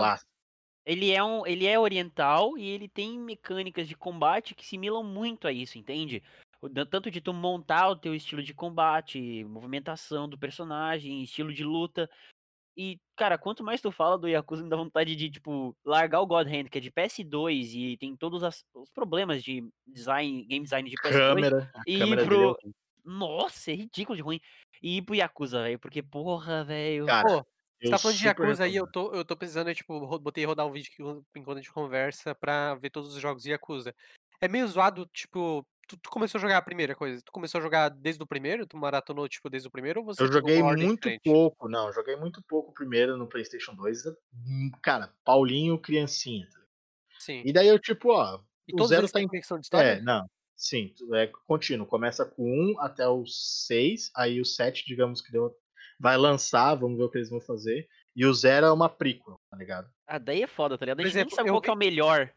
ele 0.84 1.10
é 1.12 1.22
um, 1.22 1.46
ele 1.46 1.66
é 1.66 1.78
oriental 1.78 2.56
e 2.58 2.66
ele 2.68 2.88
tem 2.88 3.18
mecânicas 3.18 3.88
de 3.88 3.96
combate 3.96 4.54
que 4.54 4.66
similam 4.66 5.02
muito 5.04 5.46
a 5.46 5.52
isso, 5.52 5.78
entende? 5.78 6.22
Tanto 6.90 7.10
de 7.10 7.20
tu 7.20 7.32
montar 7.32 7.88
o 7.88 7.96
teu 7.96 8.14
estilo 8.14 8.42
de 8.42 8.52
combate, 8.52 9.44
movimentação 9.44 10.28
do 10.28 10.38
personagem, 10.38 11.22
estilo 11.22 11.52
de 11.52 11.64
luta. 11.64 12.08
E, 12.76 12.98
cara, 13.16 13.36
quanto 13.36 13.64
mais 13.64 13.80
tu 13.80 13.90
fala 13.90 14.16
do 14.18 14.28
Yakuza, 14.28 14.62
me 14.62 14.70
dá 14.70 14.76
vontade 14.76 15.16
de, 15.16 15.30
tipo, 15.30 15.76
largar 15.84 16.20
o 16.20 16.26
God 16.26 16.46
Hand, 16.46 16.68
que 16.70 16.78
é 16.78 16.80
de 16.80 16.90
PS2 16.90 17.74
e 17.74 17.96
tem 17.98 18.16
todos 18.16 18.42
as- 18.44 18.64
os 18.74 18.90
problemas 18.90 19.42
de 19.42 19.68
design, 19.86 20.44
game 20.44 20.64
design 20.64 20.88
de 20.88 20.96
PS2. 20.96 21.18
Câmera. 21.18 21.70
A 21.74 21.82
e 21.86 21.98
câmera 21.98 22.24
pro- 22.24 22.30
dele 22.36 22.44
é 22.44 22.46
horrível. 22.52 22.74
Nossa, 23.04 23.70
é 23.70 23.74
ridículo 23.74 24.16
de 24.16 24.22
ruim. 24.22 24.40
E 24.82 24.96
ir 24.98 25.02
pro 25.02 25.14
Yakuza, 25.14 25.62
velho, 25.62 25.78
porque, 25.78 26.02
porra, 26.02 26.64
velho. 26.64 27.06
Pô, 27.06 27.38
eu 27.38 27.44
Você 27.82 27.90
tá 27.90 27.98
falando 27.98 28.16
de 28.18 28.26
Yakuza 28.26 28.64
aí, 28.64 28.76
eu 28.76 28.86
tô, 28.86 29.12
eu 29.14 29.24
tô 29.24 29.36
precisando, 29.36 29.74
tipo, 29.74 29.98
ro- 30.04 30.18
botei 30.18 30.44
rodar 30.44 30.66
um 30.66 30.72
vídeo 30.72 30.90
que- 30.94 31.02
enquanto 31.38 31.58
a 31.58 31.60
gente 31.60 31.72
conversa 31.72 32.34
pra 32.34 32.74
ver 32.76 32.90
todos 32.90 33.14
os 33.14 33.20
jogos 33.20 33.42
de 33.42 33.50
Yakuza. 33.50 33.94
É 34.40 34.48
meio 34.48 34.66
zoado, 34.68 35.06
tipo, 35.12 35.66
tu, 35.86 35.96
tu 35.98 36.10
começou 36.10 36.38
a 36.38 36.42
jogar 36.42 36.56
a 36.58 36.62
primeira 36.62 36.94
coisa, 36.94 37.20
tu 37.22 37.30
começou 37.32 37.58
a 37.58 37.62
jogar 37.62 37.90
desde 37.90 38.22
o 38.22 38.26
primeiro? 38.26 38.66
Tu 38.66 38.76
maratonou, 38.76 39.28
tipo, 39.28 39.50
desde 39.50 39.68
o 39.68 39.70
primeiro 39.70 40.00
ou 40.00 40.06
você 40.06 40.22
Eu 40.22 40.32
joguei 40.32 40.62
muito 40.62 40.96
diferente? 40.96 41.22
pouco, 41.24 41.68
não, 41.68 41.88
eu 41.88 41.92
joguei 41.92 42.16
muito 42.16 42.42
pouco 42.48 42.72
primeiro 42.72 43.16
no 43.18 43.26
PlayStation 43.28 43.74
2. 43.74 44.02
hum, 44.06 44.70
Cara, 44.82 45.12
Paulinho 45.24 45.78
criancinha. 45.78 46.48
tá? 46.50 46.60
Sim. 47.18 47.42
E 47.44 47.52
daí 47.52 47.68
eu, 47.68 47.78
tipo, 47.78 48.10
ó, 48.12 48.40
E 48.66 48.72
o 48.72 48.76
todos 48.76 48.90
zero 48.90 49.02
eles 49.02 49.12
tá 49.12 49.20
em. 49.20 49.28
conexão 49.28 49.58
de 49.58 49.66
É, 49.66 49.66
história? 49.66 50.02
não. 50.02 50.26
Sim, 50.60 50.92
é 51.14 51.26
contínuo. 51.46 51.86
Começa 51.86 52.22
com 52.26 52.42
1 52.44 52.80
até 52.80 53.08
o 53.08 53.24
6, 53.26 54.10
aí 54.14 54.42
o 54.42 54.44
7, 54.44 54.84
digamos 54.86 55.22
que 55.22 55.32
deu. 55.32 55.56
Vai 55.98 56.18
lançar, 56.18 56.74
vamos 56.74 56.98
ver 56.98 57.04
o 57.04 57.10
que 57.10 57.16
eles 57.16 57.30
vão 57.30 57.40
fazer. 57.40 57.88
E 58.14 58.26
o 58.26 58.34
0 58.34 58.66
é 58.66 58.70
uma 58.72 58.86
prequel, 58.88 59.36
tá 59.50 59.56
ligado? 59.56 59.88
Ah, 60.06 60.18
daí 60.18 60.42
é 60.42 60.46
foda, 60.46 60.76
tá 60.76 60.84
ligado? 60.84 60.98
A 61.00 61.02
Por 61.02 61.06
gente 61.06 61.14
nem 61.14 61.22
exemplo, 61.22 61.34
sabe 61.36 61.48
eu 61.48 61.54
qual 61.54 61.62
que 61.62 61.70
é 61.70 61.72
o 61.72 61.76
melhor. 61.76 62.30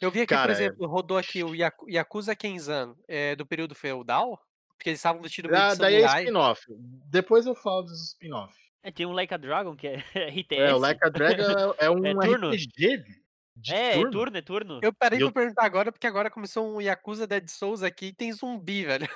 Eu 0.00 0.10
vi 0.10 0.20
aqui, 0.20 0.26
por 0.34 0.34
Cara, 0.34 0.52
é- 0.52 0.54
exemplo, 0.54 0.86
rodou 0.86 1.16
aqui 1.16 1.42
o 1.42 1.54
Yaku- 1.54 1.88
Yakuza 1.88 2.36
Kenzan, 2.36 2.94
é 3.08 3.34
do 3.36 3.46
período 3.46 3.74
feudal, 3.74 4.38
porque 4.76 4.90
eles 4.90 4.98
estavam 4.98 5.22
vestidos 5.22 5.50
meio 5.50 5.62
Ah, 5.62 5.72
de 5.72 5.78
daí 5.78 5.94
é 6.02 6.06
spin-off. 6.06 6.60
Depois 7.08 7.46
eu 7.46 7.54
falo 7.54 7.82
dos 7.84 8.08
spin-off. 8.08 8.52
É, 8.82 8.90
tem 8.90 9.06
um 9.06 9.12
Like 9.12 9.32
a 9.32 9.36
Dragon, 9.38 9.74
que 9.76 9.86
é 9.86 9.94
RTS. 10.28 10.60
É, 10.60 10.74
o 10.74 10.78
Like 10.78 11.00
a 11.02 11.08
Dragon 11.08 11.42
é, 11.78 11.86
é 11.86 11.90
um 11.90 12.02
turno? 12.20 12.50
RPG 12.50 13.21
de, 13.54 13.74
É, 13.74 13.90
é 13.90 13.94
turno. 13.94 14.10
turno, 14.10 14.36
é 14.36 14.42
turno. 14.42 14.80
Eu 14.82 14.92
parei 14.92 15.22
eu- 15.22 15.30
pra 15.32 15.42
perguntar 15.42 15.64
agora, 15.64 15.92
porque 15.92 16.06
agora 16.06 16.30
começou 16.30 16.66
um 16.76 16.80
Yakuza 16.80 17.26
Dead 17.26 17.48
Souls 17.48 17.82
aqui 17.82 18.06
e 18.06 18.12
tem 18.14 18.32
zumbi, 18.32 18.84
velho. 18.84 19.06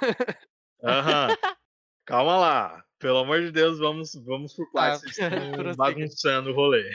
Aham. 0.82 1.28
Calma 2.07 2.37
lá. 2.37 2.84
Pelo 2.99 3.18
amor 3.18 3.41
de 3.43 3.51
Deus, 3.51 3.78
vamos, 3.78 4.14
vamos 4.24 4.55
por 4.55 4.70
partes. 4.72 5.03
Tá, 5.03 5.09
Vocês 5.28 5.32
estão 5.32 5.53
prossiga. 5.53 5.76
bagunçando 5.76 6.51
o 6.51 6.55
rolê. 6.55 6.91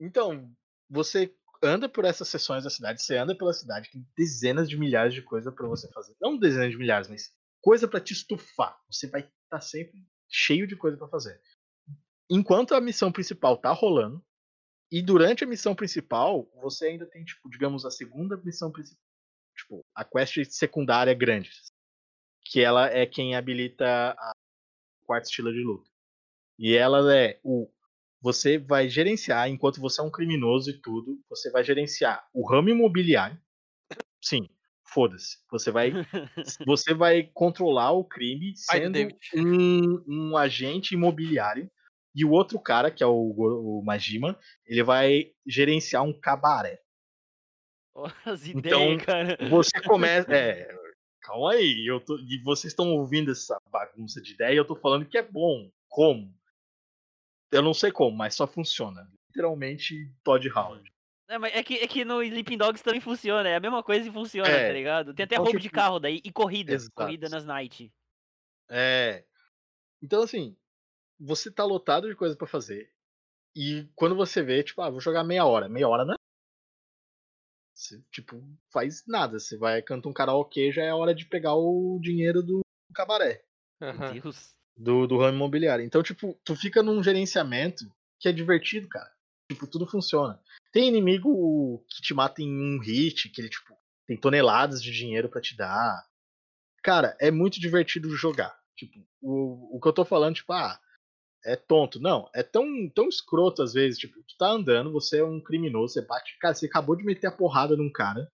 Então, 0.00 0.50
você 0.88 1.34
anda 1.62 1.88
por 1.88 2.04
essas 2.04 2.28
seções 2.28 2.64
da 2.64 2.70
cidade, 2.70 3.02
você 3.02 3.16
anda 3.16 3.36
pela 3.36 3.52
cidade, 3.52 3.90
tem 3.90 4.06
dezenas 4.16 4.68
de 4.68 4.78
milhares 4.78 5.12
de 5.12 5.22
coisas 5.22 5.52
pra 5.54 5.66
você 5.68 5.90
fazer. 5.92 6.14
Não 6.20 6.38
dezenas 6.38 6.70
de 6.70 6.76
milhares, 6.78 7.08
mas 7.08 7.30
coisa 7.60 7.86
pra 7.86 8.00
te 8.00 8.12
estufar. 8.12 8.78
Você 8.90 9.08
vai 9.08 9.28
estar 9.44 9.60
sempre 9.60 10.02
cheio 10.28 10.66
de 10.66 10.76
coisa 10.76 10.96
pra 10.96 11.08
fazer. 11.08 11.40
Enquanto 12.30 12.74
a 12.74 12.80
missão 12.80 13.10
principal 13.12 13.58
tá 13.58 13.72
rolando, 13.72 14.24
e 14.90 15.00
durante 15.00 15.44
a 15.44 15.46
missão 15.46 15.74
principal, 15.74 16.50
você 16.60 16.86
ainda 16.86 17.06
tem, 17.06 17.24
tipo, 17.24 17.48
digamos, 17.48 17.84
a 17.84 17.90
segunda 17.90 18.36
missão 18.38 18.72
principal. 18.72 19.02
Tipo, 19.56 19.84
a 19.94 20.04
quest 20.04 20.44
secundária 20.50 21.14
grande. 21.14 21.50
Que 22.44 22.60
ela 22.60 22.88
é 22.88 23.06
quem 23.06 23.36
habilita 23.36 23.86
a 24.18 24.32
quarta 25.06 25.28
estilo 25.28 25.52
de 25.52 25.62
luta. 25.62 25.88
E 26.58 26.74
ela 26.74 27.14
é 27.14 27.38
o. 27.44 27.70
Você 28.22 28.58
vai 28.58 28.88
gerenciar, 28.88 29.48
enquanto 29.48 29.80
você 29.80 30.00
é 30.00 30.04
um 30.04 30.10
criminoso 30.10 30.70
e 30.70 30.78
tudo, 30.78 31.18
você 31.28 31.50
vai 31.50 31.64
gerenciar 31.64 32.28
o 32.34 32.46
ramo 32.46 32.68
imobiliário. 32.68 33.40
Sim, 34.20 34.46
foda-se. 34.84 35.38
Você 35.50 35.70
vai, 35.70 35.90
você 36.66 36.92
vai 36.92 37.22
controlar 37.32 37.92
o 37.92 38.04
crime 38.04 38.52
sendo 38.56 38.98
um, 39.34 40.04
um 40.06 40.36
agente 40.36 40.94
imobiliário. 40.94 41.70
E 42.14 42.24
o 42.24 42.30
outro 42.30 42.58
cara, 42.58 42.90
que 42.90 43.02
é 43.02 43.06
o, 43.06 43.30
o 43.36 43.82
Majima, 43.84 44.38
ele 44.66 44.82
vai 44.82 45.32
gerenciar 45.46 46.02
um 46.02 46.12
cabaré. 46.12 46.80
As 48.24 48.46
Então, 48.46 48.92
ideias, 48.94 49.04
cara. 49.04 49.38
Você 49.48 49.80
começa. 49.82 50.26
É, 50.32 50.68
calma 51.20 51.52
aí. 51.52 51.86
Eu 51.86 52.00
tô, 52.00 52.18
e 52.18 52.40
vocês 52.42 52.72
estão 52.72 52.90
ouvindo 52.92 53.30
essa 53.30 53.60
bagunça 53.70 54.20
de 54.20 54.32
ideia 54.32 54.54
e 54.54 54.56
eu 54.56 54.64
tô 54.64 54.74
falando 54.74 55.06
que 55.06 55.18
é 55.18 55.22
bom. 55.22 55.70
Como? 55.88 56.34
Eu 57.52 57.62
não 57.62 57.74
sei 57.74 57.90
como, 57.92 58.16
mas 58.16 58.34
só 58.34 58.46
funciona. 58.46 59.08
Literalmente 59.28 60.10
Todd 60.24 60.48
Howard. 60.50 60.90
É, 61.28 61.38
mas 61.38 61.54
é 61.54 61.62
que, 61.62 61.74
é 61.78 61.86
que 61.86 62.04
no 62.04 62.22
Sleeping 62.22 62.56
Dogs 62.58 62.82
também 62.82 63.00
funciona, 63.00 63.48
é 63.48 63.54
a 63.56 63.60
mesma 63.60 63.82
coisa 63.84 64.08
e 64.08 64.12
funciona, 64.12 64.48
É. 64.48 64.66
tá 64.66 64.72
ligado? 64.72 65.14
Tem 65.14 65.24
até 65.24 65.36
Então, 65.36 65.44
roubo 65.44 65.58
de 65.58 65.64
tipo, 65.64 65.74
carro 65.76 66.00
daí 66.00 66.20
e 66.24 66.32
corrida. 66.32 66.72
exato. 66.72 66.92
Corrida 66.94 67.28
nas 67.28 67.44
night. 67.44 67.92
É. 68.68 69.24
Então, 70.02 70.22
assim, 70.22 70.56
você 71.20 71.50
tá 71.50 71.64
lotado 71.64 72.08
de 72.08 72.16
coisa 72.16 72.34
pra 72.34 72.46
fazer. 72.46 72.90
E 73.54 73.88
quando 73.94 74.16
você 74.16 74.42
vê, 74.42 74.62
tipo, 74.62 74.80
ah, 74.80 74.90
vou 74.90 75.00
jogar 75.00 75.22
meia 75.22 75.44
hora. 75.44 75.68
Meia 75.68 75.88
hora 75.88 76.04
não 76.04 76.14
é. 76.14 76.16
Você, 77.74 78.02
tipo, 78.10 78.42
faz 78.72 79.04
nada. 79.06 79.38
Você 79.38 79.56
vai, 79.56 79.82
canta 79.82 80.08
um 80.08 80.12
karaokê, 80.12 80.72
já 80.72 80.82
é 80.82 80.94
hora 80.94 81.14
de 81.14 81.26
pegar 81.26 81.54
o 81.54 81.98
dinheiro 82.00 82.42
do 82.42 82.60
cabaré. 82.94 83.44
Deus. 84.12 84.54
do, 84.76 85.06
do 85.06 85.18
ramo 85.18 85.36
imobiliário. 85.36 85.84
Então, 85.84 86.02
tipo, 86.02 86.38
tu 86.44 86.56
fica 86.56 86.82
num 86.82 87.02
gerenciamento 87.02 87.84
que 88.18 88.28
é 88.28 88.32
divertido, 88.32 88.88
cara. 88.88 89.10
Tipo, 89.50 89.66
tudo 89.66 89.86
funciona. 89.86 90.40
Tem 90.72 90.88
inimigo 90.88 91.84
que 91.88 92.02
te 92.02 92.14
mata 92.14 92.40
em 92.40 92.48
um 92.48 92.78
hit, 92.78 93.28
que 93.30 93.40
ele, 93.40 93.48
tipo, 93.48 93.76
tem 94.06 94.16
toneladas 94.16 94.82
de 94.82 94.92
dinheiro 94.92 95.28
pra 95.28 95.40
te 95.40 95.56
dar. 95.56 96.06
Cara, 96.82 97.16
é 97.20 97.30
muito 97.30 97.60
divertido 97.60 98.14
jogar. 98.16 98.58
Tipo, 98.76 99.04
o, 99.20 99.76
o 99.76 99.80
que 99.80 99.88
eu 99.88 99.92
tô 99.92 100.04
falando, 100.04 100.36
tipo, 100.36 100.52
ah, 100.52 100.80
é 101.44 101.56
tonto. 101.56 102.00
Não, 102.00 102.28
é 102.34 102.42
tão, 102.42 102.88
tão 102.88 103.08
escroto 103.08 103.62
às 103.62 103.72
vezes. 103.72 103.98
Tipo, 103.98 104.22
tu 104.22 104.36
tá 104.38 104.48
andando, 104.48 104.92
você 104.92 105.18
é 105.18 105.24
um 105.24 105.40
criminoso, 105.40 105.94
você 105.94 106.02
bate. 106.02 106.36
Cara, 106.38 106.54
você 106.54 106.66
acabou 106.66 106.96
de 106.96 107.04
meter 107.04 107.26
a 107.26 107.32
porrada 107.32 107.76
num 107.76 107.90
cara. 107.90 108.30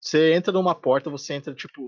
Você 0.00 0.32
entra 0.32 0.52
numa 0.52 0.74
porta, 0.74 1.08
você 1.08 1.34
entra, 1.34 1.54
tipo, 1.54 1.86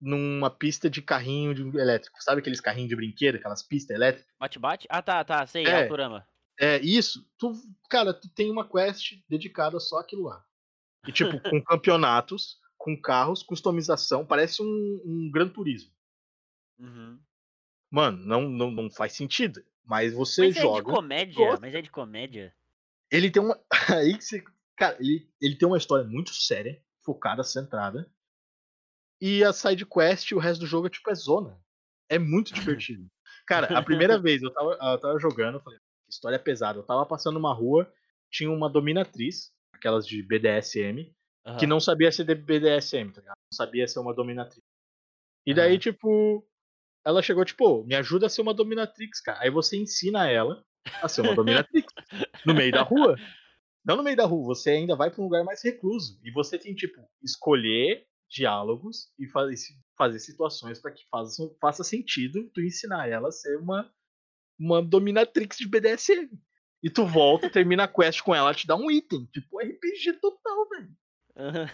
numa 0.00 0.50
pista 0.50 0.90
de 0.90 1.00
carrinho 1.00 1.54
de 1.54 1.62
elétrico. 1.78 2.22
Sabe 2.22 2.40
aqueles 2.40 2.60
carrinhos 2.60 2.90
de 2.90 2.96
brinquedo, 2.96 3.36
aquelas 3.36 3.62
pistas 3.62 3.96
elétricas? 3.96 4.30
Bate-bate? 4.38 4.86
Ah, 4.90 5.00
tá, 5.00 5.24
tá, 5.24 5.46
sei, 5.46 5.64
É. 5.64 5.82
Autorama. 5.82 6.26
É, 6.58 6.78
isso. 6.78 7.26
Tu, 7.38 7.52
cara, 7.88 8.12
tu 8.12 8.28
tem 8.28 8.50
uma 8.50 8.68
quest 8.68 9.14
dedicada 9.28 9.78
só 9.78 9.98
àquilo 9.98 10.24
lá. 10.24 10.44
E, 11.06 11.12
tipo, 11.12 11.38
com 11.40 11.62
campeonatos, 11.62 12.58
com 12.76 13.00
carros, 13.00 13.42
customização, 13.42 14.24
parece 14.26 14.62
um, 14.62 15.02
um 15.04 15.30
Gran 15.30 15.48
Turismo. 15.48 15.92
Uhum. 16.78 17.18
Mano, 17.90 18.18
não, 18.26 18.48
não, 18.48 18.70
não 18.70 18.90
faz 18.90 19.12
sentido. 19.12 19.62
Mas 19.86 20.12
você 20.12 20.42
Mas 20.42 20.56
é 20.56 20.60
de 20.60 20.62
joga. 20.62 20.92
comédia, 20.92 21.58
mas 21.60 21.74
é 21.74 21.80
de 21.80 21.90
comédia. 21.90 22.54
Ele 23.10 23.30
tem 23.30 23.40
uma. 23.42 23.58
Aí 23.96 24.16
que 24.18 24.24
você. 24.24 24.42
Cara, 24.76 24.96
ele, 25.00 25.30
ele 25.40 25.56
tem 25.56 25.66
uma 25.66 25.78
história 25.78 26.04
muito 26.04 26.34
séria, 26.34 26.82
focada, 27.02 27.42
centrada. 27.42 28.10
E 29.20 29.42
a 29.42 29.52
side 29.52 29.86
quest, 29.86 30.32
o 30.32 30.38
resto 30.38 30.60
do 30.60 30.66
jogo 30.66 30.88
é 30.88 30.90
tipo 30.90 31.10
é 31.10 31.14
zona. 31.14 31.58
É 32.08 32.18
muito 32.18 32.52
divertido. 32.52 33.06
Cara, 33.46 33.78
a 33.78 33.82
primeira 33.82 34.18
vez 34.20 34.42
eu 34.42 34.52
tava, 34.52 34.72
eu 34.72 34.98
tava 34.98 35.18
jogando, 35.18 35.54
eu 35.54 35.60
falei, 35.60 35.78
"Que 35.78 36.12
história 36.12 36.38
pesada. 36.38 36.78
Eu 36.78 36.82
tava 36.82 37.06
passando 37.06 37.38
uma 37.38 37.54
rua, 37.54 37.90
tinha 38.30 38.50
uma 38.50 38.68
dominatriz, 38.68 39.50
aquelas 39.72 40.06
de 40.06 40.22
BDSM, 40.22 41.14
que 41.58 41.64
Aham. 41.64 41.66
não 41.66 41.80
sabia 41.80 42.12
ser 42.12 42.24
de 42.24 42.34
BDSM, 42.34 43.12
tá 43.12 43.20
ligado? 43.20 43.36
Não 43.50 43.56
sabia 43.56 43.88
ser 43.88 44.00
uma 44.00 44.12
dominatrix. 44.12 44.62
E 45.46 45.54
daí, 45.54 45.72
Aham. 45.74 45.78
tipo, 45.78 46.46
ela 47.06 47.22
chegou, 47.22 47.44
tipo, 47.44 47.64
"Ô, 47.64 47.84
me 47.84 47.94
ajuda 47.94 48.26
a 48.26 48.28
ser 48.28 48.42
uma 48.42 48.52
dominatrix, 48.52 49.20
cara. 49.20 49.38
Aí 49.40 49.50
você 49.50 49.76
ensina 49.76 50.28
ela 50.28 50.64
a 51.00 51.08
ser 51.08 51.20
uma 51.20 51.36
dominatrix 51.36 51.86
no 52.44 52.52
meio 52.52 52.72
da 52.72 52.82
rua. 52.82 53.16
Não 53.84 53.96
no 53.96 54.02
meio 54.02 54.16
da 54.16 54.26
rua, 54.26 54.44
você 54.44 54.70
ainda 54.70 54.96
vai 54.96 55.08
pra 55.08 55.20
um 55.20 55.26
lugar 55.26 55.44
mais 55.44 55.62
recluso. 55.62 56.18
E 56.24 56.32
você 56.32 56.58
tem, 56.58 56.74
tipo, 56.74 57.00
escolher 57.22 58.04
diálogos 58.28 59.12
e 59.16 59.28
fazer, 59.28 59.54
fazer 59.96 60.18
situações 60.18 60.80
pra 60.80 60.90
que 60.90 61.04
faça, 61.08 61.48
faça 61.60 61.84
sentido 61.84 62.50
tu 62.52 62.60
ensinar 62.60 63.08
ela 63.08 63.28
a 63.28 63.32
ser 63.32 63.56
uma, 63.58 63.88
uma 64.58 64.82
dominatrix 64.82 65.56
de 65.58 65.68
BDSM. 65.68 66.28
E 66.82 66.90
tu 66.90 67.06
volta, 67.06 67.48
termina 67.48 67.84
a 67.84 67.88
quest 67.88 68.20
com 68.20 68.34
ela, 68.34 68.52
te 68.52 68.66
dá 68.66 68.74
um 68.74 68.90
item. 68.90 69.24
Tipo, 69.26 69.60
RPG 69.60 70.14
total, 70.14 70.68
velho. 70.70 70.96
Aham. 71.36 71.66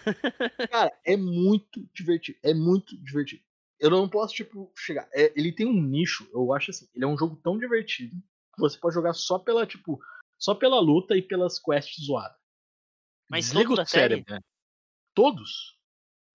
Cara, 0.69 0.91
é 1.03 1.17
muito 1.17 1.83
divertido. 1.91 2.37
É 2.43 2.53
muito 2.53 2.95
divertido. 3.03 3.41
Eu 3.79 3.89
não 3.89 4.07
posso, 4.07 4.33
tipo, 4.33 4.71
chegar. 4.77 5.07
é, 5.13 5.33
ele 5.35 5.51
tem 5.51 5.65
um 5.65 5.81
nicho, 5.81 6.29
eu 6.33 6.53
acho 6.53 6.71
assim. 6.71 6.87
Ele 6.93 7.03
é 7.05 7.07
um 7.07 7.17
jogo 7.17 7.35
tão 7.37 7.57
divertido 7.57 8.15
que 8.53 8.59
você 8.59 8.77
pode 8.77 8.93
jogar 8.93 9.13
só 9.13 9.39
pela, 9.39 9.65
tipo, 9.65 9.99
só 10.39 10.55
pela 10.55 10.79
luta 10.79 11.17
e 11.17 11.21
pelas 11.21 11.59
quests 11.59 12.05
zoadas. 12.05 12.37
Mas 13.29 13.45
Desliga 13.45 13.69
todos 13.69 13.79
o 13.79 13.83
da 13.83 13.85
série? 13.85 14.13
cérebro, 14.15 14.33
né? 14.33 14.39
Todos. 15.15 15.77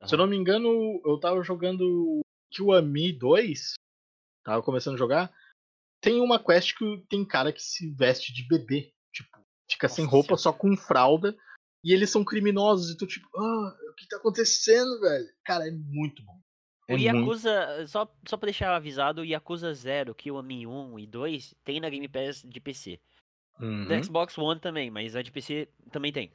Se 0.05 0.15
eu 0.15 0.19
não 0.19 0.27
me 0.27 0.36
engano, 0.36 0.69
eu 1.05 1.19
tava 1.19 1.43
jogando 1.43 2.20
Kiwami 2.52 3.12
2. 3.12 3.74
Tava 4.44 4.62
começando 4.62 4.94
a 4.94 4.98
jogar. 4.98 5.32
Tem 6.01 6.20
uma 6.20 6.43
quest 6.43 6.77
que 6.77 7.05
tem 7.09 7.24
cara 7.24 7.52
que 7.52 7.62
se 7.62 7.90
veste 7.90 8.32
de 8.32 8.47
bebê. 8.47 8.93
Tipo, 9.12 9.39
fica 9.70 9.89
sem 9.89 10.05
Nossa 10.05 10.16
roupa, 10.16 10.36
Senhora. 10.36 10.43
só 10.43 10.52
com 10.52 10.77
fralda. 10.77 11.36
E 11.85 11.93
eles 11.93 12.10
são 12.10 12.24
criminosos. 12.24 12.90
E 12.90 12.97
tu, 12.97 13.06
tipo, 13.06 13.28
ah, 13.36 13.77
o 13.90 13.94
que 13.94 14.09
tá 14.09 14.16
acontecendo, 14.16 15.01
velho? 15.01 15.27
Cara, 15.44 15.66
é 15.66 15.70
muito 15.70 16.23
bom. 16.24 16.40
É 16.89 16.94
O. 16.94 16.98
Yakuza, 16.98 17.86
só, 17.86 18.10
só 18.27 18.36
pra 18.36 18.47
deixar 18.47 18.74
avisado, 18.74 19.20
o 19.20 19.24
Yakuza 19.24 19.73
0, 19.74 20.15
Kiwami 20.15 20.66
1 20.66 20.98
e 20.98 21.06
2 21.06 21.55
tem 21.62 21.81
na 21.81 21.90
Game 21.90 22.09
Pass 22.09 22.43
de 22.43 22.60
PC. 22.60 22.98
Uhum. 23.60 23.86
Da 23.86 24.02
Xbox 24.02 24.39
One 24.39 24.59
também, 24.59 24.90
mas 24.90 25.15
a 25.15 25.20
de 25.20 25.31
PC 25.31 25.69
também 25.93 26.12
tem. 26.12 26.32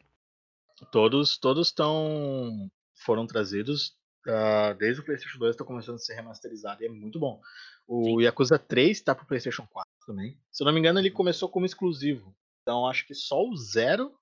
Todos 0.92 1.38
todos 1.38 1.68
estão 1.68 2.70
foram 2.94 3.26
trazidos 3.26 3.98
ah, 4.28 4.74
desde 4.74 5.02
o 5.02 5.06
PlayStation 5.06 5.38
2, 5.40 5.56
tá 5.56 5.66
começando 5.66 5.96
a 5.96 6.00
ser 6.00 6.14
remasterizado 6.14 6.84
e 6.84 6.86
é 6.86 6.90
muito 6.90 7.20
bom. 7.20 7.42
O 7.88 8.04
Sim. 8.06 8.22
Yakuza 8.22 8.58
3 8.58 9.02
tá 9.02 9.16
pro 9.16 9.26
PlayStation 9.26 9.68
4 9.68 9.92
também. 10.06 10.38
Se 10.52 10.64
eu 10.64 10.66
não 10.66 10.74
me 10.74 10.80
engano, 10.80 11.00
ele 11.00 11.12
começou 11.12 11.50
como 11.50 11.66
exclusivo. 11.66 12.36
Então 12.62 12.88
acho 12.88 13.06
que 13.06 13.14
só 13.14 13.44
o 13.44 13.56
Zero. 13.58 14.14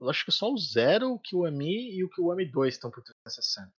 Eu 0.00 0.10
acho 0.10 0.24
que 0.24 0.32
só 0.32 0.52
o 0.52 0.58
Zero, 0.58 1.12
o 1.12 1.18
Kiwami 1.18 1.94
e 1.96 2.04
o 2.04 2.10
Kiwami 2.10 2.44
2 2.50 2.74
estão 2.74 2.90
pro 2.90 3.02
360. 3.02 3.72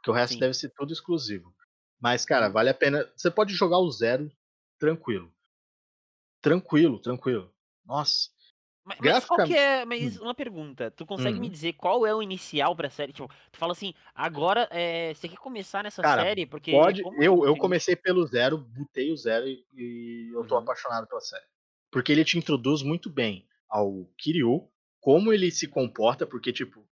Porque 0.00 0.10
o 0.10 0.14
resto 0.14 0.32
Sim. 0.34 0.40
deve 0.40 0.54
ser 0.54 0.70
tudo 0.70 0.92
exclusivo. 0.92 1.54
Mas, 2.00 2.24
cara, 2.24 2.46
Uhum. 2.46 2.52
vale 2.52 2.70
a 2.70 2.74
pena. 2.74 3.06
Você 3.14 3.30
pode 3.30 3.52
jogar 3.54 3.78
o 3.78 3.90
Zero 3.90 4.30
tranquilo. 4.78 5.30
Tranquilo, 6.40 6.98
tranquilo. 6.98 7.52
Nossa. 7.84 8.30
Mas, 8.82 8.98
mas 8.98 9.24
qual 9.26 9.46
que 9.46 9.54
é. 9.54 9.84
Mas 9.84 10.18
Hum. 10.18 10.22
uma 10.24 10.34
pergunta. 10.34 10.90
Tu 10.90 11.04
consegue 11.04 11.38
me 11.38 11.46
Uhum. 11.46 11.52
dizer 11.52 11.74
qual 11.74 12.06
é 12.06 12.14
o 12.14 12.22
inicial 12.22 12.74
pra 12.74 12.88
série? 12.88 13.12
Tipo, 13.12 13.28
tu 13.52 13.58
fala 13.58 13.72
assim, 13.72 13.92
agora 14.14 14.66
é, 14.70 15.12
você 15.12 15.28
quer 15.28 15.36
começar 15.36 15.84
nessa 15.84 16.00
Cara, 16.00 16.22
série? 16.22 16.46
Porque. 16.46 16.70
Pode. 16.72 17.02
como 17.02 17.22
Eu, 17.22 17.44
eu 17.44 17.56
comecei 17.58 17.94
pelo 17.94 18.26
zero, 18.26 18.56
botei 18.56 19.12
o 19.12 19.16
zero 19.16 19.46
e, 19.46 19.64
e 19.74 20.30
eu 20.34 20.46
tô 20.46 20.54
Uhum. 20.56 20.62
apaixonado 20.62 21.06
pela 21.06 21.20
série. 21.20 21.44
Porque 21.92 22.10
ele 22.10 22.24
te 22.24 22.38
introduz 22.38 22.82
muito 22.82 23.10
bem 23.10 23.46
ao 23.68 24.06
Kiryu, 24.16 24.66
como 24.98 25.30
ele 25.32 25.50
se 25.50 25.68
comporta, 25.68 26.26
porque, 26.26 26.52
tipo, 26.52 26.88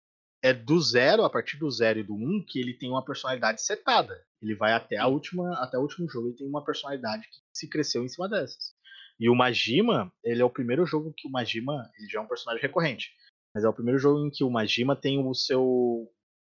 é 0.45 0.53
do 0.53 0.80
zero, 0.80 1.23
a 1.23 1.30
partir 1.30 1.57
do 1.57 1.72
zero 1.72 1.97
e 1.97 2.03
do 2.03 2.13
um, 2.13 2.43
que 2.47 2.59
ele 2.59 2.76
tem 2.76 2.88
uma 2.88 3.03
personalidade 3.03 3.63
setada. 3.63 4.23
Ele 4.39 4.53
vai 4.53 4.73
até 4.73 4.95
a 4.95 5.07
última, 5.07 5.55
até 5.55 5.76
o 5.76 5.81
último 5.81 6.07
jogo, 6.07 6.27
ele 6.27 6.38
tem 6.38 6.47
uma 6.47 6.63
personalidade 6.63 7.23
que 7.23 7.38
se 7.51 7.67
cresceu 7.67 8.03
em 8.03 8.07
cima 8.07 8.30
dessas. 8.30 8.76
E 9.19 9.27
o 9.27 9.34
Majima, 9.34 10.13
ele 10.23 10.43
é 10.43 10.45
o 10.45 10.49
primeiro 10.49 10.85
jogo 10.85 11.11
que 11.17 11.27
o 11.27 11.31
Majima, 11.31 11.89
ele 11.97 12.07
já 12.07 12.19
é 12.19 12.22
um 12.22 12.27
personagem 12.27 12.61
recorrente, 12.61 13.11
mas 13.55 13.63
é 13.63 13.67
o 13.67 13.73
primeiro 13.73 13.97
jogo 13.97 14.19
em 14.19 14.30
que 14.30 14.43
o 14.43 14.51
Majima 14.51 14.95
tem 14.95 15.17
o 15.17 15.34
seu 15.34 15.63
o 15.63 16.11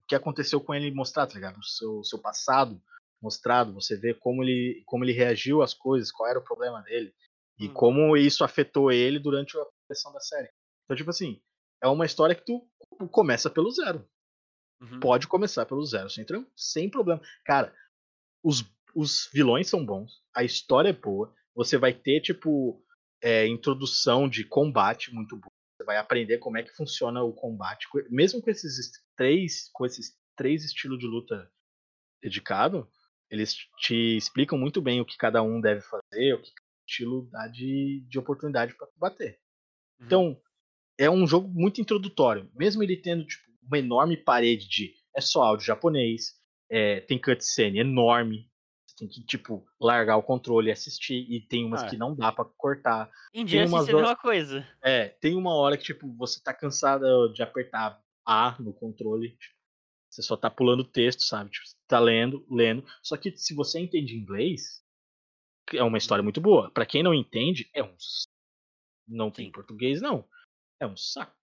que 0.06 0.14
aconteceu 0.14 0.60
com 0.60 0.72
ele 0.72 0.92
mostrado, 0.92 1.30
tá 1.30 1.34
ligado? 1.34 1.58
O 1.58 1.64
seu, 1.64 2.04
seu 2.04 2.18
passado 2.20 2.80
mostrado, 3.20 3.74
você 3.74 3.96
vê 3.96 4.14
como 4.14 4.42
ele, 4.44 4.82
como 4.86 5.04
ele 5.04 5.12
reagiu 5.12 5.62
às 5.62 5.74
coisas, 5.74 6.12
qual 6.12 6.28
era 6.28 6.38
o 6.38 6.44
problema 6.44 6.80
dele 6.82 7.12
e 7.58 7.66
Uhum. 7.66 7.74
como 7.74 8.16
isso 8.16 8.44
afetou 8.44 8.92
ele 8.92 9.18
durante 9.18 9.58
a 9.58 9.64
produção 9.86 10.12
da 10.12 10.20
série. 10.20 10.48
Então, 10.84 10.96
tipo 10.96 11.10
assim, 11.10 11.40
é 11.82 11.88
uma 11.88 12.06
história 12.06 12.34
que 12.34 12.44
tu 12.44 12.69
começa 13.08 13.50
pelo 13.50 13.70
zero. 13.70 14.08
Uhum. 14.80 15.00
Pode 15.00 15.26
começar 15.26 15.66
pelo 15.66 15.84
zero, 15.84 16.08
sem, 16.08 16.24
sem 16.56 16.90
problema. 16.90 17.20
Cara, 17.44 17.74
os, 18.42 18.64
os 18.94 19.28
vilões 19.32 19.68
são 19.68 19.84
bons, 19.84 20.22
a 20.34 20.42
história 20.42 20.88
é 20.88 20.92
boa, 20.92 21.34
você 21.54 21.76
vai 21.76 21.92
ter, 21.92 22.20
tipo, 22.20 22.82
é, 23.22 23.46
introdução 23.46 24.28
de 24.28 24.44
combate 24.44 25.12
muito 25.12 25.36
boa. 25.36 25.50
Você 25.76 25.84
vai 25.84 25.96
aprender 25.98 26.38
como 26.38 26.56
é 26.58 26.62
que 26.62 26.74
funciona 26.74 27.22
o 27.22 27.32
combate. 27.32 27.88
co- 27.88 28.02
Mesmo 28.10 28.40
com 28.40 28.50
esses 28.50 28.90
três, 29.16 29.68
com 29.72 29.84
esses 29.84 30.16
três 30.36 30.64
estilos 30.64 30.98
de 30.98 31.06
luta 31.06 31.50
dedicado, 32.22 32.90
eles 33.30 33.54
te 33.78 34.16
explicam 34.16 34.58
muito 34.58 34.80
bem 34.82 35.00
o 35.00 35.04
que 35.06 35.16
cada 35.16 35.42
um 35.42 35.60
deve 35.60 35.80
fazer, 35.82 36.34
o 36.34 36.42
que 36.42 36.52
cada 36.52 36.68
estilo 36.86 37.28
dá 37.30 37.48
de, 37.48 38.04
de 38.08 38.18
oportunidade 38.18 38.74
para 38.74 38.88
bater. 38.96 39.40
Uhum. 39.98 40.06
Então, 40.06 40.42
é 41.04 41.10
um 41.10 41.26
jogo 41.26 41.48
muito 41.48 41.80
introdutório. 41.80 42.50
Mesmo 42.54 42.82
ele 42.82 42.96
tendo 42.96 43.24
tipo, 43.26 43.42
uma 43.62 43.78
enorme 43.78 44.16
parede 44.16 44.68
de. 44.68 44.94
É 45.16 45.20
só 45.20 45.42
áudio 45.42 45.66
japonês, 45.66 46.34
é, 46.70 47.00
tem 47.00 47.18
cutscene 47.18 47.78
enorme. 47.80 48.48
Você 48.86 48.96
tem 48.98 49.08
que, 49.08 49.24
tipo, 49.24 49.64
largar 49.80 50.16
o 50.16 50.22
controle 50.22 50.68
e 50.68 50.72
assistir. 50.72 51.26
E 51.30 51.40
tem 51.40 51.64
umas 51.64 51.82
Ah. 51.82 51.88
que 51.88 51.96
não 51.96 52.14
dá 52.14 52.30
pra 52.30 52.44
cortar. 52.44 53.10
Injustice 53.34 53.66
umas 53.72 53.88
é 53.88 53.92
a 53.92 53.96
horas- 53.96 54.08
mesma 54.10 54.16
coisa. 54.22 54.68
É, 54.82 55.08
tem 55.08 55.34
uma 55.36 55.54
hora 55.54 55.76
que, 55.76 55.84
tipo, 55.84 56.12
você 56.16 56.40
tá 56.42 56.52
cansada 56.54 57.06
de 57.32 57.42
apertar 57.42 58.00
A 58.26 58.56
no 58.60 58.72
controle. 58.72 59.30
tipo, 59.30 59.54
você 60.08 60.22
só 60.22 60.36
tá 60.36 60.50
pulando 60.50 60.84
texto, 60.84 61.22
sabe? 61.22 61.50
Tipo, 61.50 61.66
você 61.66 61.76
tá 61.88 61.98
lendo, 61.98 62.44
lendo. 62.50 62.84
Só 63.02 63.16
que 63.16 63.34
se 63.36 63.54
você 63.54 63.78
entende 63.80 64.14
inglês, 64.16 64.82
é 65.72 65.82
uma 65.84 65.98
história 65.98 66.22
muito 66.22 66.40
boa. 66.40 66.70
Pra 66.70 66.84
quem 66.84 67.02
não 67.02 67.14
entende, 67.14 67.70
é 67.74 67.82
um. 67.82 67.94
Não 69.08 69.30
tem 69.30 69.46
Sim. 69.46 69.52
português, 69.52 70.00
não. 70.00 70.24
É 70.80 70.86
um 70.86 70.96
saco. 70.96 71.36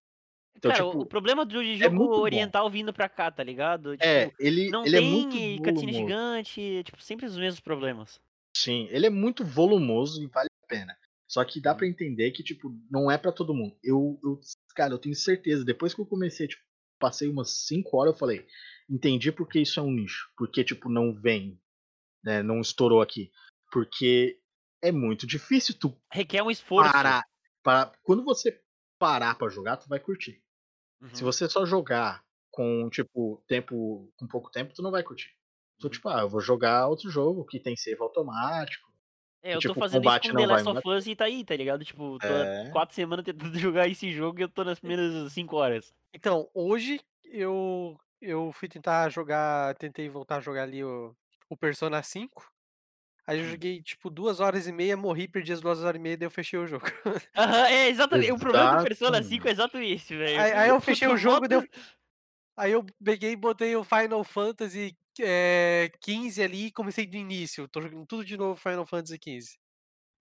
Então, 0.55 0.71
Cara, 0.71 0.83
o- 0.85 0.89
tipo, 0.89 1.01
o 1.03 1.05
problema 1.05 1.45
do 1.45 1.61
é 1.61 1.75
jogo 1.75 1.95
muito 1.95 2.15
bom. 2.15 2.21
oriental 2.21 2.69
vindo 2.69 2.91
pra 2.91 3.07
cá, 3.07 3.29
tá 3.29 3.43
ligado? 3.43 3.91
Tipo, 3.95 4.03
É, 4.03 4.31
ele, 4.39 4.69
não 4.71 4.83
ele 4.85 4.95
é 4.97 4.99
tem 4.99 5.09
muito 5.11 5.31
cutscene 5.63 5.93
volumoso. 5.93 5.93
gigante, 5.93 6.83
tipo, 6.83 7.01
sempre 7.01 7.27
os 7.27 7.37
mesmos 7.37 7.59
problemas. 7.59 8.19
Sim, 8.55 8.87
ele 8.89 9.05
é 9.05 9.09
muito 9.09 9.45
volumoso 9.45 10.21
e 10.23 10.25
vale 10.27 10.49
a 10.63 10.67
pena. 10.67 10.97
Só 11.27 11.45
que 11.45 11.61
dá 11.61 11.71
Uhum. 11.71 11.77
pra 11.77 11.87
entender 11.87 12.31
que, 12.31 12.41
tipo, 12.43 12.75
não 12.89 13.11
é 13.11 13.17
pra 13.19 13.31
todo 13.31 13.53
mundo. 13.53 13.77
Eu, 13.83 14.19
eu, 14.23 14.39
cara, 14.75 14.93
eu 14.93 14.97
tenho 14.97 15.13
certeza, 15.13 15.63
depois 15.63 15.93
que 15.93 16.01
eu 16.01 16.05
comecei, 16.07 16.47
tipo, 16.47 16.63
passei 16.97 17.29
umas 17.29 17.51
5 17.67 17.95
horas, 17.97 18.13
eu 18.13 18.19
falei, 18.19 18.47
entendi 18.89 19.31
porque 19.31 19.59
isso 19.59 19.79
é 19.79 19.83
um 19.83 19.91
nicho. 19.91 20.31
Porque, 20.35 20.63
tipo, 20.63 20.89
não 20.89 21.13
vem, 21.13 21.61
né, 22.23 22.41
não 22.41 22.61
estourou 22.61 23.01
aqui. 23.01 23.31
Porque 23.71 24.39
é 24.81 24.91
muito 24.91 25.27
difícil 25.27 25.77
tu 25.77 25.95
Requer 26.11 26.41
um 26.41 26.49
esforço. 26.49 26.91
parar. 26.91 27.23
Para, 27.61 27.91
quando 28.01 28.23
você 28.23 28.59
parar 28.99 29.35
pra 29.35 29.49
jogar, 29.49 29.77
tu 29.77 29.87
vai 29.87 29.99
curtir. 29.99 30.41
Uhum. 31.01 31.13
Se 31.13 31.23
você 31.23 31.47
só 31.49 31.65
jogar 31.65 32.23
com, 32.51 32.89
tipo, 32.89 33.43
tempo, 33.47 34.11
com 34.17 34.27
pouco 34.27 34.49
tempo, 34.49 34.73
tu 34.73 34.81
não 34.81 34.91
vai 34.91 35.03
curtir. 35.03 35.35
Tu, 35.79 35.85
Uhum. 35.85 35.91
tipo, 35.91 36.09
ah, 36.09 36.21
eu 36.21 36.29
vou 36.29 36.41
jogar 36.41 36.87
outro 36.87 37.09
jogo 37.09 37.45
que 37.45 37.59
tem 37.59 37.75
save 37.75 38.01
automático. 38.01 38.87
É, 39.43 39.53
eu 39.55 39.59
tipo, 39.59 39.73
tô 39.75 39.79
o 39.79 39.83
fazendo 39.83 40.03
isso 40.09 40.21
com 40.21 40.35
The 40.35 40.45
Last 40.47 40.67
of. 40.69 40.81
Us 40.89 41.07
e 41.07 41.15
tá 41.15 41.25
aí, 41.25 41.45
tá 41.45 41.55
ligado? 41.55 41.85
Tipo, 41.85 42.17
tô 42.17 42.27
É. 42.27 42.69
quatro 42.71 42.95
semanas 42.95 43.23
tentando 43.23 43.53
jogar 43.59 43.87
esse 43.87 44.11
jogo 44.11 44.39
e 44.39 44.41
eu 44.43 44.49
tô 44.49 44.63
nas 44.63 44.79
primeiras 44.79 45.31
cinco 45.31 45.55
horas. 45.55 45.93
Então, 46.13 46.49
hoje 46.53 46.99
eu 47.23 47.95
eu 48.19 48.51
fui 48.51 48.67
tentar 48.67 49.09
jogar 49.09 49.75
tentei 49.75 50.09
voltar 50.09 50.37
a 50.37 50.41
jogar 50.41 50.63
ali 50.63 50.83
o 50.83 51.15
o 51.49 51.55
Persona 51.55 52.01
5, 52.03 52.51
aí 53.27 53.39
eu 53.39 53.45
Hum. 53.45 53.51
joguei 53.51 53.81
tipo 53.83 54.09
2 54.09 54.39
horas 54.39 54.67
e 54.67 54.71
meia, 54.73 54.97
morri, 54.97 55.27
perdi 55.27 55.53
as 55.53 55.61
2 55.61 55.83
horas 55.83 55.99
e 55.99 56.03
meia, 56.03 56.17
daí 56.17 56.27
eu 56.27 56.31
fechei 56.31 56.59
o 56.59 56.67
jogo. 56.67 56.85
Aham, 57.35 57.67
é 57.67 57.87
exatamente. 57.89 58.31
O 58.31 58.39
problema 58.39 58.67
do 58.67 58.77
Persona 58.79 59.21
5 59.21 59.47
é 59.47 59.51
exato 59.51 59.77
esse, 59.77 60.15
velho. 60.15 60.39
Aí 60.41 60.53
aí 60.53 60.69
eu 60.69 60.79
fechei 60.81 61.07
o 61.07 61.17
jogo, 61.17 61.47
daí 61.47 61.57
eu 61.59 61.61
volta- 61.61 61.79
aí 62.57 62.71
eu 62.73 62.85
peguei 63.03 63.33
e 63.33 63.35
botei 63.37 63.75
o 63.75 63.83
Final 63.85 64.23
Fantasy, 64.23 64.97
eh, 65.21 65.91
15 66.01 66.43
ali 66.43 66.67
e 66.67 66.71
comecei 66.73 67.05
do 67.07 67.17
início, 67.17 67.67
tô 67.69 67.81
jogando 67.81 68.05
tudo 68.07 68.25
de 68.25 68.37
novo 68.37 68.59
Final 68.59 68.85
Fantasy 68.87 69.19
15. 69.19 69.57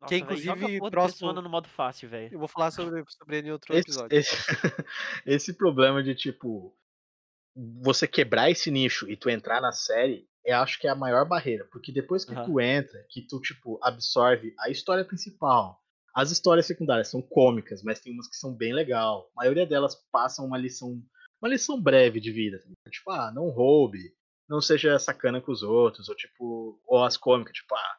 Nossa, 0.01 0.17
Que 0.17 0.17
inclusive 0.19 0.81
do 0.83 0.91
próximo 0.91 0.99
Persona 0.99 1.43
no 1.43 1.51
modo 1.51 1.69
fácil, 1.69 2.09
velho. 2.09 2.33
eu 2.33 2.39
vou 2.39 2.49
falar 2.49 2.71
sobre 2.73 3.03
sobre 3.11 3.39
ele 3.39 3.49
em 3.49 3.53
outro 3.53 3.75
Esse, 3.75 3.77
episódio. 3.77 4.11
esse, 4.11 4.37
esse 5.27 5.55
problema 5.55 6.03
de, 6.03 6.15
tipo, 6.15 6.77
você 7.55 8.07
quebrar 8.09 8.51
esse 8.51 8.71
nicho 8.71 9.09
e 9.11 9.17
tu 9.17 9.31
entrar 9.31 9.61
na 9.61 9.73
série, 9.73 10.29
eu 10.47 10.57
acho 10.59 10.79
que 10.79 10.87
é 10.87 10.91
a 10.91 10.95
maior 10.95 11.27
barreira. 11.27 11.67
Porque 11.71 11.93
depois 11.93 12.25
que 12.25 12.33
Aham. 12.35 12.45
tu 12.45 12.61
entra, 12.61 13.05
que 13.11 13.23
tu, 13.27 13.41
tipo, 13.41 13.79
absorve 13.83 14.55
a 14.61 14.71
história 14.71 15.05
principal, 15.05 15.81
as 16.15 16.31
histórias 16.31 16.67
secundárias 16.67 17.09
são 17.09 17.21
cômicas, 17.21 17.83
mas 17.83 18.01
tem 18.01 18.13
umas 18.13 18.29
que 18.29 18.37
são 18.37 18.55
bem 18.55 18.73
legal. 18.73 19.29
A 19.37 19.43
maioria 19.43 19.67
delas 19.67 19.95
passam 20.11 20.47
uma 20.47 20.57
lição, 20.57 21.03
uma 21.43 21.49
lição 21.51 21.79
breve 21.81 22.21
de 22.21 22.31
vida. 22.33 22.59
Tipo, 22.91 23.11
ah, 23.11 23.31
não 23.35 23.51
roube, 23.51 24.15
não 24.49 24.61
seja 24.61 24.99
sacana 24.99 25.41
com 25.41 25.53
os 25.53 25.63
outros, 25.63 26.09
ou 26.09 26.15
tipo, 26.15 26.81
ou 26.87 27.05
as 27.05 27.17
cômicas, 27.17 27.53
tipo, 27.53 27.75
ah, 27.75 27.97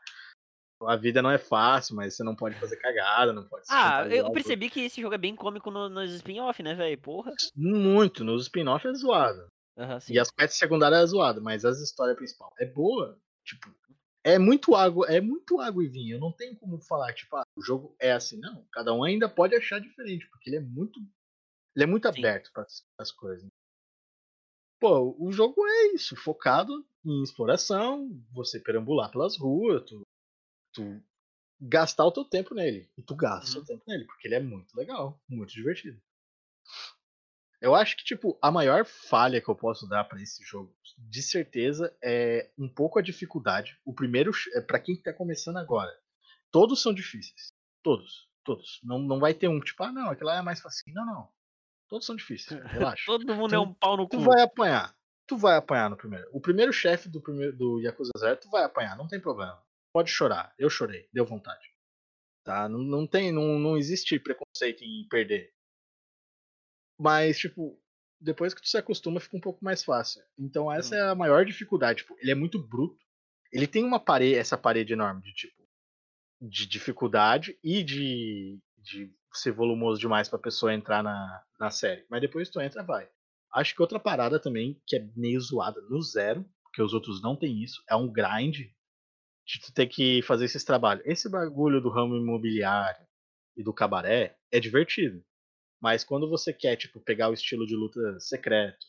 a 0.91 0.95
vida 0.95 1.21
não 1.21 1.29
é 1.31 1.37
fácil, 1.37 1.95
mas 1.95 2.15
você 2.15 2.23
não 2.23 2.35
pode 2.35 2.59
fazer 2.59 2.77
cagada, 2.77 3.33
não 3.33 3.47
pode 3.47 3.65
Ah, 3.69 4.07
eu 4.07 4.31
percebi 4.31 4.69
que 4.69 4.79
esse 4.81 5.01
jogo 5.01 5.15
é 5.15 5.17
bem 5.17 5.35
cômico 5.35 5.69
no- 5.69 5.89
nos 5.89 6.11
spin-off, 6.13 6.63
né, 6.63 6.73
velho? 6.73 6.97
Porra. 7.01 7.31
Muito, 7.55 8.23
nos 8.23 8.43
spin-off 8.43 8.87
é 8.87 8.93
zoado. 8.93 9.47
Sim. 10.01 10.13
E 10.13 10.19
as 10.19 10.31
quests 10.31 10.57
secundárias 10.57 11.01
é 11.01 11.05
zoado, 11.05 11.41
mas 11.41 11.63
as 11.63 11.79
histórias 11.79 12.17
principal 12.17 12.51
é 12.59 12.65
boa. 12.65 13.19
Tipo, 13.45 13.73
é 14.23 14.39
muito 14.39 14.75
água, 14.75 15.07
é 15.07 15.21
muito 15.21 15.59
água 15.59 15.83
e 15.83 15.87
vinho. 15.87 16.19
Não 16.19 16.31
tenho 16.31 16.55
como 16.57 16.79
falar, 16.81 17.13
tipo, 17.13 17.35
ah, 17.35 17.43
o 17.55 17.61
jogo 17.61 17.95
é 17.99 18.11
assim, 18.11 18.39
não. 18.39 18.65
Cada 18.71 18.93
um 18.93 19.03
ainda 19.03 19.29
pode 19.29 19.55
achar 19.55 19.79
diferente, 19.79 20.27
porque 20.29 20.49
ele 20.49 20.57
é 20.57 20.61
muito. 20.61 20.99
Ele 21.75 21.83
é 21.83 21.87
muito 21.87 22.11
Sim. 22.11 22.19
aberto 22.19 22.51
para 22.51 22.65
as 22.99 23.11
coisas. 23.11 23.47
Pô, 24.79 25.15
o 25.19 25.31
jogo 25.31 25.65
é 25.67 25.93
isso, 25.93 26.15
focado 26.15 26.85
em 27.03 27.23
exploração, 27.23 28.09
você 28.31 28.59
perambular 28.59 29.11
pelas 29.11 29.37
ruas, 29.37 29.83
tu, 29.85 30.01
tu 30.73 31.01
gastar 31.59 32.05
o 32.05 32.11
teu 32.11 32.25
tempo 32.25 32.53
nele. 32.53 32.89
E 32.97 33.01
tu 33.01 33.15
gasta 33.15 33.45
o 33.45 33.51
seu 33.51 33.61
Uhum. 33.61 33.65
tempo 33.65 33.83
nele, 33.87 34.05
porque 34.05 34.27
ele 34.27 34.35
é 34.35 34.39
muito 34.39 34.75
legal, 34.75 35.19
muito 35.27 35.51
divertido. 35.51 35.99
Eu 37.59 37.73
acho 37.73 37.97
que, 37.97 38.03
tipo, 38.03 38.37
a 38.41 38.51
maior 38.51 38.85
falha 38.85 39.41
que 39.41 39.49
eu 39.49 39.55
posso 39.55 39.87
dar 39.87 40.03
pra 40.03 40.21
esse 40.21 40.43
jogo, 40.43 40.75
de 40.97 41.21
certeza, 41.23 41.95
é 42.03 42.51
um 42.57 42.69
pouco 42.69 42.99
a 42.99 43.01
dificuldade. 43.01 43.79
O 43.83 43.93
primeiro, 43.93 44.31
é 44.53 44.61
para 44.61 44.79
quem 44.79 44.95
tá 45.01 45.11
começando 45.11 45.57
agora. 45.57 45.91
Todos 46.51 46.81
são 46.81 46.93
difíceis. 46.93 47.51
Todos. 47.83 48.27
Todos. 48.43 48.79
Não, 48.83 48.99
não 48.99 49.19
vai 49.19 49.33
ter 49.33 49.47
um, 49.47 49.59
tipo, 49.59 49.83
ah, 49.83 49.91
não, 49.91 50.09
aquela 50.09 50.37
é 50.37 50.41
mais 50.41 50.61
fácil. 50.61 50.83
Não, 50.93 51.05
não. 51.05 51.29
Todos 51.89 52.05
são 52.05 52.15
difíceis. 52.15 52.61
Relaxa. 52.71 53.03
Todo 53.05 53.33
mundo 53.35 53.49
Tu- 53.49 53.55
é 53.55 53.59
um 53.59 53.73
pau 53.73 53.97
no 53.97 54.07
Tu 54.07 54.17
cu. 54.17 54.23
vai 54.23 54.41
apanhar. 54.41 54.95
Tu 55.25 55.35
vai 55.35 55.55
apanhar 55.57 55.89
no 55.89 55.97
primeiro. 55.97 56.29
O 56.31 56.39
primeiro 56.39 56.71
chefe 56.71 57.09
do 57.09 57.19
primeiro 57.21 57.57
do 57.57 57.81
Yakuza 57.81 58.11
Zero, 58.17 58.37
tu 58.39 58.49
vai 58.49 58.63
apanhar, 58.63 58.95
não 58.95 59.07
tem 59.07 59.19
problema. 59.19 59.61
Pode 59.91 60.09
chorar. 60.11 60.53
Eu 60.57 60.69
chorei, 60.69 61.09
deu 61.11 61.25
vontade. 61.25 61.65
Tá? 62.43 62.69
Não, 62.69 62.79
não 62.79 63.05
tem, 63.07 63.31
não, 63.31 63.59
não 63.59 63.77
existe 63.77 64.17
preconceito 64.19 64.83
em 64.83 65.05
perder. 65.09 65.51
Mas, 66.97 67.37
tipo, 67.37 67.79
depois 68.19 68.53
que 68.53 68.61
tu 68.61 68.67
se 68.67 68.77
acostuma, 68.77 69.19
fica 69.19 69.37
um 69.37 69.41
pouco 69.41 69.63
mais 69.63 69.83
fácil. 69.83 70.21
Então 70.37 70.71
essa 70.71 70.95
Uhum. 70.95 71.01
é 71.01 71.09
a 71.09 71.15
maior 71.15 71.45
dificuldade. 71.45 71.99
Tipo, 71.99 72.15
ele 72.19 72.31
é 72.31 72.35
muito 72.35 72.59
bruto. 72.59 72.97
Ele 73.51 73.67
tem 73.67 73.83
uma 73.83 73.99
parede, 73.99 74.35
essa 74.35 74.57
parede 74.57 74.93
enorme 74.93 75.21
de 75.21 75.33
tipo 75.33 75.57
de 76.39 76.67
dificuldade 76.67 77.57
e 77.63 77.83
de, 77.83 78.59
de 78.77 79.11
ser 79.33 79.51
volumoso 79.51 79.99
demais 79.99 80.29
pra 80.29 80.37
pessoa 80.37 80.73
entrar 80.73 81.01
na, 81.01 81.43
na 81.59 81.71
série. 81.71 82.05
Mas 82.09 82.21
depois 82.21 82.49
tu 82.49 82.61
entra, 82.61 82.83
vai. 82.83 83.09
Acho 83.53 83.73
que 83.73 83.81
outra 83.81 83.99
parada 83.99 84.39
também, 84.39 84.79
que 84.85 84.97
é 84.97 85.07
meio 85.15 85.39
zoada 85.41 85.81
no 85.89 85.99
zero, 86.01 86.45
porque 86.63 86.81
os 86.81 86.93
outros 86.93 87.21
não 87.23 87.35
tem 87.35 87.63
isso, 87.63 87.81
é 87.89 87.95
um 87.95 88.11
grind 88.11 88.55
de 89.45 89.61
tu 89.61 89.73
ter 89.73 89.87
que 89.87 90.21
fazer 90.23 90.45
esses 90.45 90.63
trabalhos. 90.63 91.03
Esse 91.07 91.27
bagulho 91.29 91.81
do 91.81 91.89
ramo 91.89 92.15
imobiliário 92.15 93.03
e 93.55 93.63
do 93.63 93.73
cabaré 93.73 94.37
é 94.51 94.59
divertido. 94.59 95.23
Mas 95.81 96.03
quando 96.03 96.29
você 96.29 96.51
quer, 96.53 96.75
tipo, 96.75 96.99
pegar 96.99 97.29
o 97.29 97.33
estilo 97.33 97.65
de 97.65 97.75
luta 97.75 98.19
secreto, 98.19 98.85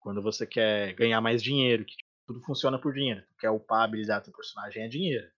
quando 0.00 0.22
você 0.22 0.46
quer 0.46 0.94
ganhar 0.94 1.20
mais 1.20 1.42
dinheiro, 1.42 1.84
que 1.84 1.96
tipo, 1.96 2.10
tudo 2.26 2.40
funciona 2.42 2.80
por 2.80 2.94
dinheiro, 2.94 3.22
tu 3.26 3.34
quer 3.38 3.50
upar 3.50 3.80
a 3.80 3.84
habilidade 3.84 4.22
do 4.22 4.24
teu 4.26 4.34
personagem 4.34 4.84
é 4.84 4.88
dinheiro, 4.88 5.30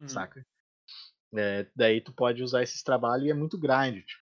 Uhum. 0.00 0.08
saca? 0.08 0.46
É, 1.36 1.66
daí 1.74 2.00
tu 2.00 2.12
pode 2.12 2.42
usar 2.42 2.62
esses 2.62 2.82
trabalhos 2.82 3.26
e 3.26 3.30
é 3.30 3.34
muito 3.34 3.58
grind, 3.58 4.04
tipo, 4.04 4.22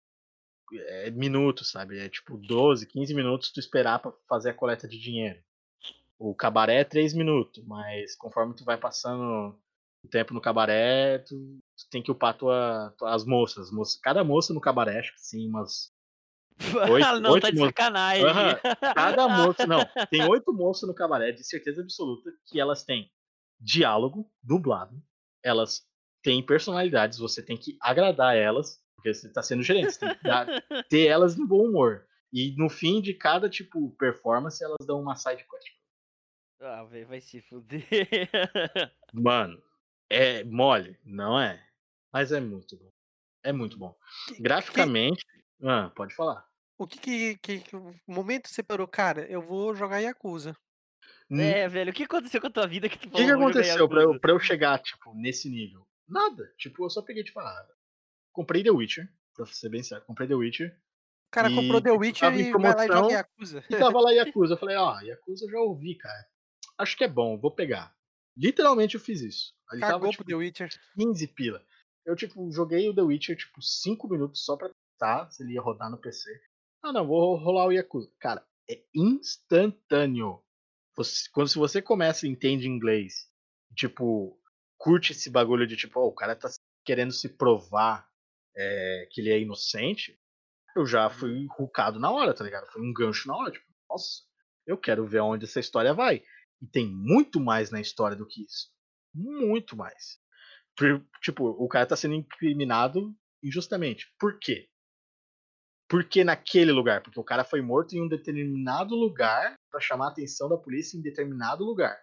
é 0.73 1.11
minutos, 1.11 1.71
sabe? 1.71 1.99
É 1.99 2.09
tipo 2.09 2.37
12, 2.39 2.87
15 2.87 3.15
minutos 3.15 3.53
tu 3.53 3.61
esperar 3.61 3.99
pra 4.01 4.13
fazer 4.29 4.51
a 4.51 4.55
coleta 4.55 4.89
de 4.89 4.99
dinheiro. 4.99 5.43
O 6.19 6.35
cabaré 6.35 6.81
é 6.81 6.85
3 6.85 7.15
minutos, 7.15 7.65
mas 7.67 8.17
conforme 8.17 8.55
tu 8.57 8.65
vai 8.65 8.79
passando 8.79 9.59
o 10.05 10.09
tempo 10.09 10.35
no 10.35 10.41
cabaré, 10.41 11.19
tu, 11.21 11.37
tu 11.77 11.89
tem 11.91 12.03
que 12.03 12.11
upar 12.11 12.37
tua, 12.39 12.95
tua- 12.99 13.15
as 13.15 13.25
moças, 13.27 13.71
moças. 13.73 14.01
Cada 14.01 14.25
moça 14.25 14.55
no 14.55 14.61
cabaré, 14.61 15.01
acho 15.01 15.15
que 15.15 15.21
sim, 15.23 15.49
umas. 15.49 15.94
Oito- 16.91 17.07
Ah, 17.07 17.21
não, 17.21 17.33
oito 17.33 17.43
tá 17.43 17.51
de 17.51 17.59
sacanagem. 17.59 18.25
Aham, 18.25 18.61
Cada 18.95 19.29
moça, 19.29 19.67
não, 19.67 19.81
tem 20.11 20.27
oito 20.29 20.53
moças 20.53 20.89
no 20.89 20.95
cabaré, 20.95 21.33
de 21.33 21.45
certeza 21.45 21.83
absoluta, 21.83 22.31
que 22.47 22.61
elas 22.61 22.85
têm 22.85 23.11
diálogo 23.61 24.31
dublado, 24.43 25.03
elas 25.43 25.83
têm 26.23 26.45
personalidades, 26.45 27.19
você 27.19 27.43
tem 27.45 27.57
que 27.57 27.77
agradar 27.81 28.37
elas, 28.37 28.81
porque 28.97 29.13
você 29.13 29.31
tá 29.33 29.43
sendo 29.43 29.63
gerente, 29.63 29.93
você 29.93 30.01
tem 30.01 30.15
que 30.17 30.23
dar- 30.25 30.47
ter 30.89 31.07
elas 31.07 31.35
de 31.35 31.45
bom 31.47 31.65
humor. 31.69 32.07
E 32.33 32.55
no 32.57 32.69
fim 32.69 33.01
de 33.01 33.15
cada, 33.15 33.49
tipo, 33.49 33.91
performance, 33.97 34.63
elas 34.65 34.85
dão 34.87 35.01
uma 35.01 35.15
side 35.17 35.45
quest. 35.49 35.69
Ah, 36.61 36.85
velho, 36.85 37.07
vai 37.07 37.21
se 37.21 37.41
fuder. 37.43 37.85
Mano, 39.13 39.63
é 40.11 40.43
mole, 40.45 40.99
não 41.05 41.39
é? 41.39 41.63
Mas 42.13 42.33
é 42.33 42.41
muito 42.41 42.77
bom. 42.79 42.91
É 43.43 43.53
muito 43.53 43.77
bom. 43.79 43.95
Graficamente. 44.41 45.25
Ah, 45.65 45.91
pode 45.95 46.15
falar. 46.15 46.47
O 46.79 46.87
que 46.87 46.99
que, 46.99 47.37
que, 47.39 47.59
que 47.61 47.77
momento 48.07 48.49
você 48.49 48.63
parou, 48.63 48.87
cara, 48.87 49.27
eu 49.31 49.41
vou 49.41 49.75
jogar 49.75 50.01
Yakuza. 50.01 50.57
é, 51.31 51.69
velho, 51.69 51.91
o 51.91 51.95
que 51.95 52.03
aconteceu 52.03 52.41
com 52.41 52.49
a 52.49 52.51
tua 52.51 52.67
vida 52.67 52.89
que 52.89 52.99
tu 52.99 53.09
O 53.09 53.11
que, 53.11 53.17
que 53.19 53.23
falou, 53.23 53.39
"Vou 53.39 53.49
jogar 53.53 53.61
aconteceu 53.61 53.89
pra 53.89 53.99
eu, 53.99 54.03
Yakuza"? 54.03 54.21
pra 54.21 54.33
eu 54.33 54.39
chegar, 54.41 54.79
tipo, 54.81 55.15
nesse 55.15 55.49
nível? 55.49 55.87
Nada. 56.09 56.53
Tipo, 56.59 56.85
eu 56.85 56.91
só 56.91 57.01
peguei, 57.01 57.25
tipo, 57.25 57.41
ah, 57.41 57.69
comprei 58.33 58.63
The 58.63 58.71
Witcher, 58.71 59.09
pra 59.35 59.47
ser 59.47 59.69
bem 59.71 59.83
sério, 59.83 60.05
comprei 60.05 60.29
The 60.29 60.35
Witcher. 60.35 60.77
O 61.29 61.31
cara 61.35 61.51
E, 61.51 61.55
comprou 61.55 61.81
The 61.81 61.91
Witcher 61.93 62.29
e 62.29 62.31
vai 62.31 62.43
lá 62.43 62.49
e 62.49 62.51
promoção, 62.51 62.87
joga 63.03 63.13
Yakuza. 63.15 63.65
E 63.71 63.77
tava 63.77 64.01
lá 64.01 64.11
Yakuza. 64.13 64.55
Eu 64.55 64.59
falei, 64.59 64.77
ó, 64.77 65.01
Yakuza 65.01 65.47
eu 65.47 65.51
já 65.51 65.59
ouvi, 65.61 65.95
cara. 65.97 66.27
Acho 66.79 66.97
que 66.97 67.05
é 67.05 67.09
bom, 67.09 67.39
vou 67.39 67.51
pegar. 67.51 67.95
Literalmente 68.37 68.97
eu 68.97 69.01
fiz 69.01 69.21
isso. 69.21 69.55
Ali 69.71 69.81
Cagou 69.81 70.01
tava, 70.01 70.11
tipo, 70.11 70.25
The 70.25 70.35
Witcher. 70.35 70.69
15 70.97 71.27
pila. 71.29 71.65
Eu, 72.05 72.15
tipo, 72.17 72.51
joguei 72.53 72.89
o 72.89 72.95
The 72.95 73.03
Witcher, 73.03 73.37
tipo, 73.37 73.63
5 73.63 74.09
minutos 74.09 74.45
só 74.45 74.57
pra 74.57 74.71
testar 74.95 75.31
se 75.31 75.43
ele 75.43 75.55
ia 75.55 75.61
rodar 75.61 75.91
no 75.91 75.99
PC. 75.99 76.31
Ah, 76.83 76.93
não, 76.93 77.07
vou 77.07 77.37
rolar 77.37 77.67
o 77.67 77.73
Yakuza. 77.73 78.11
Cara, 78.21 78.45
é 78.71 78.83
instantâneo. 78.95 80.43
Você- 80.97 81.29
quando 81.33 81.49
se 81.49 81.59
você 81.59 81.83
começa 81.83 82.27
e 82.27 82.31
entende 82.31 82.69
inglês, 82.69 83.29
tipo, 83.75 84.39
curte 84.79 85.13
esse 85.13 85.31
bagulho 85.31 85.67
de 85.67 85.77
tipo, 85.77 86.01
ó, 86.01 86.07
o 86.07 86.15
cara 86.15 86.37
tá 86.37 86.49
querendo 86.85 87.13
se 87.13 87.29
provar 87.29 88.09
é, 88.57 89.09
que 89.11 89.21
ele 89.21 89.31
é 89.31 89.41
inocente, 89.41 90.17
eu 90.77 90.87
já 90.87 91.11
fui 91.11 91.47
rucado 91.59 91.99
na 91.99 92.11
hora, 92.11 92.35
tá 92.35 92.45
ligado? 92.45 92.71
Foi 92.71 92.83
um 92.83 92.93
gancho 92.93 93.27
na 93.29 93.37
hora, 93.37 93.51
tipo, 93.51 93.65
nossa, 93.89 94.23
eu 94.67 94.79
quero 94.79 95.07
ver 95.07 95.19
aonde 95.19 95.45
essa 95.45 95.59
história 95.61 95.93
vai. 95.93 96.23
E 96.63 96.67
tem 96.69 96.87
muito 96.89 97.41
mais 97.41 97.71
na 97.71 97.81
história 97.81 98.17
do 98.17 98.27
que 98.27 98.45
isso. 98.45 98.71
Muito 99.13 99.77
mais. 99.77 100.19
Tipo, 101.23 101.47
o 101.49 101.69
cara 101.69 101.87
tá 101.87 101.97
sendo 101.97 102.15
incriminado 102.15 103.15
injustamente. 103.43 104.07
Por 104.19 104.39
quê? 104.39 104.69
Por 105.89 106.05
que 106.05 106.25
naquele 106.25 106.73
lugar? 106.73 107.03
Porque 107.03 107.21
o 107.21 107.25
cara 107.25 107.45
foi 107.45 107.61
morto 107.61 107.95
em 107.95 108.03
um 108.03 108.09
determinado 108.09 108.95
lugar 108.95 109.55
pra 109.71 109.81
chamar 109.81 110.07
a 110.07 110.11
atenção 110.11 110.49
da 110.49 110.57
polícia 110.57 110.97
em 110.97 111.03
determinado 111.03 111.65
lugar. 111.65 111.97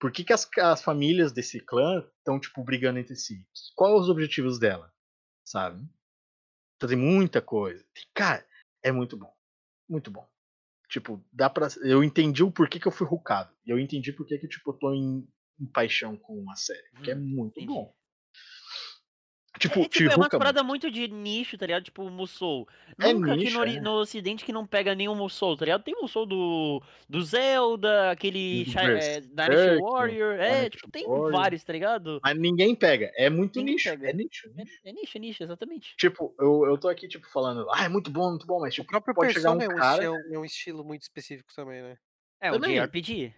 Por 0.00 0.10
que, 0.10 0.24
que 0.24 0.32
as, 0.32 0.48
as 0.58 0.82
famílias 0.82 1.32
desse 1.32 1.60
clã 1.60 2.04
estão, 2.18 2.38
tipo, 2.40 2.62
brigando 2.64 2.98
entre 2.98 3.14
si? 3.14 3.46
Quais 3.74 3.94
os 4.02 4.08
objetivos 4.08 4.58
dela? 4.58 4.92
Sabe? 5.44 5.86
Então 6.76 6.88
tem 6.88 6.98
muita 6.98 7.40
coisa. 7.40 7.84
Cara, 8.12 8.46
é 8.82 8.90
muito 8.90 9.16
bom. 9.16 9.32
Muito 9.88 10.10
bom. 10.10 10.28
Tipo, 10.88 11.24
dá 11.32 11.48
pra. 11.48 11.68
Eu 11.82 12.04
entendi 12.04 12.42
o 12.42 12.50
porquê 12.50 12.78
que 12.78 12.86
eu 12.86 12.92
fui 12.92 13.06
rucado. 13.06 13.54
E 13.64 13.70
eu 13.70 13.78
entendi 13.78 14.12
porquê 14.12 14.38
que, 14.38 14.48
tipo, 14.48 14.70
eu 14.70 14.74
tô 14.74 14.92
em, 14.94 15.26
em 15.58 15.66
paixão 15.66 16.16
com 16.16 16.50
a 16.50 16.56
série. 16.56 16.88
Porque 16.90 17.10
é 17.10 17.14
Hum, 17.14 17.20
muito 17.20 17.58
entendi. 17.60 17.66
bom. 17.66 17.94
Tipo, 19.56 19.80
é, 19.82 19.88
tipo, 19.88 20.10
é 20.12 20.16
uma 20.16 20.28
parada 20.28 20.64
muito 20.64 20.90
de 20.90 21.06
nicho, 21.06 21.56
tá 21.56 21.64
ligado? 21.64 21.84
Tipo, 21.84 22.02
o 22.02 22.10
Musou. 22.10 22.66
É 23.00 23.12
Nunca 23.12 23.32
aqui 23.32 23.44
nicho, 23.44 23.54
no, 23.54 23.60
ori- 23.60 23.76
é. 23.76 23.80
no 23.80 23.92
ocidente 24.00 24.44
que 24.44 24.52
não 24.52 24.66
pega 24.66 24.96
nenhum 24.96 25.14
Musou, 25.14 25.56
tá 25.56 25.64
ligado? 25.64 25.84
Tem 25.84 25.94
Musou 25.94 26.26
do, 26.26 26.82
do 27.08 27.22
Zelda, 27.22 28.10
aquele 28.10 28.62
é, 28.62 29.20
Dynasty 29.20 29.80
Warrior, 29.80 30.34
é, 30.40 30.68
tipo, 30.68 30.90
tem 30.90 31.06
Warrior. 31.06 31.30
vários, 31.30 31.62
tá 31.62 31.72
ligado? 31.72 32.20
mas 32.22 32.36
ninguém 32.36 32.74
pega. 32.74 33.12
É 33.14 33.30
muito 33.30 33.60
Ninguém 33.60 33.74
nicho. 33.76 33.90
pega. 33.90 34.10
É 34.10 34.12
nicho. 34.12 34.50
É, 34.56 34.90
é 34.90 34.92
nicho, 34.92 35.16
é 35.16 35.20
nicho, 35.20 35.42
exatamente. 35.44 35.94
Tipo, 35.96 36.34
eu, 36.38 36.64
eu 36.66 36.76
tô 36.76 36.88
aqui, 36.88 37.06
tipo, 37.06 37.30
falando, 37.30 37.64
ah, 37.70 37.84
é 37.84 37.88
muito 37.88 38.10
bom, 38.10 38.30
muito 38.30 38.46
bom, 38.46 38.58
mas 38.60 38.72
O 38.72 38.76
tipo, 38.76 38.88
próprio 38.88 39.14
pode 39.14 39.32
chegar 39.34 39.52
um 39.52 39.58
Persona 39.58 39.72
é, 39.72 39.76
um, 39.76 39.78
cara. 39.80 40.04
é 40.04 40.10
um- 40.10 40.34
é 40.34 40.38
um 40.40 40.44
estilo 40.44 40.84
muito 40.84 41.02
específico 41.02 41.54
também, 41.54 41.80
né? 41.80 41.96
É, 42.40 42.50
Também. 42.50 42.74
JRPG. 42.74 43.32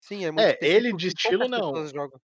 Sim, 0.00 0.24
é 0.24 0.30
muito 0.30 0.40
É, 0.46 0.52
específico 0.52 0.86
ele 0.86 0.96
de 0.96 1.08
estilo, 1.08 1.46
não. 1.48 1.86
jogam. 1.88 2.18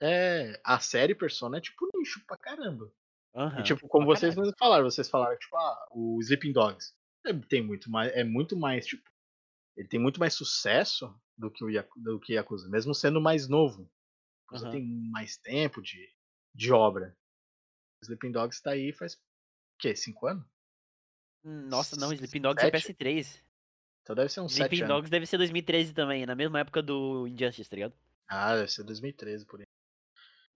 É, 0.00 0.60
a 0.64 0.78
série 0.80 1.14
Persona 1.14 1.58
é 1.58 1.60
tipo 1.60 1.88
nicho 1.94 2.24
pra 2.26 2.36
caramba. 2.36 2.92
Aham. 3.34 3.60
E 3.60 3.62
tipo, 3.62 3.88
como 3.88 4.06
pra 4.06 4.16
vocês 4.16 4.34
mesmos 4.36 4.54
falaram, 4.58 4.84
vocês 4.84 5.08
falaram, 5.08 5.36
tipo, 5.38 5.56
ah, 5.56 5.88
o 5.90 6.20
Sleeping 6.20 6.52
Dogs. 6.52 6.94
É, 7.24 7.32
tem 7.32 7.62
muito 7.62 7.90
mais, 7.90 8.12
é 8.12 8.22
muito 8.22 8.56
mais, 8.56 8.86
tipo, 8.86 9.02
ele 9.76 9.88
tem 9.88 9.98
muito 9.98 10.20
mais 10.20 10.34
sucesso 10.34 11.14
do 11.36 11.50
que 11.50 11.64
o 11.64 11.70
Yaku- 11.70 12.00
do 12.00 12.20
que 12.20 12.34
Yakuza, 12.34 12.68
mesmo 12.68 12.94
sendo 12.94 13.20
mais 13.20 13.48
novo. 13.48 13.90
Yakuza 14.44 14.66
Aham. 14.66 14.72
tem 14.72 14.84
mais 15.10 15.36
tempo 15.38 15.80
de, 15.82 16.08
de 16.54 16.72
obra. 16.72 17.16
Sleeping 18.02 18.32
Dogs 18.32 18.62
tá 18.62 18.72
aí 18.72 18.92
faz, 18.92 19.14
o 19.14 19.18
quê, 19.78 19.96
cinco 19.96 20.26
anos? 20.26 20.44
Nossa, 21.42 21.96
não, 21.96 22.12
Sleeping 22.12 22.40
Dogs 22.40 22.64
é 22.64 22.70
Sete? 22.70 22.92
PS3. 22.94 23.42
Então 24.02 24.14
deve 24.14 24.28
ser 24.28 24.40
sete 24.42 24.52
Sleeping 24.52 24.82
anos. 24.82 24.88
Dogs 24.96 25.10
deve 25.10 25.26
ser 25.26 25.38
2013 25.38 25.94
também, 25.94 26.26
na 26.26 26.34
mesma 26.34 26.60
época 26.60 26.82
do 26.82 27.26
Injustice, 27.26 27.68
tá 27.68 27.76
ligado? 27.76 27.94
Ah, 28.28 28.54
deve 28.56 28.70
ser 28.70 28.84
2013 28.84 29.44
por 29.46 29.60
aí. 29.60 29.66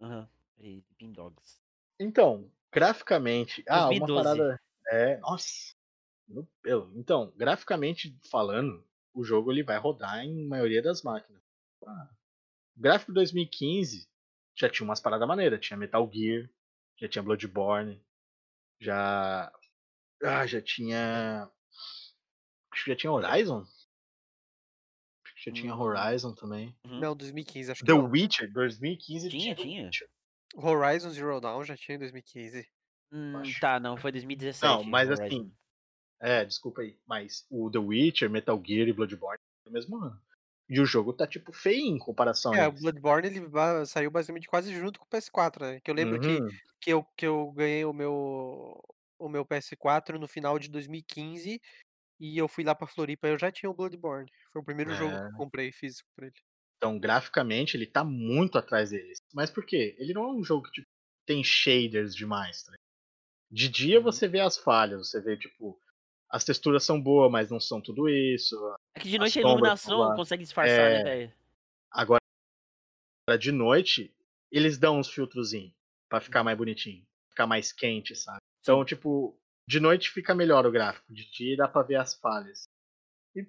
Aham. 0.00 0.28
Peraí, 0.56 0.78
Sleeping 0.78 1.12
Dogs. 1.12 1.60
Então, 1.98 2.50
graficamente. 2.72 3.64
Ah, 3.68 3.88
2012. 3.88 4.12
uma 4.12 4.22
parada. 4.22 4.60
É, 4.90 5.16
nossa. 5.18 5.74
Então, 6.94 7.32
graficamente 7.36 8.16
falando, 8.30 8.86
o 9.14 9.24
jogo 9.24 9.50
ele 9.50 9.62
vai 9.62 9.78
rodar 9.78 10.24
em 10.24 10.46
maioria 10.46 10.82
das 10.82 11.02
máquinas. 11.02 11.42
Ah, 11.86 12.08
o 12.76 12.80
gráfico 12.80 13.12
de 13.12 13.16
2015 13.16 14.08
já 14.54 14.68
tinha 14.68 14.84
umas 14.84 15.00
paradas 15.00 15.26
maneiras. 15.26 15.60
Tinha 15.60 15.76
Metal 15.76 16.08
Gear, 16.12 16.48
já 16.96 17.08
tinha 17.08 17.22
Bloodborne, 17.22 18.00
já. 18.80 19.52
Ah, 20.22 20.46
já 20.46 20.60
tinha. 20.60 21.50
Acho 22.70 22.84
que 22.84 22.90
já 22.90 22.96
tinha 22.96 23.12
Horizon. 23.12 23.64
Que 25.42 25.50
já 25.50 25.52
tinha 25.52 25.74
Hum. 25.74 25.80
Horizon 25.80 26.34
também. 26.34 26.74
Uhum. 26.84 27.00
Não, 27.00 27.16
2015, 27.16 27.70
acho 27.72 27.80
que 27.80 27.86
The. 27.86 27.92
Witcher, 27.92 28.52
2015 28.52 29.28
Tinha, 29.28 29.54
The 29.54 29.62
tinha. 29.62 29.84
Witcher. 29.84 30.08
Horizon 30.56 31.10
Zero 31.10 31.40
Dawn 31.40 31.62
já 31.64 31.76
tinha 31.76 31.96
em 31.96 31.98
2015. 31.98 32.66
Hum, 33.12 33.42
tá, 33.60 33.78
não, 33.80 33.96
foi 33.96 34.10
2017. 34.12 34.64
Não, 34.66 34.82
mas 34.84 35.08
Horizon. 35.08 35.24
assim, 35.24 35.52
É, 36.20 36.44
desculpa 36.44 36.82
aí. 36.82 36.98
Mas 37.06 37.46
o 37.50 37.70
The 37.70 37.78
Witcher, 37.78 38.28
Metal 38.30 38.60
Gear 38.66 38.88
e 38.88 38.92
Bloodborne 38.92 39.38
no 39.66 39.72
mesmo 39.72 39.96
ano. 39.98 40.20
E 40.68 40.80
o 40.80 40.84
jogo 40.84 41.12
tá 41.14 41.26
tipo 41.26 41.52
feio 41.52 41.80
em 41.86 41.98
comparação 41.98 42.54
É, 42.54 42.66
o. 42.68 42.72
Bloodborne 42.72 43.28
ele 43.28 43.40
saiu 43.86 44.10
basicamente 44.10 44.48
quase 44.48 44.74
junto 44.74 44.98
com 44.98 45.06
o 45.06 45.08
PS4, 45.08 45.60
né? 45.60 45.80
Que 45.80 45.90
eu 45.90 45.94
lembro 45.94 46.20
que, 46.20 46.40
Uhum. 46.40 46.48
que, 46.80 46.90
eu, 46.92 47.04
que 47.16 47.26
eu 47.26 47.52
ganhei 47.52 47.84
o 47.84 47.92
meu, 47.92 48.82
o 49.18 49.28
meu 49.28 49.46
PS4 49.46 50.18
no 50.18 50.28
final 50.28 50.58
de 50.58 50.68
2015 50.68 51.60
e 52.18 52.36
eu 52.38 52.48
fui 52.48 52.64
lá 52.64 52.74
pra 52.74 52.86
Floripa 52.86 53.28
e 53.28 53.32
eu 53.32 53.38
já 53.38 53.50
tinha 53.50 53.70
o 53.70 53.74
Bloodborne. 53.74 54.30
Foi 54.52 54.60
o 54.62 54.64
primeiro 54.64 54.94
jogo 54.94 55.16
que 55.16 55.22
É. 55.22 55.26
eu 55.26 55.32
comprei 55.32 55.72
físico 55.72 56.08
pra 56.16 56.26
ele. 56.26 56.34
Então, 56.76 56.98
graficamente, 56.98 57.76
ele 57.76 57.86
tá 57.86 58.04
muito 58.04 58.56
atrás 58.56 58.90
deles. 58.90 59.18
Mas 59.34 59.50
por 59.50 59.64
quê? 59.66 59.96
Ele 59.98 60.12
não 60.14 60.24
é 60.24 60.32
um 60.32 60.44
jogo 60.44 60.64
que 60.64 60.72
tipo, 60.72 60.86
tem 61.26 61.42
shaders 61.42 62.14
demais. 62.14 62.62
Tá? 62.62 62.72
De 63.50 63.68
dia 63.68 63.98
Uhum. 63.98 64.04
você 64.04 64.28
vê 64.28 64.40
as 64.40 64.56
falhas, 64.58 65.10
você 65.10 65.20
vê, 65.20 65.36
tipo, 65.36 65.80
as 66.30 66.44
texturas 66.44 66.84
são 66.84 67.00
boas, 67.00 67.30
mas 67.30 67.50
não 67.50 67.58
são 67.58 67.80
tudo 67.80 68.08
isso. 68.08 68.54
É 68.94 69.00
que 69.00 69.08
de 69.08 69.18
noite 69.18 69.38
a 69.38 69.42
iluminação 69.42 70.14
consegue 70.14 70.42
disfarçar, 70.42 70.90
né, 70.90 70.98
É. 71.00 71.02
velho? 71.02 71.32
Agora, 71.90 72.20
de 73.38 73.50
noite, 73.52 74.14
eles 74.50 74.78
dão 74.78 74.98
uns 74.98 75.08
filtrozinhos 75.10 75.72
pra 76.08 76.20
ficar 76.20 76.42
mais 76.44 76.56
bonitinho, 76.56 77.04
ficar 77.30 77.46
mais 77.46 77.72
quente, 77.72 78.14
sabe? 78.14 78.38
Então, 78.60 78.84
tipo, 78.84 79.38
de 79.68 79.80
noite 79.80 80.10
fica 80.10 80.34
melhor 80.34 80.64
o 80.64 80.72
gráfico, 80.72 81.12
de 81.12 81.30
dia 81.30 81.54
dá 81.54 81.68
pra 81.68 81.82
ver 81.82 81.96
as 81.96 82.14
falhas. 82.14 82.66
E, 83.36 83.46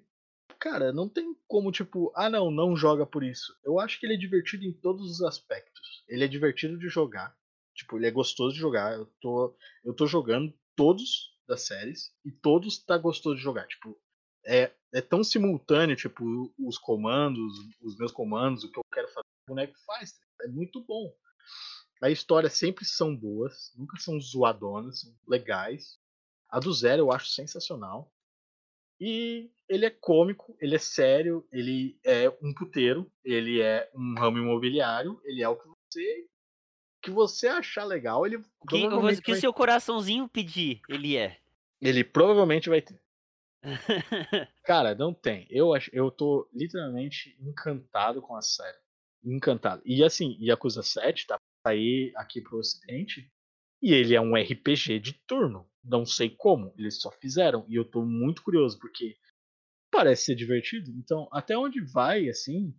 cara, 0.58 0.92
não 0.92 1.08
tem 1.08 1.34
como, 1.48 1.72
tipo, 1.72 2.12
ah 2.14 2.28
não, 2.28 2.50
não 2.50 2.76
joga 2.76 3.06
por 3.06 3.24
isso. 3.24 3.58
Eu 3.64 3.80
acho 3.80 3.98
que 3.98 4.04
ele 4.04 4.12
é 4.12 4.18
divertido 4.18 4.66
em 4.66 4.72
todos 4.72 5.10
os 5.10 5.22
aspectos. 5.22 6.04
Ele 6.06 6.22
é 6.22 6.28
divertido 6.28 6.78
de 6.78 6.90
jogar. 6.90 7.34
Tipo, 7.74 7.96
ele 7.96 8.06
é 8.06 8.10
gostoso 8.10 8.52
de 8.52 8.60
jogar. 8.60 8.92
Eu 8.92 9.06
tô, 9.18 9.56
eu 9.82 9.94
tô 9.94 10.06
jogando 10.06 10.52
todos 10.76 11.38
das 11.48 11.62
séries 11.62 12.14
e 12.22 12.30
todos 12.30 12.76
tá 12.84 12.98
gostoso 12.98 13.36
de 13.36 13.42
jogar. 13.42 13.66
Tipo, 13.66 13.98
é, 14.44 14.70
é 14.92 15.00
tão 15.00 15.24
simultâneo, 15.24 15.96
tipo, 15.96 16.52
os 16.58 16.76
comandos, 16.76 17.50
os 17.80 17.96
meus 17.96 18.12
comandos, 18.12 18.62
o 18.62 18.70
que 18.70 18.78
eu 18.78 18.84
quero 18.92 19.08
fazer, 19.08 19.26
o 19.46 19.54
boneco 19.54 19.74
faz. 19.86 20.20
É 20.42 20.48
muito 20.48 20.84
bom. 20.84 21.10
A 22.02 22.10
história 22.10 22.50
sempre 22.50 22.84
são 22.84 23.16
boas, 23.16 23.72
nunca 23.74 23.96
são 23.98 24.20
zoadonas, 24.20 25.00
são 25.00 25.14
legais. 25.26 25.98
A 26.50 26.58
do 26.58 26.72
Zero 26.72 27.02
eu 27.02 27.12
acho 27.12 27.28
sensacional. 27.28 28.12
E 29.00 29.50
ele 29.68 29.86
é 29.86 29.90
cômico, 29.90 30.54
ele 30.60 30.74
é 30.74 30.78
sério, 30.78 31.46
ele 31.50 31.98
é 32.04 32.28
um 32.42 32.52
puteiro, 32.52 33.10
ele 33.24 33.60
é 33.60 33.90
um 33.94 34.14
ramo 34.18 34.38
imobiliário, 34.38 35.18
ele 35.24 35.42
é 35.42 35.48
o 35.48 35.56
que 35.56 35.68
você 35.68 36.26
que 37.02 37.10
você 37.10 37.48
achar 37.48 37.84
legal, 37.84 38.26
ele 38.26 38.38
que, 38.68 38.74
o 38.74 38.78
que 38.78 38.86
o 38.86 39.00
vai, 39.00 39.40
seu 39.40 39.54
coraçãozinho 39.54 40.28
pedir, 40.28 40.82
ele 40.86 41.16
é. 41.16 41.38
ele 41.80 42.04
provavelmente 42.04 42.68
vai 42.68 42.82
ter. 42.82 43.00
Cara, 44.64 44.94
não 44.94 45.14
tem. 45.14 45.46
Eu 45.50 45.72
acho, 45.72 45.90
eu 45.94 46.10
tô 46.10 46.46
literalmente 46.52 47.36
encantado 47.40 48.20
com 48.20 48.36
a 48.36 48.42
série. 48.42 48.78
Encantado. 49.24 49.82
E 49.84 50.04
assim, 50.04 50.36
Yakuza 50.40 50.82
7 50.82 51.26
tá 51.26 51.38
pra 51.38 51.72
sair 51.72 52.12
aqui 52.16 52.40
pro 52.40 52.58
ocidente 52.58 53.30
e 53.82 53.92
ele 53.94 54.14
é 54.14 54.20
um 54.20 54.36
RPG 54.36 54.98
de 55.00 55.14
turno. 55.26 55.68
Não 55.82 56.04
sei 56.04 56.30
como, 56.30 56.74
eles 56.76 57.00
só 57.00 57.10
fizeram 57.10 57.64
e 57.68 57.74
eu 57.74 57.84
tô 57.84 58.04
muito 58.04 58.42
curioso 58.42 58.78
porque 58.78 59.16
parece 59.90 60.26
ser 60.26 60.34
divertido. 60.34 60.90
Então, 60.92 61.28
até 61.32 61.56
onde 61.56 61.80
vai 61.80 62.28
assim? 62.28 62.74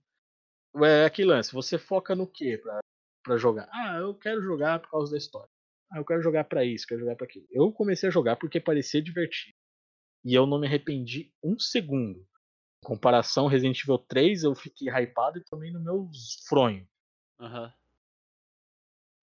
É 0.83 1.05
aquele 1.05 1.29
lance, 1.29 1.51
você 1.53 1.77
foca 1.77 2.15
no 2.15 2.27
quê 2.27 2.57
pra, 2.61 2.79
pra 3.23 3.37
jogar? 3.37 3.69
Ah, 3.71 3.97
eu 3.97 4.15
quero 4.15 4.41
jogar 4.41 4.79
por 4.79 4.89
causa 4.91 5.11
da 5.11 5.17
história. 5.17 5.49
Ah, 5.91 5.97
eu 5.99 6.05
quero 6.05 6.21
jogar 6.21 6.45
pra 6.45 6.63
isso, 6.63 6.87
quero 6.87 7.01
jogar 7.01 7.15
pra 7.15 7.25
aquilo. 7.25 7.45
Eu 7.51 7.71
comecei 7.73 8.07
a 8.07 8.11
jogar 8.11 8.37
porque 8.37 8.59
parecia 8.59 9.01
divertido. 9.01 9.55
E 10.23 10.33
eu 10.33 10.45
não 10.45 10.59
me 10.59 10.67
arrependi 10.67 11.33
um 11.43 11.59
segundo. 11.59 12.19
Em 12.19 12.87
comparação 12.87 13.47
Resident 13.47 13.81
Evil 13.81 13.97
3, 13.97 14.43
eu 14.43 14.55
fiquei 14.55 14.87
hypado 14.89 15.39
e 15.39 15.43
tomei 15.43 15.71
no 15.71 15.81
meu 15.81 16.09
fronho. 16.47 16.87
Aham. 17.39 17.73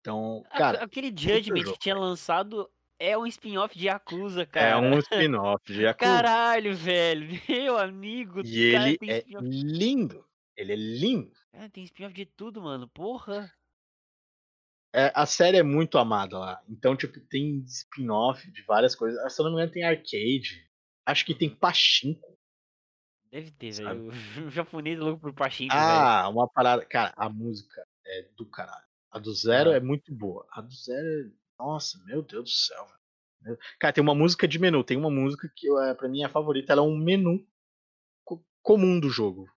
Então, 0.09 0.43
cara, 0.57 0.83
Aquele 0.83 1.09
Judgment 1.09 1.65
que 1.65 1.79
tinha 1.79 1.95
lançado 1.95 2.69
é 2.99 3.17
um 3.17 3.27
spin-off 3.27 3.79
de 3.79 3.87
Yakuza, 3.87 4.43
é 4.43 4.47
cara. 4.47 4.81
um 4.81 4.99
spin-off 4.99 5.63
de 5.67 5.83
Yakuza. 5.83 6.11
Caralho, 6.11 6.75
velho. 6.75 7.29
Meu 7.47 7.77
amigo. 7.77 8.41
E 8.41 8.73
cara, 8.73 8.89
ele 8.89 8.99
é 9.13 9.25
lindo. 9.43 10.25
Ele 10.57 10.73
é 10.73 10.77
lindo. 10.77 11.31
É, 11.53 11.69
tem 11.69 11.85
spin-off 11.85 12.15
de 12.15 12.25
tudo, 12.25 12.63
mano. 12.63 12.89
Porra. 12.89 13.53
É, 14.95 15.13
a 15.15 15.27
série 15.27 15.59
é 15.59 15.63
muito 15.63 15.99
amada 15.99 16.39
lá. 16.39 16.63
Então, 16.67 16.97
tipo, 16.97 17.21
tem 17.21 17.59
spin-off 17.67 18.51
de 18.51 18.63
várias 18.63 18.95
coisas. 18.97 19.23
Ah, 19.23 19.29
Se 19.29 19.41
eu 19.43 19.45
não 19.45 19.53
me 19.53 19.59
engano, 19.59 19.73
tem 19.73 19.85
arcade. 19.85 20.67
Acho 21.05 21.27
que 21.27 21.35
tem 21.35 21.55
Pachinko. 21.55 22.35
Deve 23.31 23.51
ter, 23.51 23.73
velho. 23.73 24.09
O 24.49 24.51
japonês 24.51 24.99
é 24.99 25.03
louco 25.03 25.21
por 25.21 25.35
Pachinko, 25.35 25.75
velho. 25.75 25.87
Ah, 25.87 26.29
uma 26.31 26.49
parada. 26.49 26.87
Cara, 26.87 27.13
a 27.15 27.29
música 27.29 27.87
é 28.07 28.23
do 28.35 28.47
caralho. 28.47 28.88
A 29.11 29.19
do 29.19 29.33
Zero 29.33 29.71
é 29.71 29.81
muito 29.81 30.13
boa. 30.15 30.47
A 30.53 30.61
do 30.61 30.73
Zero 30.73 31.07
é. 31.07 31.31
Nossa, 31.59 31.99
meu 32.05 32.23
Deus 32.23 32.45
do 32.45 32.51
céu. 32.51 32.87
velho. 33.43 33.59
Cara, 33.81 33.93
tem 33.93 34.03
uma 34.03 34.15
música 34.15 34.47
de 34.47 34.59
menu. 34.59 34.85
Tem 34.85 34.97
uma 34.97 35.11
música 35.11 35.51
que 35.57 35.67
é, 35.83 35.95
pra 35.95 36.09
mim 36.09 36.23
é 36.23 36.27
a 36.27 36.31
favorita. 36.31 36.73
Ela 36.73 36.83
é 36.83 36.85
um 36.85 36.97
menu 36.97 37.47
co- 38.25 38.45
comum 38.63 39.01
do 39.01 39.09
jogo. 39.09 39.49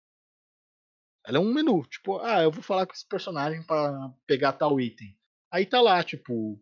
Ela 1.25 1.37
é 1.37 1.41
um 1.41 1.53
menu. 1.53 1.85
Tipo, 1.85 2.17
ah, 2.19 2.41
eu 2.41 2.51
vou 2.51 2.63
falar 2.63 2.85
com 2.87 2.93
esse 2.93 3.07
personagem 3.07 3.61
pra 3.63 4.11
pegar 4.25 4.53
tal 4.53 4.79
item. 4.79 5.15
Aí 5.51 5.65
tá 5.65 5.79
lá, 5.81 6.03
tipo. 6.03 6.59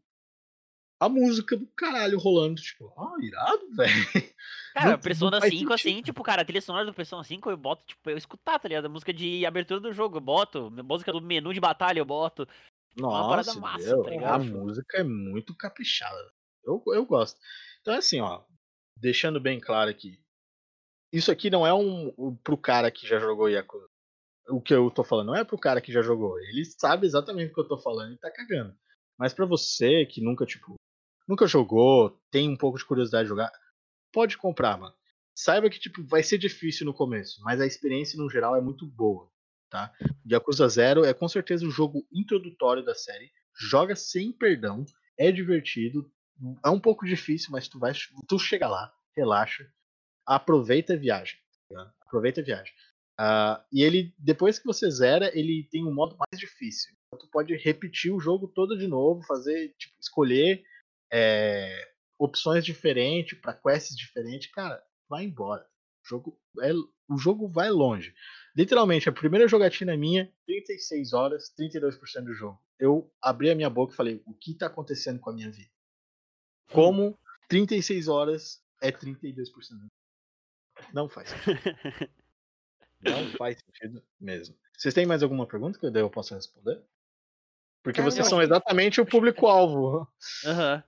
A 1.01 1.07
música 1.07 1.55
do 1.55 1.65
caralho 1.67 2.19
rolando. 2.19 2.59
Tipo, 2.61 2.93
ah, 2.97 3.15
irado, 3.21 3.61
velho. 3.73 4.33
Cara, 4.73 4.91
não- 4.91 4.99
Persona 4.99 5.31
não 5.31 5.39
faz 5.39 5.53
5, 5.53 5.73
assim, 5.73 5.83
sentido. 5.89 6.05
tipo, 6.05 6.21
cara, 6.23 6.41
a 6.41 6.45
trilha 6.45 6.61
sonora 6.61 6.85
do 6.85 6.93
Persona 6.93 7.23
5 7.23 7.49
eu 7.49 7.55
boto, 7.55 7.85
tipo, 7.85 8.09
eu 8.09 8.17
escutar, 8.17 8.59
tá 8.59 8.67
ligado? 8.67 8.85
A 8.87 8.89
música 8.89 9.13
de 9.13 9.45
abertura 9.45 9.79
do 9.79 9.93
jogo, 9.93 10.17
eu 10.17 10.21
boto. 10.21 10.69
Música 10.83 11.13
do 11.13 11.21
menu 11.21 11.53
de 11.53 11.59
batalha, 11.61 11.99
eu 11.99 12.05
boto. 12.05 12.45
Nossa, 12.97 13.59
massa, 13.59 13.95
meu, 13.95 14.03
tá 14.03 14.35
a 14.35 14.39
música 14.39 14.97
é 14.97 15.03
muito 15.03 15.55
caprichada. 15.55 16.31
Eu, 16.63 16.83
eu 16.87 17.05
gosto. 17.05 17.39
Então, 17.81 17.93
assim, 17.93 18.19
ó, 18.19 18.43
deixando 18.95 19.39
bem 19.39 19.59
claro 19.59 19.89
aqui. 19.89 20.19
Isso 21.11 21.31
aqui 21.31 21.49
não 21.49 21.65
é 21.65 21.73
um, 21.73 22.13
um 22.17 22.35
pro 22.35 22.57
cara 22.57 22.91
que 22.91 23.07
já 23.07 23.19
jogou 23.19 23.49
Yakuza. 23.49 23.87
O 24.49 24.61
que 24.61 24.73
eu 24.73 24.89
tô 24.91 25.03
falando 25.03 25.27
não 25.27 25.35
é 25.35 25.43
pro 25.43 25.57
cara 25.57 25.81
que 25.81 25.91
já 25.91 26.01
jogou. 26.01 26.39
Ele 26.39 26.65
sabe 26.65 27.05
exatamente 27.05 27.51
o 27.51 27.53
que 27.53 27.59
eu 27.61 27.67
tô 27.67 27.77
falando 27.77 28.13
e 28.13 28.17
tá 28.17 28.31
cagando. 28.31 28.75
Mas 29.17 29.33
pra 29.33 29.45
você 29.45 30.05
que 30.05 30.21
nunca, 30.21 30.45
tipo, 30.45 30.75
nunca 31.27 31.45
jogou, 31.45 32.19
tem 32.31 32.49
um 32.49 32.57
pouco 32.57 32.77
de 32.77 32.85
curiosidade 32.85 33.25
de 33.25 33.29
jogar, 33.29 33.51
pode 34.11 34.37
comprar, 34.37 34.77
mano. 34.77 34.95
Saiba 35.35 35.69
que, 35.69 35.79
tipo, 35.79 36.03
vai 36.05 36.23
ser 36.23 36.37
difícil 36.37 36.85
no 36.85 36.93
começo, 36.93 37.41
mas 37.43 37.61
a 37.61 37.65
experiência 37.65 38.17
no 38.17 38.29
geral 38.29 38.55
é 38.55 38.61
muito 38.61 38.85
boa, 38.85 39.31
tá? 39.69 39.93
Yakuza 40.29 40.67
Zero 40.67 41.05
é 41.05 41.13
com 41.13 41.27
certeza 41.27 41.65
o 41.65 41.71
jogo 41.71 42.05
introdutório 42.11 42.83
da 42.83 42.95
série. 42.95 43.31
Joga 43.57 43.95
sem 43.95 44.31
perdão, 44.31 44.85
é 45.17 45.31
divertido, 45.31 46.09
é 46.65 46.69
um 46.69 46.79
pouco 46.79 47.05
difícil, 47.05 47.51
mas 47.51 47.67
tu 47.67 47.77
vai, 47.77 47.93
tu 48.27 48.39
chega 48.39 48.67
lá, 48.67 48.93
relaxa, 49.15 49.69
aproveita 50.25 50.93
a 50.93 50.97
viagem, 50.97 51.37
tá? 51.69 51.93
aproveita 52.01 52.41
a 52.41 52.43
viagem. 52.43 52.73
Uh, 53.19 53.59
e 53.71 53.83
ele, 53.83 54.13
depois 54.17 54.57
que 54.57 54.65
você 54.65 54.89
zera, 54.89 55.29
ele 55.37 55.67
tem 55.69 55.85
um 55.85 55.93
modo 55.93 56.15
mais 56.17 56.39
difícil. 56.39 56.95
Então, 57.07 57.19
tu 57.19 57.29
pode 57.29 57.53
repetir 57.57 58.13
o 58.13 58.19
jogo 58.19 58.47
todo 58.47 58.77
de 58.77 58.87
novo, 58.87 59.21
fazer, 59.23 59.75
tipo, 59.77 59.93
escolher 59.99 60.63
é, 61.11 61.91
opções 62.17 62.63
diferentes 62.63 63.37
para 63.37 63.53
quests 63.53 63.97
diferentes. 63.97 64.49
Cara, 64.51 64.81
vai 65.09 65.25
embora. 65.25 65.67
O 66.05 66.07
jogo, 66.07 66.39
é, 66.61 66.71
o 67.09 67.17
jogo 67.17 67.47
vai 67.47 67.69
longe. 67.69 68.13
Literalmente, 68.59 69.07
a 69.07 69.13
primeira 69.13 69.47
jogatina 69.47 69.95
minha, 69.95 70.29
36 70.45 71.13
horas, 71.13 71.49
32% 71.57 72.25
do 72.25 72.33
jogo. 72.33 72.61
Eu 72.77 73.09
abri 73.21 73.49
a 73.49 73.55
minha 73.55 73.69
boca 73.69 73.93
e 73.93 73.95
falei, 73.95 74.21
o 74.25 74.33
que 74.33 74.53
tá 74.53 74.65
acontecendo 74.67 75.17
com 75.17 75.29
a 75.29 75.33
minha 75.33 75.49
vida? 75.49 75.71
Como 76.69 77.17
36 77.47 78.09
horas 78.09 78.61
é 78.81 78.91
32%. 78.91 79.45
Não 80.93 81.07
faz 81.07 81.29
sentido. 81.29 81.57
Não 82.99 83.31
faz 83.37 83.57
sentido 83.59 84.03
mesmo. 84.19 84.53
Vocês 84.77 84.93
têm 84.93 85.05
mais 85.05 85.23
alguma 85.23 85.47
pergunta 85.47 85.79
que 85.79 85.85
eu 85.85 86.09
possa 86.09 86.35
responder? 86.35 86.83
Porque 87.83 88.01
Cara, 88.01 88.11
vocês 88.11 88.27
são 88.27 88.39
que- 88.39 88.43
exatamente 88.45 88.99
o 88.99 89.05
público-alvo. 89.05 90.07
Aham. 90.45 90.83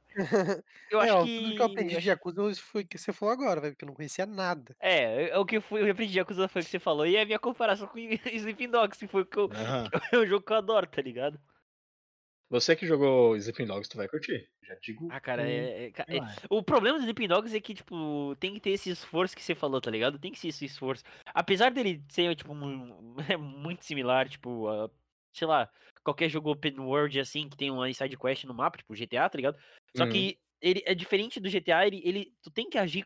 Eu 0.92 1.00
é, 1.02 1.06
acho 1.06 1.14
ó, 1.20 1.24
que. 1.24 1.40
tudo 1.40 1.56
que 1.56 1.62
eu 1.62 1.66
aprendi 1.66 1.98
de 2.02 2.10
Yakuza 2.10 2.54
foi 2.56 2.82
o 2.82 2.86
que 2.88 2.98
você 2.98 3.14
falou 3.14 3.34
agora, 3.34 3.62
velho, 3.62 3.74
porque 3.74 3.86
eu 3.86 3.88
não 3.88 3.96
conhecia 3.96 4.26
nada. 4.26 4.76
É, 4.78 5.30
é 5.30 5.38
o 5.38 5.46
que 5.46 5.56
eu, 5.58 5.62
fui, 5.62 5.82
eu 5.82 5.90
aprendi 5.92 6.12
de 6.12 6.20
Yakuza 6.20 6.50
foi 6.50 6.62
o 6.62 6.66
que 6.66 6.70
você 6.72 6.80
falou. 6.80 7.08
E 7.08 7.18
a 7.18 7.26
minha 7.26 7.40
comparação 7.40 7.88
com 7.88 7.98
Sleeping 8.36 8.70
Dogs, 8.70 9.00
que 9.00 9.08
foi 9.08 9.22
o 9.22 9.26
que 9.26 9.38
eu, 9.38 9.50
Aham. 9.54 9.88
é 10.12 10.18
um 10.18 10.26
jogo 10.28 10.46
que 10.46 10.52
eu 10.52 10.58
adoro, 10.58 10.86
tá 10.88 11.02
ligado? 11.02 11.40
Você 12.50 12.76
que 12.76 12.86
jogou 12.86 13.38
Sleeping 13.38 13.66
Dogs, 13.66 13.88
tu 13.90 13.96
vai 13.96 14.10
curtir. 14.10 14.50
Já 14.68 14.76
digo. 14.84 15.08
Ah, 15.10 15.22
cara, 15.22 15.50
é, 15.50 15.86
é- 15.88 16.18
é-. 16.18 16.22
O 16.50 16.62
problema 16.62 16.98
do 16.98 17.04
Sleeping 17.04 17.30
Dogs 17.30 17.56
é 17.56 17.62
que, 17.62 17.74
tipo, 17.74 18.36
tem 18.42 18.54
que 18.54 18.60
ter 18.60 18.72
esse 18.72 18.90
esforço 18.90 19.34
que 19.34 19.42
você 19.42 19.56
falou, 19.56 19.80
tá 19.80 19.90
ligado? 19.90 20.20
Tem 20.20 20.34
que 20.34 20.40
ser 20.40 20.50
esse 20.50 20.66
esforço. 20.66 21.06
Apesar 21.34 21.72
dele 21.72 22.04
ser, 22.10 22.36
tipo, 22.36 22.54
mu- 22.54 23.16
é 23.34 23.38
muito 23.38 23.86
similar, 23.86 24.28
tipo, 24.28 24.68
a, 24.68 24.90
sei 25.34 25.48
lá, 25.48 25.70
qualquer 26.04 26.30
jogo 26.30 26.52
open 26.52 26.80
world, 26.80 27.20
assim, 27.20 27.50
que 27.50 27.58
tem 27.58 27.72
uma 27.72 27.92
side 27.94 28.18
quest 28.18 28.44
no 28.46 28.54
mapa, 28.54 28.78
tipo 28.78 28.96
GTA, 28.96 29.30
tá 29.30 29.38
ligado? 29.38 29.58
Só 29.96 30.06
Uhum. 30.06 30.08
que 30.08 30.40
ele 30.62 30.84
é 30.86 30.94
diferente 30.94 31.40
do 31.40 31.50
GTA, 31.50 31.86
ele, 31.88 32.02
ele 32.04 32.34
tu 32.42 32.52
tem 32.52 32.70
que 32.70 32.78
agir. 32.78 33.06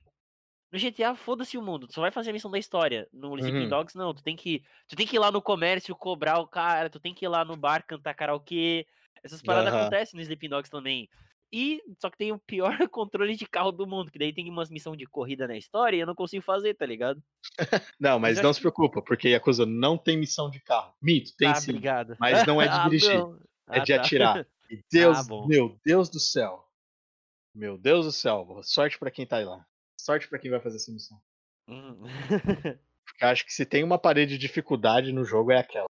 No 0.72 0.80
GTA, 0.80 1.16
foda-se 1.16 1.58
o 1.58 1.62
mundo, 1.62 1.88
tu 1.88 1.94
só 1.94 2.02
vai 2.02 2.12
fazer 2.12 2.32
a 2.32 2.34
missão 2.34 2.52
da 2.52 2.60
história. 2.60 3.08
No 3.14 3.38
Sleeping 3.40 3.68
Uhum. 3.68 3.70
Dogs, 3.70 3.96
não, 3.98 4.14
tu 4.14 4.24
tem 4.24 4.36
que. 4.36 4.62
Tu 4.88 4.96
tem 4.96 5.08
que 5.08 5.16
ir 5.16 5.20
lá 5.20 5.32
no 5.32 5.42
comércio 5.42 5.96
cobrar 5.96 6.40
o 6.40 6.48
cara, 6.48 6.90
tu 6.90 7.00
tem 7.00 7.14
que 7.14 7.26
ir 7.26 7.30
lá 7.30 7.46
no 7.46 7.56
bar 7.56 7.86
cantar 7.86 8.14
karaokê. 8.14 8.86
Essas 9.24 9.42
paradas 9.42 9.74
Aham. 9.74 9.74
acontecem 9.74 10.18
no 10.18 10.22
Sleeping 10.22 10.50
Dogs 10.50 10.70
também. 10.70 11.10
E 11.52 11.82
só 12.00 12.10
que 12.10 12.18
tem 12.18 12.32
o 12.32 12.40
pior 12.40 12.78
controle 12.90 13.36
de 13.36 13.46
carro 13.46 13.72
do 13.72 13.88
mundo, 13.88 14.12
que 14.12 14.20
daí 14.20 14.34
tem 14.34 14.50
umas 14.50 14.70
missões 14.70 14.98
de 14.98 15.06
corrida 15.06 15.48
na 15.48 15.58
história 15.58 15.98
e 15.98 16.00
eu 16.00 16.08
não 16.08 16.16
consigo 16.16 16.44
fazer, 16.44 16.74
tá 16.74 16.86
ligado? 16.86 17.22
Não, 18.00 18.20
mas 18.20 18.36
Mas 18.36 18.44
não 18.44 18.54
se 18.54 18.60
preocupa, 18.60 19.02
porque 19.02 19.30
Yakuza 19.30 19.66
não 19.66 19.98
tem 19.98 20.18
missão 20.18 20.50
de 20.50 20.60
carro. 20.60 20.94
Mito, 21.02 21.32
tem 21.38 21.50
ah, 21.50 21.56
sim. 21.56 21.72
obrigado. 21.72 22.18
Mas 22.20 22.46
não 22.46 22.62
é 22.62 22.68
de 22.68 22.74
Ah, 22.76 22.84
dirigir. 22.84 23.20
É 23.70 23.80
Ah, 23.80 23.80
de 23.80 23.94
tá. 23.94 24.02
atirar. 24.02 24.48
E 24.70 24.84
Deus, 24.92 25.28
bom. 25.28 25.48
meu 25.48 25.80
Deus 25.86 26.10
do 26.10 26.20
céu. 26.20 26.68
Meu 27.54 27.78
Deus 27.78 28.06
do 28.06 28.12
céu. 28.12 28.60
Sorte 28.64 28.98
pra 28.98 29.12
quem 29.12 29.26
tá 29.26 29.38
aí 29.38 29.46
lá. 29.46 29.66
Sorte 29.98 30.28
pra 30.28 30.40
quem 30.40 30.52
vai 30.52 30.60
fazer 30.60 30.78
essa 30.78 30.92
missão. 30.92 31.18
Hum. 31.68 32.02
Porque 33.06 33.24
eu 33.24 33.28
acho 33.28 33.46
que 33.46 33.54
se 33.54 33.66
tem 33.66 33.84
uma 33.84 33.98
parede 33.98 34.34
de 34.34 34.40
dificuldade 34.40 35.14
no 35.14 35.24
jogo 35.24 35.52
é 35.52 35.60
aquela. 35.60 35.88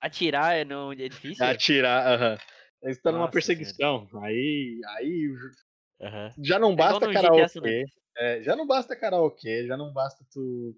Atirar 0.00 0.54
é, 0.54 0.64
não, 0.64 0.92
é 0.92 1.08
difícil? 1.08 1.44
É 1.44 1.50
atirar, 1.50 2.06
aham. 2.06 2.32
Aí 2.34 2.38
você 2.82 3.00
tá 3.00 3.12
numa 3.12 3.30
perseguição. 3.30 4.08
Aí, 4.22 4.80
aí 4.96 5.28
Aham. 6.00 6.32
já 6.38 6.58
não 6.58 6.72
É 6.72 6.76
basta 6.76 7.06
GTA 7.06 7.12
karaokê. 7.22 7.84
É, 8.16 8.42
já 8.42 8.56
não 8.56 8.66
basta 8.66 8.96
karaokê, 8.96 9.66
já 9.66 9.76
não 9.76 9.92
basta 9.92 10.24
tu 10.32 10.76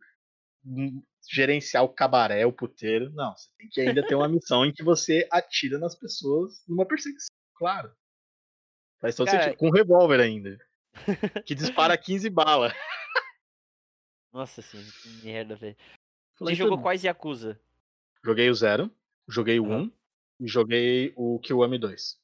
hum, 0.64 1.02
gerenciar 1.30 1.84
o 1.84 1.88
cabaré, 1.88 2.44
o 2.46 2.52
puteiro. 2.52 3.10
Não, 3.12 3.34
você 3.36 3.48
tem 3.58 3.68
que 3.68 3.80
ainda 3.80 4.06
ter 4.06 4.14
uma 4.14 4.28
missão 4.28 4.64
em 4.64 4.72
que 4.72 4.82
você 4.82 5.26
atira 5.30 5.78
nas 5.78 5.94
pessoas 5.94 6.62
numa 6.68 6.86
perseguição, 6.86 7.34
claro. 7.54 7.92
Faz 9.00 9.16
todo 9.16 9.26
Cara- 9.26 9.42
sentido. 9.44 9.58
Com 9.58 9.68
um 9.68 9.72
revólver 9.72 10.20
ainda. 10.20 10.58
Que 11.46 11.54
dispara 11.54 11.96
15 11.98 12.28
balas. 12.28 12.72
Nossa 14.32 14.62
senhora, 14.62 14.88
que 15.02 15.08
merda, 15.24 15.56
velho. 15.56 15.76
Você 16.38 16.54
jogou 16.54 16.76
"Tudo". 16.76 16.82
quais 16.82 17.02
Yakuza? 17.02 17.58
Joguei 18.24 18.48
o 18.50 18.54
Zero, 18.54 18.90
joguei 19.26 19.58
o 19.58 19.64
Aham. 19.64 19.82
1 19.84 19.92
e 20.40 20.48
joguei 20.48 21.12
o 21.14 21.38
Kiwami 21.38 21.78
2. 21.78 22.18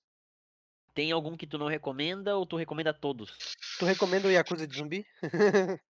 Tem 0.94 1.12
algum 1.12 1.36
que 1.36 1.46
tu 1.46 1.58
não 1.58 1.66
recomenda 1.66 2.36
ou 2.36 2.46
tu 2.46 2.56
recomenda 2.56 2.92
todos? 2.94 3.36
Tu 3.78 3.84
recomenda 3.84 4.26
o 4.26 4.30
Yakuza 4.30 4.66
de 4.66 4.76
zumbi? 4.76 5.06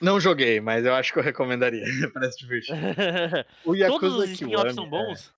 Não 0.00 0.20
joguei, 0.20 0.60
mas 0.60 0.84
eu 0.84 0.94
acho 0.94 1.12
que 1.12 1.18
eu 1.18 1.22
recomendaria. 1.22 1.82
Parece 2.12 2.38
divertido. 2.38 2.78
O 3.64 3.74
Yakuza 3.74 4.00
todos 4.00 4.24
os 4.24 4.30
spin-offs 4.30 4.74
são 4.74 4.84
é, 4.84 4.88
bons? 4.88 5.34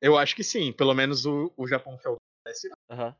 eu 0.00 0.16
acho 0.16 0.36
que 0.36 0.44
sim, 0.44 0.72
pelo 0.72 0.94
menos 0.94 1.26
o, 1.26 1.52
o 1.56 1.66
Japão 1.66 1.98
feudal. 1.98 2.20
parece 2.44 2.70
Aham. 2.88 3.14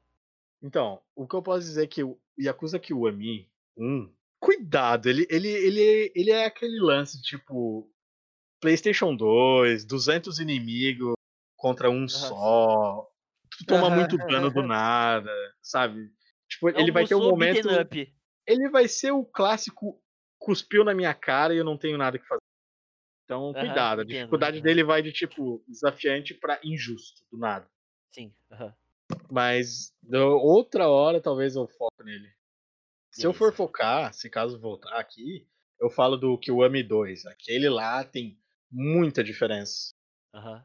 Então, 0.62 1.02
o 1.14 1.26
que 1.26 1.34
eu 1.34 1.42
posso 1.42 1.66
dizer 1.66 1.84
é 1.84 1.86
que 1.86 2.04
o 2.04 2.18
Yakuza 2.38 2.78
Kiwami 2.78 3.50
1, 3.76 4.08
cuidado, 4.38 5.08
ele, 5.08 5.26
ele, 5.28 5.48
ele, 5.48 6.12
ele 6.14 6.30
é 6.30 6.44
aquele 6.44 6.78
lance 6.78 7.20
tipo 7.20 7.90
PlayStation 8.60 9.14
2, 9.14 9.84
200 9.84 10.38
inimigos 10.38 11.14
contra 11.64 11.88
um 11.88 12.06
só. 12.06 13.10
Tu 13.56 13.64
toma 13.64 13.88
muito 13.88 14.18
dano 14.18 14.50
do 14.50 14.62
nada, 14.68 15.32
sabe? 15.62 16.12
Tipo, 16.46 16.68
ele 16.68 16.92
vai 16.92 17.06
ter 17.06 17.14
um 17.14 17.30
momento. 17.30 17.66
Ele 18.46 18.68
vai 18.68 18.86
ser 18.86 19.12
o 19.12 19.24
clássico 19.24 19.98
cuspiu 20.38 20.84
na 20.84 20.92
minha 20.92 21.14
cara 21.14 21.54
e 21.54 21.56
eu 21.56 21.64
não 21.64 21.78
tenho 21.78 21.96
nada 21.96 22.18
que 22.18 22.26
fazer. 22.26 22.42
Então, 23.24 23.54
cuidado. 23.54 24.02
A 24.02 24.04
dificuldade 24.04 24.60
dele 24.60 24.84
vai 24.84 25.00
de 25.00 25.10
tipo 25.10 25.64
desafiante 25.66 26.34
pra 26.34 26.60
injusto, 26.62 27.24
do 27.32 27.38
nada. 27.38 27.66
Sim. 28.10 28.34
Mas 29.30 29.94
outra 30.42 30.86
hora 30.86 31.22
talvez 31.22 31.56
eu 31.56 31.66
foco 31.66 32.02
nele. 32.04 32.30
Se 33.10 33.26
eu 33.26 33.32
for 33.32 33.54
focar, 33.54 34.12
se 34.12 34.28
caso 34.28 34.60
voltar 34.60 34.98
aqui, 34.98 35.48
eu 35.80 35.88
falo 35.88 36.18
do 36.18 36.36
Kiwami 36.36 36.82
2. 36.82 37.24
Aquele 37.24 37.70
lá 37.70 38.04
tem 38.04 38.38
muita 38.70 39.24
diferença. 39.24 39.94
aham. 40.34 40.62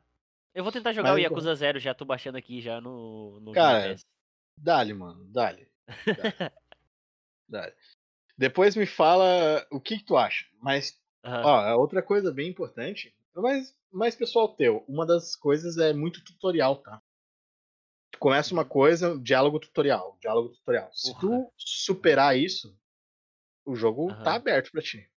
Eu 0.60 0.64
vou 0.64 0.73
tentar 0.73 0.91
jogar 0.91 1.11
o 1.11 1.14
Mas- 1.14 1.23
Yakuza 1.23 1.56
Zero, 1.56 1.80
já 1.80 1.94
tô 1.94 2.03
baixando 2.03 2.38
aqui 2.38 2.60
já 2.60 2.81
no, 2.81 3.40
no 3.40 3.53
Cara. 3.53 3.95
Dale, 4.57 4.94
mano, 4.94 5.23
dale. 5.31 5.69
Dale. 7.48 7.73
Depois 8.38 8.76
me 8.76 8.86
fala 8.86 9.65
o 9.72 9.80
que, 9.80 9.99
que 9.99 10.03
tu 10.03 10.18
acha. 10.18 10.45
Mas, 10.61 10.99
Aham. 11.23 11.44
ó, 11.45 11.56
a 11.61 11.77
outra 11.77 12.02
coisa 12.03 12.30
bem 12.30 12.49
importante, 12.49 13.15
mas 13.34 13.73
mais 13.90 14.15
pessoal 14.18 14.49
teu, 14.49 14.84
uma 14.86 15.06
das 15.06 15.34
coisas 15.34 15.77
é 15.77 15.94
muito 15.94 16.22
tutorial, 16.26 16.76
tá? 16.76 17.02
Tu 18.11 18.19
começa 18.19 18.53
uma 18.53 18.65
coisa, 18.65 19.18
diálogo 19.18 19.61
tutorial, 19.61 20.18
diálogo 20.19 20.49
tutorial. 20.49 20.90
Se 20.91 21.18
tu 21.22 21.49
superar 21.56 22.38
isso, 22.38 22.77
o 23.65 23.77
jogo 23.77 24.14
tá 24.26 24.36
aberto 24.36 24.72
pra 24.73 24.81
ti. 24.81 25.10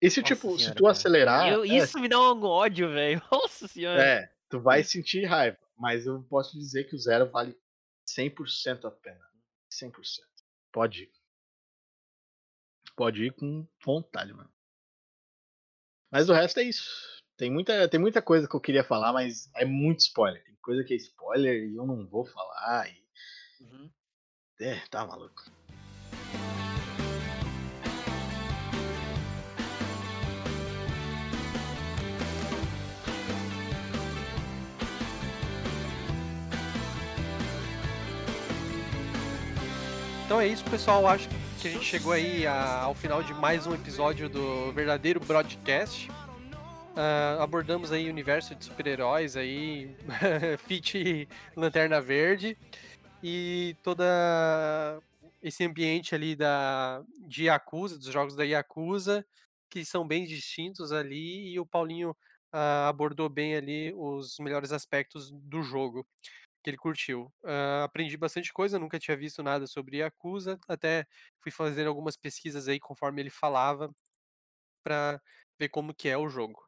E 0.00 0.08
se, 0.08 0.20
Nossa 0.20 0.34
tipo, 0.34 0.52
se 0.52 0.58
senhora, 0.58 0.74
tu 0.76 0.82
cara. 0.84 0.92
acelerar. 0.92 1.48
Eu- 1.48 1.64
é, 1.64 1.66
isso 1.66 1.98
me 1.98 2.08
dá 2.08 2.20
um 2.20 2.44
ódio, 2.44 2.90
velho. 2.92 3.20
Nossa 3.32 3.66
senhora. 3.66 4.00
É, 4.00 4.33
tu 4.54 4.60
vai 4.60 4.84
sentir 4.84 5.24
raiva. 5.24 5.58
Mas 5.76 6.06
eu 6.06 6.22
posso 6.22 6.56
dizer 6.56 6.84
que 6.84 6.94
o 6.94 6.98
zero 6.98 7.28
vale 7.28 7.58
100% 8.06 8.84
a 8.84 8.90
pena. 8.92 9.28
100%. 9.68 9.92
Pode 10.72 11.02
ir. 11.02 11.12
Pode 12.94 13.24
ir 13.24 13.32
com 13.32 13.66
vontade, 13.84 14.32
mano. 14.32 14.52
Mas 16.08 16.28
o 16.28 16.32
resto 16.32 16.60
é 16.60 16.62
isso. 16.62 17.20
Tem 17.36 17.50
muita, 17.50 17.88
tem 17.88 17.98
muita 17.98 18.22
coisa 18.22 18.46
que 18.46 18.54
eu 18.54 18.60
queria 18.60 18.84
falar, 18.84 19.12
mas 19.12 19.50
é 19.56 19.64
muito 19.64 20.00
spoiler. 20.00 20.44
Tem 20.44 20.54
coisa 20.62 20.84
que 20.84 20.94
é 20.94 20.96
spoiler 20.96 21.68
e 21.68 21.74
eu 21.74 21.84
não 21.84 22.06
vou 22.06 22.24
falar. 22.24 22.88
E... 22.88 23.04
Uhum. 23.60 23.90
É, 24.60 24.78
tá 24.86 25.04
maluco. 25.04 25.50
Então 40.24 40.40
é 40.40 40.46
isso, 40.48 40.64
pessoal. 40.64 41.06
Acho 41.06 41.28
que 41.60 41.68
a 41.68 41.70
gente 41.70 41.84
chegou 41.84 42.12
aí 42.12 42.46
ao 42.46 42.94
final 42.94 43.22
de 43.22 43.34
mais 43.34 43.66
um 43.66 43.74
episódio 43.74 44.28
do 44.28 44.72
verdadeiro 44.72 45.20
broadcast. 45.20 46.10
Ah, 46.96 47.38
abordamos 47.42 47.92
aí 47.92 48.06
o 48.06 48.10
universo 48.10 48.54
de 48.54 48.64
super-heróis 48.64 49.36
aí, 49.36 49.94
Fit 50.66 51.28
Lanterna 51.54 52.00
Verde. 52.00 52.56
e 53.22 53.76
toda 53.82 54.04
esse 55.42 55.64
ambiente 55.64 56.14
ali 56.14 56.34
da 56.34 57.02
de 57.26 57.44
Yakuza, 57.44 57.98
dos 57.98 58.06
jogos 58.06 58.34
da 58.34 58.44
Yakuza, 58.44 59.26
que 59.68 59.84
são 59.84 60.06
bem 60.06 60.24
distintos 60.24 60.90
ali, 60.92 61.52
e 61.52 61.60
o 61.60 61.66
Paulinho, 61.66 62.16
ah, 62.50 62.88
abordou 62.88 63.28
bem 63.28 63.56
ali 63.56 63.92
os 63.94 64.38
melhores 64.38 64.72
aspectos 64.72 65.30
do 65.30 65.62
jogo, 65.62 66.06
que 66.64 66.70
ele 66.70 66.78
curtiu. 66.78 67.32
Hã, 67.44 67.84
aprendi 67.84 68.16
bastante 68.16 68.52
coisa, 68.52 68.78
nunca 68.80 68.98
tinha 68.98 69.16
visto 69.16 69.42
nada 69.44 69.66
sobre 69.68 69.98
Yakuza, 69.98 70.58
até 70.68 71.06
fui 71.40 71.52
fazendo 71.52 71.88
algumas 71.88 72.16
pesquisas 72.16 72.68
aí 72.68 72.80
conforme 72.80 73.22
ele 73.22 73.30
falava, 73.30 73.94
pra 74.82 75.20
ver 75.58 75.68
como 75.70 75.94
que 75.94 76.08
é 76.08 76.16
o 76.18 76.28
jogo. 76.28 76.62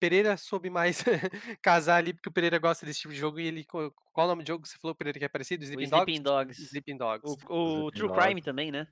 Pereira 0.00 0.36
soube 0.36 0.70
mais 0.70 1.04
casar 1.62 1.96
ali, 1.98 2.14
porque 2.14 2.28
o 2.28 2.32
Pereira 2.32 2.58
gosta 2.58 2.86
desse 2.86 3.00
tipo 3.02 3.14
de 3.14 3.20
jogo 3.20 3.40
e 3.40 3.46
ele 3.46 3.64
qual 3.66 3.92
o 4.16 4.26
nome 4.26 4.44
do 4.44 4.48
jogo 4.48 4.62
que 4.64 4.68
você 4.70 4.78
falou, 4.80 4.96
Pereira, 4.96 5.18
que 5.18 5.24
é 5.24 5.28
parecido? 5.28 5.62
O 5.62 5.64
Sleeping 5.64 5.88
Sleeping 5.88 5.88
Dogs? 5.90 6.22
Dogs. 6.22 6.58
Sleeping 6.70 6.96
Dogs. 6.98 7.36
O, 7.48 7.86
o 7.88 7.92
Sleeping 7.92 7.92
True 7.92 8.08
Dogs. 8.08 8.12
Crime 8.12 8.42
também, 8.42 8.70
né? 8.72 8.86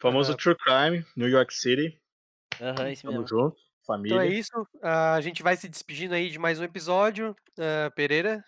Famoso 0.00 0.34
Aham. 0.34 0.36
True 0.36 0.56
Crime, 0.56 1.04
New 1.16 1.28
York 1.28 1.52
City. 1.54 2.00
Aham, 2.60 2.90
esse 2.90 3.06
Tamo 3.06 3.24
mesmo. 3.24 3.28
junto. 3.28 3.56
Família. 3.86 4.06
Então 4.06 4.20
é 4.20 4.28
isso, 4.28 4.50
ah, 4.82 5.14
a 5.16 5.22
gente 5.22 5.42
vai 5.42 5.56
se 5.56 5.68
despedindo 5.68 6.14
aí 6.14 6.30
de 6.30 6.38
mais 6.38 6.60
um 6.60 6.64
episódio. 6.64 7.36
Hã, 7.58 7.90
Pereira? 7.96 8.44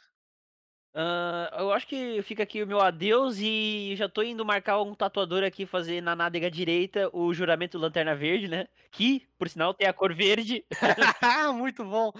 Hã, 0.94 1.48
eu 1.58 1.72
acho 1.72 1.86
que 1.86 2.20
fica 2.22 2.42
aqui 2.42 2.62
o 2.62 2.66
meu 2.66 2.78
adeus 2.80 3.38
e 3.38 3.94
já 3.96 4.08
tô 4.10 4.22
indo 4.22 4.44
marcar 4.44 4.80
um 4.82 4.94
tatuador 4.94 5.42
aqui, 5.42 5.64
fazer 5.64 6.02
na 6.02 6.14
nádega 6.14 6.50
direita 6.50 7.08
o 7.14 7.32
juramento 7.32 7.78
Lanterna 7.78 8.14
Verde, 8.14 8.46
né, 8.46 8.68
que, 8.90 9.26
por 9.38 9.48
sinal, 9.48 9.72
tem 9.72 9.88
a 9.88 9.92
cor 9.94 10.12
verde. 10.14 10.64
Muito 11.54 11.82
bom. 11.84 12.12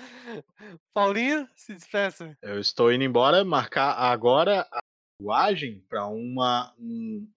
Paulinho, 0.95 1.47
se 1.55 1.75
despeça. 1.75 2.37
Eu 2.41 2.59
estou 2.61 2.91
indo 2.93 3.05
embora, 3.05 3.45
marcar 3.45 3.93
agora 3.93 4.67
a 4.73 4.81
tatuagem 5.19 5.85
pra 5.89 6.07
uma. 6.07 6.73
um- 6.79 7.29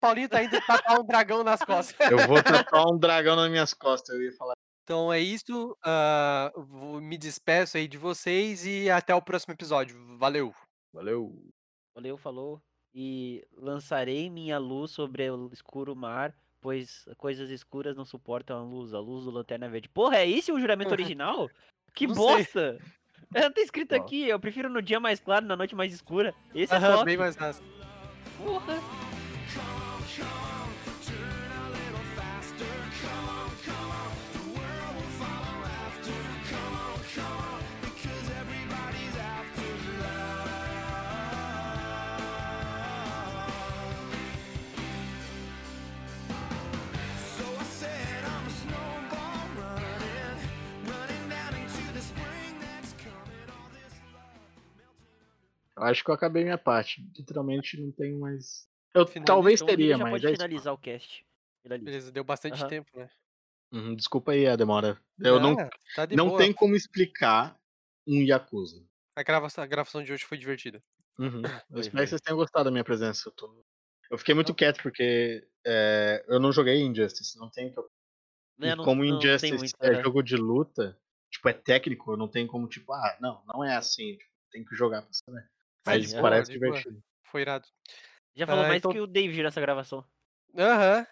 Paulinho 0.00 0.28
tá 0.28 0.44
indo 0.44 0.60
tatuar 0.60 1.00
um 1.00 1.04
dragão 1.04 1.42
nas 1.42 1.60
costas. 1.64 2.10
Eu 2.10 2.18
vou 2.28 2.40
tatuar 2.42 2.84
um 2.86 2.98
dragão 2.98 3.34
nas 3.34 3.50
minhas 3.50 3.74
costas. 3.74 4.14
Eu 4.14 4.22
ia 4.22 4.32
falar. 4.32 4.54
Então 4.84 5.10
é 5.10 5.18
isso, 5.18 5.74
vou 6.68 7.00
me 7.00 7.16
despeço 7.16 7.78
aí 7.78 7.88
de 7.88 7.96
vocês 7.96 8.66
e 8.66 8.90
até 8.90 9.14
o 9.14 9.22
próximo 9.22 9.54
episódio. 9.54 9.96
Valeu. 10.18 10.54
Valeu. 10.94 11.36
Valeu, 11.92 12.16
falou. 12.16 12.62
E 12.94 13.44
lançarei 13.52 14.30
minha 14.30 14.58
luz 14.58 14.92
sobre 14.92 15.28
o 15.28 15.50
escuro 15.52 15.96
mar, 15.96 16.32
pois 16.60 17.04
coisas 17.18 17.50
escuras 17.50 17.96
não 17.96 18.04
suportam 18.04 18.56
a 18.56 18.62
luz, 18.62 18.94
a 18.94 19.00
luz 19.00 19.24
do 19.24 19.32
Lanterna 19.32 19.68
Verde. 19.68 19.88
Porra, 19.88 20.18
é 20.18 20.30
esse 20.30 20.52
o 20.52 20.60
juramento 20.60 20.92
original? 20.94 21.50
Que 21.92 22.06
Não 22.06 22.14
sei. 22.14 22.24
bosta! 22.24 22.78
É, 23.34 23.50
tá 23.50 23.60
escrito 23.60 23.94
aqui, 23.96 24.28
eu 24.28 24.38
prefiro 24.38 24.68
no 24.68 24.80
dia 24.80 25.00
mais 25.00 25.18
claro, 25.18 25.44
na 25.44 25.56
noite 25.56 25.74
mais 25.74 25.92
escura. 25.92 26.32
Esse 26.54 26.72
é 26.72 27.04
bem 27.04 27.16
mais 27.16 27.34
fácil. 27.34 27.64
Porra. 28.38 28.78
Acho 55.84 56.04
que 56.04 56.10
eu 56.10 56.14
acabei 56.14 56.44
minha 56.44 56.58
parte. 56.58 57.02
Literalmente 57.16 57.80
não 57.80 57.90
tenho 57.92 58.18
mais. 58.20 58.68
Eu 58.94 59.06
Finalizou, 59.06 59.26
talvez 59.36 59.60
Então 59.60 59.66
teria, 59.68 59.96
já 59.96 60.04
mas 60.04 60.12
pode 60.12 60.26
é 60.26 60.30
isso. 60.30 60.36
finalizar 60.42 60.72
o 60.74 60.78
cast. 60.78 61.26
Ele 61.64 61.74
ali. 61.74 61.84
Beleza, 61.84 62.12
deu 62.12 62.24
bastante 62.24 62.60
Aham. 62.60 62.68
tempo, 62.68 62.98
né? 62.98 63.08
Uhum, 63.72 63.94
desculpa 63.96 64.32
aí 64.32 64.46
a 64.46 64.54
demora. 64.56 65.00
Eu 65.18 65.40
não, 65.40 65.58
Ah, 65.58 65.70
tá 65.96 66.06
de 66.06 66.14
não 66.16 66.28
boa. 66.28 66.38
tem 66.38 66.52
como 66.52 66.76
explicar 66.76 67.58
um 68.06 68.22
Yakuza. 68.22 68.84
A 69.16 69.22
gravação, 69.22 69.64
a 69.64 69.66
gravação 69.66 70.02
de 70.02 70.12
hoje 70.12 70.24
foi 70.24 70.38
divertida. 70.38 70.82
Uhum. 71.18 71.42
Eu 71.70 71.80
espero 71.80 72.02
que 72.04 72.08
vocês 72.10 72.20
tenham 72.20 72.36
gostado 72.36 72.64
da 72.64 72.70
minha 72.70 72.84
presença. 72.84 73.28
Eu, 73.28 73.32
tô- 73.32 73.64
eu 74.10 74.18
fiquei 74.18 74.34
muito 74.34 74.48
Não. 74.48 74.54
quieto 74.54 74.82
porque 74.82 75.46
é, 75.66 76.24
eu 76.28 76.38
não 76.38 76.52
joguei 76.52 76.80
Injustice. 76.82 77.38
Não 77.38 77.50
tem 77.50 77.72
que 77.72 77.78
eu- 77.78 77.88
Né, 78.58 78.74
não- 78.76 78.84
como 78.84 79.04
não 79.04 79.18
tem 79.18 79.18
Injustice 79.18 79.56
muito, 79.56 79.74
é 79.80 79.92
aham. 79.94 80.02
jogo 80.02 80.22
de 80.22 80.36
luta, 80.36 80.98
tipo, 81.30 81.48
é 81.48 81.52
técnico, 81.52 82.16
não 82.16 82.28
tenho 82.28 82.46
como, 82.46 82.68
tipo, 82.68 82.92
ah, 82.92 83.16
não, 83.20 83.42
não 83.46 83.64
é 83.64 83.74
assim. 83.76 84.16
Tipo, 84.18 84.30
tem 84.52 84.64
que 84.64 84.74
jogar 84.76 85.02
pra 85.02 85.10
saber. 85.12 85.48
Mas 85.86 86.10
boa, 86.12 86.22
parece 86.22 86.58
boa. 86.58 86.72
divertido. 86.72 87.02
Foi 87.24 87.42
irado. 87.42 87.66
Já 88.34 88.46
falou 88.46 88.64
Ah, 88.64 88.68
mais 88.68 88.78
então- 88.78 88.92
que 88.92 89.00
o 89.00 89.06
David 89.06 89.42
nessa 89.42 89.60
gravação. 89.60 90.04
Aham. 90.56 91.06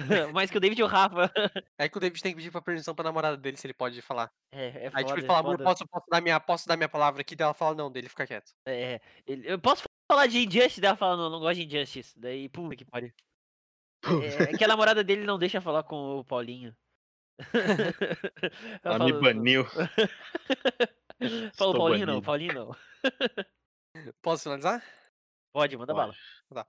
mais 0.34 0.50
que 0.50 0.56
o 0.56 0.60
David 0.60 0.80
e 0.80 0.84
o 0.84 0.86
Rafa. 0.86 1.30
É 1.78 1.88
que 1.88 1.96
o 1.96 2.00
David 2.00 2.22
tem 2.22 2.32
que 2.32 2.36
pedir 2.36 2.50
pra 2.50 2.62
permissão 2.62 2.94
pra 2.94 3.04
namorada 3.04 3.36
dele 3.36 3.56
se 3.56 3.66
ele 3.66 3.74
pode 3.74 4.00
falar. 4.02 4.30
É, 4.50 4.86
é 4.86 4.90
Aí 4.94 5.04
tipo, 5.04 5.08
foda, 5.08 5.12
ele 5.14 5.24
é 5.24 5.26
fala, 5.26 5.38
amor, 5.40 5.52
foda. 5.52 5.64
posso, 5.64 5.86
posso, 5.88 6.06
dar 6.10 6.20
minha, 6.20 6.40
posso 6.40 6.66
dar 6.68 6.76
minha 6.76 6.88
palavra 6.88 7.20
aqui? 7.22 7.34
Daí 7.36 7.44
ela 7.44 7.54
fala, 7.54 7.74
não, 7.76 7.90
dele 7.90 8.08
fica 8.08 8.26
quieto. 8.26 8.52
É, 8.66 9.00
ele- 9.26 9.50
eu 9.52 9.58
posso 9.58 9.84
falar 10.10 10.26
de 10.26 10.38
Injustice, 10.38 10.80
daí 10.80 10.88
ela 10.90 10.96
fala, 10.96 11.16
não, 11.16 11.24
eu 11.24 11.30
não 11.30 11.40
gosto 11.40 11.56
de 11.56 11.64
Injustice. 11.66 12.18
Daí, 12.18 12.48
puta 12.48 12.76
que 12.76 12.84
pariu. 12.84 13.12
É, 14.04 14.54
é 14.54 14.56
que 14.58 14.64
a 14.64 14.68
namorada 14.68 15.04
dele 15.04 15.24
não 15.24 15.38
deixa 15.38 15.60
falar 15.60 15.82
com 15.84 16.18
o 16.18 16.24
Paulinho. 16.24 16.74
Ela 18.84 18.96
Ela 18.96 19.04
me 19.04 19.12
baniu. 19.12 19.64
Fala 19.64 19.88
Estou 21.20 21.74
Paulinho 21.74 22.06
não, 22.06 22.20
banido. 22.20 22.22
Paulinho 22.22 22.54
não. 22.54 22.76
Posso 24.22 24.44
finalizar? 24.44 24.82
Pode, 25.52 25.76
manda 25.76 25.94
Pode. 25.94 26.16
bala. 26.48 26.66